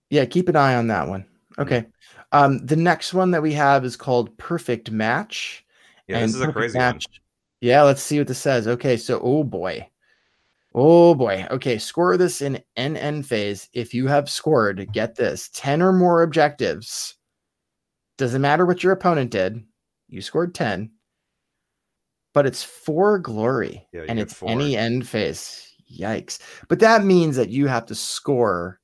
yeah. 0.10 0.24
Keep 0.26 0.48
an 0.50 0.56
eye 0.56 0.76
on 0.76 0.88
that 0.88 1.08
one. 1.08 1.26
Okay. 1.60 1.86
Um, 2.32 2.66
the 2.66 2.76
next 2.78 3.14
one 3.14 3.32
that 3.32 3.42
we 3.42 3.52
have 3.54 3.84
is 3.84 3.98
called 3.98 4.38
Perfect 4.38 4.90
Match. 4.92 5.66
Yeah, 6.08 6.18
and 6.18 6.30
this 6.30 6.36
is 6.36 6.42
a 6.42 6.52
crazy 6.52 6.78
Match. 6.78 7.06
Yeah, 7.62 7.84
let's 7.84 8.02
see 8.02 8.18
what 8.18 8.28
this 8.28 8.40
says. 8.40 8.68
Okay, 8.68 8.98
so 8.98 9.20
oh 9.24 9.44
boy. 9.44 9.88
Oh 10.74 11.14
boy. 11.16 11.46
Okay, 11.52 11.78
score 11.78 12.18
this 12.18 12.42
in 12.42 12.64
NN 12.78 13.26
phase. 13.26 13.70
If 13.74 13.94
you 13.94 14.08
have 14.08 14.30
scored, 14.30 14.92
get 14.94 15.16
this 15.16 15.50
10 15.54 15.82
or 15.82 15.92
more 15.94 16.24
objectives. 16.24 17.16
Doesn't 18.18 18.42
matter 18.42 18.66
what 18.66 18.84
your 18.84 18.94
opponent 18.94 19.32
did. 19.32 19.64
You 20.10 20.22
scored 20.22 20.56
10. 20.56 20.92
But 22.34 22.46
it's 22.46 22.64
for 22.64 23.20
glory 23.20 23.86
Yeah, 23.92 24.06
and 24.08 24.20
it's 24.20 24.34
four. 24.34 24.50
any 24.50 24.78
end 24.78 25.08
phase. 25.08 25.68
Yikes. 26.00 26.40
But 26.70 26.80
that 26.80 27.04
means 27.04 27.36
that 27.36 27.50
you 27.50 27.68
have 27.68 27.86
to 27.88 27.96
score 27.96 28.80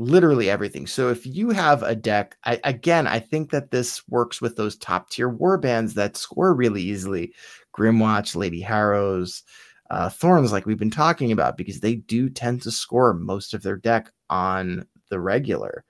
literally 0.00 0.48
everything. 0.48 0.86
So 0.86 1.10
if 1.10 1.26
you 1.26 1.50
have 1.50 1.82
a 1.82 1.94
deck, 1.94 2.38
I, 2.44 2.58
again, 2.64 3.06
I 3.06 3.20
think 3.20 3.50
that 3.50 3.70
this 3.70 4.08
works 4.08 4.40
with 4.40 4.56
those 4.56 4.76
top 4.76 5.10
tier 5.10 5.28
war 5.28 5.58
bands 5.58 5.92
that 5.94 6.16
score 6.16 6.54
really 6.54 6.80
easily. 6.80 7.34
Grymwatch, 7.76 8.34
Lady 8.34 8.62
Harrows, 8.62 9.42
uh, 9.90 10.08
Thorns, 10.08 10.52
like 10.52 10.64
we've 10.64 10.78
been 10.78 10.90
talking 10.90 11.32
about, 11.32 11.58
because 11.58 11.80
they 11.80 11.96
do 11.96 12.30
tend 12.30 12.62
to 12.62 12.70
score 12.70 13.12
most 13.12 13.52
of 13.52 13.62
their 13.62 13.76
deck 13.76 14.10
on 14.30 14.86
the 15.10 15.20
regular. 15.20 15.84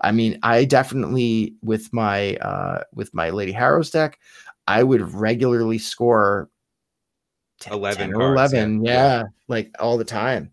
I 0.00 0.12
mean, 0.12 0.38
I 0.44 0.64
definitely 0.64 1.54
with 1.60 1.92
my 1.92 2.36
uh, 2.36 2.84
with 2.94 3.12
my 3.14 3.30
Lady 3.30 3.52
Harrows 3.52 3.90
deck, 3.90 4.20
I 4.68 4.84
would 4.84 5.12
regularly 5.12 5.78
score 5.78 6.50
10, 7.60 7.72
11 7.72 8.10
10 8.10 8.14
or 8.14 8.36
cards, 8.36 8.52
11, 8.52 8.84
Yeah. 8.84 8.92
yeah, 8.92 9.22
like 9.48 9.74
all 9.80 9.98
the 9.98 10.04
time 10.04 10.52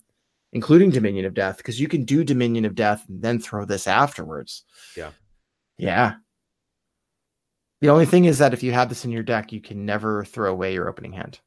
including 0.54 0.90
Dominion 0.92 1.26
of 1.26 1.34
Death, 1.34 1.58
because 1.58 1.80
you 1.80 1.88
can 1.88 2.06
do 2.06 2.24
Dominion 2.24 2.64
of 2.66 2.76
Death 2.76 3.04
and 3.10 3.22
then 3.22 3.40
throw 3.40 3.66
this 3.66 3.86
afterwards. 3.88 4.64
Yeah. 4.96 5.12
Yeah. 5.78 6.14
The 7.82 7.90
only 7.90 8.06
thing 8.06 8.26
is 8.26 8.38
that 8.38 8.54
if 8.54 8.64
you 8.64 8.72
have 8.72 8.88
this 8.88 9.04
in 9.04 9.12
your 9.12 9.24
deck, 9.24 9.52
you 9.52 9.60
can 9.60 9.86
never 9.86 10.24
throw 10.24 10.52
away 10.52 10.74
your 10.74 10.88
opening 10.88 11.12
hand. 11.12 11.40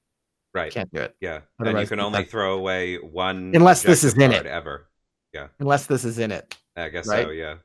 Right. 0.52 0.72
Can't 0.72 0.92
do 0.92 1.00
it 1.00 1.14
Yeah. 1.20 1.40
And 1.58 1.78
you 1.78 1.86
can 1.86 2.00
only 2.00 2.20
have- 2.20 2.30
throw 2.30 2.54
away 2.58 2.96
one 2.96 3.52
Unless 3.54 3.82
this 3.82 4.04
is 4.04 4.14
in 4.18 4.32
it. 4.32 4.44
ever. 4.46 4.88
Yeah. 5.32 5.48
unless 5.60 5.86
this 5.86 6.04
is 6.04 6.18
in 6.18 6.32
it. 6.32 6.56
I 6.76 6.88
guess 6.88 7.06
Right? 7.06 7.26
so, 7.26 7.30
yeah. 7.30 7.56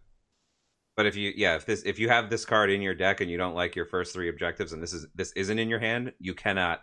But 0.97 1.05
if 1.05 1.15
you 1.15 1.31
yeah, 1.35 1.55
if 1.55 1.65
this 1.65 1.83
if 1.83 1.99
you 1.99 2.09
have 2.09 2.29
this 2.29 2.43
card 2.43 2.69
in 2.69 2.81
your 2.81 2.93
deck 2.93 3.21
and 3.21 3.31
you 3.31 3.37
don't 3.37 3.55
like 3.55 3.77
your 3.77 3.85
first 3.85 4.13
three 4.13 4.27
objectives 4.27 4.73
and 4.73 4.83
this 4.83 4.91
is 4.91 5.07
this 5.15 5.31
isn't 5.33 5.57
in 5.57 5.69
your 5.69 5.79
hand, 5.79 6.11
you 6.19 6.33
cannot 6.35 6.81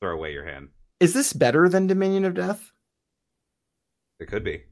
throw 0.00 0.12
away 0.14 0.32
your 0.32 0.44
hand. 0.44 0.68
Is 1.00 1.12
this 1.12 1.32
better 1.32 1.68
than 1.68 1.88
Dominion 1.88 2.24
of 2.24 2.34
Death? 2.34 2.70
It 4.20 4.28
could 4.28 4.44
be. 4.44 4.62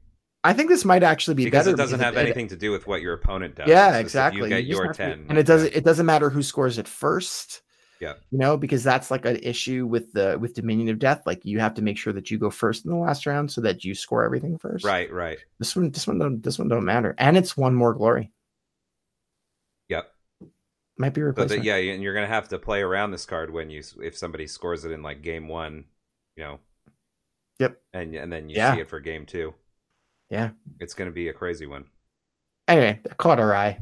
I 0.43 0.53
think 0.53 0.69
this 0.69 0.85
might 0.85 1.03
actually 1.03 1.33
be 1.33 1.45
better 1.49 1.51
because 1.51 1.65
better 1.65 1.73
it 1.73 1.77
doesn't 1.77 1.99
have 1.99 2.15
it- 2.15 2.19
anything 2.21 2.47
to 2.47 2.55
do 2.55 2.71
with 2.71 2.87
what 2.87 3.01
your 3.01 3.13
opponent 3.13 3.55
does. 3.55 3.67
Yeah, 3.67 3.89
It's 3.97 3.99
exactly. 3.99 4.43
You 4.43 4.47
get 4.49 4.63
You 4.63 4.75
your 4.75 4.85
have 4.85 4.95
to- 4.95 5.03
ten, 5.03 5.25
and 5.27 5.37
it 5.37 5.45
doesn't. 5.45 5.73
It 5.75 5.83
doesn't 5.83 6.05
matter 6.05 6.29
who 6.29 6.41
scores 6.41 6.77
it 6.77 6.87
first. 6.87 7.61
Yeah. 8.01 8.13
you 8.31 8.37
know, 8.39 8.55
because 8.55 8.81
that's 8.81 9.11
like 9.11 9.25
an 9.25 9.35
issue 9.43 9.85
with 9.85 10.13
the 10.13 10.37
with 10.39 10.53
Dominion 10.53 10.87
of 10.87 10.99
Death. 10.99 11.23
Like 11.25 11.43
you 11.43 11.59
have 11.59 11.73
to 11.73 11.81
make 11.81 11.97
sure 11.97 12.13
that 12.13 12.31
you 12.31 12.37
go 12.37 12.49
first 12.49 12.85
in 12.85 12.91
the 12.91 12.97
last 12.97 13.25
round 13.25 13.51
so 13.51 13.59
that 13.59 13.83
you 13.83 13.93
score 13.93 14.23
everything 14.23 14.57
first. 14.57 14.85
Right, 14.85 15.11
right. 15.11 15.37
This 15.57 15.75
one, 15.75 15.91
this 15.91 16.07
one, 16.07 16.17
don't, 16.17 16.41
this 16.41 16.57
one 16.57 16.69
don't 16.69 16.85
matter, 16.85 17.13
and 17.17 17.35
it's 17.35 17.57
one 17.57 17.75
more 17.75 17.93
glory. 17.93 18.31
Yep. 19.89 20.09
Might 20.97 21.13
be 21.13 21.19
So 21.19 21.25
replacement. 21.25 21.63
that, 21.63 21.65
yeah, 21.65 21.91
and 21.93 22.01
you're 22.01 22.13
gonna 22.13 22.27
have 22.27 22.47
to 22.49 22.57
play 22.59 22.81
around 22.81 23.11
this 23.11 23.25
card 23.25 23.51
when 23.51 23.69
you 23.69 23.83
if 24.01 24.17
somebody 24.17 24.47
scores 24.47 24.85
it 24.85 24.91
in 24.91 25.01
like 25.03 25.21
game 25.21 25.49
one, 25.49 25.83
you 26.37 26.43
know. 26.45 26.59
Yep. 27.59 27.81
And 27.93 28.15
and 28.15 28.31
then 28.31 28.49
you 28.49 28.55
Yeah. 28.55 28.73
see 28.75 28.81
it 28.81 28.89
for 28.89 28.99
game 28.99 29.25
two. 29.25 29.53
Yeah. 30.29 30.51
It's 30.79 30.93
gonna 30.93 31.11
be 31.11 31.29
a 31.29 31.33
crazy 31.33 31.65
one. 31.65 31.85
Anyway, 32.67 32.99
that 33.03 33.17
caught 33.17 33.39
our 33.39 33.53
eye. 33.55 33.79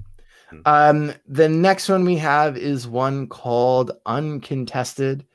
Hmm. 0.49 0.59
Um, 0.65 1.13
the 1.27 1.49
next 1.49 1.89
one 1.89 2.05
we 2.05 2.15
have 2.17 2.57
is 2.57 2.87
one 2.87 3.27
called 3.27 3.91
Uncontested, 4.05 5.25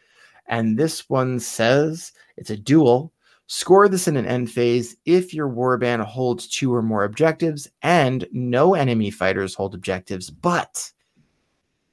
and 0.46 0.78
this 0.78 1.08
one 1.08 1.38
says 1.38 2.12
it's 2.36 2.50
a 2.50 2.56
duel. 2.56 3.12
Score 3.46 3.88
this 3.88 4.08
in 4.08 4.16
an 4.16 4.24
end 4.24 4.50
phase 4.50 4.96
if 5.04 5.34
your 5.34 5.48
warband 5.50 6.02
holds 6.04 6.48
two 6.48 6.74
or 6.74 6.80
more 6.80 7.04
objectives 7.04 7.68
and 7.82 8.26
no 8.32 8.74
enemy 8.74 9.10
fighters 9.10 9.54
hold 9.54 9.74
objectives, 9.74 10.30
but 10.30 10.90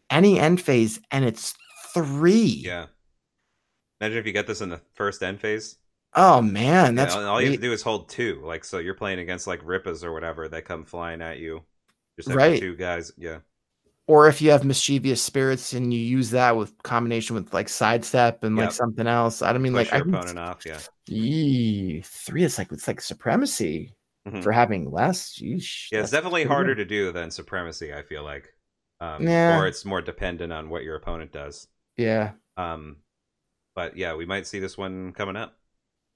any 0.10 0.40
end 0.40 0.62
phase 0.62 1.02
and 1.12 1.26
it's 1.26 1.54
three. 1.94 2.62
Yeah. 2.66 2.86
Imagine 4.00 4.20
if 4.20 4.26
you 4.26 4.32
get 4.32 4.48
this 4.48 4.62
in 4.62 4.70
the 4.70 4.80
first 4.94 5.22
end 5.22 5.42
phase. 5.42 5.79
Oh 6.16 6.42
man, 6.42 6.96
that's 6.96 7.16
all 7.16 7.26
all 7.26 7.42
you 7.42 7.48
have 7.52 7.56
to 7.58 7.62
do 7.62 7.72
is 7.74 7.82
hold 7.84 8.10
two. 8.10 8.42
Like 8.44 8.64
so, 8.64 8.80
you're 8.80 8.96
playing 8.96 9.20
against 9.20 9.46
like 9.48 9.64
Rippas 9.64 10.04
or 10.04 10.12
whatever. 10.12 10.48
They 10.50 10.62
come 10.62 10.84
flying 10.86 11.22
at 11.22 11.38
you. 11.40 11.62
Just 12.18 12.30
Right. 12.34 12.60
two 12.60 12.76
guys. 12.76 13.12
Yeah. 13.18 13.40
or 14.08 14.28
if 14.28 14.42
you 14.42 14.50
have 14.50 14.64
mischievous 14.66 15.22
spirits 15.22 15.74
and 15.74 15.94
you 15.94 16.00
use 16.00 16.32
that 16.32 16.58
with 16.58 16.74
combination 16.82 17.36
with 17.36 17.54
like 17.54 17.70
sidestep 17.70 18.44
and 18.44 18.56
like 18.56 18.72
something 18.72 19.06
else. 19.06 19.44
I 19.44 19.54
don't 19.54 19.62
mean 19.62 19.74
Push 19.74 19.86
like 19.86 19.94
I 19.94 19.98
your 19.98 20.06
can- 20.06 20.16
opponent 20.16 20.40
off. 20.40 20.66
Yeah. 20.66 20.80
Three 22.04 22.44
is 22.44 22.58
like 22.58 22.72
it's 22.72 22.88
like 22.88 23.02
supremacy 23.02 23.96
Mhm. 24.28 24.42
for 24.44 24.52
having 24.52 24.90
less. 24.92 25.40
Yeesh, 25.40 25.92
Yeah, 25.92 26.00
it's 26.02 26.10
definitely 26.10 26.42
pretty 26.42 26.54
harder 26.56 26.74
to 26.76 26.86
do 26.86 27.12
than 27.12 27.30
supremacy. 27.30 27.94
I 27.94 28.02
feel 28.02 28.24
like, 28.24 28.52
um, 29.00 29.28
Yeah. 29.28 29.60
or 29.60 29.68
it's 29.68 29.86
more 29.86 30.02
dependent 30.02 30.52
on 30.52 30.70
what 30.72 30.84
your 30.84 30.96
opponent 30.96 31.32
does. 31.32 31.68
Yeah, 31.96 32.32
Um, 32.58 32.98
but 33.76 33.96
yeah, 33.96 34.16
we 34.16 34.26
might 34.26 34.48
see 34.48 34.60
this 34.60 34.76
one 34.76 35.14
coming 35.14 35.36
up. 35.36 35.59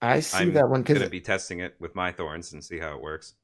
I 0.03 0.19
see 0.19 0.37
that 0.37 0.43
one 0.43 0.47
I'm 0.47 0.53
that 0.53 0.69
one 0.69 0.83
gonna 0.83 1.09
be 1.09 1.21
testing 1.21 1.59
it 1.59 1.75
with 1.79 1.95
my 1.95 2.11
thorns 2.11 2.53
and 2.53 2.63
see 2.63 2.77
how 2.77 2.95
it 2.95 3.01
works. 3.01 3.35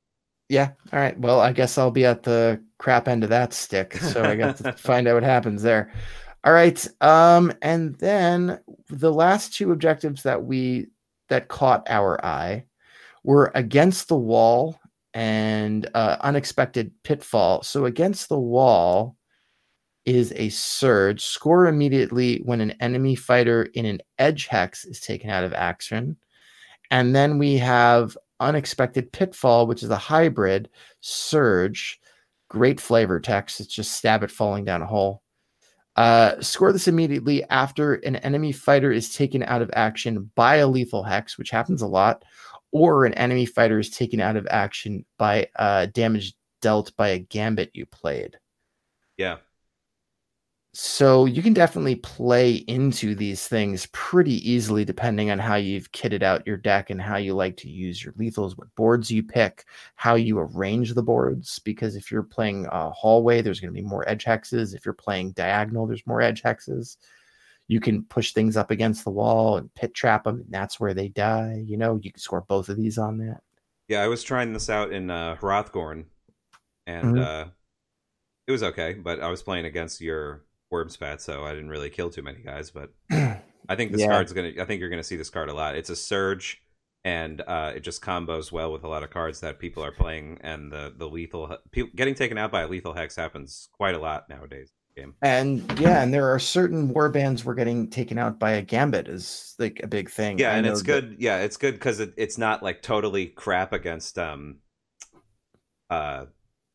yeah. 0.50 0.72
All 0.92 1.00
right, 1.00 1.18
well, 1.20 1.40
I 1.40 1.54
guess 1.54 1.78
I'll 1.78 1.92
be 1.92 2.06
at 2.06 2.24
the 2.24 2.62
crap 2.78 3.08
end 3.08 3.24
of 3.24 3.30
that 3.30 3.54
stick, 3.54 3.96
so 3.96 4.24
I 4.24 4.36
got 4.36 4.58
to 4.58 4.74
find 4.78 5.08
out 5.08 5.16
what 5.16 5.24
happens 5.24 5.62
there. 5.62 5.92
All 6.44 6.54
right, 6.54 6.86
um, 7.02 7.54
and 7.62 7.96
then 7.96 8.60
the 8.90 9.14
last 9.14 9.54
two 9.54 9.72
objectives 9.72 10.24
that 10.24 10.44
we 10.44 10.88
that 11.30 11.48
caught 11.48 11.88
our 11.90 12.24
eye 12.26 12.66
were 13.24 13.52
against 13.56 14.08
the 14.08 14.18
wall 14.18 14.80
and 15.14 15.90
uh, 15.94 16.18
unexpected 16.22 16.92
pitfall. 17.04 17.64
So 17.64 17.86
against 17.86 18.30
the 18.30 18.40
wall 18.40 19.16
is 20.06 20.34
a 20.36 20.50
surge. 20.50 21.24
Score 21.24 21.68
immediately 21.68 22.38
when 22.46 22.62
an 22.62 22.72
enemy 22.80 23.16
fighter 23.16 23.64
in 23.74 23.86
an 23.86 24.02
edge 24.18 24.48
hex 24.48 24.86
is 24.86 25.00
taken 25.00 25.30
out 25.30 25.44
of 25.44 25.54
action. 25.54 26.18
And 26.92 27.16
then 27.16 27.38
we 27.38 27.58
have 27.58 28.18
unexpected 28.40 29.12
pitfall, 29.12 29.68
which 29.68 29.84
is 29.84 29.90
a 29.90 29.98
hybrid 29.98 30.70
surge. 31.02 32.00
Great 32.50 32.80
flavor 32.80 33.20
text. 33.20 33.60
It's 33.60 33.74
just 33.74 33.94
stab 33.94 34.24
it 34.24 34.32
falling 34.32 34.66
down 34.66 34.82
a 34.82 34.88
hole. 34.88 35.22
Uh, 35.96 36.40
score 36.42 36.72
this 36.72 36.88
immediately 36.88 37.44
after 37.50 37.96
an 37.96 38.16
enemy 38.18 38.52
fighter 38.52 38.92
is 38.92 39.14
taken 39.14 39.44
out 39.44 39.62
of 39.62 39.70
action 39.74 40.32
by 40.36 40.56
a 40.56 40.68
lethal 40.68 41.04
hex, 41.04 41.38
which 41.38 41.50
happens 41.50 41.82
a 41.82 41.88
lot, 41.88 42.24
or 42.72 43.06
an 43.06 43.14
enemy 43.16 43.46
fighter 43.46 43.80
is 43.80 43.90
taken 43.90 44.22
out 44.22 44.38
of 44.38 44.48
action 44.50 45.06
by 45.18 45.48
uh, 45.58 45.88
damage 45.88 46.34
dealt 46.62 46.96
by 46.96 47.10
a 47.10 47.20
gambit 47.20 47.72
you 47.74 47.86
played. 47.86 48.38
Yeah, 49.18 49.38
So 50.82 51.26
you 51.26 51.42
can 51.42 51.54
definitely 51.54 51.96
play 51.96 52.54
into 52.54 53.14
these 53.14 53.48
things 53.48 53.88
pretty 53.88 54.36
easily 54.50 54.86
depending 54.86 55.30
on 55.30 55.38
how 55.38 55.56
you've 55.56 55.92
kitted 55.92 56.24
out 56.24 56.48
your 56.48 56.56
deck 56.56 56.90
and 56.90 57.02
how 57.02 57.18
you 57.18 57.34
like 57.34 57.58
to 57.58 57.70
use 57.70 58.02
your 58.04 58.14
lethals, 58.14 58.58
what 58.58 58.74
boards 58.76 59.12
you 59.12 59.22
pick, 59.22 59.66
how 59.96 60.16
you 60.16 60.40
arrange 60.40 60.94
the 60.94 61.04
boards. 61.04 61.60
Because 61.60 61.96
if 61.98 62.10
you're 62.12 62.24
playing 62.24 62.66
a 62.72 62.92
hallway, 62.92 63.42
there's 63.42 63.60
going 63.60 63.74
to 63.74 63.82
be 63.82 63.86
more 63.86 64.08
edge 64.08 64.24
hexes. 64.24 64.74
If 64.74 64.86
you're 64.86 64.94
playing 64.94 65.32
diagonal, 65.32 65.86
there's 65.86 66.08
more 66.08 66.22
edge 66.22 66.44
hexes. 66.44 66.96
you 67.68 67.80
can 67.80 68.04
push 68.06 68.34
things 68.34 68.58
up 68.58 68.72
against 68.72 69.04
the 69.04 69.12
wall 69.12 69.58
and 69.58 69.74
pit 69.76 69.94
trap 69.94 70.24
them, 70.26 70.42
and 70.42 70.52
that's 70.52 70.80
where 70.80 70.94
they 70.94 71.10
die. 71.10 71.64
You 71.66 71.78
know, 71.78 72.00
you 72.02 72.12
can 72.12 72.20
score 72.22 72.42
both 72.42 72.70
of 72.70 72.78
these 72.78 72.98
on 72.98 73.18
that. 73.20 73.42
Yeah, 73.88 74.02
I 74.04 74.08
was 74.08 74.24
trying 74.24 74.54
this 74.54 74.70
out 74.70 74.92
in 74.94 75.10
uh, 75.12 75.36
Hrothgorn, 75.38 76.06
and 76.88 77.18
Mhm. 77.18 77.20
uh, 77.20 77.46
it 78.48 78.52
was 78.52 78.64
okay. 78.64 78.94
But 78.94 79.20
I 79.20 79.30
was 79.30 79.44
playing 79.44 79.66
against 79.66 80.02
your 80.02 80.44
Wurmspat, 80.72 81.20
so 81.22 81.46
I 81.46 81.54
didn't 81.54 81.70
really 81.70 81.90
kill 81.90 82.10
too 82.10 82.22
many 82.22 82.40
guys. 82.40 82.72
But 82.72 82.92
I 83.12 83.76
think 83.76 83.92
this 83.92 84.02
Yeah. 84.02 84.08
card's 84.08 84.34
gonna. 84.34 84.52
I 84.60 84.66
think 84.66 84.80
you're 84.80 84.90
gonna 84.90 85.04
see 85.04 85.16
this 85.18 85.30
card 85.30 85.50
a 85.50 85.54
lot. 85.54 85.76
It's 85.76 85.90
a 85.90 85.96
surge, 85.96 86.62
and 87.04 87.42
uh, 87.42 87.74
it 87.76 87.82
just 87.82 88.02
combos 88.02 88.52
well 88.52 88.72
with 88.72 88.84
a 88.84 88.88
lot 88.88 89.04
of 89.04 89.10
cards 89.10 89.40
that 89.42 89.60
people 89.60 89.84
are 89.84 89.92
playing. 89.92 90.38
And 90.42 90.72
the 90.72 90.94
the 90.96 91.08
lethal 91.08 91.58
getting 91.96 92.16
taken 92.16 92.38
out 92.38 92.52
by 92.52 92.62
a 92.64 92.68
lethal 92.68 92.94
hex 92.94 93.16
happens 93.16 93.70
quite 93.74 93.96
a 93.96 94.00
lot 94.00 94.30
nowadays. 94.30 94.72
Game. 94.98 95.14
And 95.22 95.80
yeah, 95.80 96.02
and 96.02 96.14
there 96.14 96.28
are 96.34 96.40
certain 96.40 96.90
war 96.90 97.10
bands 97.10 97.46
were 97.46 97.54
getting 97.56 97.90
taken 97.90 98.18
out 98.18 98.38
by 98.40 98.52
a 98.54 98.62
gambit 98.62 99.08
is 99.08 99.56
like 99.60 99.80
a 99.84 99.88
big 99.88 100.10
thing. 100.10 100.40
Yeah, 100.40 100.52
I 100.52 100.56
and 100.58 100.66
it's 100.68 100.82
that- 100.82 100.86
good. 100.88 101.16
Yeah, 101.20 101.38
it's 101.40 101.58
good 101.58 101.76
because 101.76 102.00
it, 102.00 102.14
it's 102.18 102.38
not 102.40 102.64
like 102.64 102.82
totally 102.82 103.28
crap 103.28 103.72
against 103.72 104.18
um, 104.18 104.58
uh, 105.90 106.26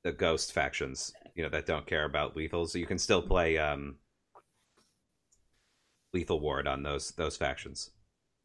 the 0.04 0.12
ghost 0.12 0.52
factions. 0.52 1.12
You 1.34 1.42
know 1.42 1.48
that 1.50 1.66
don't 1.66 1.86
care 1.86 2.04
about 2.04 2.36
lethal, 2.36 2.66
so 2.66 2.78
you 2.78 2.86
can 2.86 2.98
still 2.98 3.22
play 3.22 3.58
um, 3.58 3.96
lethal 6.12 6.40
ward 6.40 6.66
on 6.66 6.82
those 6.82 7.10
those 7.12 7.36
factions. 7.36 7.90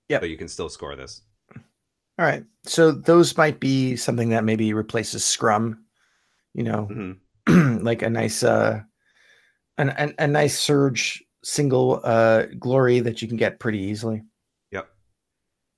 Yep. 0.10 0.22
So 0.22 0.26
you 0.26 0.38
can 0.38 0.48
still 0.48 0.70
score 0.70 0.96
this. 0.96 1.22
All 1.56 2.26
right. 2.26 2.44
So 2.66 2.92
those 2.92 3.38
might 3.38 3.60
be 3.60 3.96
something 3.96 4.30
that 4.30 4.44
maybe 4.44 4.74
replaces 4.74 5.24
Scrum, 5.24 5.86
you 6.54 6.64
know, 6.64 6.86
hmm 6.86 7.12
like 7.84 8.02
a 8.02 8.10
nice 8.10 8.44
uh 8.44 8.82
an, 9.78 9.90
an 9.92 10.14
a 10.20 10.28
nice 10.28 10.60
surge 10.60 11.24
single 11.44 12.02
uh 12.04 12.46
glory 12.60 13.00
that 13.00 13.22
you 13.22 13.28
can 13.28 13.38
get 13.38 13.60
pretty 13.60 13.80
easily. 13.80 14.24
Yep. 14.72 14.90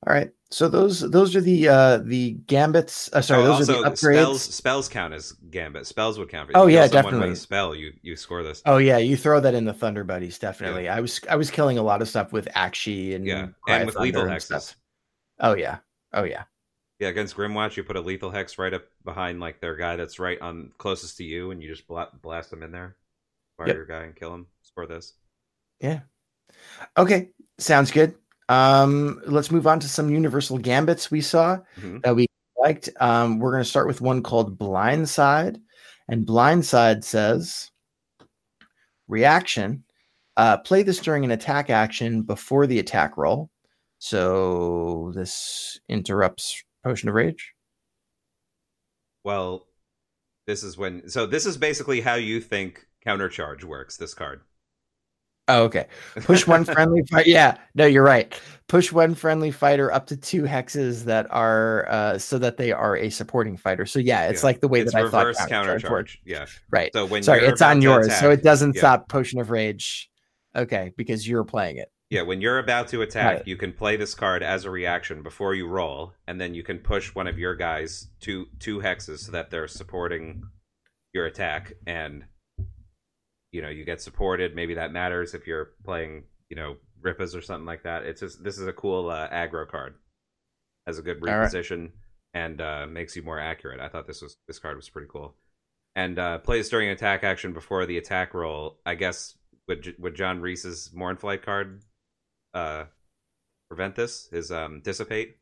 All 0.08 0.14
right. 0.14 0.32
So 0.54 0.68
those 0.68 1.00
those 1.00 1.34
are 1.36 1.40
the 1.42 1.70
uh 1.70 1.98
the 2.00 2.32
gambits. 2.48 3.10
Uh, 3.14 3.22
sorry, 3.22 3.44
Oh, 3.44 3.58
those 3.58 3.70
are 3.70 3.82
the 3.84 3.90
upgrades. 3.90 3.98
spells 3.98 4.42
spells 4.42 4.90
count 4.90 5.14
as 5.14 5.32
gambit. 5.50 5.88
Spells 5.88 6.20
would 6.20 6.28
count. 6.28 6.52
For 6.52 6.58
Oh, 6.58 6.68
yeah, 6.68 6.84
with 6.84 6.92
definitely. 6.92 7.30
a 7.32 7.36
spell, 7.38 7.74
you 7.74 7.94
you 8.02 8.18
score 8.18 8.44
this. 8.44 8.62
Oh 8.66 8.78
yeah, 8.78 8.98
you 8.98 9.16
throw 9.16 9.40
that 9.40 9.54
in 9.54 9.64
the 9.64 9.74
Thunder 9.74 10.04
Buddies 10.04 10.38
definitely. 10.40 10.90
I 10.90 11.00
was 11.00 11.22
I 11.30 11.38
was 11.38 11.50
killing 11.50 11.78
a 11.78 11.82
lot 11.84 12.02
of 12.02 12.10
stuff 12.10 12.34
with 12.34 12.48
Aqshy 12.54 13.16
and 13.16 13.26
Yeah, 13.26 13.48
Cry 13.62 13.78
and 13.78 13.86
with 13.86 13.96
lethal 13.96 14.24
and 14.24 14.32
hexes. 14.32 14.42
stuff. 14.44 14.76
Oh 15.40 15.54
yeah. 15.56 15.78
Oh 16.12 16.24
yeah. 16.26 16.44
Yeah, 17.00 17.08
against 17.08 17.36
Grymwatch, 17.38 17.78
you 17.78 17.84
put 17.84 17.96
a 17.96 18.02
lethal 18.02 18.30
hex 18.30 18.58
right 18.60 18.74
up 18.74 18.84
behind 19.06 19.40
like 19.40 19.60
their 19.62 19.76
guy 19.78 19.96
that's 19.96 20.20
right 20.20 20.40
on 20.42 20.72
closest 20.78 21.16
to 21.18 21.24
you, 21.24 21.52
and 21.52 21.64
you 21.64 21.70
just 21.70 21.88
bla- 21.88 22.12
blast 22.22 22.52
them 22.52 22.62
in 22.62 22.72
there. 22.72 22.98
Fire 23.58 23.68
Yep. 23.68 23.76
your 23.78 23.86
guy 23.86 24.04
and 24.04 24.16
kill 24.16 24.34
him. 24.34 24.48
Score 24.64 24.86
this. 24.86 25.14
Yeah. 25.80 26.02
Okay, 26.98 27.30
sounds 27.58 27.90
good. 27.90 28.14
Um, 28.52 29.22
let's 29.26 29.50
move 29.50 29.66
on 29.66 29.80
to 29.80 29.88
some 29.88 30.10
universal 30.10 30.58
gambits 30.58 31.10
we 31.10 31.22
saw 31.22 31.60
Mhm. 31.78 32.04
that 32.04 32.16
we 32.16 32.28
liked. 32.58 32.90
Um, 33.00 33.40
we're 33.40 33.52
going 33.52 33.64
to 33.64 33.70
start 33.70 33.88
with 33.88 34.02
one 34.02 34.22
called 34.22 34.58
Blindside, 34.60 35.62
and 36.10 36.26
Blindside 36.28 37.04
says 37.06 37.72
reaction. 39.08 39.86
Uh, 40.36 40.58
play 40.58 40.84
this 40.84 41.00
during 41.00 41.24
an 41.24 41.32
attack 41.32 41.70
action 41.70 42.24
before 42.24 42.68
the 42.68 42.80
attack 42.80 43.16
roll. 43.16 43.50
So 44.00 45.12
this 45.16 45.80
interrupts 45.88 46.64
Potion 46.84 47.08
of 47.10 47.16
Rage. 47.16 47.54
Well, 49.24 49.68
this 50.48 50.64
is 50.64 50.78
when. 50.78 51.08
So 51.10 51.26
this 51.26 51.46
is 51.46 51.56
basically 51.58 52.02
how 52.02 52.16
you 52.16 52.42
think 52.42 52.86
countercharge 53.06 53.64
works. 53.64 53.96
This 53.98 54.14
card. 54.14 54.42
Oh, 55.52 55.64
okay. 55.64 55.88
Push 56.16 56.48
one 56.48 56.64
friendly 56.64 57.04
fight. 57.12 57.28
Yeah, 57.28 57.58
no, 57.76 57.86
you're 57.86 58.04
right. 58.04 58.34
Push 58.68 58.92
one 58.92 59.16
friendly 59.16 59.52
fighter 59.52 59.92
up 59.92 60.08
to 60.08 60.16
two 60.18 60.44
hexes 60.44 61.04
that 61.04 61.28
are 61.30 61.88
uh, 61.90 62.18
so 62.18 62.38
that 62.38 62.56
they 62.58 62.72
are 62.72 62.96
a 62.96 63.10
supporting 63.10 63.58
fighter. 63.58 63.86
So 63.86 64.00
yeah, 64.00 64.28
it's 64.30 64.42
Yeah. 64.44 64.48
like 64.48 64.62
the 64.62 64.68
way 64.70 64.80
it's 64.82 64.94
that 64.94 65.06
I 65.06 65.10
thought 65.10 65.26
reverse 65.26 65.46
countercharge. 65.48 66.18
Yeah. 66.26 66.46
Right. 66.70 66.90
So 66.94 67.06
when 67.06 67.22
Sorry, 67.24 67.46
it's 67.46 67.62
on 67.62 67.82
yours, 67.82 68.16
so 68.18 68.32
it 68.32 68.44
doesn't 68.44 68.76
yeah. 68.76 68.80
stop 68.82 69.10
Potion 69.10 69.40
of 69.40 69.50
Rage. 69.50 70.10
Okay, 70.56 70.92
because 70.98 71.28
you're 71.28 71.44
playing 71.46 71.78
it. 71.78 71.92
Yeah, 72.10 72.24
when 72.24 72.42
you're 72.42 72.60
about 72.60 72.90
to 72.90 73.02
attack, 73.04 73.48
you 73.48 73.56
can 73.56 73.72
play 73.72 73.96
this 73.96 74.14
card 74.14 74.44
as 74.44 74.66
a 74.66 74.70
reaction 74.70 75.24
before 75.24 75.56
you 75.56 75.66
roll, 75.68 76.14
and 76.28 76.42
then 76.42 76.54
you 76.54 76.62
can 76.62 76.78
push 76.80 77.16
one 77.16 77.26
of 77.26 77.40
your 77.40 77.56
guys 77.56 78.10
to 78.22 78.48
two 78.60 78.80
hexes 78.80 79.20
so 79.20 79.32
that 79.32 79.50
they're 79.50 79.68
supporting 79.70 80.44
your 81.14 81.26
attack, 81.26 81.72
and 81.88 82.26
you 83.52 83.62
know 83.62 83.70
you 83.70 83.86
get 83.86 84.02
supported. 84.02 84.56
Maybe 84.56 84.76
that 84.76 84.92
matters 84.94 85.34
if 85.34 85.48
you're 85.48 85.72
playing, 85.84 86.24
you 86.50 86.56
know, 86.56 86.78
Rippas 87.02 87.36
or 87.36 87.42
something 87.42 87.66
like 87.66 87.84
that. 87.84 88.04
It's 88.04 88.22
just 88.22 88.44
this 88.44 88.58
is 88.58 88.68
a 88.68 88.74
cool 88.74 89.10
uh, 89.10 89.30
aggro 89.30 89.68
card, 89.68 89.96
has 90.88 90.98
a 91.00 91.02
good 91.04 91.22
All 91.28 91.38
right. 91.38 91.54
reposition 91.54 91.92
and 92.34 92.62
uh, 92.62 92.88
makes 92.88 93.16
you 93.16 93.24
more 93.24 93.40
accurate. 93.40 93.80
I 93.80 93.90
thought 93.90 94.08
this 94.08 94.22
was 94.22 94.38
this 94.48 94.60
card 94.60 94.76
was 94.78 94.90
pretty 94.90 95.08
cool, 95.12 95.36
and 95.96 96.20
uh, 96.20 96.40
plays 96.40 96.70
during 96.70 96.90
attack 96.90 97.24
action 97.24 97.54
before 97.54 97.86
the 97.86 97.98
attack 97.98 98.34
roll. 98.34 98.80
I 98.86 98.96
guess 98.96 99.36
would 99.68 99.96
would 100.00 100.16
John 100.16 100.42
Reese's 100.42 100.90
Mournflight 100.96 101.44
card 101.44 101.82
uh 102.54 102.86
prevent 103.70 103.96
this 103.96 104.30
Is 104.32 104.52
um 104.52 104.82
dissipate 104.82 105.38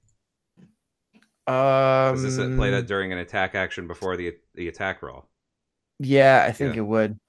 Um, 1.47 2.21
does 2.23 2.35
this 2.37 2.55
play 2.55 2.71
that 2.71 2.87
during 2.87 3.11
an 3.11 3.17
attack 3.17 3.55
action 3.55 3.87
before 3.87 4.15
the 4.17 4.37
the 4.55 4.67
attack 4.67 5.01
roll 5.01 5.25
Yeah, 5.99 6.45
I 6.47 6.51
think 6.51 6.71
Yeah. 6.71 6.77
it 6.77 6.81
would. 6.81 7.19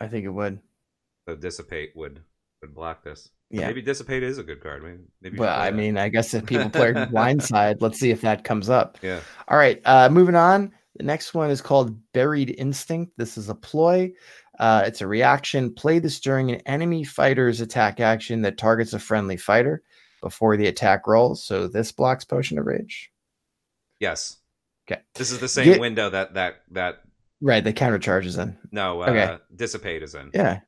I 0.00 0.08
think 0.08 0.24
it 0.24 0.30
would. 0.30 0.60
so 1.28 1.36
dissipate 1.36 1.92
would 1.94 2.20
would 2.62 2.74
block 2.74 3.02
this 3.04 3.30
Yeah. 3.50 3.66
maybe 3.66 3.82
dissipate 3.82 4.22
is 4.22 4.38
a 4.38 4.42
good 4.42 4.60
card 4.62 4.82
maybe, 4.82 4.98
maybe 5.22 5.38
Well, 5.38 5.58
I 5.58 5.70
that. 5.70 5.76
mean, 5.76 5.96
I 5.98 6.08
guess 6.08 6.34
if 6.34 6.44
people 6.46 6.68
play 6.70 6.92
Blindside, 6.94 7.80
let's 7.80 7.98
see 7.98 8.10
if 8.10 8.20
that 8.22 8.44
comes 8.44 8.68
up. 8.68 8.98
yeah 9.02 9.20
All 9.48 9.56
right, 9.58 9.80
uh, 9.84 10.08
moving 10.10 10.34
on. 10.34 10.72
The 10.96 11.04
next 11.04 11.32
one 11.34 11.50
is 11.50 11.62
called 11.62 11.96
Buried 12.12 12.54
Instinct. 12.58 13.12
This 13.16 13.38
is 13.38 13.48
a 13.48 13.54
ploy. 13.54 14.12
Uh, 14.58 14.82
it's 14.84 15.00
a 15.00 15.06
reaction. 15.06 15.72
Play 15.72 15.98
this 16.00 16.20
during 16.20 16.50
an 16.50 16.60
enemy 16.66 17.02
fighter's 17.04 17.60
attack 17.62 17.98
action 18.00 18.42
that 18.42 18.58
targets 18.58 18.92
a 18.92 18.98
friendly 18.98 19.38
fighter 19.38 19.82
before 20.20 20.58
the 20.58 20.66
attack 20.66 21.06
rolls. 21.06 21.42
So 21.42 21.66
this 21.68 21.92
blocks 21.92 22.24
Potion 22.26 22.58
of 22.58 22.66
Rage. 22.66 23.10
yes 24.00 24.36
Okay. 24.90 25.00
this 25.14 25.30
is 25.30 25.38
the 25.38 25.48
same 25.48 25.64
Get- 25.66 25.80
window 25.80 26.10
that 26.10 26.34
that 26.34 26.62
that 26.72 27.02
Right, 27.42 27.64
the 27.64 27.72
counter 27.72 28.18
is 28.20 28.36
in. 28.36 28.56
no 28.70 29.00
uh 29.02 29.10
Okay. 29.10 29.38
dissipate 29.56 30.02
is 30.02 30.14
in 30.14 30.30
Yeah, 30.34 30.60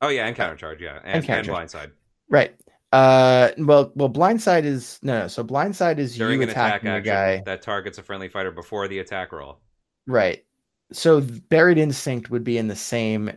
oh 0.00 0.08
yeah 0.08 0.26
and 0.26 0.36
countercharge 0.36 0.80
yeah 0.80 0.98
and, 1.04 1.24
and, 1.28 1.46
countercharge. 1.46 1.70
blindside 1.70 1.90
right. 2.28 2.54
Uh, 2.92 3.52
well, 3.56 3.90
well, 3.94 4.10
blindside 4.10 4.64
is 4.64 4.98
no, 5.02 5.20
no. 5.20 5.26
So 5.28 5.42
blindside 5.42 5.96
is 5.98 6.14
during 6.14 6.40
you 6.40 6.42
an 6.42 6.50
attack 6.50 6.82
attacking 6.82 6.88
a 6.90 6.92
action 6.96 7.14
guy. 7.14 7.42
that 7.46 7.62
targets 7.62 7.96
a 7.96 8.02
friendly 8.02 8.28
fighter 8.28 8.50
before 8.52 8.86
the 8.86 8.98
attack 8.98 9.32
roll 9.32 9.60
Right. 10.06 10.44
So 10.92 11.22
buried 11.48 11.78
instinct 11.78 12.30
would 12.30 12.44
be 12.44 12.58
in 12.58 12.68
the 12.68 12.76
same 12.76 13.30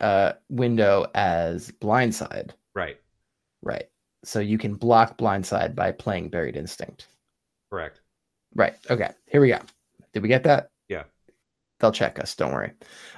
uh 0.00 0.34
window 0.48 1.06
as 1.14 1.72
blindside. 1.80 2.50
right 2.74 2.98
Right. 3.62 3.88
So 4.24 4.38
you 4.38 4.58
can 4.58 4.74
block 4.74 5.18
blindside 5.18 5.74
by 5.74 5.90
playing 5.92 6.28
buried 6.28 6.56
instinct. 6.56 7.08
correct 7.70 8.00
Right. 8.54 8.74
Okay. 8.90 9.10
Here 9.26 9.40
we 9.40 9.48
go. 9.48 9.58
Did 10.12 10.22
we 10.22 10.28
get 10.28 10.44
that? 10.44 10.69
They'll 11.80 11.92
check 11.92 12.18
us. 12.20 12.34
Don't 12.34 12.52
worry. 12.52 12.72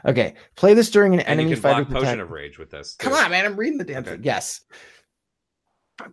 Okay. 0.06 0.34
Play 0.56 0.74
this 0.74 0.90
during 0.90 1.12
an 1.14 1.20
and 1.20 1.28
enemy 1.40 1.51
you 1.51 1.56
can 1.56 1.62
fighter 1.62 1.84
block 1.84 1.94
potion 2.02 2.09
attack- 2.14 2.22
of 2.24 2.30
rage 2.30 2.59
with 2.59 2.70
this 2.70 2.94
Come 2.94 3.12
on, 3.12 3.30
man. 3.30 3.44
I'm 3.44 3.56
reading 3.56 3.78
the 3.78 3.84
damn 3.84 4.02
Okay. 4.02 4.12
thing. 4.12 4.24
Yes. 4.24 4.60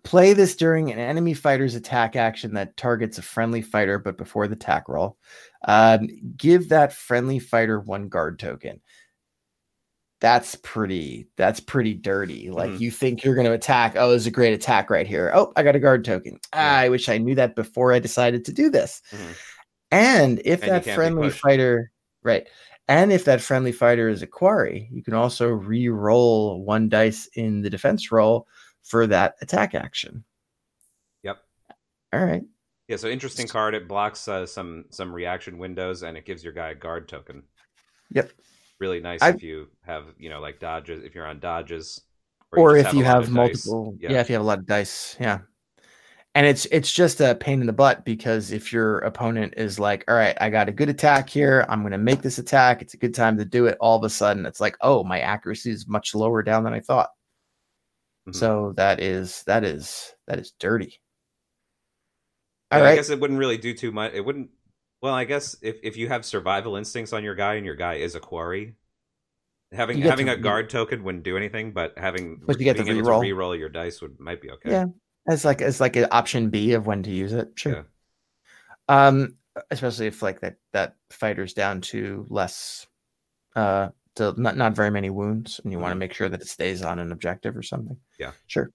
Play 0.04 0.34
this 0.34 0.56
during 0.56 0.92
an 0.92 1.00
enemy 1.00 1.34
fighter's 1.34 1.76
attack 1.76 2.16
action 2.16 2.54
that 2.56 2.76
targets 2.76 3.18
a 3.18 3.22
friendly 3.22 3.62
fighter, 3.62 3.98
but 3.98 4.18
before 4.18 4.48
the 4.48 4.54
attack 4.56 4.90
roll. 4.90 5.18
Um, 5.68 6.08
give 6.36 6.70
that 6.70 6.92
friendly 6.94 7.40
fighter 7.40 7.80
one 7.80 8.10
guard 8.10 8.40
token. 8.40 8.82
That's 10.22 10.56
pretty. 10.56 11.30
That's 11.38 11.60
pretty 11.62 11.94
dirty. 11.94 12.50
Like 12.52 12.72
Mhm. 12.72 12.80
you 12.82 12.92
think 12.92 13.24
you're 13.24 13.36
going 13.36 13.48
to 13.48 13.54
attack. 13.54 13.94
Oh, 13.96 14.10
there's 14.10 14.28
a 14.28 14.32
great 14.32 14.54
attack 14.54 14.90
right 14.90 15.08
here. 15.08 15.32
Oh, 15.34 15.54
I 15.56 15.64
got 15.64 15.78
a 15.78 15.80
guard 15.80 16.04
token. 16.04 16.40
Ah. 16.52 16.78
I 16.80 16.90
wish 16.90 17.08
I 17.08 17.18
knew 17.18 17.36
that 17.36 17.56
before 17.56 17.94
I 17.94 18.00
decided 18.00 18.44
to 18.46 18.52
do 18.54 18.70
this. 18.70 19.02
Mhm. 19.12 19.36
And 19.92 20.42
if 20.46 20.62
And 20.62 20.72
that 20.72 20.84
friendly 20.94 21.30
fighter, 21.30 21.92
right? 22.24 22.48
And 22.88 23.12
if 23.12 23.26
that 23.26 23.41
friendly 23.41 23.72
fighter 23.72 24.10
is 24.10 24.22
a 24.22 24.28
quarry, 24.28 24.90
you 24.91 25.04
can 25.04 25.14
also 25.14 25.50
re-roll 25.50 26.64
one 26.64 26.90
dice 26.90 27.28
in 27.36 27.62
the 27.62 27.70
defense 27.70 28.12
roll 28.12 28.48
for 28.84 29.06
that 29.08 29.36
attack 29.41 29.76
action. 29.76 30.24
Yep. 31.24 31.38
All 32.14 32.26
right. 32.26 32.44
Yeah, 32.88 32.98
so 32.98 33.08
interesting 33.08 33.48
card. 33.48 33.76
It 33.76 33.88
blocks 33.88 34.28
uh, 34.28 34.48
some 34.48 34.86
some 34.90 35.14
reaction 35.14 35.60
windows, 35.60 36.02
and 36.02 36.18
it 36.18 36.26
gives 36.26 36.44
your 36.44 36.54
guy 36.54 36.72
a 36.72 36.76
guard 36.76 37.08
token. 37.08 37.44
Yep. 38.12 38.32
Really 38.80 39.00
nice 39.00 39.22
I've- 39.22 39.38
if 39.38 39.44
you 39.44 39.68
have 39.86 40.06
you 40.18 40.30
know 40.30 40.40
like 40.40 40.60
dodges. 40.60 41.04
If 41.04 41.14
you're 41.14 41.28
on 41.28 41.40
dodges, 41.40 42.02
Or, 42.52 42.74
just 42.76 42.88
if 42.88 42.94
a 42.94 42.98
you 42.98 43.04
have 43.04 43.30
multiple, 43.30 43.96
yeah. 44.00 44.20
if 44.20 44.30
you 44.30 44.34
have 44.34 44.41
a 44.41 44.48
lot 44.48 44.58
of 44.58 44.66
dice, 44.66 45.16
yeah. 45.20 45.41
And 46.40 46.48
it's 46.48 46.66
it's 46.72 46.90
just 46.90 47.20
a 47.20 47.36
pain 47.36 47.60
in 47.60 47.68
the 47.68 47.74
butt 47.74 48.06
because 48.06 48.53
if 48.53 48.72
your 48.72 48.99
opponent 48.99 49.56
is 49.57 49.78
like, 49.78 50.06
all 50.07 50.16
right, 50.16 50.38
I 50.40 50.49
got 50.49 50.70
a 50.70 50.72
good 50.72 50.88
attack 50.88 51.30
here, 51.30 51.66
I'm 51.68 51.84
gonna 51.84 51.98
make 51.98 52.22
this 52.22 52.38
attack. 52.38 52.82
It's 52.82 52.94
a 52.94 52.98
good 52.98 53.14
time 53.14 53.38
to 53.40 53.44
do 53.44 53.66
it. 53.66 53.76
All 53.82 53.98
of 53.98 54.06
a 54.06 54.10
sudden, 54.10 54.45
it's 54.45 54.61
like, 54.61 54.78
oh, 54.80 55.03
my 55.03 55.20
accuracy 55.20 55.70
is 55.70 55.86
much 55.86 56.16
lower 56.16 56.41
down 56.41 56.64
than 56.64 56.72
I 56.72 56.80
thought. 56.80 57.10
Mhm. 58.30 58.36
So 58.36 58.72
that 58.78 59.02
is 59.02 59.44
that 59.48 59.66
is 59.66 60.16
that 60.28 60.40
is 60.40 60.52
dirty. 60.52 61.02
Yeah, 62.72 62.78
All 62.80 62.86
I 62.86 62.95
guess 62.95 63.10
it 63.10 63.20
wouldn't 63.20 63.40
really 63.40 63.57
do 63.57 63.74
too 63.74 63.91
much. 63.91 64.14
It 64.14 64.22
wouldn't. 64.22 64.49
Well, 65.02 65.14
I 65.14 65.26
guess 65.26 65.57
if, 65.61 65.76
if 65.84 65.98
you 65.98 66.07
have 66.07 66.24
survival 66.24 66.78
instincts 66.78 67.11
on 67.11 67.22
your 67.22 67.36
guy 67.36 67.56
and 67.56 67.66
your 67.66 67.76
guy 67.76 67.95
is 67.95 68.16
a 68.16 68.22
quarry, 68.22 68.76
having 69.74 69.99
having 69.99 70.28
to 70.28 70.36
a 70.36 70.38
guard 70.38 70.70
token 70.70 71.03
wouldn't 71.03 71.26
do 71.26 71.36
anything. 71.36 71.74
But 71.74 71.98
having 71.98 72.40
But 72.45 72.57
you 72.61 72.64
get 72.64 72.78
to 72.78 72.84
reroll. 72.84 73.22
to 73.22 73.36
reroll 73.36 73.60
your 73.60 73.68
dice 73.68 74.02
would 74.02 74.22
might 74.22 74.41
be 74.41 74.52
okay. 74.52 74.72
Yeah. 74.72 74.86
As 75.30 75.46
like 75.46 75.62
as 75.62 75.80
like 75.80 75.96
an 75.96 76.08
option 76.12 76.50
B 76.50 76.74
of 76.74 76.88
when 76.88 77.04
to 77.04 77.12
use 77.12 77.34
it. 77.34 77.52
Sure. 77.56 77.86
Yeah. 78.90 79.06
Um, 79.12 79.36
especially 79.70 80.08
if 80.08 80.24
like 80.24 80.40
that 80.42 80.56
that 80.74 80.96
fighter's 81.12 81.54
down 81.54 81.82
to 81.82 82.26
less, 82.30 82.88
uh, 83.56 83.90
to 84.16 84.34
not 84.42 84.58
not 84.58 84.76
very 84.76 84.90
many 84.90 85.12
wounds, 85.12 85.62
and 85.64 85.72
you 85.72 85.78
want 85.78 85.92
to 85.92 85.98
make 86.00 86.14
sure 86.14 86.30
that 86.30 86.42
it 86.42 86.48
stays 86.48 86.82
on 86.82 86.98
an 86.98 87.12
objective 87.12 87.56
or 87.56 87.62
something. 87.62 87.98
Yeah. 88.20 88.32
Sure. 88.48 88.72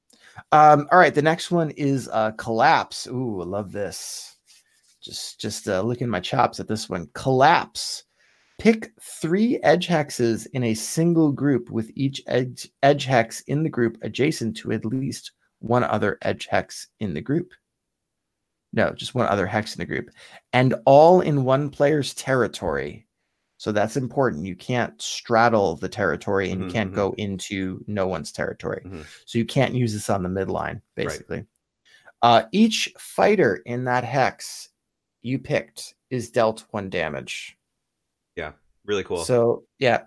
Um. 0.53 0.87
All 0.93 0.99
right. 0.99 1.15
The 1.15 1.23
next 1.23 1.51
one 1.51 1.71
is 1.73 2.09
uh 2.13 2.31
collapse. 2.33 3.09
Ooh, 3.09 3.41
I 3.43 3.45
love 3.45 3.73
this. 3.73 4.37
Just 5.03 5.41
just 5.41 5.69
uh, 5.69 5.83
licking 5.83 6.09
my 6.09 6.21
chops 6.21 6.61
at 6.61 6.69
this 6.69 6.89
one. 6.89 7.09
Collapse. 7.15 8.05
Pick 8.59 8.93
three 9.03 9.59
edge 9.65 9.89
hexes 9.89 10.47
in 10.53 10.63
a 10.63 10.75
single 10.75 11.33
group 11.33 11.71
with 11.71 11.91
each 11.97 12.23
edge 12.29 12.69
edge 12.85 13.05
hex 13.05 13.41
in 13.43 13.65
the 13.65 13.69
group 13.69 13.99
adjacent 14.03 14.57
to 14.59 14.71
at 14.71 14.85
least 14.85 15.33
one 15.65 15.83
other 15.85 16.19
edge 16.23 16.47
hex 16.47 16.89
in 17.01 17.15
the 17.15 17.21
group. 17.21 17.53
No, 18.73 18.91
just 18.93 19.15
one 19.15 19.27
other 19.27 19.47
hex 19.47 19.75
in 19.75 19.79
the 19.79 19.87
group, 19.87 20.11
and 20.53 20.75
all 20.85 21.21
in 21.21 21.45
one 21.45 21.71
player's 21.71 22.13
territory. 22.15 23.07
So 23.57 23.73
that's 23.73 23.97
important. 23.97 24.45
You 24.47 24.57
can't 24.57 25.01
straddle 25.01 25.77
the 25.77 25.89
territory 25.89 26.51
and 26.51 26.61
you 26.61 26.67
Mhm, 26.69 26.73
can't 26.73 26.95
go 26.95 27.15
into 27.17 27.83
no 27.87 28.07
one's 28.07 28.33
territory. 28.33 28.83
Mhm. 28.85 29.07
So 29.27 29.39
you 29.39 29.45
can't 29.47 29.75
use 29.75 29.93
this 29.93 30.11
on 30.11 30.23
the 30.23 30.29
midline, 30.29 30.83
basically. 30.97 31.47
Uh, 32.21 32.45
each 32.53 32.93
fighter 32.99 33.57
in 33.65 33.85
that 33.85 34.05
hex 34.05 34.71
you 35.23 35.39
picked 35.39 35.95
is 36.11 36.31
dealt 36.31 36.67
one 36.73 36.91
damage. 36.91 37.57
Yeah, 38.37 38.53
really 38.85 39.05
cool. 39.05 39.25
So 39.25 39.65
yeah, 39.79 40.05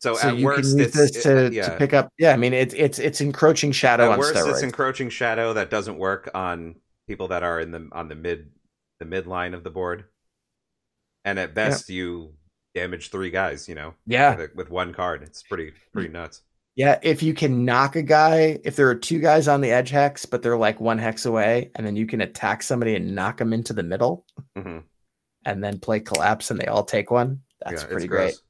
so 0.00 0.18
at 0.20 0.36
you 0.36 0.44
worst, 0.44 0.70
can 0.70 0.78
use 0.78 0.86
it's 0.96 0.96
this 1.14 1.22
to, 1.24 1.46
it- 1.46 1.52
yeah. 1.52 1.70
to 1.70 1.76
pick 1.76 1.92
up. 1.92 2.12
Yeah, 2.18 2.32
I 2.32 2.36
mean 2.36 2.52
it's 2.52 2.74
it's 2.74 2.98
it's 2.98 3.20
encroaching 3.20 3.72
shadow 3.72 4.04
at 4.04 4.10
on 4.12 4.18
worst, 4.18 4.34
steroids. 4.34 4.50
it's 4.50 4.62
encroaching 4.62 5.08
shadow 5.10 5.52
that 5.54 5.70
doesn't 5.70 5.98
work 5.98 6.30
on 6.34 6.76
people 7.06 7.28
that 7.28 7.42
are 7.42 7.60
in 7.60 7.70
the 7.70 7.88
on 7.92 8.08
the 8.08 8.14
mid 8.14 8.50
the 9.00 9.06
mid 9.06 9.26
line 9.26 9.54
of 9.54 9.64
the 9.64 9.70
board. 9.70 10.04
And 11.24 11.38
at 11.38 11.54
best, 11.54 11.90
you 11.90 12.32
damage 12.74 13.10
three 13.10 13.30
guys. 13.30 13.68
You 13.68 13.74
know, 13.74 13.94
yeah, 14.06 14.36
with, 14.36 14.54
with 14.54 14.70
one 14.70 14.94
card. 14.94 15.22
It's 15.22 15.42
pretty 15.42 15.72
pretty 15.92 16.08
nuts. 16.08 16.42
Yeah, 16.76 16.98
if 17.02 17.24
you 17.24 17.34
can 17.34 17.64
knock 17.64 17.96
a 17.96 18.02
guy, 18.02 18.60
if 18.64 18.76
there 18.76 18.88
are 18.88 18.94
two 18.94 19.18
guys 19.18 19.48
on 19.48 19.60
the 19.60 19.72
edge 19.72 19.90
hex, 19.90 20.24
but 20.26 20.42
they're 20.42 20.56
like 20.56 20.80
one 20.80 20.96
hex 20.98 21.26
away, 21.26 21.72
and 21.74 21.84
then 21.84 21.96
you 21.96 22.06
can 22.06 22.20
attack 22.20 22.62
somebody 22.62 22.94
and 22.94 23.16
knock 23.16 23.38
them 23.38 23.52
into 23.52 23.72
the 23.72 23.82
middle, 23.82 24.24
hmm 24.56 24.78
and 25.44 25.62
then 25.64 25.78
play 25.78 25.98
collapse, 25.98 26.50
and 26.50 26.60
they 26.60 26.66
all 26.66 26.84
take 26.84 27.10
one. 27.10 27.40
That's 27.64 27.82
yeah, 27.82 27.88
pretty 27.88 28.06
great. 28.06 28.34
gross. 28.34 28.42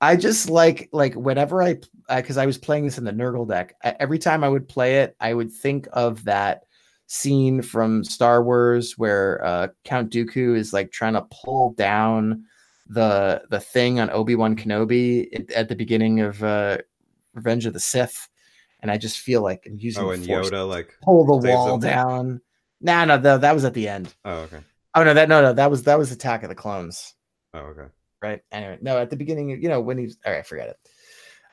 I 0.00 0.16
just 0.16 0.50
like 0.50 0.88
like 0.92 1.14
whenever 1.14 1.62
I 1.62 1.78
because 2.08 2.36
I 2.36 2.46
was 2.46 2.58
playing 2.58 2.84
this 2.84 2.98
in 2.98 3.04
the 3.04 3.12
Nurgle 3.12 3.48
deck. 3.48 3.74
I, 3.82 3.96
every 4.00 4.18
time 4.18 4.44
I 4.44 4.48
would 4.48 4.68
play 4.68 4.98
it, 4.98 5.16
I 5.20 5.34
would 5.34 5.52
think 5.52 5.88
of 5.92 6.24
that 6.24 6.64
scene 7.06 7.62
from 7.62 8.04
Star 8.04 8.42
Wars 8.42 8.98
where 8.98 9.44
uh, 9.44 9.68
Count 9.84 10.12
Dooku 10.12 10.56
is 10.56 10.72
like 10.72 10.90
trying 10.90 11.14
to 11.14 11.26
pull 11.30 11.72
down 11.72 12.44
the 12.86 13.42
the 13.50 13.60
thing 13.60 14.00
on 14.00 14.10
Obi 14.10 14.34
Wan 14.34 14.56
Kenobi 14.56 15.28
at, 15.34 15.50
at 15.52 15.68
the 15.68 15.76
beginning 15.76 16.20
of 16.20 16.42
uh, 16.42 16.78
Revenge 17.34 17.66
of 17.66 17.72
the 17.72 17.80
Sith, 17.80 18.28
and 18.80 18.90
I 18.90 18.98
just 18.98 19.18
feel 19.18 19.42
like 19.42 19.64
I'm 19.66 19.78
using 19.78 20.04
Oh, 20.04 20.10
and 20.10 20.24
Yoda, 20.24 20.50
to 20.50 20.64
like, 20.64 20.96
pull 21.02 21.24
the 21.26 21.48
wall 21.48 21.78
down. 21.78 22.40
Nah, 22.80 23.04
no, 23.04 23.18
no, 23.18 23.38
that 23.38 23.54
was 23.54 23.64
at 23.64 23.74
the 23.74 23.88
end. 23.88 24.14
oh 24.24 24.40
okay, 24.40 24.60
Oh 24.94 25.04
no, 25.04 25.14
that 25.14 25.28
no, 25.28 25.42
no, 25.42 25.52
that 25.52 25.70
was 25.70 25.82
that 25.84 25.98
was 25.98 26.12
Attack 26.12 26.42
of 26.42 26.48
the 26.48 26.54
Clones 26.54 27.14
oh 27.54 27.58
okay. 27.58 27.88
Right? 28.22 28.40
Anyway, 28.50 28.78
no, 28.80 28.98
at 28.98 29.10
the 29.10 29.16
beginning, 29.16 29.50
you 29.50 29.68
know, 29.68 29.80
when 29.80 29.98
he's 29.98 30.18
all 30.26 30.32
right, 30.32 30.46
forget 30.46 30.68
it. 30.70 30.76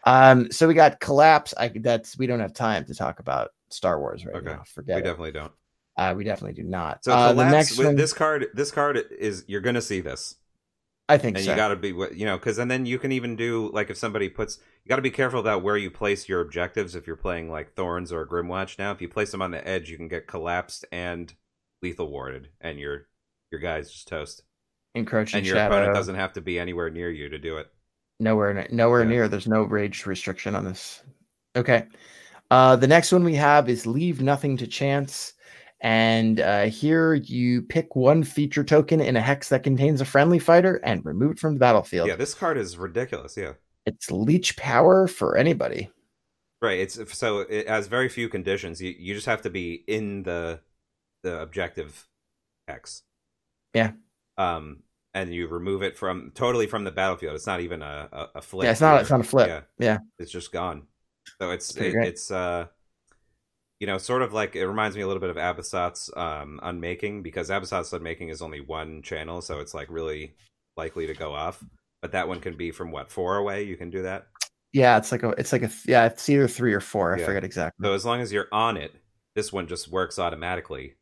Um, 0.06 0.52
so 0.52 0.68
we 0.68 0.74
got 0.74 1.00
collapse. 1.00 1.54
I 1.58 1.70
that's 1.70 2.18
we 2.18 2.28
don't 2.28 2.40
have 2.40 2.54
time 2.54 2.86
to 2.86 2.96
talk 2.96 3.20
about 3.20 3.50
Star 3.70 4.00
Wars 4.00 4.26
right 4.26 4.36
Okay. 4.36 4.52
now. 4.52 4.64
We 4.64 4.66
Forget 4.68 5.00
it. 5.00 5.04
definitely 5.04 5.32
don't. 5.32 5.52
Uh, 5.98 6.14
we 6.16 6.24
definitely 6.24 6.62
do 6.62 6.68
not. 6.68 7.04
So 7.04 7.14
uh, 7.14 7.34
the 7.34 7.46
next 7.46 7.78
with 7.78 7.86
one, 7.86 7.96
this 7.96 8.14
card. 8.14 8.48
This 8.54 8.72
card 8.72 8.98
is 9.20 9.46
you're 9.48 9.62
gonna 9.62 9.82
see 9.82 10.02
this, 10.02 10.36
I 11.08 11.18
think 11.18 11.38
and 11.38 11.46
so. 11.46 11.52
you 11.52 11.56
got 11.56 11.70
to 11.70 11.76
be 11.76 11.90
you 11.90 12.26
know 12.26 12.38
because 12.38 12.58
and 12.58 12.70
then 12.70 12.86
you 12.86 12.98
can 13.00 13.12
even 13.12 13.36
do 13.36 13.70
like 13.74 13.90
if 13.90 13.98
somebody 13.98 14.30
puts 14.30 14.60
you 14.84 14.90
got 14.90 14.96
to 14.98 15.02
be 15.02 15.12
careful 15.12 15.40
about 15.40 15.64
where 15.64 15.78
you 15.78 15.92
place 15.92 16.28
your 16.30 16.42
objectives 16.42 16.96
if 16.96 17.08
you're 17.08 17.16
playing 17.16 17.50
like 17.50 17.74
Thorns 17.76 18.12
or 18.12 18.26
Grymwatch. 18.28 18.78
Now, 18.78 18.92
if 18.92 19.02
you 19.02 19.10
place 19.10 19.32
them 19.32 19.42
on 19.42 19.52
the 19.52 19.68
edge, 19.68 19.90
you 19.90 19.98
can 19.98 20.08
get 20.08 20.28
collapsed 20.28 20.86
and 20.92 21.34
lethal 21.82 22.10
warded, 22.10 22.50
and 22.62 22.80
your 22.80 23.08
your 23.52 23.62
guy's 23.62 23.92
just 23.92 24.08
toast, 24.08 24.44
Encroaching 24.96 25.40
and 25.40 25.46
your 25.46 25.56
shadow. 25.56 25.76
opponent 25.76 25.96
doesn't 25.96 26.16
have 26.16 26.34
to 26.34 26.42
be 26.42 26.58
anywhere 26.60 26.90
near 26.90 27.12
you 27.12 27.30
to 27.30 27.38
do 27.38 27.58
it. 27.58 27.68
nowhere 28.20 28.66
nowhere 28.72 29.04
Yeah. 29.04 29.10
near. 29.10 29.28
There's 29.28 29.48
no 29.48 29.64
rage 29.64 30.06
restriction 30.06 30.56
on 30.56 30.64
this. 30.64 31.04
Okay. 31.56 31.86
Uh, 32.50 32.76
the 32.76 32.88
next 32.88 33.12
one 33.12 33.24
we 33.24 33.36
have 33.36 33.68
is 33.70 33.86
leave 33.86 34.22
nothing 34.22 34.56
to 34.58 34.68
chance. 34.68 35.34
And 35.82 36.40
uh, 36.40 36.64
here 36.66 37.14
you 37.16 37.62
pick 37.64 37.96
one 37.96 38.24
feature 38.24 38.64
token 38.64 39.02
in 39.02 39.18
a 39.18 39.22
hex 39.22 39.50
that 39.50 39.64
contains 39.64 40.00
a 40.00 40.06
friendly 40.06 40.40
fighter 40.40 40.80
and 40.84 41.04
remove 41.06 41.32
it 41.34 41.40
from 41.40 41.54
the 41.56 41.60
battlefield. 41.60 42.08
Yeah, 42.08 42.16
this 42.16 42.34
card 42.34 42.58
is 42.58 42.78
ridiculous. 42.78 43.36
Yeah. 43.36 43.54
It's 43.86 44.10
leech 44.10 44.56
power 44.58 45.08
for 45.08 45.36
anybody. 45.38 45.90
Right. 46.62 46.80
It's 46.80 46.98
so 47.18 47.40
it 47.42 47.68
has 47.68 47.88
very 47.88 48.08
few 48.10 48.30
conditions. 48.30 48.82
You 48.82 48.96
you 48.98 49.14
just 49.14 49.28
have 49.28 49.42
to 49.44 49.50
be 49.50 49.84
in 49.88 50.24
the 50.24 50.62
the 51.24 51.42
objective 51.42 52.08
X. 52.68 53.04
Yeah. 53.74 53.92
Um, 54.38 54.80
and 55.16 55.34
you 55.34 55.48
remove 55.48 55.82
it 55.82 55.98
from 55.98 56.32
totally 56.36 56.68
from 56.68 56.84
the 56.84 56.92
battlefield. 56.92 57.34
It's 57.36 57.48
not 57.48 57.62
even 57.62 57.82
a 57.82 58.08
a, 58.12 58.28
a 58.36 58.42
flip. 58.42 58.66
yeah, 58.66 58.72
it's 58.72 58.82
not. 58.82 59.02
It's 59.02 59.10
not 59.10 59.22
a 59.22 59.24
flip. 59.24 59.48
Yeah. 59.48 59.62
Yeah. 59.80 59.98
It's 60.20 60.32
just 60.32 60.52
gone. 60.52 60.84
So 61.42 61.50
it's 61.50 61.76
it, 61.76 61.96
it's 61.96 62.30
uh, 62.30 62.68
you 63.80 63.88
know, 63.88 63.98
sort 63.98 64.22
of 64.22 64.34
like 64.34 64.56
it 64.56 64.68
reminds 64.68 64.96
me 64.96 65.02
a 65.02 65.08
little 65.08 65.22
bit 65.22 65.32
of 65.32 65.38
Abasoth's 65.38 66.12
um 66.16 66.60
unmaking 66.62 67.24
because 67.24 67.50
Abasoth's 67.50 67.94
unmaking 67.94 68.30
is 68.30 68.42
only 68.44 68.60
one 68.62 69.02
channel, 69.02 69.42
so 69.42 69.60
it's 69.60 69.74
like 69.74 69.88
really 69.90 70.36
likely 70.78 71.08
to 71.08 71.14
go 71.16 71.34
off. 71.34 71.64
But 72.02 72.12
that 72.12 72.28
one 72.28 72.40
can 72.42 72.56
be 72.56 72.70
from 72.72 72.92
what 72.92 73.10
four 73.10 73.38
away. 73.38 73.64
You 73.64 73.78
can 73.78 73.90
do 73.90 74.04
that. 74.04 74.28
Yeah, 74.74 74.98
it's 74.98 75.12
like 75.12 75.24
a. 75.24 75.30
It's 75.38 75.54
like 75.54 75.64
a. 75.64 75.72
Yeah, 75.88 76.06
it's 76.06 76.28
either 76.30 76.48
three 76.50 76.74
or 76.74 76.82
four. 76.82 77.16
I 77.16 77.20
Yeah. 77.20 77.26
forget 77.26 77.44
exactly. 77.46 77.88
So 77.88 77.94
as 77.94 78.06
long 78.06 78.20
as 78.20 78.32
you're 78.34 78.50
on 78.52 78.76
it, 78.78 78.94
this 79.34 79.52
one 79.54 79.68
just 79.68 79.88
works 79.90 80.20
automatically, 80.20 80.96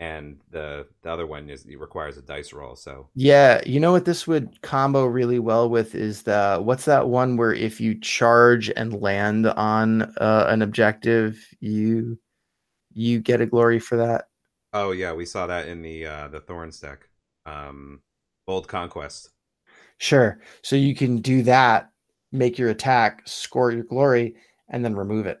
and 0.00 0.40
the 0.50 0.86
the 1.02 1.10
other 1.10 1.26
one 1.26 1.50
is 1.50 1.64
it 1.66 1.78
requires 1.80 2.16
a 2.16 2.22
dice 2.22 2.52
roll. 2.52 2.76
So 2.76 3.10
Yeah, 3.16 3.62
you 3.64 3.78
know 3.78 3.92
what 3.92 4.06
this 4.06 4.26
would 4.26 4.60
combo 4.62 5.04
really 5.06 5.38
well 5.38 5.70
with 5.70 5.94
is 5.94 6.24
the 6.24 6.58
what's 6.60 6.84
that 6.86 7.08
one 7.08 7.36
where 7.36 7.52
if 7.52 7.80
you 7.80 7.98
charge 8.00 8.70
and 8.70 9.00
land 9.00 9.46
on 9.46 10.02
uh, 10.18 10.46
an 10.48 10.62
objective, 10.62 11.38
you 11.60 12.18
you 12.94 13.20
get 13.20 13.40
a 13.42 13.46
glory 13.46 13.80
for 13.80 13.96
that. 13.98 14.28
oh 14.72 14.90
yeah, 14.92 15.12
we 15.12 15.24
saw 15.26 15.46
that 15.46 15.68
in 15.68 15.82
the 15.82 16.06
uh 16.06 16.28
the 16.28 16.40
Thorns 16.40 16.80
deck, 16.80 17.08
um, 17.46 18.02
Bold 18.46 18.68
Conquest. 18.68 19.30
Sure. 19.98 20.40
So 20.62 20.76
you 20.76 20.94
can 20.94 21.20
do 21.20 21.42
that, 21.44 21.90
make 22.32 22.58
your 22.58 22.70
attack, 22.70 23.22
score 23.26 23.70
your 23.72 23.84
glory, 23.84 24.36
and 24.68 24.84
then 24.84 24.94
remove 24.96 25.26
it. 25.26 25.40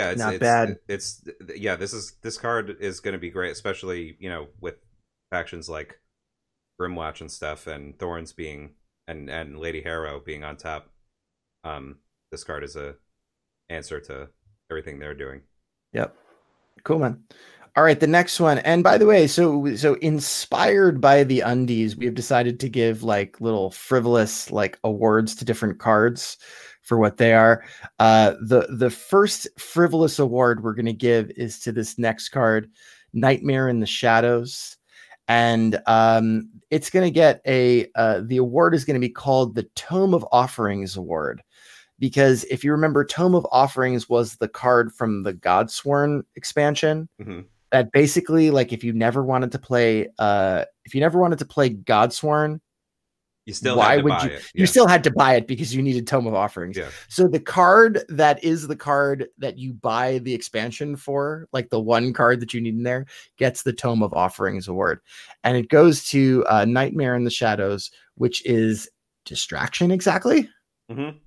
Yeah, 0.00 0.10
it's 0.10 0.18
Not 0.18 0.34
it's, 0.34 0.40
bad. 0.40 0.78
It's 0.88 1.24
yeah, 1.56 1.76
this 1.76 1.92
is 1.92 2.14
this 2.22 2.38
card 2.38 2.76
is 2.80 3.00
going 3.00 3.12
to 3.12 3.18
be 3.18 3.30
great, 3.30 3.52
especially 3.52 4.16
you 4.18 4.28
know 4.28 4.48
with 4.60 4.76
factions 5.30 5.68
like 5.68 6.00
Grymwatch 6.80 7.20
and 7.20 7.30
stuff, 7.30 7.66
and 7.66 7.98
Thorns 7.98 8.32
being 8.32 8.74
and 9.08 9.28
and 9.28 9.58
Lady 9.58 9.82
Harrow 9.82 10.20
being 10.24 10.44
on 10.44 10.56
top. 10.56 10.90
Um, 11.64 11.96
this 12.30 12.44
card 12.44 12.64
is 12.64 12.76
a 12.76 12.96
answer 13.68 14.00
to 14.00 14.28
everything 14.70 14.98
they're 14.98 15.14
doing. 15.14 15.42
Yep. 15.92 16.14
Cool, 16.84 17.00
man. 17.00 17.22
All 17.76 17.84
right, 17.84 18.00
the 18.00 18.06
next 18.06 18.40
one. 18.40 18.58
And 18.58 18.82
by 18.82 18.98
the 18.98 19.06
way, 19.06 19.26
so 19.26 19.76
so 19.76 19.94
inspired 19.94 21.00
by 21.00 21.24
the 21.24 21.40
undies, 21.40 21.96
we 21.96 22.06
have 22.06 22.14
decided 22.14 22.58
to 22.60 22.68
give 22.68 23.02
like 23.02 23.40
little 23.40 23.70
frivolous 23.70 24.50
like 24.50 24.78
awards 24.82 25.34
to 25.36 25.44
different 25.44 25.78
cards 25.78 26.36
for 26.90 26.98
what 26.98 27.18
they 27.18 27.32
are. 27.34 27.62
Uh 28.00 28.34
the 28.42 28.66
the 28.68 28.90
first 28.90 29.46
frivolous 29.58 30.18
award 30.18 30.64
we're 30.64 30.74
going 30.74 30.86
to 30.86 30.92
give 30.92 31.30
is 31.36 31.60
to 31.60 31.70
this 31.70 31.96
next 31.98 32.30
card, 32.30 32.68
Nightmare 33.12 33.68
in 33.68 33.78
the 33.78 33.86
Shadows. 33.86 34.76
And 35.28 35.80
um 35.86 36.50
it's 36.70 36.90
going 36.90 37.06
to 37.06 37.12
get 37.12 37.40
a 37.46 37.86
uh 37.94 38.22
the 38.26 38.38
award 38.38 38.74
is 38.74 38.84
going 38.84 39.00
to 39.00 39.06
be 39.08 39.12
called 39.12 39.54
the 39.54 39.68
Tome 39.76 40.14
of 40.14 40.26
Offerings 40.32 40.96
Award 40.96 41.42
because 42.00 42.42
if 42.50 42.64
you 42.64 42.72
remember, 42.72 43.04
Tome 43.04 43.36
of 43.36 43.46
Offerings 43.52 44.08
was 44.08 44.36
the 44.36 44.48
card 44.48 44.92
from 44.92 45.22
the 45.22 45.34
Godsworn 45.34 46.22
expansion. 46.34 47.08
Mhm. 47.22 47.44
That 47.70 47.92
basically, 47.92 48.50
like, 48.50 48.72
if 48.72 48.82
you 48.82 48.92
never 48.92 49.22
wanted 49.22 49.52
to 49.52 49.58
play, 49.60 50.08
uh, 50.18 50.64
if 50.84 50.92
you 50.92 51.00
never 51.00 51.20
wanted 51.20 51.38
to 51.38 51.44
play 51.44 51.70
Godsworn, 51.70 52.58
You 53.50 53.54
still 53.54 53.76
Why 53.78 53.90
had 53.92 53.96
to 53.98 54.02
would 54.04 54.10
buy 54.10 54.24
you? 54.24 54.30
it. 54.30 54.50
You 54.54 54.66
still 54.66 54.86
had 54.86 55.02
to 55.04 55.10
buy 55.10 55.34
it 55.34 55.46
because 55.46 55.74
you 55.74 55.82
needed 55.82 56.06
Tome 56.06 56.26
of 56.26 56.34
Offerings. 56.34 56.76
Yeah. 56.76 56.88
So 57.08 57.26
the 57.26 57.40
card 57.40 58.04
that 58.08 58.42
is 58.44 58.68
the 58.68 58.76
card 58.76 59.26
that 59.38 59.58
you 59.58 59.72
buy 59.72 60.18
the 60.18 60.32
expansion 60.34 60.94
for, 60.96 61.48
like 61.52 61.70
the 61.70 61.80
one 61.80 62.12
card 62.12 62.40
that 62.40 62.54
you 62.54 62.60
need 62.60 62.74
in 62.74 62.82
there, 62.84 63.06
gets 63.36 63.62
the 63.62 63.72
Tome 63.72 64.02
of 64.02 64.14
Offerings 64.14 64.68
award, 64.68 65.00
and 65.44 65.56
it 65.56 65.68
goes 65.68 66.04
to 66.10 66.44
uh, 66.48 66.64
Nightmare 66.64 67.16
in 67.16 67.24
the 67.24 67.30
Shadows, 67.30 67.90
which 68.14 68.44
is 68.46 68.88
distraction. 69.24 69.90
Exactly. 69.90 70.48
Mm-hmm. 70.90 71.18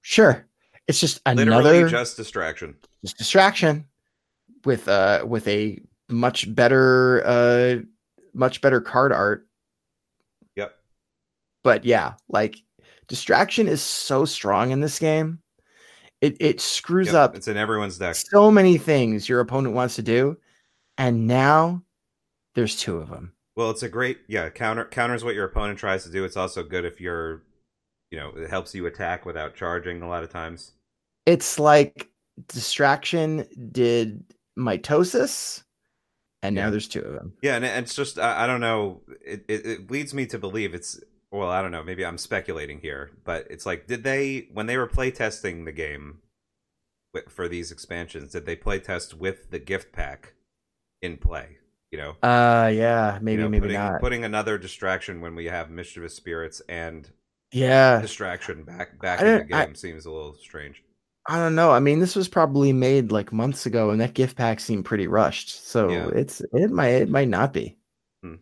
Sure. 0.00 0.46
It's 0.88 1.00
just 1.00 1.20
Literally 1.26 1.48
another 1.78 1.88
just 1.88 2.16
distraction. 2.16 2.76
just 3.04 3.16
distraction 3.18 3.86
with 4.64 4.88
uh 4.88 5.24
with 5.26 5.46
a 5.48 5.78
much 6.08 6.52
better 6.54 7.22
uh 7.24 7.76
much 8.34 8.60
better 8.60 8.80
card 8.80 9.12
art. 9.12 9.46
But 11.62 11.84
yeah 11.84 12.14
like 12.28 12.56
distraction 13.08 13.68
is 13.68 13.82
so 13.82 14.24
strong 14.24 14.70
in 14.70 14.80
this 14.80 14.98
game 14.98 15.38
it 16.20 16.36
it 16.40 16.60
screws 16.60 17.10
Yep, 17.10 17.14
up 17.14 17.36
It's 17.36 17.48
in 17.48 17.56
everyone's 17.56 17.98
deck. 17.98 18.16
so 18.30 18.50
many 18.50 18.78
things 18.78 19.28
your 19.28 19.40
opponent 19.40 19.74
wants 19.74 19.96
to 19.96 20.02
do 20.02 20.38
and 20.98 21.26
now 21.26 21.82
there's 22.54 22.76
two 22.76 22.98
of 22.98 23.10
them 23.10 23.34
Well, 23.56 23.70
it's 23.70 23.82
a 23.82 23.88
great 23.88 24.18
yeah 24.28 24.50
counter 24.50 24.84
counters 24.84 25.24
what 25.24 25.34
your 25.34 25.46
opponent 25.46 25.78
tries 25.78 26.04
to 26.04 26.10
do. 26.10 26.22
It's 26.24 26.36
also 26.36 26.62
good 26.62 26.84
if 26.84 27.00
you're, 27.00 27.42
you 28.10 28.18
know, 28.18 28.30
it 28.30 28.50
helps 28.50 28.74
you 28.74 28.86
attack 28.86 29.26
without 29.26 29.54
charging 29.56 30.02
a 30.02 30.08
lot 30.08 30.24
of 30.24 30.30
times. 30.30 30.72
it's 31.26 31.58
like 31.58 32.10
distraction 32.48 33.46
did 33.70 34.22
mitosis 34.58 35.62
and 36.42 36.54
now 36.56 36.64
Yeah. 36.64 36.70
there's 36.70 36.88
two 36.88 37.00
of 37.02 37.14
them 37.14 37.34
Yeah, 37.42 37.56
and 37.56 37.64
it's 37.64 37.94
just 37.94 38.18
I, 38.18 38.44
I 38.44 38.46
don't 38.46 38.60
know. 38.60 39.02
It, 39.24 39.44
it 39.48 39.66
it 39.66 39.90
leads 39.90 40.14
me 40.14 40.26
to 40.26 40.38
believe 40.38 40.74
it's 40.74 41.00
well 41.32 41.48
I 41.50 41.60
don't 41.62 41.70
know. 41.72 41.82
Maybe 41.82 42.04
I'm 42.06 42.18
speculating 42.18 42.78
here, 42.80 43.10
but 43.24 43.46
it's 43.50 43.66
like 43.66 43.86
did 43.86 44.04
they 44.04 44.48
when 44.52 44.66
they 44.66 44.76
were 44.76 44.86
play 44.86 45.10
testing 45.10 45.64
the 45.64 45.72
game 45.72 46.18
for 47.28 47.46
these 47.48 47.70
expansions 47.72 48.32
did 48.32 48.46
they 48.46 48.56
play 48.56 48.78
test 48.78 49.12
with 49.14 49.50
the 49.50 49.58
gift 49.58 49.92
pack 49.92 50.34
in 51.02 51.16
play? 51.16 51.58
You 51.90 51.98
know, 51.98 52.10
uh 52.22 52.68
yeah 52.72 53.16
You 53.18 53.24
maybe 53.24 53.42
know, 53.42 53.48
maybe 53.48 53.62
putting, 53.62 53.76
not 53.76 54.00
putting 54.00 54.24
another 54.24 54.56
distraction 54.58 55.20
when 55.20 55.34
we 55.34 55.46
have 55.46 55.68
mischievous 55.70 56.14
spirits 56.14 56.62
and 56.68 57.10
yeah 57.52 58.00
distraction 58.00 58.64
back 58.64 58.98
back 59.00 59.20
in 59.20 59.26
the 59.26 59.38
don't- 59.44 59.52
I- 59.52 59.64
game 59.66 59.74
seems 59.74 60.06
a 60.06 60.10
little 60.10 60.34
strange. 60.34 60.82
I 61.28 61.36
don't 61.38 61.54
know. 61.54 61.70
I 61.70 61.78
mean, 61.78 62.00
this 62.00 62.16
was 62.16 62.26
probably 62.26 62.72
made 62.72 63.12
like 63.12 63.32
months 63.32 63.64
ago, 63.64 63.90
and 63.90 64.00
that 64.00 64.12
gift 64.14 64.36
pack 64.36 64.58
seemed 64.58 64.84
pretty 64.84 65.06
rushed. 65.06 65.50
So 65.68 65.88
Yeah. 65.88 66.08
it's 66.08 66.40
it 66.52 66.68
might 66.72 66.88
it 66.88 67.08
might 67.10 67.28
not 67.28 67.52
be. 67.52 67.76
Hmm. 68.24 68.34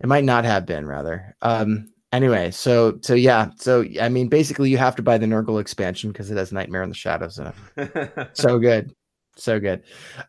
It 0.00 0.06
might 0.06 0.24
not 0.24 0.44
have 0.44 0.66
been 0.66 0.84
rather. 0.86 1.34
Um. 1.40 1.94
Anyway, 2.12 2.50
so 2.50 2.98
so 3.02 3.14
yeah. 3.14 3.50
So 3.56 3.84
I 4.00 4.08
mean, 4.08 4.28
basically, 4.28 4.70
you 4.70 4.78
have 4.78 4.96
to 4.96 5.02
buy 5.02 5.16
the 5.16 5.26
Nurgle 5.26 5.60
expansion 5.60 6.10
because 6.10 6.30
it 6.30 6.36
has 6.36 6.52
Nightmare 6.52 6.82
in 6.82 6.88
the 6.88 6.94
Shadows 6.94 7.38
in 7.38 7.52
it. 7.76 8.30
So 8.32 8.58
good, 8.60 8.92
so 9.36 9.60
good. 9.60 9.84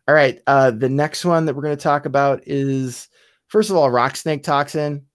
All 0.06 0.14
right. 0.14 0.40
Uh, 0.46 0.70
the 0.70 0.88
next 0.88 1.24
one 1.24 1.44
that 1.46 1.54
we're 1.54 1.62
going 1.62 1.76
to 1.76 1.82
talk 1.82 2.06
about 2.06 2.42
is 2.46 3.08
first 3.48 3.70
of 3.70 3.76
all, 3.76 3.90
Rock 3.90 4.16
Snake 4.16 4.44
Toxin. 4.44 5.06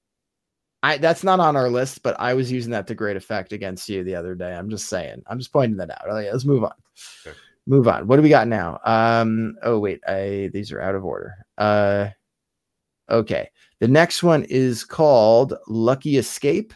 I 0.84 0.98
that's 0.98 1.24
not 1.24 1.40
on 1.40 1.56
our 1.56 1.70
list, 1.70 2.04
but 2.04 2.20
I 2.20 2.34
was 2.34 2.52
using 2.52 2.72
that 2.72 2.86
to 2.88 2.96
great 2.96 3.18
effect 3.18 3.54
against 3.54 3.88
you 3.88 4.04
the 4.04 4.16
other 4.16 4.36
day. 4.36 4.54
I'm 4.54 4.70
just 4.70 4.90
saying. 4.90 5.24
I'm 5.28 5.40
just 5.40 5.54
pointing 5.54 5.78
that 5.78 5.90
out. 5.90 6.06
Yeah, 6.22 6.32
let's 6.32 6.46
move 6.46 6.66
on. 6.66 6.74
Okay. 7.26 7.36
Move 7.66 7.88
on. 7.88 8.08
What 8.08 8.18
do 8.18 8.22
we 8.22 8.30
got 8.30 8.48
now? 8.48 8.80
Um. 8.84 9.56
Oh 9.64 9.80
wait, 9.80 10.02
I 10.06 10.50
these 10.54 10.74
are 10.74 10.82
out 10.82 10.96
of 10.96 11.06
order. 11.06 11.34
Uh. 11.58 12.10
Okay. 13.10 13.50
The 13.80 13.88
next 13.88 14.24
one 14.24 14.44
is 14.46 14.84
called 14.84 15.54
Lucky 15.68 16.18
Escape. 16.18 16.74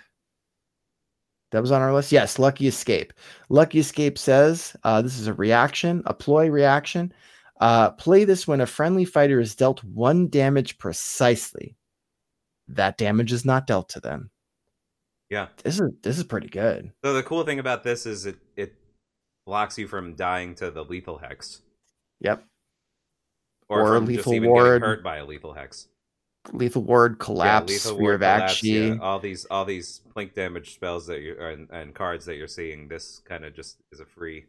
That 1.52 1.62
was 1.62 1.72
on 1.72 1.82
our 1.82 1.94
list. 1.94 2.12
Yes, 2.12 2.40
Lucky 2.40 2.68
Escape. 2.68 3.12
Lucky 3.50 3.80
Escape 3.80 4.18
says 4.18 4.76
uh, 4.84 5.02
this 5.02 5.20
is 5.20 5.28
a 5.28 5.34
reaction, 5.34 6.02
a 6.06 6.14
ploy 6.14 6.50
reaction. 6.50 7.12
Uh, 7.60 7.92
play 7.92 8.24
this 8.24 8.48
when 8.48 8.62
a 8.62 8.66
friendly 8.66 9.04
fighter 9.06 9.40
is 9.40 9.56
dealt 9.56 9.84
one 9.84 10.28
damage 10.30 10.78
precisely. 10.78 11.76
That 12.70 12.98
damage 12.98 13.34
is 13.34 13.44
not 13.46 13.68
dealt 13.68 13.90
to 13.90 14.00
them. 14.00 14.32
yeah. 15.30 15.48
This 15.64 15.80
is 15.80 15.92
this 16.02 16.18
is 16.18 16.24
pretty 16.24 16.48
good. 16.48 16.92
So 17.04 17.14
the 17.14 17.24
cool 17.24 17.44
thing 17.44 17.60
about 17.60 17.84
this 17.84 18.06
is 18.06 18.26
it 18.26 18.38
it 18.56 18.74
blocks 19.46 19.78
you 19.78 19.88
from 19.88 20.16
dying 20.16 20.56
to 20.56 20.72
the 20.72 20.84
lethal 20.86 21.18
hex, 21.18 21.62
Yep. 22.22 22.46
or, 23.68 23.96
Or 23.96 24.00
lethal 24.00 24.40
ward. 24.42 24.82
hurt 24.84 25.04
by 25.04 25.18
a 25.18 25.26
lethal 25.26 25.54
hex. 25.54 25.88
Lethal 26.54 26.84
ward, 26.84 27.20
collapse, 27.20 27.72
lethal 27.72 27.92
sphere 27.96 28.02
ward, 28.04 28.20
collapse, 28.22 28.64
yeah, 28.64 28.98
all 29.00 29.20
these 29.20 29.46
all 29.46 29.64
these 29.64 30.02
plink 30.16 30.34
damage 30.34 30.74
spells 30.74 31.06
that 31.06 31.22
you 31.22 31.36
and, 31.40 31.70
and 31.70 31.94
cards 31.94 32.26
that 32.26 32.36
you're 32.36 32.48
seeing. 32.48 32.88
This 32.88 33.22
kind 33.26 33.46
of 33.46 33.54
just 33.56 33.78
is 33.92 34.00
a 34.00 34.06
free 34.06 34.46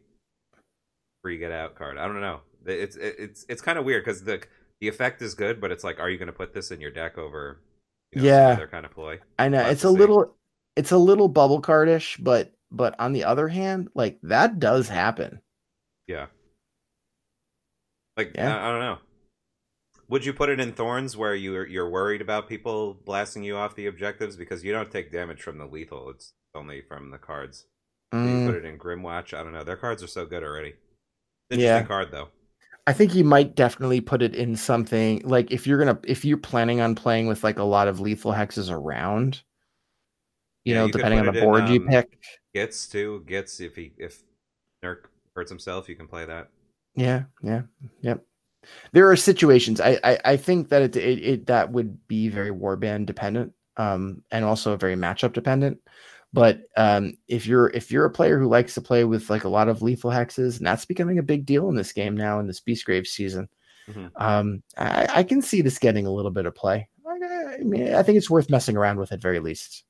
free 1.21 1.37
get 1.37 1.51
out 1.51 1.75
card. 1.75 1.97
I 1.99 2.07
don't 2.07 2.19
know. 2.19 2.41
It's 2.65 2.95
it's 2.95 3.45
it's 3.47 3.61
kind 3.61 3.77
of 3.77 3.85
weird 3.85 4.03
because 4.03 4.23
the 4.23 4.41
the 4.81 4.87
effect 4.87 5.21
is 5.21 5.35
good, 5.35 5.61
but 5.61 5.71
it's 5.71 5.83
like, 5.83 5.99
are 5.99 6.09
you 6.09 6.17
going 6.17 6.27
to 6.27 6.33
put 6.33 6.53
this 6.53 6.71
in 6.71 6.81
your 6.81 6.91
deck 6.91 7.17
over? 7.17 7.59
You 8.11 8.21
know, 8.21 8.27
Yeah. 8.27 8.47
other 8.49 8.67
kind 8.67 8.85
of 8.85 8.91
ploy. 8.91 9.19
I 9.37 9.47
know 9.49 9.61
it's 9.61 9.83
a 9.83 9.89
see. 9.89 9.97
little 9.97 10.35
it's 10.75 10.91
a 10.91 10.97
little 10.97 11.27
bubble 11.27 11.61
cardish, 11.61 12.17
but 12.17 12.51
but 12.71 12.95
on 12.99 13.13
the 13.13 13.23
other 13.23 13.47
hand, 13.47 13.89
like 13.93 14.17
that 14.23 14.59
does 14.59 14.89
happen. 14.89 15.39
Yeah. 16.07 16.25
Like 18.17 18.31
Yeah. 18.35 18.57
I, 18.57 18.67
I 18.67 18.71
don't 18.71 18.79
know. 18.79 18.97
Would 20.13 20.25
you 20.25 20.33
put 20.33 20.49
it 20.49 20.59
in 20.59 20.73
thorns 20.73 21.17
where 21.17 21.33
you're 21.33 21.65
you're 21.65 21.89
worried 21.89 22.21
about 22.21 22.47
people 22.47 22.93
blasting 22.93 23.41
you 23.41 23.57
off 23.57 23.73
the 23.73 23.87
objectives 23.87 24.35
because 24.35 24.63
you 24.63 24.71
don't 24.71 24.91
take 24.91 25.11
damage 25.11 25.41
from 25.41 25.57
the 25.57 25.65
lethal? 25.65 26.11
It's 26.11 26.33
only 26.53 26.83
from 26.83 27.09
the 27.09 27.17
cards. 27.17 27.65
So 28.11 28.29
You 28.29 28.35
Mm, 28.35 28.45
put 28.45 28.53
it 28.53 28.63
in 28.63 28.77
Grymwatch. 28.77 29.33
I 29.35 29.41
don't 29.41 29.53
know. 29.53 29.63
Their 29.63 29.75
cards 29.75 30.03
are 30.03 30.07
so 30.07 30.27
good 30.27 30.43
already. 30.43 30.75
Yeah. 31.49 31.81
Card 31.81 32.11
though. 32.11 32.29
I 32.85 32.93
think 32.93 33.15
you 33.15 33.23
might 33.23 33.55
definitely 33.55 34.01
put 34.01 34.21
it 34.21 34.35
in 34.35 34.55
something 34.55 35.23
like 35.23 35.49
if 35.49 35.65
you're 35.65 35.79
gonna 35.79 35.97
if 36.03 36.23
you're 36.23 36.37
planning 36.37 36.79
on 36.79 36.93
playing 36.93 37.25
with 37.25 37.43
like 37.43 37.57
a 37.57 37.63
lot 37.63 37.87
of 37.87 37.99
lethal 37.99 38.33
hexes 38.33 38.69
around, 38.69 39.41
you 40.63 40.75
Yeah, 40.75 40.81
know, 40.81 40.85
you 40.85 40.91
depending 40.91 41.21
on 41.21 41.25
the 41.25 41.31
it 41.33 41.43
in, 41.43 41.43
board 41.43 41.67
you 41.69 41.79
um, 41.79 41.89
pick. 41.89 42.19
Gets 42.53 42.87
too. 42.87 43.23
Gets 43.25 43.59
if 43.59 43.75
he 43.75 43.93
if 43.97 44.21
Nurk 44.83 45.05
hurts 45.35 45.49
himself, 45.49 45.89
you 45.89 45.95
can 45.95 46.07
play 46.07 46.25
that. 46.25 46.49
Yeah, 46.95 47.23
yeah, 47.41 47.63
yep. 48.01 48.23
There 48.91 49.09
are 49.09 49.15
situations 49.15 49.79
I 49.81 49.99
I, 50.03 50.19
I 50.25 50.37
think 50.37 50.69
that 50.69 50.81
it, 50.81 50.95
it 50.95 51.19
it 51.19 51.45
that 51.47 51.71
would 51.71 52.07
be 52.07 52.29
very 52.29 52.51
warband 52.51 53.05
dependent, 53.05 53.53
um, 53.77 54.23
and 54.31 54.45
also 54.45 54.75
very 54.77 54.95
matchup 54.95 55.33
dependent. 55.33 55.79
But 56.33 56.61
um, 56.77 57.13
if 57.27 57.45
you're 57.45 57.69
if 57.71 57.91
you're 57.91 58.05
a 58.05 58.09
player 58.11 58.39
who 58.39 58.47
likes 58.47 58.73
to 58.73 58.81
play 58.81 59.03
with 59.03 59.29
like 59.29 59.43
a 59.43 59.49
lot 59.49 59.69
of 59.69 59.81
lethal 59.81 60.09
hexes, 60.11 60.57
and 60.57 60.65
that's 60.65 60.85
becoming 60.85 61.19
a 61.19 61.23
big 61.23 61.45
deal 61.45 61.69
in 61.69 61.75
this 61.75 61.91
game 61.93 62.17
now 62.17 62.39
in 62.39 62.47
this 62.47 62.59
Beastgrave 62.59 63.05
season, 63.05 63.47
Mhm. 63.87 64.09
um, 64.15 64.63
I, 64.77 65.07
I 65.15 65.23
can 65.23 65.41
see 65.41 65.61
this 65.61 65.77
getting 65.77 66.05
a 66.07 66.11
little 66.11 66.31
bit 66.31 66.45
of 66.47 66.55
play. 66.55 66.87
I, 67.07 67.55
I 67.59 67.63
mean, 67.63 67.93
I 67.93 68.01
think 68.01 68.17
it's 68.17 68.29
worth 68.29 68.49
messing 68.49 68.75
around 68.77 68.97
with 68.97 69.11
at 69.11 69.21
very 69.21 69.39
least. 69.39 69.83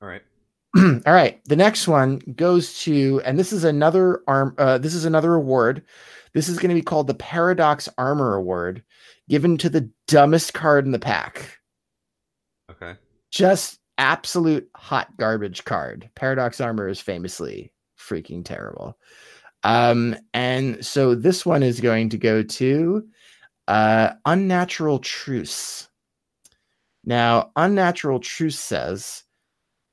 All 0.00 0.08
right. 0.08 0.22
All 0.76 1.12
right, 1.12 1.44
the 1.44 1.56
next 1.56 1.86
one 1.86 2.18
goes 2.34 2.80
to, 2.84 3.20
and 3.26 3.38
this 3.38 3.52
is 3.52 3.64
another 3.64 4.22
arm. 4.26 4.54
Uh, 4.56 4.78
this 4.78 4.94
is 4.94 5.04
another 5.04 5.34
award. 5.34 5.82
This 6.34 6.48
is 6.48 6.58
going 6.58 6.70
to 6.70 6.74
be 6.74 6.82
called 6.82 7.06
the 7.06 7.14
Paradox 7.14 7.88
Armor 7.98 8.34
Award, 8.36 8.82
given 9.28 9.58
to 9.58 9.68
the 9.68 9.90
dumbest 10.08 10.54
card 10.54 10.86
in 10.86 10.92
the 10.92 10.98
pack. 10.98 11.58
Okay. 12.70 12.94
Just 13.30 13.78
absolute 13.98 14.68
hot 14.74 15.16
garbage 15.18 15.64
card. 15.64 16.08
Paradox 16.14 16.60
Armor 16.60 16.88
is 16.88 17.00
famously 17.00 17.72
freaking 17.98 18.44
terrible. 18.44 18.98
Um, 19.64 20.16
and 20.34 20.84
so 20.84 21.14
this 21.14 21.46
one 21.46 21.62
is 21.62 21.80
going 21.80 22.08
to 22.10 22.18
go 22.18 22.42
to 22.42 23.06
uh, 23.68 24.12
Unnatural 24.26 24.98
Truce. 24.98 25.88
Now, 27.04 27.50
Unnatural 27.56 28.20
Truce 28.20 28.58
says 28.58 29.22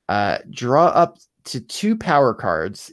uh, 0.08 0.40
draw 0.50 0.88
up 0.88 1.18
to 1.46 1.62
two 1.62 1.96
power 1.96 2.34
cards, 2.34 2.92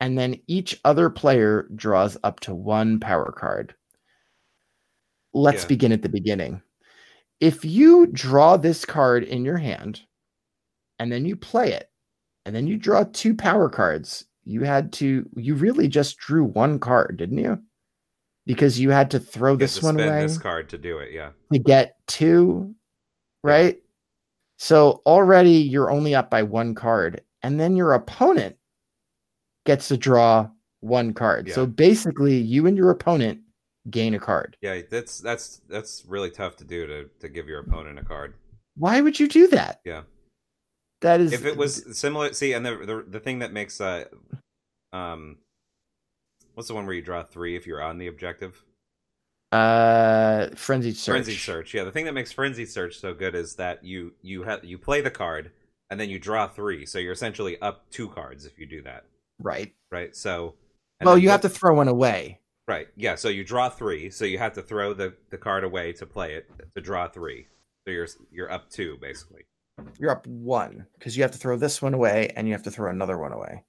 and 0.00 0.18
then 0.18 0.40
each 0.46 0.80
other 0.84 1.10
player 1.10 1.68
draws 1.74 2.16
up 2.22 2.40
to 2.40 2.54
one 2.54 3.00
power 3.00 3.32
card. 3.32 3.74
Let's 5.34 5.62
Yeah. 5.64 5.68
begin 5.68 5.92
at 5.92 6.02
the 6.02 6.08
beginning. 6.08 6.62
If 7.40 7.64
you 7.64 8.06
draw 8.06 8.56
this 8.56 8.84
card 8.84 9.24
in 9.24 9.44
your 9.44 9.58
hand, 9.58 10.00
and 10.98 11.12
then 11.12 11.24
you 11.24 11.36
play 11.36 11.72
it, 11.72 11.90
and 12.44 12.54
then 12.54 12.66
you 12.66 12.76
draw 12.76 13.04
two 13.04 13.34
power 13.34 13.68
cards, 13.68 14.24
you 14.44 14.62
had 14.62 14.92
to, 14.94 15.28
you 15.36 15.54
really 15.54 15.88
just 15.88 16.16
drew 16.18 16.44
one 16.44 16.78
card, 16.78 17.16
didn't 17.18 17.38
you? 17.38 17.62
Because 18.46 18.80
you 18.80 18.90
had 18.90 19.10
to 19.12 19.20
throw 19.20 19.52
You 19.52 19.58
this 19.58 19.78
to 19.78 19.84
one 19.84 19.94
spend 19.96 20.08
away 20.10 20.22
this 20.22 20.38
card 20.38 20.68
to 20.70 20.78
do 20.78 20.98
it. 20.98 21.12
Yeah. 21.12 21.30
to 21.52 21.58
get 21.58 21.96
two, 22.06 22.74
right? 23.44 23.80
So 24.56 25.02
already 25.06 25.52
you're 25.52 25.90
only 25.90 26.14
up 26.14 26.30
by 26.30 26.42
one 26.42 26.74
card, 26.74 27.22
and 27.42 27.60
then 27.60 27.76
your 27.76 27.92
opponent 27.92 28.56
gets 29.68 29.88
to 29.88 29.98
draw 29.98 30.48
one 30.80 31.12
card. 31.12 31.50
So 31.52 31.66
basically, 31.66 32.38
you 32.38 32.66
and 32.66 32.74
your 32.74 32.88
opponent 32.90 33.40
gain 33.90 34.14
a 34.14 34.18
card. 34.18 34.56
Yeah. 34.62 34.80
That's 34.90 35.18
that's 35.18 35.60
that's 35.68 36.04
really 36.08 36.30
tough 36.30 36.56
to 36.56 36.64
do 36.64 36.86
to 36.86 37.10
to 37.20 37.28
give 37.28 37.46
your 37.48 37.60
opponent 37.60 37.98
a 37.98 38.02
card. 38.02 38.32
Why 38.76 39.02
would 39.02 39.20
you 39.20 39.28
do 39.28 39.46
that? 39.48 39.80
Yeah. 39.84 40.02
that 41.02 41.20
is 41.20 41.34
if 41.34 41.44
it 41.44 41.58
was 41.58 41.98
similar, 41.98 42.32
see, 42.32 42.54
and 42.54 42.64
the, 42.64 42.76
the 42.76 43.04
the 43.06 43.20
thing 43.20 43.40
that 43.40 43.52
makes 43.52 43.78
uh, 43.78 44.04
um, 44.94 45.36
what's 46.54 46.68
the 46.68 46.74
one 46.74 46.86
where 46.86 46.94
you 46.94 47.02
draw 47.02 47.22
three 47.22 47.54
if 47.54 47.66
you're 47.66 47.82
on 47.82 47.98
the 47.98 48.06
objective? 48.06 48.64
uh 49.52 50.48
frenzied 50.54 50.96
search. 50.96 51.12
Frenzied 51.12 51.38
search. 51.38 51.74
Yeah, 51.74 51.84
the 51.84 51.92
thing 51.92 52.04
that 52.04 52.12
makes 52.12 52.32
frenzied 52.32 52.68
search 52.70 52.98
so 52.98 53.14
good 53.14 53.34
is 53.34 53.56
that 53.56 53.82
you 53.84 54.12
you 54.22 54.42
have 54.44 54.64
you 54.64 54.78
play 54.78 55.00
the 55.00 55.10
card 55.10 55.50
and 55.90 55.98
then 55.98 56.10
you 56.10 56.18
draw 56.18 56.46
three, 56.46 56.84
so 56.84 56.98
you're 56.98 57.12
essentially 57.12 57.58
up 57.60 57.88
two 57.90 58.08
cards 58.08 58.44
if 58.44 58.58
you 58.58 58.66
do 58.66 58.82
that, 58.82 59.04
Right. 59.40 59.74
right? 59.90 60.14
So, 60.16 60.54
Well, 61.02 61.18
you 61.18 61.30
have 61.30 61.42
to 61.42 61.48
throw 61.48 61.74
one 61.74 61.88
away. 61.88 62.40
right, 62.66 62.88
yeah. 62.96 63.14
So 63.14 63.28
you 63.28 63.44
draw 63.44 63.68
three, 63.68 64.10
so 64.10 64.24
you 64.24 64.38
have 64.38 64.52
to 64.54 64.62
throw 64.62 64.92
the 64.92 65.14
the 65.30 65.38
card 65.38 65.64
away 65.64 65.92
to 65.94 66.06
play 66.06 66.34
it 66.34 66.50
to 66.74 66.80
draw 66.80 67.08
three. 67.08 67.46
So 67.86 67.92
you're 67.92 68.08
you're 68.30 68.50
up 68.52 68.68
two 68.70 68.98
basically. 69.00 69.42
You're 69.98 70.10
up 70.10 70.26
one 70.26 70.86
because 70.98 71.16
you 71.16 71.22
have 71.22 71.30
to 71.30 71.38
throw 71.38 71.56
this 71.56 71.80
one 71.80 71.94
away 71.94 72.32
and 72.36 72.48
you 72.48 72.52
have 72.52 72.64
to 72.64 72.70
throw 72.70 72.90
another 72.90 73.16
one 73.16 73.32
away. 73.32 73.64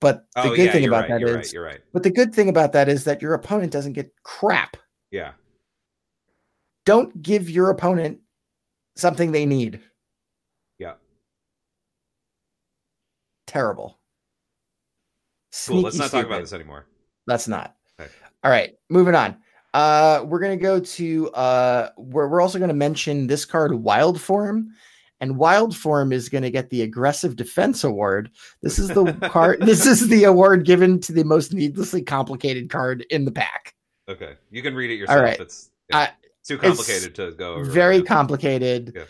But 0.00 0.26
the 0.34 0.42
oh 0.42 0.56
good 0.56 0.66
yeah, 0.66 0.72
thing 0.72 0.86
about 0.86 1.08
right. 1.08 1.20
that 1.20 1.28
is, 1.28 1.36
right. 1.36 1.52
You're 1.52 1.64
right. 1.64 1.80
but 1.92 2.02
the 2.04 2.10
good 2.10 2.34
thing 2.34 2.48
about 2.48 2.72
that 2.72 2.88
is 2.88 3.04
that 3.04 3.20
your 3.20 3.34
opponent 3.34 3.72
doesn't 3.72 3.92
get 3.94 4.12
crap. 4.22 4.76
Yeah. 5.10 5.32
Don't 6.86 7.20
give 7.20 7.50
your 7.50 7.68
opponent 7.70 8.20
something 8.96 9.32
they 9.32 9.44
need. 9.44 9.80
Yeah. 10.78 10.94
Terrible. 13.46 13.98
Cool. 15.66 15.82
Let's 15.82 15.96
not 15.96 16.10
talk 16.10 16.26
about 16.26 16.40
this 16.40 16.52
anymore. 16.52 16.86
Let's 17.26 17.48
not. 17.48 17.74
Okay. 18.00 18.10
All 18.44 18.50
right, 18.50 18.74
moving 18.88 19.14
on. 19.14 19.36
Uh, 19.74 20.24
we're 20.26 20.38
gonna 20.40 20.56
go 20.56 20.80
to 20.80 21.28
uh, 21.30 21.90
we're 21.96 22.28
we're 22.28 22.40
also 22.40 22.58
gonna 22.58 22.72
mention 22.74 23.26
this 23.26 23.44
card, 23.44 23.74
Wild 23.74 24.20
Form, 24.20 24.68
and 25.20 25.36
Wild 25.36 25.76
Form 25.76 26.12
is 26.12 26.28
gonna 26.28 26.50
get 26.50 26.70
the 26.70 26.82
Aggressive 26.82 27.36
Defense 27.36 27.84
Award. 27.84 28.30
This 28.62 28.78
is 28.78 28.88
the 28.88 29.12
card. 29.30 29.60
This 29.60 29.86
is 29.86 30.08
the 30.08 30.24
award 30.24 30.64
given 30.64 31.00
to 31.00 31.12
the 31.12 31.24
most 31.24 31.52
needlessly 31.52 32.02
complicated 32.02 32.70
card 32.70 33.04
in 33.10 33.24
the 33.24 33.32
pack. 33.32 33.74
Okay, 34.08 34.34
you 34.50 34.62
can 34.62 34.74
read 34.74 34.90
it 34.90 34.94
yourself. 34.94 35.20
right. 35.22 35.38
It's, 35.38 35.70
yeah, 35.90 36.10
it's 36.40 36.48
too 36.48 36.58
complicated 36.58 37.14
to 37.16 37.32
go 37.32 37.54
over. 37.54 37.64
right 37.64 37.72
Very 37.72 37.98
now. 37.98 38.04
complicated. 38.04 39.06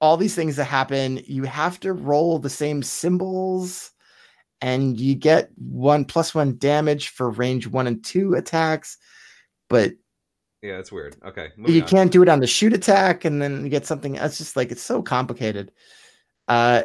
All 0.00 0.16
these 0.16 0.34
things 0.34 0.56
that 0.56 0.64
happen, 0.64 1.20
you 1.26 1.44
have 1.44 1.78
to 1.80 1.92
roll 1.92 2.38
the 2.40 2.50
same 2.50 2.82
symbols, 2.82 3.91
and 4.62 4.98
you 4.98 5.14
get 5.16 5.50
one 5.58 6.04
plus 6.04 6.34
one 6.34 6.56
damage 6.56 7.08
for 7.08 7.28
range 7.30 7.66
one 7.66 7.86
and 7.88 8.02
two 8.04 8.34
attacks, 8.34 8.96
but 9.68 9.92
Yeah, 10.62 10.78
it's 10.78 10.92
weird. 10.92 11.16
Okay, 11.26 11.50
you 11.58 11.82
on. 11.82 11.88
can't 11.88 12.12
do 12.12 12.22
it 12.22 12.28
on 12.28 12.38
the 12.40 12.46
shoot 12.46 12.72
attack 12.72 13.24
and 13.24 13.42
then 13.42 13.64
you 13.64 13.68
get 13.68 13.84
something 13.84 14.14
it's 14.14 14.38
just 14.38 14.56
like 14.56 14.70
it's 14.70 14.82
so 14.82 15.02
complicated 15.02 15.72
uh 16.48 16.82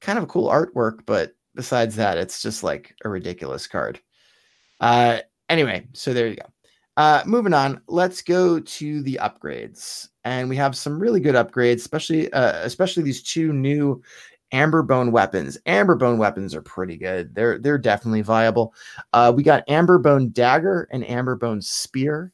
kind 0.00 0.18
of 0.18 0.24
a 0.24 0.28
cool 0.28 0.48
artwork 0.48 1.00
but 1.06 1.32
besides 1.54 1.96
that 1.96 2.18
it's 2.18 2.40
just 2.42 2.62
like 2.62 2.94
a 3.04 3.08
ridiculous 3.08 3.66
card 3.66 4.00
uh 4.80 5.18
anyway 5.48 5.86
so 5.92 6.12
there 6.12 6.28
you 6.28 6.36
go 6.36 6.46
uh 6.96 7.22
moving 7.26 7.54
on 7.54 7.80
let's 7.88 8.20
go 8.22 8.60
to 8.60 9.02
the 9.02 9.18
upgrades 9.22 10.08
and 10.24 10.48
we 10.48 10.56
have 10.56 10.76
some 10.76 10.98
really 10.98 11.20
good 11.20 11.34
upgrades 11.34 11.76
especially 11.76 12.32
uh 12.32 12.60
especially 12.64 13.02
these 13.02 13.22
two 13.22 13.52
new 13.52 14.02
amber 14.52 14.82
bone 14.82 15.10
weapons 15.12 15.58
amber 15.66 15.96
bone 15.96 16.18
weapons 16.18 16.54
are 16.54 16.62
pretty 16.62 16.96
good 16.96 17.34
they're 17.34 17.58
they're 17.58 17.78
definitely 17.78 18.22
viable 18.22 18.72
uh 19.12 19.32
we 19.34 19.42
got 19.42 19.64
amber 19.68 19.98
bone 19.98 20.30
dagger 20.30 20.88
and 20.92 21.08
amber 21.08 21.34
bone 21.36 21.60
spear 21.60 22.32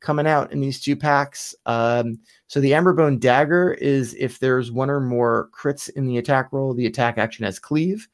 coming 0.00 0.26
out 0.26 0.50
in 0.52 0.60
these 0.60 0.80
two 0.80 0.96
packs. 0.96 1.54
Um, 1.66 2.18
so 2.46 2.60
the 2.60 2.72
Amberbone 2.72 3.20
Dagger 3.20 3.74
is 3.74 4.14
if 4.18 4.38
there's 4.38 4.72
one 4.72 4.90
or 4.90 5.00
more 5.00 5.50
crits 5.52 5.88
in 5.90 6.06
the 6.06 6.18
attack 6.18 6.48
roll, 6.52 6.74
the 6.74 6.86
attack 6.86 7.18
action 7.18 7.44
has 7.44 7.58
cleave, 7.58 8.08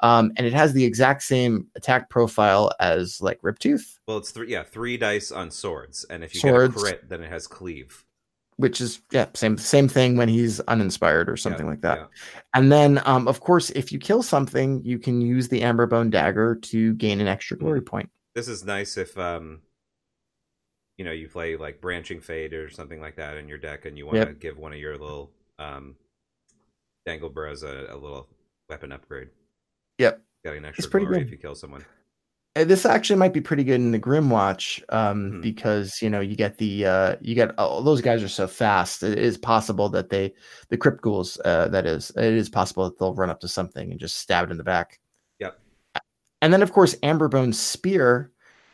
um, 0.00 0.32
and 0.36 0.46
it 0.46 0.52
has 0.52 0.72
the 0.72 0.84
exact 0.84 1.22
same 1.22 1.66
attack 1.76 2.10
profile 2.10 2.72
as 2.80 3.20
like 3.22 3.40
Riptooth, 3.42 3.98
Well, 4.06 4.18
it's 4.18 4.30
three. 4.30 4.50
Yeah, 4.50 4.64
three 4.64 4.96
dice 4.96 5.32
on 5.32 5.50
swords, 5.50 6.04
and 6.10 6.22
if 6.22 6.34
you 6.34 6.40
Swords. 6.40 6.74
get 6.74 6.80
a 6.80 6.84
crit, 6.84 7.08
then 7.08 7.22
it 7.22 7.30
has 7.30 7.46
cleave. 7.46 8.04
Which 8.58 8.80
is 8.80 9.00
yeah 9.12 9.26
same 9.34 9.56
same 9.56 9.88
thing 9.88 10.16
when 10.16 10.28
he's 10.28 10.58
uninspired 10.60 11.30
or 11.30 11.36
something 11.36 11.64
Yeah, 11.66 11.70
like 11.70 11.80
that. 11.82 11.98
yeah. 11.98 12.06
And 12.54 12.70
then 12.72 13.00
um, 13.06 13.26
of 13.28 13.40
course 13.40 13.70
if 13.70 13.92
you 13.92 13.98
kill 13.98 14.22
something, 14.22 14.82
you 14.84 14.98
can 14.98 15.20
use 15.20 15.48
the 15.48 15.60
Amberbone 15.62 16.10
Dagger 16.10 16.56
to 16.56 16.94
gain 16.94 17.20
an 17.20 17.28
extra 17.28 17.56
glory 17.56 17.80
point. 17.80 18.10
This 18.34 18.48
is 18.48 18.64
nice 18.64 18.96
if 18.96 19.16
um, 19.16 19.60
you 20.96 21.04
know, 21.04 21.12
you 21.12 21.28
play 21.28 21.56
like 21.56 21.80
Branching 21.80 22.20
Fate 22.20 22.52
or 22.52 22.68
something 22.68 23.00
like 23.00 23.14
that 23.16 23.36
in 23.36 23.46
your 23.48 23.58
deck, 23.58 23.84
and 23.84 23.96
you 23.96 24.04
want 24.06 24.16
to 24.16 24.26
Yep. 24.26 24.40
give 24.40 24.58
one 24.58 24.72
of 24.72 24.80
your 24.80 24.98
little 24.98 25.30
um, 25.60 25.94
dangle 27.06 27.30
bros 27.30 27.62
a, 27.62 27.86
a 27.90 27.96
little 27.96 28.28
weapon 28.68 28.90
upgrade. 28.90 29.28
Yep. 29.98 30.20
Got 30.44 30.56
an 30.56 30.64
extra 30.64 30.90
pretty 30.90 31.06
glory 31.06 31.20
good. 31.20 31.26
if 31.28 31.30
you 31.32 31.38
kill 31.38 31.54
someone. 31.54 31.84
Uh, 32.58 32.64
this 32.64 32.84
actually 32.84 33.16
might 33.16 33.32
be 33.32 33.40
pretty 33.40 33.62
good 33.62 33.76
in 33.80 33.92
the 33.92 34.00
Grymwatch 34.00 34.82
um, 34.88 35.30
Hmm. 35.30 35.40
because 35.40 36.02
you 36.02 36.10
know 36.10 36.20
you 36.20 36.34
get 36.34 36.58
the 36.58 36.86
uh, 36.86 37.16
you 37.20 37.34
get 37.34 37.54
oh, 37.58 37.82
those 37.82 38.00
guys 38.00 38.22
are 38.22 38.28
so 38.28 38.48
fast. 38.48 39.02
It 39.02 39.18
is 39.18 39.38
possible 39.38 39.88
that 39.90 40.08
they 40.08 40.34
the 40.68 40.76
Crypt 40.76 41.00
Ghouls 41.00 41.40
uh, 41.44 41.68
that 41.68 41.86
is 41.86 42.10
it 42.16 42.34
is 42.34 42.48
possible 42.48 42.84
that 42.84 42.98
they'll 42.98 43.14
run 43.14 43.30
up 43.30 43.40
to 43.40 43.48
something 43.48 43.90
and 43.90 44.00
just 44.00 44.16
stab 44.16 44.48
it 44.48 44.50
in 44.50 44.58
the 44.58 44.64
back. 44.64 44.98
Yep. 45.38 45.58
And 46.42 46.52
then 46.52 46.62
of 46.62 46.72
course 46.72 46.96
Amberbone 46.96 47.54
Spear 47.54 48.32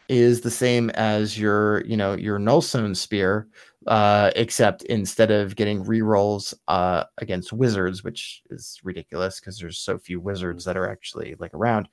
is 0.09 0.43
the 0.43 0.51
same 0.51 0.91
as 0.91 1.39
your 1.39 1.85
you 1.85 1.97
know 1.97 2.15
your 2.15 2.39
Nullstone 2.39 2.97
Spear, 2.97 3.49
uh, 3.87 4.31
except 4.37 4.83
instead 4.85 5.31
of 5.31 5.57
getting 5.57 5.85
rerolls 5.85 6.55
uh, 6.69 7.05
against 7.19 7.53
wizards, 7.53 8.03
which 8.03 8.43
is 8.51 8.81
ridiculous 8.83 9.41
because 9.41 9.59
there's 9.59 9.79
so 9.79 9.99
few 9.99 10.21
wizards 10.21 10.65
that 10.65 10.77
are 10.77 10.89
actually 10.91 11.35
like 11.39 11.53
around. 11.55 11.89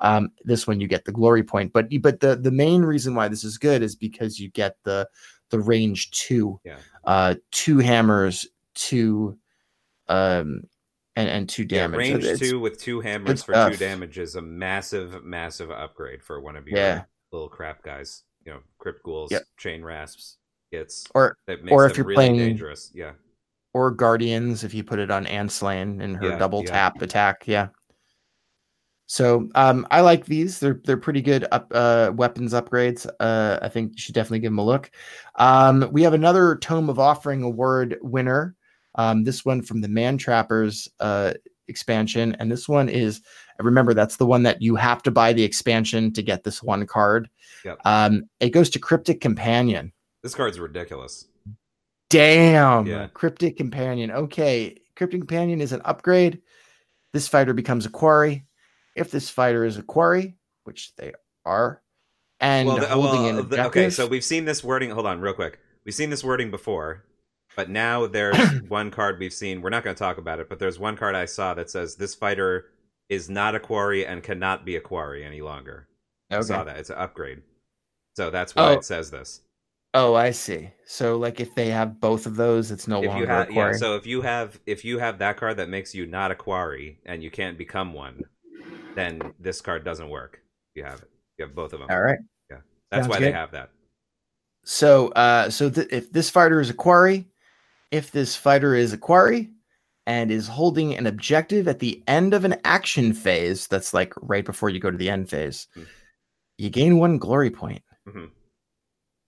Um, 0.00 0.30
this 0.44 0.66
one 0.66 0.80
you 0.80 0.88
get 0.88 1.04
the 1.04 1.12
glory 1.12 1.42
point, 1.42 1.72
but 1.72 1.88
but 2.00 2.20
the 2.20 2.36
the 2.36 2.50
main 2.50 2.82
reason 2.82 3.14
why 3.14 3.28
this 3.28 3.44
is 3.44 3.58
good 3.58 3.82
is 3.82 3.94
because 3.94 4.40
you 4.40 4.48
get 4.50 4.76
the 4.84 5.08
the 5.50 5.60
range 5.60 6.10
two, 6.10 6.60
Yeah. 6.64 6.78
uh, 7.04 7.36
two 7.52 7.78
hammers, 7.78 8.46
two, 8.74 9.38
um, 10.08 10.62
and 11.14 11.28
and 11.28 11.48
two 11.48 11.62
Yeah, 11.62 11.82
damage. 11.82 11.98
range 11.98 12.24
It's- 12.24 12.38
two 12.40 12.58
with 12.60 12.78
two 12.80 13.00
hammers 13.00 13.42
for 13.42 13.52
two 13.52 13.58
stuff. 13.74 13.78
damage 13.78 14.18
is 14.18 14.34
a 14.34 14.42
massive, 14.42 15.24
massive 15.24 15.70
upgrade 15.70 16.22
for 16.22 16.40
one 16.40 16.56
of 16.56 16.66
your 16.68 16.78
Yeah. 16.78 17.04
little 17.32 17.48
crap 17.48 17.82
guys. 17.82 18.24
You 18.44 18.52
know, 18.52 18.60
crypt 18.78 19.02
ghouls, 19.02 19.30
Yep. 19.32 19.42
chain 19.56 19.82
rasps, 19.82 20.38
gets 20.72 21.06
or 21.14 21.36
or 21.70 21.86
if 21.86 21.96
you're 21.96 22.06
really 22.06 22.16
playing- 22.16 22.36
dangerous. 22.36 22.90
Yeah, 22.94 23.12
or 23.74 23.90
guardians 23.90 24.64
if 24.64 24.74
you 24.74 24.82
put 24.84 24.98
it 24.98 25.10
on 25.10 25.26
Anslain 25.26 26.02
and 26.02 26.16
her 26.16 26.30
Yeah, 26.30 26.38
double 26.38 26.62
yeah. 26.62 26.70
tap 26.70 27.02
attack. 27.02 27.44
Yeah. 27.46 27.68
So 29.08 29.48
um, 29.54 29.86
I 29.92 30.00
like 30.00 30.26
these. 30.26 30.58
They're 30.58 30.80
they're 30.84 30.96
pretty 30.96 31.22
good 31.22 31.46
up 31.52 31.68
uh, 31.72 32.10
weapons 32.14 32.52
upgrades. 32.52 33.06
Uh, 33.20 33.58
I 33.62 33.68
think 33.68 33.92
you 33.92 33.98
should 33.98 34.14
definitely 34.16 34.40
give 34.40 34.50
them 34.50 34.58
a 34.58 34.64
look. 34.64 34.90
Um, 35.36 35.88
we 35.92 36.02
have 36.02 36.12
another 36.14 36.56
Tome 36.56 36.88
of 36.90 36.98
Offering 36.98 37.42
Award 37.42 37.98
winner. 38.02 38.56
Um, 38.96 39.22
this 39.22 39.44
one 39.44 39.62
from 39.62 39.80
the 39.80 39.88
Mantrappers 39.88 40.88
uh, 40.98 41.34
expansion, 41.68 42.34
and 42.40 42.50
this 42.50 42.68
one 42.68 42.88
is 42.88 43.20
remember 43.60 43.94
that's 43.94 44.16
the 44.16 44.26
one 44.26 44.42
that 44.42 44.60
you 44.60 44.74
have 44.74 45.04
to 45.04 45.12
buy 45.12 45.32
the 45.32 45.44
expansion 45.44 46.12
to 46.14 46.22
get 46.22 46.42
this 46.42 46.60
one 46.62 46.84
card. 46.84 47.28
Yep. 47.64 47.78
Um, 47.84 48.24
it 48.40 48.50
goes 48.50 48.70
to 48.70 48.80
Cryptic 48.80 49.20
Companion. 49.20 49.92
This 50.26 50.34
card's 50.34 50.58
ridiculous. 50.58 51.26
Damn. 52.10 52.86
Yeah. 52.86 53.06
Cryptic 53.14 53.56
Companion. 53.56 54.10
Okay. 54.10 54.76
Cryptic 54.96 55.20
Companion 55.20 55.60
is 55.60 55.70
an 55.72 55.82
upgrade. 55.84 56.40
This 57.12 57.28
fighter 57.28 57.52
becomes 57.54 57.86
a 57.86 57.90
quarry. 57.90 58.44
If 58.96 59.12
this 59.12 59.30
fighter 59.30 59.64
is 59.64 59.76
a 59.76 59.84
quarry, 59.84 60.36
which 60.64 60.92
they 60.96 61.12
are, 61.44 61.80
and 62.40 62.66
well, 62.66 62.78
the- 62.78 62.88
holding 62.88 63.22
well, 63.22 63.38
an 63.40 63.48
the- 63.48 63.66
okay, 63.66 63.88
so 63.90 64.06
we've 64.06 64.24
seen 64.24 64.44
this 64.46 64.64
wording. 64.64 64.90
Hold 64.90 65.06
on, 65.06 65.20
real 65.20 65.32
quick. 65.34 65.60
We've 65.84 65.94
seen 65.94 66.10
this 66.10 66.24
wording 66.24 66.50
before, 66.50 67.04
but 67.54 67.70
now 67.70 68.06
there's 68.08 68.36
one 68.68 68.90
card 68.90 69.18
we've 69.20 69.32
seen. 69.32 69.62
We're 69.62 69.70
not 69.70 69.84
going 69.84 69.94
to 69.94 69.98
talk 69.98 70.18
about 70.18 70.40
it, 70.40 70.48
but 70.48 70.58
there's 70.58 70.78
one 70.80 70.96
card 70.96 71.14
I 71.14 71.26
saw 71.26 71.54
that 71.54 71.70
says 71.70 71.94
this 71.94 72.14
fighter 72.16 72.66
is 73.08 73.30
not 73.30 73.54
a 73.54 73.60
quarry 73.60 74.04
and 74.04 74.22
cannot 74.22 74.64
be 74.64 74.74
a 74.74 74.80
quarry 74.80 75.24
any 75.24 75.40
longer. 75.40 75.86
I 76.30 76.40
saw 76.40 76.64
that 76.64 76.78
it's 76.78 76.90
an 76.90 76.96
upgrade, 76.98 77.42
so 78.16 78.30
that's 78.30 78.54
why 78.56 78.70
Oh. 78.70 78.72
it 78.72 78.84
says 78.84 79.10
this. 79.12 79.42
Oh, 79.98 80.12
I 80.14 80.30
see. 80.30 80.68
So, 80.84 81.16
like, 81.16 81.40
if 81.40 81.54
they 81.54 81.70
have 81.70 81.98
both 82.00 82.26
of 82.26 82.36
those, 82.36 82.70
it's 82.70 82.86
no 82.86 83.00
if 83.00 83.08
longer 83.08 83.24
you 83.24 83.30
a 83.30 83.34
have, 83.34 83.50
yeah. 83.50 83.72
So 83.72 83.96
if 83.96 84.06
you 84.06 84.20
have 84.20 84.60
if 84.66 84.84
you 84.84 84.98
have 84.98 85.18
that 85.18 85.38
card 85.38 85.56
that 85.56 85.70
makes 85.70 85.94
you 85.94 86.04
not 86.04 86.30
a 86.30 86.34
quarry 86.34 86.98
and 87.06 87.22
you 87.22 87.30
can't 87.30 87.56
become 87.56 87.94
one, 87.94 88.22
then 88.94 89.32
this 89.40 89.62
card 89.62 89.84
doesn't 89.84 90.10
work. 90.10 90.42
You 90.74 90.84
have 90.84 91.00
it. 91.00 91.10
You 91.38 91.46
have 91.46 91.54
both 91.54 91.72
of 91.72 91.80
them. 91.80 91.88
All 91.90 92.02
right. 92.02 92.18
Yeah. 92.50 92.58
That's 92.90 93.04
sounds 93.04 93.08
why 93.08 93.20
they 93.20 93.32
have 93.32 93.52
that. 93.52 93.70
So, 94.64 95.08
uh, 95.08 95.48
so 95.48 95.70
th- 95.70 95.88
if 95.90 96.12
this 96.12 96.28
fighter 96.28 96.60
is 96.60 96.68
a 96.68 96.74
quarry, 96.74 97.26
if 97.90 98.10
this 98.10 98.36
fighter 98.36 98.74
is 98.74 98.92
a 98.92 98.98
quarry 98.98 99.50
and 100.06 100.30
is 100.30 100.46
holding 100.46 100.94
an 100.94 101.06
objective 101.06 101.68
at 101.68 101.78
the 101.78 102.02
end 102.06 102.34
of 102.34 102.44
an 102.44 102.56
action 102.64 103.14
phase, 103.14 103.66
that's 103.66 103.94
like 103.94 104.12
right 104.20 104.44
before 104.44 104.68
you 104.68 104.78
go 104.78 104.90
to 104.90 104.98
the 104.98 105.08
end 105.08 105.30
phase, 105.30 105.68
Hmm. 105.72 105.84
you 106.58 106.68
gain 106.68 106.98
one 106.98 107.16
glory 107.16 107.50
point. 107.50 107.82
Mhm. 108.06 108.30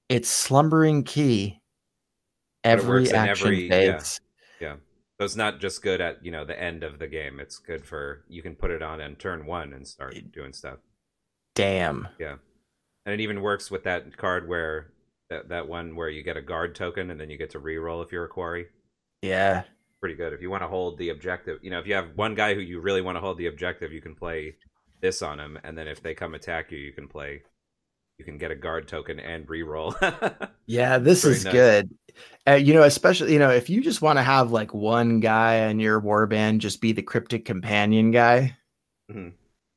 It's 0.09 0.29
slumbering 0.29 1.05
key 1.05 1.61
every 2.65 3.11
action 3.11 3.47
every- 3.47 3.69
yeah, 3.69 3.99
phase. 3.99 4.21
yeah. 4.61 4.77
So 5.19 5.25
it's 5.25 5.37
not 5.37 5.61
just 5.61 5.83
good 5.83 6.01
at 6.01 6.25
you 6.25 6.31
know 6.31 6.45
the 6.45 6.61
end 6.61 6.83
of 6.83 6.99
the 6.99 7.09
game. 7.09 7.41
It's 7.41 7.59
good 7.59 7.85
for 7.85 8.25
you 8.29 8.43
can 8.43 8.55
put 8.55 8.71
it 8.71 8.83
on 8.83 9.01
on 9.01 9.17
turn 9.17 9.47
one 9.47 9.73
and 9.73 9.87
start 9.87 10.15
doing 10.33 10.53
stuff. 10.53 10.79
Damn. 11.55 12.09
Yeah, 12.19 12.37
and 13.05 13.13
it 13.13 13.21
even 13.21 13.43
works 13.43 13.71
with 13.71 13.85
that 13.85 14.17
card 14.17 14.49
where 14.49 14.93
that 15.29 15.49
that 15.49 15.69
one 15.69 15.97
where 15.97 16.09
you 16.09 16.23
get 16.23 16.37
a 16.37 16.43
guard 16.43 16.75
token 16.75 17.11
and 17.11 17.21
then 17.21 17.31
you 17.31 17.37
get 17.37 17.51
to 17.51 17.61
reroll 17.61 18.05
if 18.05 18.13
you're 18.13 18.25
a 18.25 18.29
quarry. 18.29 18.67
Yeah. 19.23 19.65
Pretty 20.01 20.15
good. 20.15 20.33
If 20.33 20.41
you 20.41 20.49
want 20.49 20.63
to 20.63 20.69
hold 20.69 20.97
the 20.97 21.09
objective, 21.09 21.59
you 21.61 21.71
know, 21.71 21.81
if 21.81 21.87
you 21.87 21.95
have 21.95 22.11
one 22.15 22.37
guy 22.37 22.55
who 22.55 22.61
you 22.61 22.81
really 22.81 23.03
want 23.03 23.17
to 23.17 23.21
hold 23.21 23.37
the 23.37 23.47
objective, 23.49 23.93
you 23.93 24.01
can 24.01 24.15
play 24.15 24.55
this 25.01 25.23
on 25.23 25.41
him, 25.41 25.59
and 25.65 25.77
then 25.77 25.89
if 25.89 26.01
they 26.01 26.15
come 26.15 26.35
attack 26.35 26.71
you, 26.71 26.79
you 26.79 26.93
can 26.93 27.09
play 27.09 27.43
you 28.19 28.25
can 28.25 28.39
get 28.39 28.51
a 28.51 28.57
guard 28.57 28.89
token 28.89 29.21
and 29.21 29.47
reroll. 29.47 29.95
yeah, 30.67 30.99
this 30.99 31.23
Very 31.23 31.37
is 31.37 31.45
nice. 31.45 31.53
good. 31.53 31.95
Uh, 32.47 32.55
you 32.55 32.75
know, 32.75 32.83
especially 32.83 33.33
you 33.33 33.39
know 33.39 33.51
if 33.51 33.71
you 33.71 33.81
just 33.81 34.03
want 34.03 34.19
to 34.19 34.23
have 34.23 34.51
like 34.51 34.75
one 34.75 35.21
guy 35.21 35.67
on 35.67 35.79
your 35.79 36.01
warband 36.01 36.59
just 36.59 36.81
be 36.81 36.93
the 36.93 37.03
cryptic 37.03 37.45
companion 37.45 38.11
guy, 38.11 38.57
mm-hmm. 39.11 39.29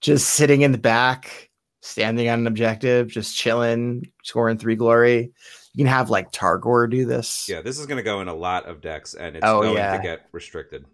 just 0.01 0.30
sitting 0.31 0.61
in 0.61 0.72
the 0.72 0.77
back, 0.77 1.49
standing 1.81 2.30
on 2.30 2.39
an 2.39 2.47
objective, 2.47 3.09
just 3.09 3.35
chilling, 3.35 4.11
scoring 4.23 4.57
three 4.57 4.76
glory. 4.76 5.31
You 5.73 5.85
can 5.85 5.88
have 5.88 6.09
like 6.09 6.31
Targor 6.31 6.89
do 6.89 7.05
this. 7.05 7.47
Yeah, 7.47 7.61
this 7.61 7.77
is 7.77 7.85
going 7.85 7.97
to 7.97 8.03
go 8.03 8.22
in 8.22 8.27
a 8.27 8.35
lot 8.35 8.65
of 8.65 8.81
decks, 8.81 9.13
and 9.13 9.35
it's 9.35 9.45
oh, 9.45 9.61
going 9.61 9.76
yeah. 9.76 9.97
to 9.97 10.03
get 10.03 10.26
restricted. 10.31 10.85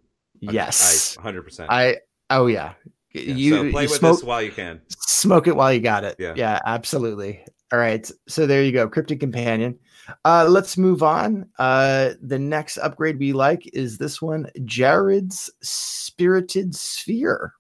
Yes, 0.42 1.16
hundred 1.16 1.44
percent. 1.44 1.72
I 1.72 1.98
oh 2.30 2.48
yeah, 2.48 2.74
yeah, 3.14 3.34
you, 3.34 3.52
so 3.52 3.72
play 3.72 3.84
you 3.84 3.90
with 3.90 4.00
smoke, 4.00 4.18
this 4.18 4.24
while 4.24 4.42
you 4.42 4.52
can. 4.52 4.82
Smoke 4.90 5.48
it 5.48 5.56
while 5.56 5.74
you 5.74 5.80
got 5.80 6.04
it. 6.04 6.16
Yeah. 6.20 6.34
Yeah, 6.36 6.60
absolutely. 6.66 7.44
All 7.72 7.80
right. 7.80 8.10
So 8.28 8.48
there 8.48 8.64
you 8.64 8.72
go. 8.72 8.88
Cryptic 8.88 9.20
Companion. 9.20 9.78
Uh, 10.24 10.46
let's 10.48 10.78
move 10.78 11.04
on. 11.04 11.50
Uh, 11.60 12.12
the 12.22 12.40
next 12.40 12.78
upgrade 12.78 13.20
we 13.20 13.34
like 13.34 13.70
is 13.74 13.98
this 13.98 14.22
one 14.22 14.50
Jared's 14.64 15.50
Spirited 15.62 16.76
Sphere. 16.76 17.54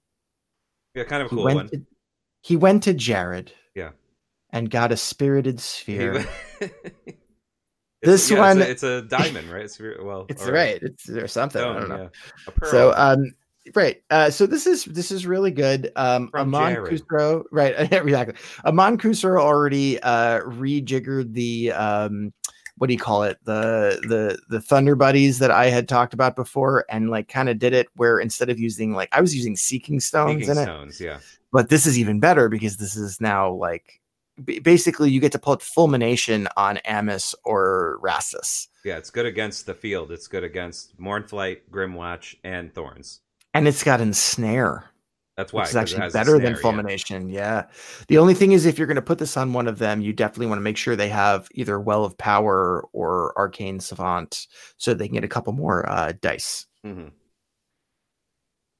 Yeah, 0.95 1.03
kind 1.03 1.23
of 1.23 1.29
cool 1.29 1.47
he 1.47 1.55
one. 1.55 1.69
To, 1.69 1.85
he 2.41 2.55
went 2.55 2.83
to 2.83 2.93
Jared. 2.93 3.51
Yeah. 3.75 3.91
And 4.51 4.69
got 4.69 4.91
a 4.91 4.97
Spirited 4.97 5.59
Sphere. 5.59 6.25
this 8.01 8.31
yeah, 8.31 8.39
one, 8.39 8.61
it's 8.61 8.83
a, 8.83 8.99
it's 8.99 9.13
a, 9.13 9.17
diamond, 9.17 9.51
right? 9.51 9.63
It's, 9.65 9.79
well, 9.79 10.25
it's 10.29 10.45
right. 10.45 10.81
It's 10.81 11.09
or 11.09 11.27
something. 11.27 11.59
Stone, 11.59 11.75
I 11.75 11.79
don't 11.79 11.89
know. 11.89 12.09
Yeah. 12.47 12.69
So, 12.69 12.93
um, 12.95 13.33
right. 13.76 14.02
Uh, 14.10 14.30
so 14.30 14.45
this 14.45 14.68
is 14.68 14.85
this 14.85 15.11
is 15.11 15.26
really 15.26 15.52
good. 15.52 15.91
Um, 15.95 16.30
From 16.30 16.53
Amon 16.53 16.73
Jared. 16.73 17.02
Khusro, 17.02 17.44
right? 17.52 17.73
exactly. 17.91 18.35
Amon 18.65 18.98
Khusro 18.98 19.39
already 19.39 19.99
uh, 20.02 20.41
rejiggered 20.41 21.34
the 21.34 21.72
um, 21.72 22.34
what 22.77 22.88
do 22.88 22.94
you 22.94 22.99
call 22.99 23.23
it? 23.23 23.38
The 23.44 23.99
the 24.07 24.39
the 24.49 24.61
Thunder 24.61 24.95
Buddies 24.95 25.39
that 25.39 25.52
I 25.52 25.69
had 25.69 25.88
talked 25.88 26.14
about 26.14 26.35
before, 26.35 26.85
and 26.89 27.10
like 27.10 27.27
kind 27.27 27.49
of 27.49 27.60
did 27.60 27.73
it 27.73 27.88
where 27.95 28.19
instead 28.19 28.49
of 28.49 28.60
using 28.60 28.94
like 28.94 29.10
I 29.11 29.22
was 29.22 29.35
using 29.35 29.56
Seeking 29.56 29.99
Stones 29.99 30.41
Seeking 30.45 30.57
in 30.57 30.64
stones, 30.64 31.02
it. 31.02 31.06
yeah. 31.06 31.19
But 31.52 31.69
this 31.69 31.85
is 31.85 31.98
even 31.98 32.19
better 32.19 32.49
because 32.49 32.77
this 32.77 32.95
is 32.95 33.19
now 33.19 33.52
like 33.52 33.99
basically 34.61 35.10
you 35.10 35.19
get 35.19 35.31
to 35.31 35.39
put 35.39 35.61
fulmination 35.61 36.48
on 36.56 36.77
Ammis 36.85 37.34
or 37.44 37.99
Rastus. 38.03 38.68
Yeah, 38.85 38.98
it's 38.98 39.10
good 39.10 39.26
against 39.26 39.65
the 39.65 39.73
field. 39.73 40.11
It's 40.11 40.27
good 40.27 40.44
against 40.44 40.99
Mournflight, 40.99 41.61
Grymwatch, 41.72 42.35
and 42.44 42.73
Thorns 42.73 43.22
and 43.57 43.67
it's 43.67 43.84
got 43.84 44.01
ensnare. 44.01 44.85
That's 45.38 45.53
why 45.53 45.63
it's 45.63 45.75
actually 45.75 46.09
better 46.09 46.38
snare, 46.38 46.39
than 46.39 46.55
fulmination. 46.55 47.29
Yeah. 47.29 47.39
yeah. 47.39 47.65
The 48.07 48.17
only 48.17 48.34
thing 48.34 48.53
is, 48.53 48.65
if 48.65 48.79
you're 48.79 48.88
going 48.88 48.95
to 48.95 49.03
put 49.03 49.19
this 49.19 49.38
on 49.38 49.53
one 49.53 49.67
of 49.67 49.77
them, 49.77 50.01
you 50.01 50.11
definitely 50.11 50.47
want 50.47 50.57
to 50.57 50.63
make 50.63 50.77
sure 50.77 50.95
they 50.95 51.09
have 51.09 51.47
either 51.51 51.79
Well 51.79 52.03
of 52.03 52.17
Power 52.17 52.88
or 52.91 53.38
Arcane 53.38 53.79
Savant, 53.79 54.47
so 54.77 54.93
they 54.93 55.07
can 55.07 55.13
get 55.13 55.23
a 55.23 55.27
couple 55.27 55.53
more 55.53 55.88
uh, 55.88 56.13
dice. 56.19 56.65
Mm-hmm. 56.84 57.09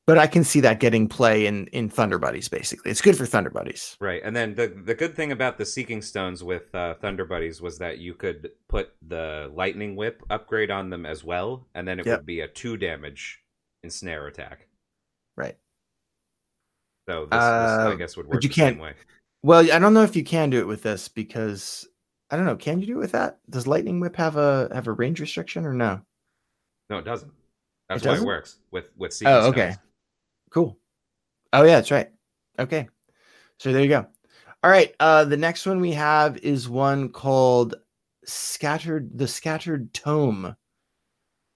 But 0.08 0.18
I 0.18 0.26
can 0.26 0.46
see 0.46 0.62
that 0.62 0.80
getting 0.80 1.08
play 1.10 1.46
in 1.46 1.68
in 1.68 1.90
Thunder 1.90 2.18
Buddies. 2.18 2.48
Basically, 2.48 2.90
it's 2.90 3.02
good 3.02 3.18
for 3.18 3.26
Thunder 3.26 3.50
Buddies. 3.50 3.98
Right, 4.00 4.22
and 4.24 4.36
then 4.36 4.56
the 4.56 4.68
the 4.68 4.96
good 4.96 5.16
thing 5.16 5.34
about 5.34 5.58
the 5.58 5.66
Seeking 5.66 6.02
Stones 6.02 6.44
with 6.44 6.74
uh, 6.74 6.96
Thunder 6.96 7.26
Buddies 7.26 7.62
was 7.62 7.78
that 7.80 8.00
you 8.00 8.14
could 8.14 8.52
put 8.70 8.94
the 9.06 9.52
Lightning 9.54 9.98
Whip 9.98 10.24
upgrade 10.30 10.72
on 10.72 10.90
them 10.90 11.06
as 11.06 11.26
well, 11.26 11.68
and 11.76 11.86
then 11.86 12.00
it 12.00 12.06
yep. 12.06 12.20
would 12.20 12.26
be 12.26 12.40
a 12.40 12.48
two 12.48 12.78
damage 12.78 13.44
ensnare 13.84 14.28
attack. 14.28 14.67
Right. 15.38 15.56
So 17.08 17.26
this, 17.32 17.40
uh, 17.40 17.86
this 17.86 17.94
I 17.94 17.96
guess 17.96 18.18
would 18.18 18.26
work 18.26 18.34
But 18.34 18.44
you 18.44 18.50
can't, 18.50 18.80
way. 18.80 18.94
Well, 19.44 19.72
I 19.72 19.80
don't 19.80 19.94
know 19.94 20.04
if 20.04 20.16
you 20.16 20.24
can 20.24 20.50
do 20.50 20.60
it 20.60 20.68
with 20.68 20.84
this 20.84 21.08
because 21.08 21.88
I 22.30 22.36
don't 22.36 22.46
know. 22.46 22.58
Can 22.58 22.82
you 22.82 22.88
do 22.88 22.98
it 22.98 23.02
with 23.02 23.14
that? 23.14 23.40
Does 23.50 23.68
Lightning 23.68 24.00
Whip 24.00 24.16
have 24.18 24.36
a 24.36 24.70
have 24.74 24.88
a 24.88 24.92
range 24.92 25.22
restriction 25.22 25.66
or 25.66 25.74
no? 25.74 26.02
No, 26.90 26.98
it 26.98 27.06
doesn't. 27.06 27.32
That's 27.88 28.04
it 28.04 28.08
why 28.08 28.14
doesn't? 28.14 28.26
it 28.26 28.28
works 28.28 28.58
with 28.72 28.92
with 28.98 29.14
C. 29.14 29.26
Oh, 29.26 29.48
okay. 29.48 29.72
Stones. 29.72 29.78
Cool. 30.50 30.80
Oh 31.54 31.64
yeah, 31.64 31.76
that's 31.76 31.92
right. 31.92 32.10
Okay. 32.60 32.90
So 33.60 33.72
there 33.72 33.82
you 33.82 33.90
go. 33.90 34.06
All 34.64 34.72
right. 34.72 34.94
Uh 35.00 35.24
the 35.24 35.38
next 35.38 35.66
one 35.66 35.80
we 35.80 35.94
have 35.94 36.38
is 36.40 36.68
one 36.68 37.10
called 37.10 37.76
Scattered 38.26 39.18
the 39.18 39.28
Scattered 39.28 39.94
Tome. 39.94 40.56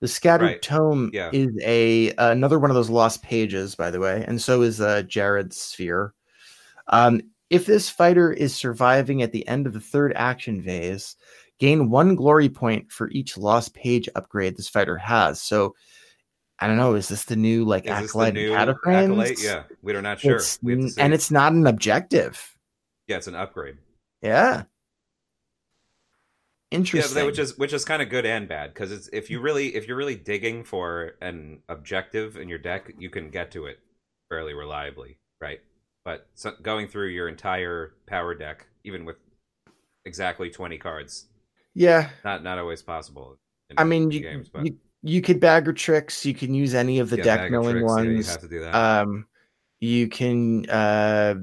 The 0.01 0.07
scattered 0.07 0.45
right. 0.45 0.61
tome 0.61 1.11
yeah. 1.13 1.29
is 1.31 1.51
a 1.63 2.11
uh, 2.13 2.31
another 2.31 2.59
one 2.59 2.71
of 2.71 2.75
those 2.75 2.89
lost 2.89 3.21
pages, 3.21 3.75
by 3.75 3.91
the 3.91 3.99
way, 3.99 4.25
and 4.27 4.41
so 4.41 4.63
is 4.63 4.81
uh, 4.81 5.03
Jared's 5.03 5.57
sphere. 5.57 6.13
Um, 6.87 7.21
if 7.51 7.67
this 7.67 7.89
fighter 7.89 8.33
is 8.33 8.55
surviving 8.55 9.21
at 9.21 9.31
the 9.31 9.47
end 9.47 9.67
of 9.67 9.73
the 9.73 9.79
third 9.79 10.13
action 10.15 10.63
phase, 10.63 11.15
gain 11.59 11.91
one 11.91 12.15
glory 12.15 12.49
point 12.49 12.91
for 12.91 13.09
each 13.11 13.37
lost 13.37 13.75
page 13.75 14.09
upgrade 14.15 14.57
this 14.57 14.67
fighter 14.67 14.97
has. 14.97 15.39
So 15.39 15.75
I 16.57 16.67
don't 16.67 16.77
know. 16.77 16.95
Is 16.95 17.07
this 17.07 17.25
the 17.25 17.35
new 17.35 17.63
like 17.63 17.85
is 17.85 17.91
acolyte 17.91 18.33
new 18.33 18.53
acolyte? 18.53 19.41
Yeah, 19.41 19.63
we're 19.81 20.01
not 20.01 20.19
sure. 20.19 20.37
It's, 20.37 20.59
and 20.97 21.13
it's 21.13 21.29
not 21.29 21.53
an 21.53 21.67
objective. 21.67 22.57
Yeah, 23.07 23.17
it's 23.17 23.27
an 23.27 23.35
upgrade. 23.35 23.77
Yeah. 24.21 24.63
Interesting. 26.71 27.17
Yeah, 27.17 27.25
which 27.25 27.37
is 27.37 27.57
which 27.57 27.73
is 27.73 27.83
kind 27.83 28.01
of 28.01 28.09
good 28.09 28.25
and 28.25 28.47
bad 28.47 28.73
because 28.73 28.93
it's 28.93 29.09
if 29.11 29.29
you 29.29 29.41
really 29.41 29.75
if 29.75 29.87
you're 29.87 29.97
really 29.97 30.15
digging 30.15 30.63
for 30.63 31.15
an 31.21 31.59
objective 31.67 32.37
in 32.37 32.47
your 32.47 32.59
deck, 32.59 32.93
you 32.97 33.09
can 33.09 33.29
get 33.29 33.51
to 33.51 33.65
it 33.65 33.79
fairly 34.29 34.53
reliably, 34.53 35.17
right? 35.41 35.59
But 36.05 36.27
so 36.33 36.53
going 36.61 36.87
through 36.87 37.09
your 37.09 37.27
entire 37.27 37.95
power 38.07 38.33
deck, 38.33 38.67
even 38.85 39.03
with 39.03 39.17
exactly 40.05 40.49
twenty 40.49 40.77
cards, 40.77 41.25
yeah, 41.75 42.09
not 42.23 42.41
not 42.41 42.57
always 42.57 42.81
possible. 42.81 43.37
I 43.77 43.83
mean, 43.83 44.09
you, 44.09 44.21
games, 44.21 44.47
but... 44.47 44.65
you 44.65 44.77
you 45.03 45.21
could 45.21 45.41
bagger 45.41 45.73
tricks. 45.73 46.25
You 46.25 46.33
can 46.33 46.53
use 46.53 46.73
any 46.73 46.99
of 46.99 47.09
the 47.09 47.17
yeah, 47.17 47.23
deck 47.23 47.51
milling 47.51 47.83
ones. 47.83 48.05
Yeah, 48.05 48.11
you 48.11 48.23
have 48.23 48.41
to 48.41 48.47
do 48.47 48.61
that. 48.61 48.73
Um, 48.73 49.27
you 49.81 50.07
can 50.07 50.69
uh, 50.69 51.35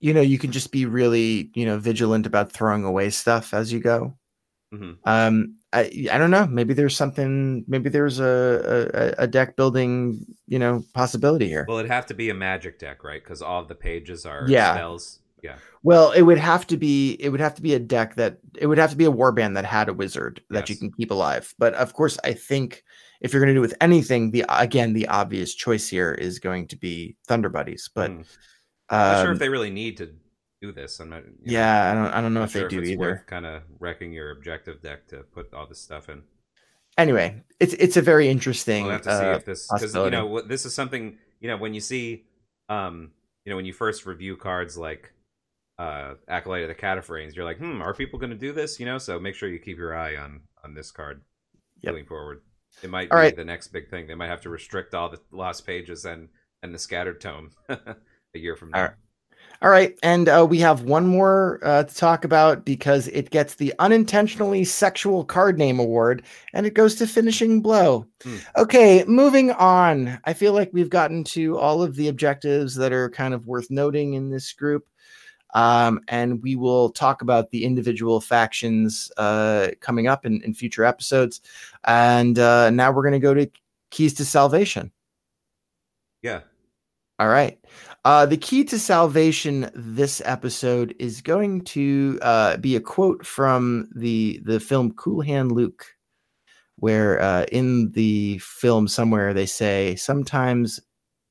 you 0.00 0.12
know, 0.12 0.20
you 0.20 0.38
can 0.38 0.52
just 0.52 0.70
be 0.70 0.84
really 0.84 1.50
you 1.54 1.64
know 1.64 1.78
vigilant 1.78 2.26
about 2.26 2.52
throwing 2.52 2.84
away 2.84 3.08
stuff 3.08 3.54
as 3.54 3.72
you 3.72 3.80
go. 3.80 4.14
Mm-hmm. 4.72 4.92
Um, 5.04 5.56
I 5.72 6.08
I 6.12 6.18
don't 6.18 6.30
know. 6.30 6.46
Maybe 6.46 6.74
there's 6.74 6.96
something. 6.96 7.64
Maybe 7.66 7.90
there's 7.90 8.20
a, 8.20 9.14
a, 9.18 9.24
a 9.24 9.26
deck 9.26 9.56
building, 9.56 10.24
you 10.46 10.58
know, 10.58 10.84
possibility 10.94 11.48
here. 11.48 11.64
Well, 11.68 11.78
it'd 11.78 11.90
have 11.90 12.06
to 12.06 12.14
be 12.14 12.30
a 12.30 12.34
magic 12.34 12.78
deck, 12.78 13.04
right? 13.04 13.22
Because 13.22 13.42
all 13.42 13.64
the 13.64 13.74
pages 13.74 14.26
are 14.26 14.44
yeah. 14.48 14.74
spells. 14.74 15.18
Yeah. 15.42 15.56
Well, 15.82 16.12
it 16.12 16.22
would 16.22 16.38
have 16.38 16.66
to 16.68 16.76
be. 16.76 17.14
It 17.14 17.30
would 17.30 17.40
have 17.40 17.54
to 17.56 17.62
be 17.62 17.74
a 17.74 17.78
deck 17.78 18.16
that. 18.16 18.38
It 18.58 18.66
would 18.66 18.78
have 18.78 18.90
to 18.90 18.96
be 18.96 19.06
a 19.06 19.12
warband 19.12 19.54
that 19.54 19.64
had 19.64 19.88
a 19.88 19.94
wizard 19.94 20.42
that 20.50 20.68
yes. 20.68 20.70
you 20.70 20.76
can 20.76 20.92
keep 20.92 21.10
alive. 21.10 21.54
But 21.58 21.74
of 21.74 21.94
course, 21.94 22.18
I 22.22 22.32
think 22.32 22.84
if 23.20 23.32
you're 23.32 23.40
going 23.40 23.54
to 23.54 23.58
do 23.58 23.60
with 23.60 23.74
anything, 23.80 24.30
the 24.30 24.44
again 24.48 24.92
the 24.92 25.08
obvious 25.08 25.54
choice 25.54 25.88
here 25.88 26.12
is 26.12 26.38
going 26.38 26.68
to 26.68 26.76
be 26.76 27.16
Thunder 27.26 27.48
Buddies. 27.48 27.88
But 27.92 28.10
mm. 28.10 28.24
I'm 28.88 29.16
not 29.16 29.22
sure 29.22 29.32
if 29.32 29.36
um, 29.36 29.38
they 29.38 29.48
really 29.48 29.70
need 29.70 29.96
to 29.98 30.10
do 30.60 30.72
this. 30.72 31.00
I'm 31.00 31.10
not. 31.10 31.22
Yeah, 31.42 31.92
know, 31.94 32.00
I 32.00 32.04
don't. 32.04 32.14
I 32.14 32.20
don't 32.20 32.34
know 32.34 32.42
if 32.42 32.52
sure 32.52 32.68
they 32.68 32.76
do 32.76 32.82
either. 32.82 33.24
Kind 33.26 33.46
of 33.46 33.62
wrecking 33.78 34.12
your 34.12 34.30
objective 34.30 34.82
deck 34.82 35.06
to 35.08 35.18
put 35.18 35.52
all 35.54 35.66
this 35.66 35.80
stuff 35.80 36.08
in. 36.08 36.22
Anyway, 36.98 37.42
it's 37.58 37.74
it's 37.74 37.96
a 37.96 38.02
very 38.02 38.28
interesting. 38.28 38.84
We'll 38.84 38.92
have 38.92 39.02
to 39.02 39.18
see 39.18 39.24
uh, 39.24 39.36
if 39.36 39.44
this 39.44 39.68
because 39.72 39.94
you 39.94 40.10
know 40.10 40.40
this 40.42 40.66
is 40.66 40.74
something 40.74 41.18
you 41.40 41.48
know 41.48 41.56
when 41.56 41.74
you 41.74 41.80
see, 41.80 42.24
um, 42.68 43.12
you 43.44 43.50
know 43.50 43.56
when 43.56 43.64
you 43.64 43.72
first 43.72 44.06
review 44.06 44.36
cards 44.36 44.76
like 44.76 45.12
uh 45.78 46.14
Acolyte 46.28 46.62
of 46.62 46.68
the 46.68 46.74
Katophranes 46.74 47.34
you're 47.34 47.44
like 47.44 47.58
hmm 47.58 47.80
are 47.82 47.94
people 47.94 48.18
going 48.18 48.30
to 48.30 48.36
do 48.36 48.52
this 48.52 48.78
you 48.78 48.86
know 48.86 48.98
so 48.98 49.18
make 49.18 49.34
sure 49.34 49.48
you 49.48 49.58
keep 49.58 49.78
your 49.78 49.96
eye 49.96 50.16
on 50.16 50.40
on 50.62 50.74
this 50.74 50.90
card 50.90 51.22
yep. 51.80 51.94
going 51.94 52.06
forward 52.06 52.42
it 52.82 52.90
might 52.90 53.10
all 53.10 53.18
be 53.18 53.22
right. 53.22 53.36
the 53.36 53.44
next 53.44 53.68
big 53.68 53.88
thing 53.88 54.06
they 54.06 54.14
might 54.14 54.28
have 54.28 54.42
to 54.42 54.50
restrict 54.50 54.94
all 54.94 55.08
the 55.08 55.18
lost 55.32 55.66
pages 55.66 56.04
and 56.04 56.28
and 56.62 56.74
the 56.74 56.78
scattered 56.78 57.20
tome 57.20 57.50
a 57.68 57.96
year 58.34 58.56
from 58.56 58.70
now 58.70 58.78
all 58.78 58.84
right, 58.84 58.94
and 59.62 60.28
uh, 60.28 60.46
we 60.48 60.58
have 60.60 60.82
one 60.82 61.06
more 61.06 61.60
uh, 61.62 61.84
to 61.84 61.94
talk 61.94 62.24
about 62.24 62.64
because 62.64 63.08
it 63.08 63.30
gets 63.30 63.56
the 63.56 63.74
unintentionally 63.78 64.64
sexual 64.64 65.24
card 65.24 65.58
name 65.58 65.78
award, 65.78 66.22
and 66.54 66.66
it 66.66 66.74
goes 66.74 66.94
to 66.96 67.06
finishing 67.06 67.60
blow. 67.60 68.06
Hmm. 68.22 68.36
Okay, 68.56 69.04
moving 69.04 69.50
on. 69.52 70.18
I 70.24 70.32
feel 70.32 70.54
like 70.54 70.70
we've 70.72 70.90
gotten 70.90 71.24
to 71.24 71.58
all 71.58 71.82
of 71.82 71.96
the 71.96 72.08
objectives 72.08 72.74
that 72.76 72.92
are 72.92 73.10
kind 73.10 73.34
of 73.34 73.46
worth 73.46 73.70
noting 73.70 74.14
in 74.14 74.30
this 74.30 74.52
group, 74.52 74.88
um, 75.54 76.00
and 76.08 76.42
we 76.42 76.56
will 76.56 76.90
talk 76.90 77.22
about 77.22 77.50
the 77.50 77.64
individual 77.64 78.20
factions 78.20 79.12
uh, 79.18 79.68
coming 79.80 80.06
up 80.06 80.24
in, 80.24 80.42
in 80.42 80.54
future 80.54 80.84
episodes. 80.84 81.40
And 81.84 82.38
uh, 82.38 82.70
now 82.70 82.92
we're 82.92 83.02
going 83.02 83.12
to 83.12 83.18
go 83.18 83.34
to 83.34 83.50
keys 83.90 84.14
to 84.14 84.24
salvation. 84.24 84.90
Yeah. 86.22 86.40
All 87.20 87.28
right. 87.28 87.58
Uh, 88.06 88.24
the 88.24 88.38
key 88.38 88.64
to 88.64 88.78
salvation 88.78 89.70
this 89.74 90.22
episode 90.24 90.94
is 90.98 91.20
going 91.20 91.60
to 91.64 92.18
uh, 92.22 92.56
be 92.56 92.76
a 92.76 92.80
quote 92.80 93.26
from 93.26 93.90
the 93.94 94.40
the 94.42 94.58
film 94.58 94.94
Cool 94.94 95.20
Hand 95.20 95.52
Luke, 95.52 95.84
where 96.76 97.20
uh, 97.20 97.44
in 97.52 97.92
the 97.92 98.38
film 98.38 98.88
somewhere 98.88 99.34
they 99.34 99.44
say 99.44 99.96
sometimes 99.96 100.80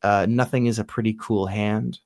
uh, 0.04 0.28
nothing 0.30 0.68
is 0.68 0.78
a 0.78 0.84
pretty 0.84 1.18
cool 1.20 1.48
hand, 1.48 1.98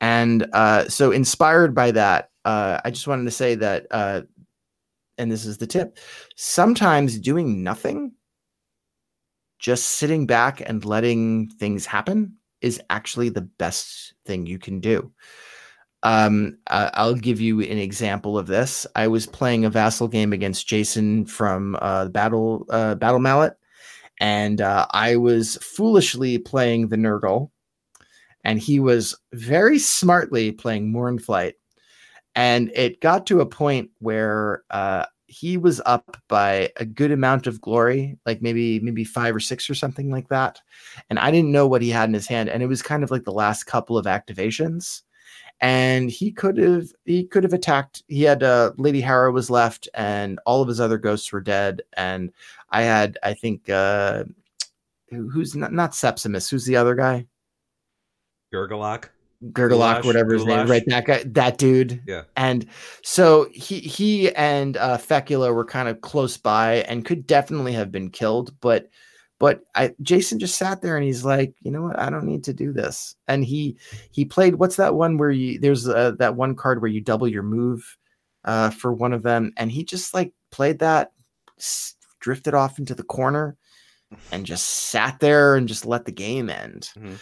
and 0.00 0.46
uh, 0.52 0.88
so 0.88 1.10
inspired 1.10 1.74
by 1.74 1.90
that, 1.90 2.30
uh, 2.44 2.80
I 2.84 2.92
just 2.92 3.08
wanted 3.08 3.24
to 3.24 3.32
say 3.32 3.56
that, 3.56 3.88
and 3.90 5.32
this 5.32 5.44
is 5.46 5.58
the 5.58 5.66
tip: 5.66 5.98
sometimes 6.36 7.18
doing 7.18 7.64
nothing, 7.64 8.12
just 9.58 9.88
sitting 9.88 10.26
back 10.26 10.62
and 10.64 10.84
letting 10.84 11.48
things 11.58 11.86
happen 11.86 12.36
is 12.62 12.80
actually 12.88 13.28
the 13.28 13.42
best 13.42 14.14
thing 14.24 14.46
you 14.46 14.58
can 14.58 14.80
do. 14.80 15.12
Um, 16.04 16.58
I'll 16.66 17.14
give 17.14 17.40
you 17.40 17.60
an 17.60 17.78
example 17.78 18.36
of 18.36 18.46
this. 18.46 18.86
I 18.96 19.06
was 19.06 19.26
playing 19.26 19.64
a 19.64 19.70
vassal 19.70 20.08
game 20.08 20.32
against 20.32 20.66
Jason 20.66 21.26
from 21.26 21.76
uh, 21.80 22.08
Battle 22.08 22.66
uh, 22.70 22.96
Battle 22.96 23.20
Mallet, 23.20 23.54
and 24.18 24.60
uh, 24.60 24.86
I 24.90 25.16
was 25.16 25.58
foolishly 25.62 26.38
playing 26.38 26.88
the 26.88 26.96
Nurgle, 26.96 27.50
and 28.42 28.58
he 28.58 28.80
was 28.80 29.16
very 29.32 29.78
smartly 29.78 30.50
playing 30.50 30.92
Mournflight. 30.92 31.52
And 32.34 32.72
it 32.74 33.00
got 33.00 33.26
to 33.26 33.40
a 33.40 33.46
point 33.46 33.90
where 33.98 34.64
uh, 34.70 35.06
he 35.32 35.56
was 35.56 35.80
up 35.86 36.18
by 36.28 36.70
a 36.76 36.84
good 36.84 37.10
amount 37.10 37.46
of 37.46 37.60
glory, 37.60 38.18
like 38.26 38.42
maybe 38.42 38.80
maybe 38.80 39.02
five 39.02 39.34
or 39.34 39.40
six 39.40 39.70
or 39.70 39.74
something 39.74 40.10
like 40.10 40.28
that. 40.28 40.60
And 41.08 41.18
I 41.18 41.30
didn't 41.30 41.52
know 41.52 41.66
what 41.66 41.80
he 41.80 41.88
had 41.88 42.08
in 42.08 42.14
his 42.14 42.26
hand, 42.26 42.50
and 42.50 42.62
it 42.62 42.66
was 42.66 42.82
kind 42.82 43.02
of 43.02 43.10
like 43.10 43.24
the 43.24 43.32
last 43.32 43.64
couple 43.64 43.96
of 43.96 44.04
activations. 44.04 45.02
And 45.60 46.10
he 46.10 46.32
could 46.32 46.58
have 46.58 46.88
he 47.06 47.24
could 47.24 47.44
have 47.44 47.54
attacked. 47.54 48.02
He 48.08 48.22
had 48.22 48.42
uh, 48.42 48.72
Lady 48.76 49.00
Harrow 49.00 49.32
was 49.32 49.48
left, 49.48 49.88
and 49.94 50.38
all 50.44 50.60
of 50.60 50.68
his 50.68 50.80
other 50.80 50.98
ghosts 50.98 51.32
were 51.32 51.40
dead. 51.40 51.80
And 51.96 52.30
I 52.70 52.82
had 52.82 53.18
I 53.22 53.32
think 53.32 53.70
uh, 53.70 54.24
who's 55.08 55.56
not 55.56 55.72
not 55.72 55.94
Sepsimus, 55.94 56.50
who's 56.50 56.66
the 56.66 56.76
other 56.76 56.94
guy? 56.94 57.26
Gurgalok. 58.52 59.08
Gurgalok, 59.50 60.04
whatever 60.04 60.34
his 60.34 60.44
name, 60.44 60.68
right? 60.68 60.84
That 60.86 61.04
guy, 61.04 61.24
that 61.26 61.58
dude. 61.58 62.02
Yeah. 62.06 62.22
And 62.36 62.66
so 63.02 63.48
he 63.52 63.80
he 63.80 64.32
and 64.34 64.76
uh, 64.76 64.98
Fecula 64.98 65.52
were 65.52 65.64
kind 65.64 65.88
of 65.88 66.00
close 66.00 66.36
by 66.36 66.76
and 66.82 67.04
could 67.04 67.26
definitely 67.26 67.72
have 67.72 67.90
been 67.90 68.10
killed, 68.10 68.54
but 68.60 68.88
but 69.38 69.64
I 69.74 69.94
Jason 70.02 70.38
just 70.38 70.56
sat 70.56 70.82
there 70.82 70.96
and 70.96 71.04
he's 71.04 71.24
like, 71.24 71.54
you 71.60 71.72
know 71.72 71.82
what? 71.82 71.98
I 71.98 72.10
don't 72.10 72.26
need 72.26 72.44
to 72.44 72.52
do 72.52 72.72
this. 72.72 73.16
And 73.26 73.44
he 73.44 73.76
he 74.12 74.24
played. 74.24 74.56
What's 74.56 74.76
that 74.76 74.94
one 74.94 75.18
where 75.18 75.30
you 75.30 75.58
there's 75.58 75.88
uh, 75.88 76.12
that 76.18 76.36
one 76.36 76.54
card 76.54 76.80
where 76.80 76.90
you 76.90 77.00
double 77.00 77.26
your 77.26 77.42
move 77.42 77.96
uh, 78.44 78.70
for 78.70 78.92
one 78.92 79.12
of 79.12 79.24
them, 79.24 79.52
and 79.56 79.72
he 79.72 79.84
just 79.84 80.14
like 80.14 80.32
played 80.52 80.78
that, 80.78 81.12
drifted 82.20 82.54
off 82.54 82.78
into 82.78 82.94
the 82.94 83.02
corner, 83.02 83.56
and 84.30 84.46
just 84.46 84.68
sat 84.68 85.18
there 85.18 85.56
and 85.56 85.66
just 85.66 85.84
let 85.84 86.04
the 86.04 86.12
game 86.12 86.48
end. 86.48 86.90
Mm-hmm 86.96 87.14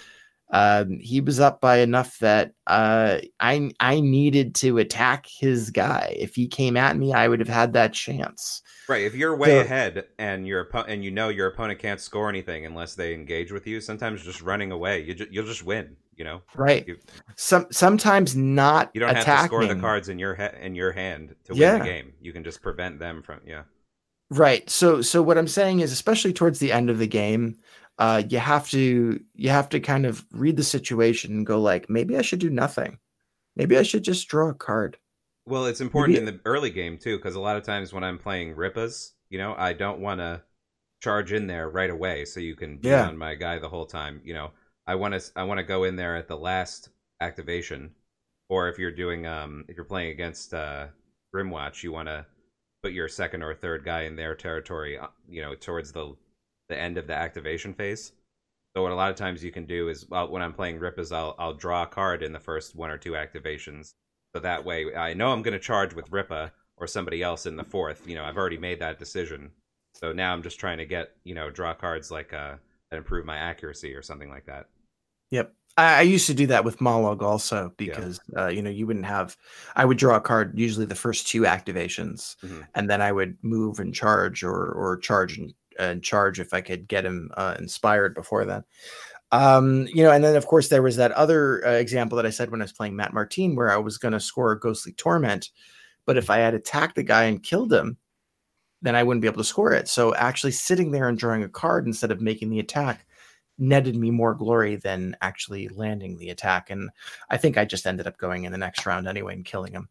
um, 0.52 0.98
he 0.98 1.20
was 1.20 1.38
up 1.38 1.60
by 1.60 1.78
enough 1.78 2.18
that 2.18 2.52
uh, 2.66 3.18
I 3.38 3.70
I 3.78 4.00
needed 4.00 4.54
to 4.56 4.78
attack 4.78 5.26
his 5.28 5.70
guy. 5.70 6.16
If 6.18 6.34
he 6.34 6.48
came 6.48 6.76
at 6.76 6.96
me, 6.96 7.12
I 7.12 7.28
would 7.28 7.38
have 7.38 7.48
had 7.48 7.72
that 7.74 7.92
chance. 7.92 8.62
Right. 8.88 9.02
If 9.02 9.14
you're 9.14 9.36
way 9.36 9.50
so, 9.50 9.60
ahead 9.60 10.06
and 10.18 10.46
your 10.46 10.68
and 10.88 11.04
you 11.04 11.12
know 11.12 11.28
your 11.28 11.46
opponent 11.46 11.78
can't 11.78 12.00
score 12.00 12.28
anything 12.28 12.66
unless 12.66 12.94
they 12.94 13.14
engage 13.14 13.52
with 13.52 13.66
you, 13.66 13.80
sometimes 13.80 14.24
just 14.24 14.42
running 14.42 14.72
away, 14.72 15.00
you 15.00 15.14
ju- 15.14 15.28
you'll 15.30 15.46
just 15.46 15.64
win. 15.64 15.96
You 16.16 16.24
know. 16.24 16.42
Right. 16.54 16.86
You, 16.86 16.98
Some 17.36 17.66
sometimes 17.70 18.36
not. 18.36 18.90
You 18.92 19.00
don't 19.00 19.10
attacking. 19.10 19.32
have 19.32 19.40
to 19.42 19.46
score 19.46 19.66
the 19.66 19.80
cards 19.80 20.08
in 20.08 20.18
your 20.18 20.34
he- 20.34 20.60
in 20.60 20.74
your 20.74 20.92
hand 20.92 21.36
to 21.44 21.52
win 21.52 21.60
yeah. 21.60 21.78
the 21.78 21.84
game. 21.84 22.12
You 22.20 22.32
can 22.32 22.42
just 22.42 22.60
prevent 22.60 22.98
them 22.98 23.22
from. 23.22 23.40
Yeah. 23.46 23.62
Right. 24.30 24.68
So 24.68 25.00
so 25.00 25.22
what 25.22 25.38
I'm 25.38 25.48
saying 25.48 25.80
is, 25.80 25.92
especially 25.92 26.32
towards 26.32 26.58
the 26.58 26.72
end 26.72 26.90
of 26.90 26.98
the 26.98 27.06
game, 27.06 27.56
uh, 28.00 28.22
you 28.30 28.38
have 28.38 28.68
to 28.70 29.20
you 29.34 29.50
have 29.50 29.68
to 29.68 29.78
kind 29.78 30.06
of 30.06 30.24
read 30.32 30.56
the 30.56 30.64
situation 30.64 31.32
and 31.32 31.46
go 31.46 31.60
like 31.60 31.88
maybe 31.90 32.16
i 32.16 32.22
should 32.22 32.40
do 32.40 32.50
nothing. 32.50 32.98
Maybe 33.56 33.76
i 33.76 33.82
should 33.82 34.02
just 34.02 34.26
draw 34.26 34.48
a 34.48 34.54
card. 34.54 34.96
Well 35.46 35.66
it's 35.66 35.82
important 35.82 36.18
maybe... 36.18 36.28
in 36.28 36.34
the 36.34 36.40
early 36.46 36.70
game 36.70 36.96
too 36.96 37.18
because 37.18 37.34
a 37.34 37.40
lot 37.40 37.56
of 37.56 37.62
times 37.62 37.92
when 37.92 38.02
i'm 38.02 38.18
playing 38.18 38.56
Rippa's 38.56 39.12
you 39.28 39.38
know 39.38 39.54
i 39.58 39.72
don't 39.72 40.00
want 40.00 40.20
to 40.20 40.42
charge 41.02 41.32
in 41.32 41.46
there 41.46 41.68
right 41.68 41.90
away 41.90 42.24
so 42.24 42.40
you 42.40 42.56
can 42.56 42.78
be 42.78 42.88
yeah. 42.88 43.06
on 43.06 43.16
my 43.16 43.34
guy 43.34 43.58
the 43.58 43.68
whole 43.68 43.86
time 43.86 44.20
you 44.24 44.34
know? 44.34 44.50
I 44.86 44.94
want 44.94 45.14
to 45.14 45.32
i 45.36 45.44
want 45.44 45.58
to 45.58 45.64
go 45.64 45.84
in 45.84 45.96
there 45.96 46.16
at 46.16 46.26
the 46.26 46.36
last 46.36 46.88
activation 47.20 47.90
or 48.48 48.68
if 48.68 48.78
you're 48.78 48.90
doing 48.90 49.26
um 49.26 49.64
if 49.68 49.76
you're 49.76 49.84
playing 49.84 50.10
against 50.10 50.54
uh 50.54 50.86
grymwatch 51.34 51.82
you 51.82 51.92
want 51.92 52.08
to 52.08 52.24
put 52.82 52.92
your 52.92 53.08
second 53.08 53.42
or 53.42 53.54
third 53.54 53.84
guy 53.84 54.02
in 54.02 54.16
their 54.16 54.34
territory 54.34 54.98
uh, 54.98 55.08
you 55.28 55.42
know 55.42 55.54
towards 55.54 55.92
the 55.92 56.14
the 56.70 56.78
end 56.78 56.96
of 56.96 57.06
the 57.06 57.14
activation 57.14 57.74
phase. 57.74 58.12
So 58.74 58.82
what 58.82 58.92
a 58.92 58.94
lot 58.94 59.10
of 59.10 59.16
times 59.16 59.42
you 59.44 59.50
can 59.50 59.66
do 59.66 59.88
is 59.88 60.08
well, 60.08 60.30
when 60.30 60.42
I'm 60.42 60.52
playing 60.52 60.78
Rip 60.78 60.98
is 60.98 61.12
I'll 61.12 61.34
I'll 61.38 61.54
draw 61.54 61.82
a 61.82 61.86
card 61.86 62.22
in 62.22 62.32
the 62.32 62.40
first 62.40 62.74
one 62.74 62.90
or 62.90 62.98
two 62.98 63.12
activations. 63.12 63.94
So 64.34 64.40
that 64.40 64.64
way 64.64 64.94
I 64.94 65.12
know 65.12 65.32
I'm 65.32 65.42
going 65.42 65.52
to 65.52 65.58
charge 65.58 65.92
with 65.92 66.10
Rippa 66.10 66.52
or 66.76 66.86
somebody 66.86 67.22
else 67.22 67.46
in 67.46 67.56
the 67.56 67.64
fourth. 67.64 68.06
You 68.08 68.14
know, 68.14 68.24
I've 68.24 68.36
already 68.36 68.58
made 68.58 68.80
that 68.80 68.98
decision. 68.98 69.50
So 69.94 70.12
now 70.12 70.32
I'm 70.32 70.42
just 70.42 70.60
trying 70.60 70.78
to 70.78 70.86
get, 70.86 71.10
you 71.24 71.34
know, 71.34 71.50
draw 71.50 71.74
cards 71.74 72.10
like 72.10 72.32
uh 72.32 72.54
that 72.90 72.96
improve 72.96 73.26
my 73.26 73.36
accuracy 73.36 73.94
or 73.94 74.02
something 74.02 74.30
like 74.30 74.46
that. 74.46 74.66
Yep. 75.30 75.52
I, 75.76 75.98
I 75.98 76.02
used 76.02 76.26
to 76.26 76.34
do 76.34 76.46
that 76.48 76.64
with 76.64 76.78
Mollog 76.78 77.22
also 77.22 77.72
because 77.76 78.20
yeah. 78.32 78.44
uh, 78.44 78.48
you 78.48 78.62
know 78.62 78.70
you 78.70 78.86
wouldn't 78.86 79.06
have. 79.06 79.36
I 79.76 79.84
would 79.84 79.98
draw 79.98 80.16
a 80.16 80.20
card 80.20 80.58
usually 80.58 80.86
the 80.86 80.94
first 80.94 81.28
two 81.28 81.42
activations, 81.42 82.36
mm-hmm. 82.44 82.62
and 82.74 82.90
then 82.90 83.00
I 83.00 83.12
would 83.12 83.36
move 83.42 83.78
and 83.78 83.94
charge 83.94 84.42
or 84.42 84.72
or 84.72 84.98
charge 84.98 85.38
and 85.38 85.54
in 85.80 86.00
charge 86.00 86.40
if 86.40 86.52
I 86.52 86.60
could 86.60 86.88
get 86.88 87.04
him 87.04 87.30
uh, 87.36 87.56
inspired 87.58 88.14
before 88.14 88.44
then. 88.44 88.64
Um, 89.32 89.86
you 89.86 90.02
know, 90.02 90.10
and 90.10 90.24
then 90.24 90.36
of 90.36 90.46
course 90.46 90.68
there 90.68 90.82
was 90.82 90.96
that 90.96 91.12
other 91.12 91.66
uh, 91.66 91.72
example 91.72 92.16
that 92.16 92.26
I 92.26 92.30
said 92.30 92.50
when 92.50 92.60
I 92.60 92.64
was 92.64 92.72
playing 92.72 92.96
Matt 92.96 93.14
Martine, 93.14 93.54
where 93.54 93.70
I 93.70 93.76
was 93.76 93.98
going 93.98 94.12
to 94.12 94.20
score 94.20 94.52
a 94.52 94.58
Ghostly 94.58 94.92
Torment, 94.92 95.50
but 96.04 96.16
if 96.16 96.30
I 96.30 96.38
had 96.38 96.54
attacked 96.54 96.96
the 96.96 97.02
guy 97.02 97.24
and 97.24 97.42
killed 97.42 97.72
him, 97.72 97.96
then 98.82 98.96
I 98.96 99.02
wouldn't 99.02 99.22
be 99.22 99.28
able 99.28 99.38
to 99.38 99.44
score 99.44 99.72
it. 99.72 99.88
So 99.88 100.14
actually 100.14 100.52
sitting 100.52 100.90
there 100.90 101.08
and 101.08 101.18
drawing 101.18 101.44
a 101.44 101.48
card 101.48 101.86
instead 101.86 102.10
of 102.10 102.20
making 102.20 102.50
the 102.50 102.60
attack 102.60 103.06
netted 103.58 103.94
me 103.94 104.10
more 104.10 104.34
glory 104.34 104.76
than 104.76 105.14
actually 105.20 105.68
landing 105.68 106.16
the 106.16 106.30
attack. 106.30 106.70
And 106.70 106.90
I 107.28 107.36
think 107.36 107.58
I 107.58 107.64
just 107.66 107.86
ended 107.86 108.06
up 108.06 108.16
going 108.16 108.44
in 108.44 108.52
the 108.52 108.58
next 108.58 108.86
round 108.86 109.06
anyway 109.06 109.34
and 109.34 109.44
killing 109.44 109.72
him. 109.72 109.88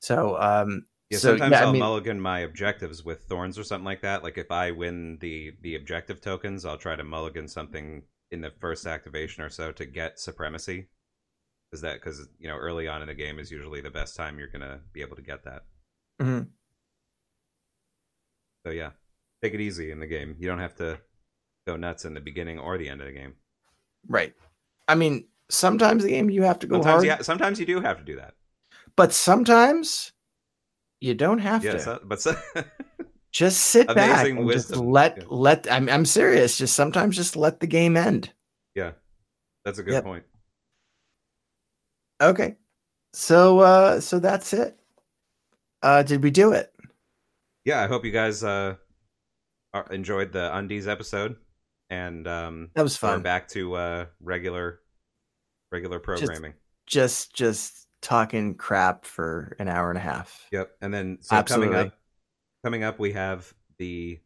So 0.00 0.36
um, 0.38 0.84
yeah, 1.10 1.18
so, 1.18 1.30
sometimes 1.30 1.52
yeah, 1.52 1.62
I'll 1.62 1.68
I 1.68 1.72
mean, 1.72 1.80
mulligan 1.80 2.20
my 2.20 2.40
objectives 2.40 3.02
with 3.02 3.22
thorns 3.22 3.58
or 3.58 3.64
something 3.64 3.84
like 3.84 4.02
that. 4.02 4.22
Like 4.22 4.36
if 4.36 4.50
I 4.50 4.70
win 4.70 5.18
the 5.20 5.52
the 5.62 5.74
objective 5.74 6.20
tokens, 6.20 6.64
I'll 6.64 6.76
try 6.76 6.96
to 6.96 7.04
mulligan 7.04 7.48
something 7.48 8.02
in 8.30 8.42
the 8.42 8.52
first 8.60 8.86
activation 8.86 9.42
or 9.42 9.48
so 9.48 9.72
to 9.72 9.86
get 9.86 10.18
supremacy. 10.18 10.88
Is 11.72 11.80
that 11.80 11.94
because 11.94 12.28
you 12.38 12.48
know 12.48 12.56
early 12.56 12.88
on 12.88 13.00
in 13.00 13.08
the 13.08 13.14
game 13.14 13.38
is 13.38 13.50
usually 13.50 13.80
the 13.80 13.90
best 13.90 14.16
time 14.16 14.38
you're 14.38 14.48
gonna 14.48 14.80
be 14.92 15.00
able 15.00 15.16
to 15.16 15.22
get 15.22 15.44
that. 15.44 15.62
Mm-hmm. 16.20 16.44
So 18.66 18.72
yeah, 18.72 18.90
take 19.42 19.54
it 19.54 19.60
easy 19.60 19.90
in 19.90 20.00
the 20.00 20.06
game. 20.06 20.36
You 20.38 20.48
don't 20.48 20.58
have 20.58 20.74
to 20.76 20.98
go 21.66 21.76
nuts 21.76 22.04
in 22.04 22.14
the 22.14 22.20
beginning 22.20 22.58
or 22.58 22.76
the 22.76 22.88
end 22.88 23.00
of 23.00 23.06
the 23.06 23.12
game. 23.12 23.34
Right. 24.06 24.34
I 24.86 24.94
mean, 24.94 25.26
sometimes 25.48 26.02
the 26.02 26.10
game 26.10 26.28
you 26.30 26.42
have 26.42 26.58
to 26.60 26.66
go 26.66 26.76
sometimes, 26.76 27.06
hard. 27.06 27.24
Sometimes 27.24 27.60
you 27.60 27.66
do 27.66 27.80
have 27.80 27.98
to 27.98 28.04
do 28.04 28.16
that. 28.16 28.34
But 28.96 29.12
sometimes 29.12 30.12
you 31.00 31.14
don't 31.14 31.38
have 31.38 31.64
yeah, 31.64 31.72
to. 31.72 31.80
So, 31.80 32.00
but 32.04 32.20
so, 32.20 32.36
just 33.32 33.60
sit 33.60 33.86
back 33.94 34.26
and 34.26 34.44
wisdom. 34.44 34.78
just 34.78 34.84
let 34.84 35.16
yeah. 35.18 35.24
let. 35.28 35.70
I'm 35.70 35.88
I'm 35.88 36.04
serious. 36.04 36.58
Just 36.58 36.74
sometimes 36.74 37.16
just 37.16 37.36
let 37.36 37.60
the 37.60 37.66
game 37.66 37.96
end. 37.96 38.32
Yeah, 38.74 38.92
that's 39.64 39.78
a 39.78 39.82
good 39.82 39.94
yep. 39.94 40.04
point. 40.04 40.24
Okay, 42.20 42.56
so 43.12 43.60
uh 43.60 44.00
so 44.00 44.18
that's 44.18 44.52
it. 44.52 44.78
Uh 45.82 46.02
Did 46.02 46.22
we 46.22 46.30
do 46.30 46.52
it? 46.52 46.72
Yeah, 47.64 47.82
I 47.82 47.86
hope 47.86 48.04
you 48.04 48.10
guys 48.10 48.42
uh 48.42 48.74
enjoyed 49.90 50.32
the 50.32 50.56
Undies 50.56 50.88
episode, 50.88 51.36
and 51.90 52.26
um 52.26 52.70
that 52.74 52.82
was 52.82 52.96
fun. 52.96 53.22
back 53.22 53.48
to 53.48 53.74
uh 53.74 54.06
regular 54.20 54.80
regular 55.70 56.00
programming. 56.00 56.54
Just 56.86 57.34
just, 57.34 57.74
just 57.74 57.87
talking 58.00 58.54
crap 58.54 59.04
for 59.04 59.56
an 59.58 59.68
hour 59.68 59.90
and 59.90 59.98
a 59.98 60.02
half. 60.02 60.46
Yep. 60.52 60.70
And 60.80 60.92
then 60.92 61.18
so 61.20 61.36
Absolutely. 61.36 61.68
coming 61.68 61.86
up 61.86 61.98
coming 62.64 62.84
up 62.84 62.98
we 62.98 63.12
have 63.12 63.52
the 63.78 64.20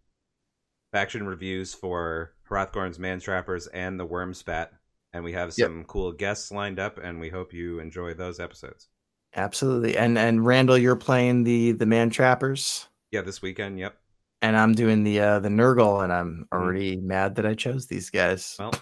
faction 0.93 1.27
reviews 1.27 1.74
for 1.74 2.32
Hrothgorn's 2.49 2.99
Mantrappers 2.99 3.69
and 3.73 3.99
the 3.99 4.07
Wurmspat. 4.07 4.69
And 5.15 5.24
we 5.24 5.32
have 5.32 5.53
some 5.53 5.78
yep. 5.78 5.86
cool 5.86 6.12
guests 6.12 6.51
lined 6.51 6.78
up 6.78 6.99
and 7.03 7.20
we 7.20 7.28
hope 7.28 7.53
you 7.53 7.81
enjoy 7.81 8.15
those 8.15 8.40
episodes. 8.40 8.89
Absolutely. 9.35 9.97
And 9.97 10.19
and 10.19 10.44
Randall, 10.44 10.78
you're 10.78 10.97
playing 10.97 11.44
the 11.44 11.73
the 11.73 11.86
Mantrappers? 11.86 12.86
Yeah, 13.11 13.23
this 13.23 13.43
weekend, 13.43 13.78
yep. 13.78 13.97
and 14.40 14.57
I'm 14.57 14.74
doing 14.74 15.05
the 15.05 15.20
uh, 15.20 15.39
the 15.39 15.49
Nurgle, 15.49 16.03
and 16.03 16.12
I'm 16.12 16.47
already 16.53 16.97
mad 16.97 17.35
that 17.36 17.47
I 17.47 17.55
chose 17.55 17.86
these 17.86 18.11
guys. 18.11 18.57
Well, 18.59 18.73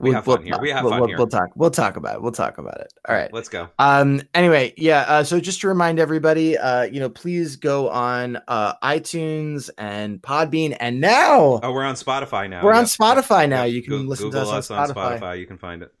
we 0.00 0.12
have 0.12 0.24
fun 0.24 0.42
here. 0.42 0.58
We 0.60 0.70
have 0.70 0.84
we'll, 0.84 0.92
fun 0.92 1.00
we'll, 1.00 1.08
here. 1.08 1.18
We'll 1.18 1.26
talk. 1.28 1.50
We'll 1.54 1.70
talk 1.70 1.96
about 1.96 2.16
it. 2.16 2.22
We'll 2.22 2.32
talk 2.32 2.58
about 2.58 2.80
it. 2.80 2.92
All 3.08 3.14
right. 3.14 3.32
let's 3.32 3.48
go. 3.48 3.68
Um. 3.78 4.22
Anyway, 4.34 4.74
yeah. 4.76 5.00
Uh, 5.02 5.24
so 5.24 5.38
just 5.40 5.60
to 5.60 5.68
remind 5.68 5.98
everybody, 5.98 6.56
uh, 6.58 6.82
you 6.84 7.00
know, 7.00 7.08
please 7.10 7.56
go 7.56 7.88
on 7.90 8.38
uh, 8.48 8.74
iTunes 8.82 9.70
and 9.78 10.20
Podbean, 10.22 10.76
and 10.80 11.00
now 11.00 11.60
Oh, 11.62 11.72
we're 11.72 11.84
on 11.84 11.94
Spotify 11.94 12.48
now. 12.48 12.62
we're 12.64 12.74
on 12.74 12.84
Spotify 12.84 13.48
now. 13.48 13.64
yep. 13.64 13.74
You 13.74 13.82
can 13.82 13.92
Goo- 13.92 14.08
listen 14.08 14.26
Google 14.30 14.44
to 14.46 14.50
us 14.56 14.70
us 14.70 14.70
on 14.70 14.88
Spotify. 14.88 15.18
Spotify. 15.20 15.38
You 15.38 15.46
can 15.46 15.58
find 15.58 15.82
it. 15.82 15.92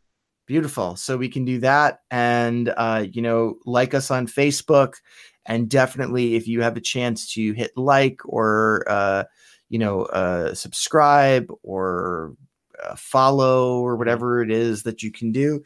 Beautiful. 0.46 0.96
So 0.96 1.16
we 1.16 1.28
can 1.28 1.44
do 1.44 1.60
that, 1.60 2.00
and 2.10 2.72
uh, 2.76 3.04
you 3.10 3.22
know, 3.22 3.56
like 3.66 3.94
us 3.94 4.10
on 4.10 4.26
Facebook, 4.26 4.94
and 5.46 5.68
definitely 5.68 6.34
if 6.34 6.48
you 6.48 6.62
have 6.62 6.76
a 6.76 6.80
chance 6.80 7.32
to 7.34 7.52
hit 7.52 7.70
like 7.76 8.20
or 8.24 8.84
uh, 8.88 9.24
you 9.68 9.78
know, 9.78 10.02
uh, 10.06 10.52
subscribe 10.54 11.46
or 11.62 12.34
follow 12.96 13.80
or 13.80 13.96
whatever 13.96 14.42
it 14.42 14.50
is 14.50 14.82
that 14.84 15.02
you 15.02 15.10
can 15.10 15.32
do, 15.32 15.62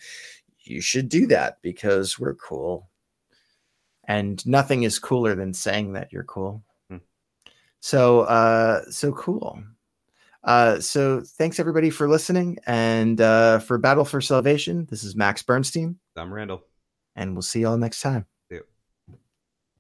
you 0.61 0.81
should 0.81 1.09
do 1.09 1.27
that 1.29 1.59
because 1.63 2.19
we're 2.19 2.35
cool. 2.35 2.89
And 4.07 4.45
nothing 4.47 4.83
is 4.83 4.99
cooler 4.99 5.35
than 5.35 5.55
saying 5.55 5.95
that 5.95 6.13
you're 6.13 6.25
cool. 6.25 6.63
Hmm. 6.91 6.99
So, 7.81 8.21
uh, 8.21 8.83
so 8.91 9.13
cool. 9.13 9.63
Uh, 10.43 10.79
so 10.79 11.23
thanks 11.23 11.59
everybody 11.59 11.89
for 11.89 12.09
listening. 12.09 12.59
And 12.67 13.21
uh, 13.21 13.61
for 13.61 13.79
Battle 13.79 14.05
for 14.05 14.21
Salvation, 14.21 14.87
this 14.91 15.03
is 15.03 15.17
Max 15.17 15.43
Bernstein, 15.43 15.97
I'm 16.17 16.33
Randall. 16.33 16.63
and 17.17 17.33
we'll 17.33 17.43
see 17.43 17.61
y'all 17.61 17.79
next 17.79 18.03
time. 18.03 18.27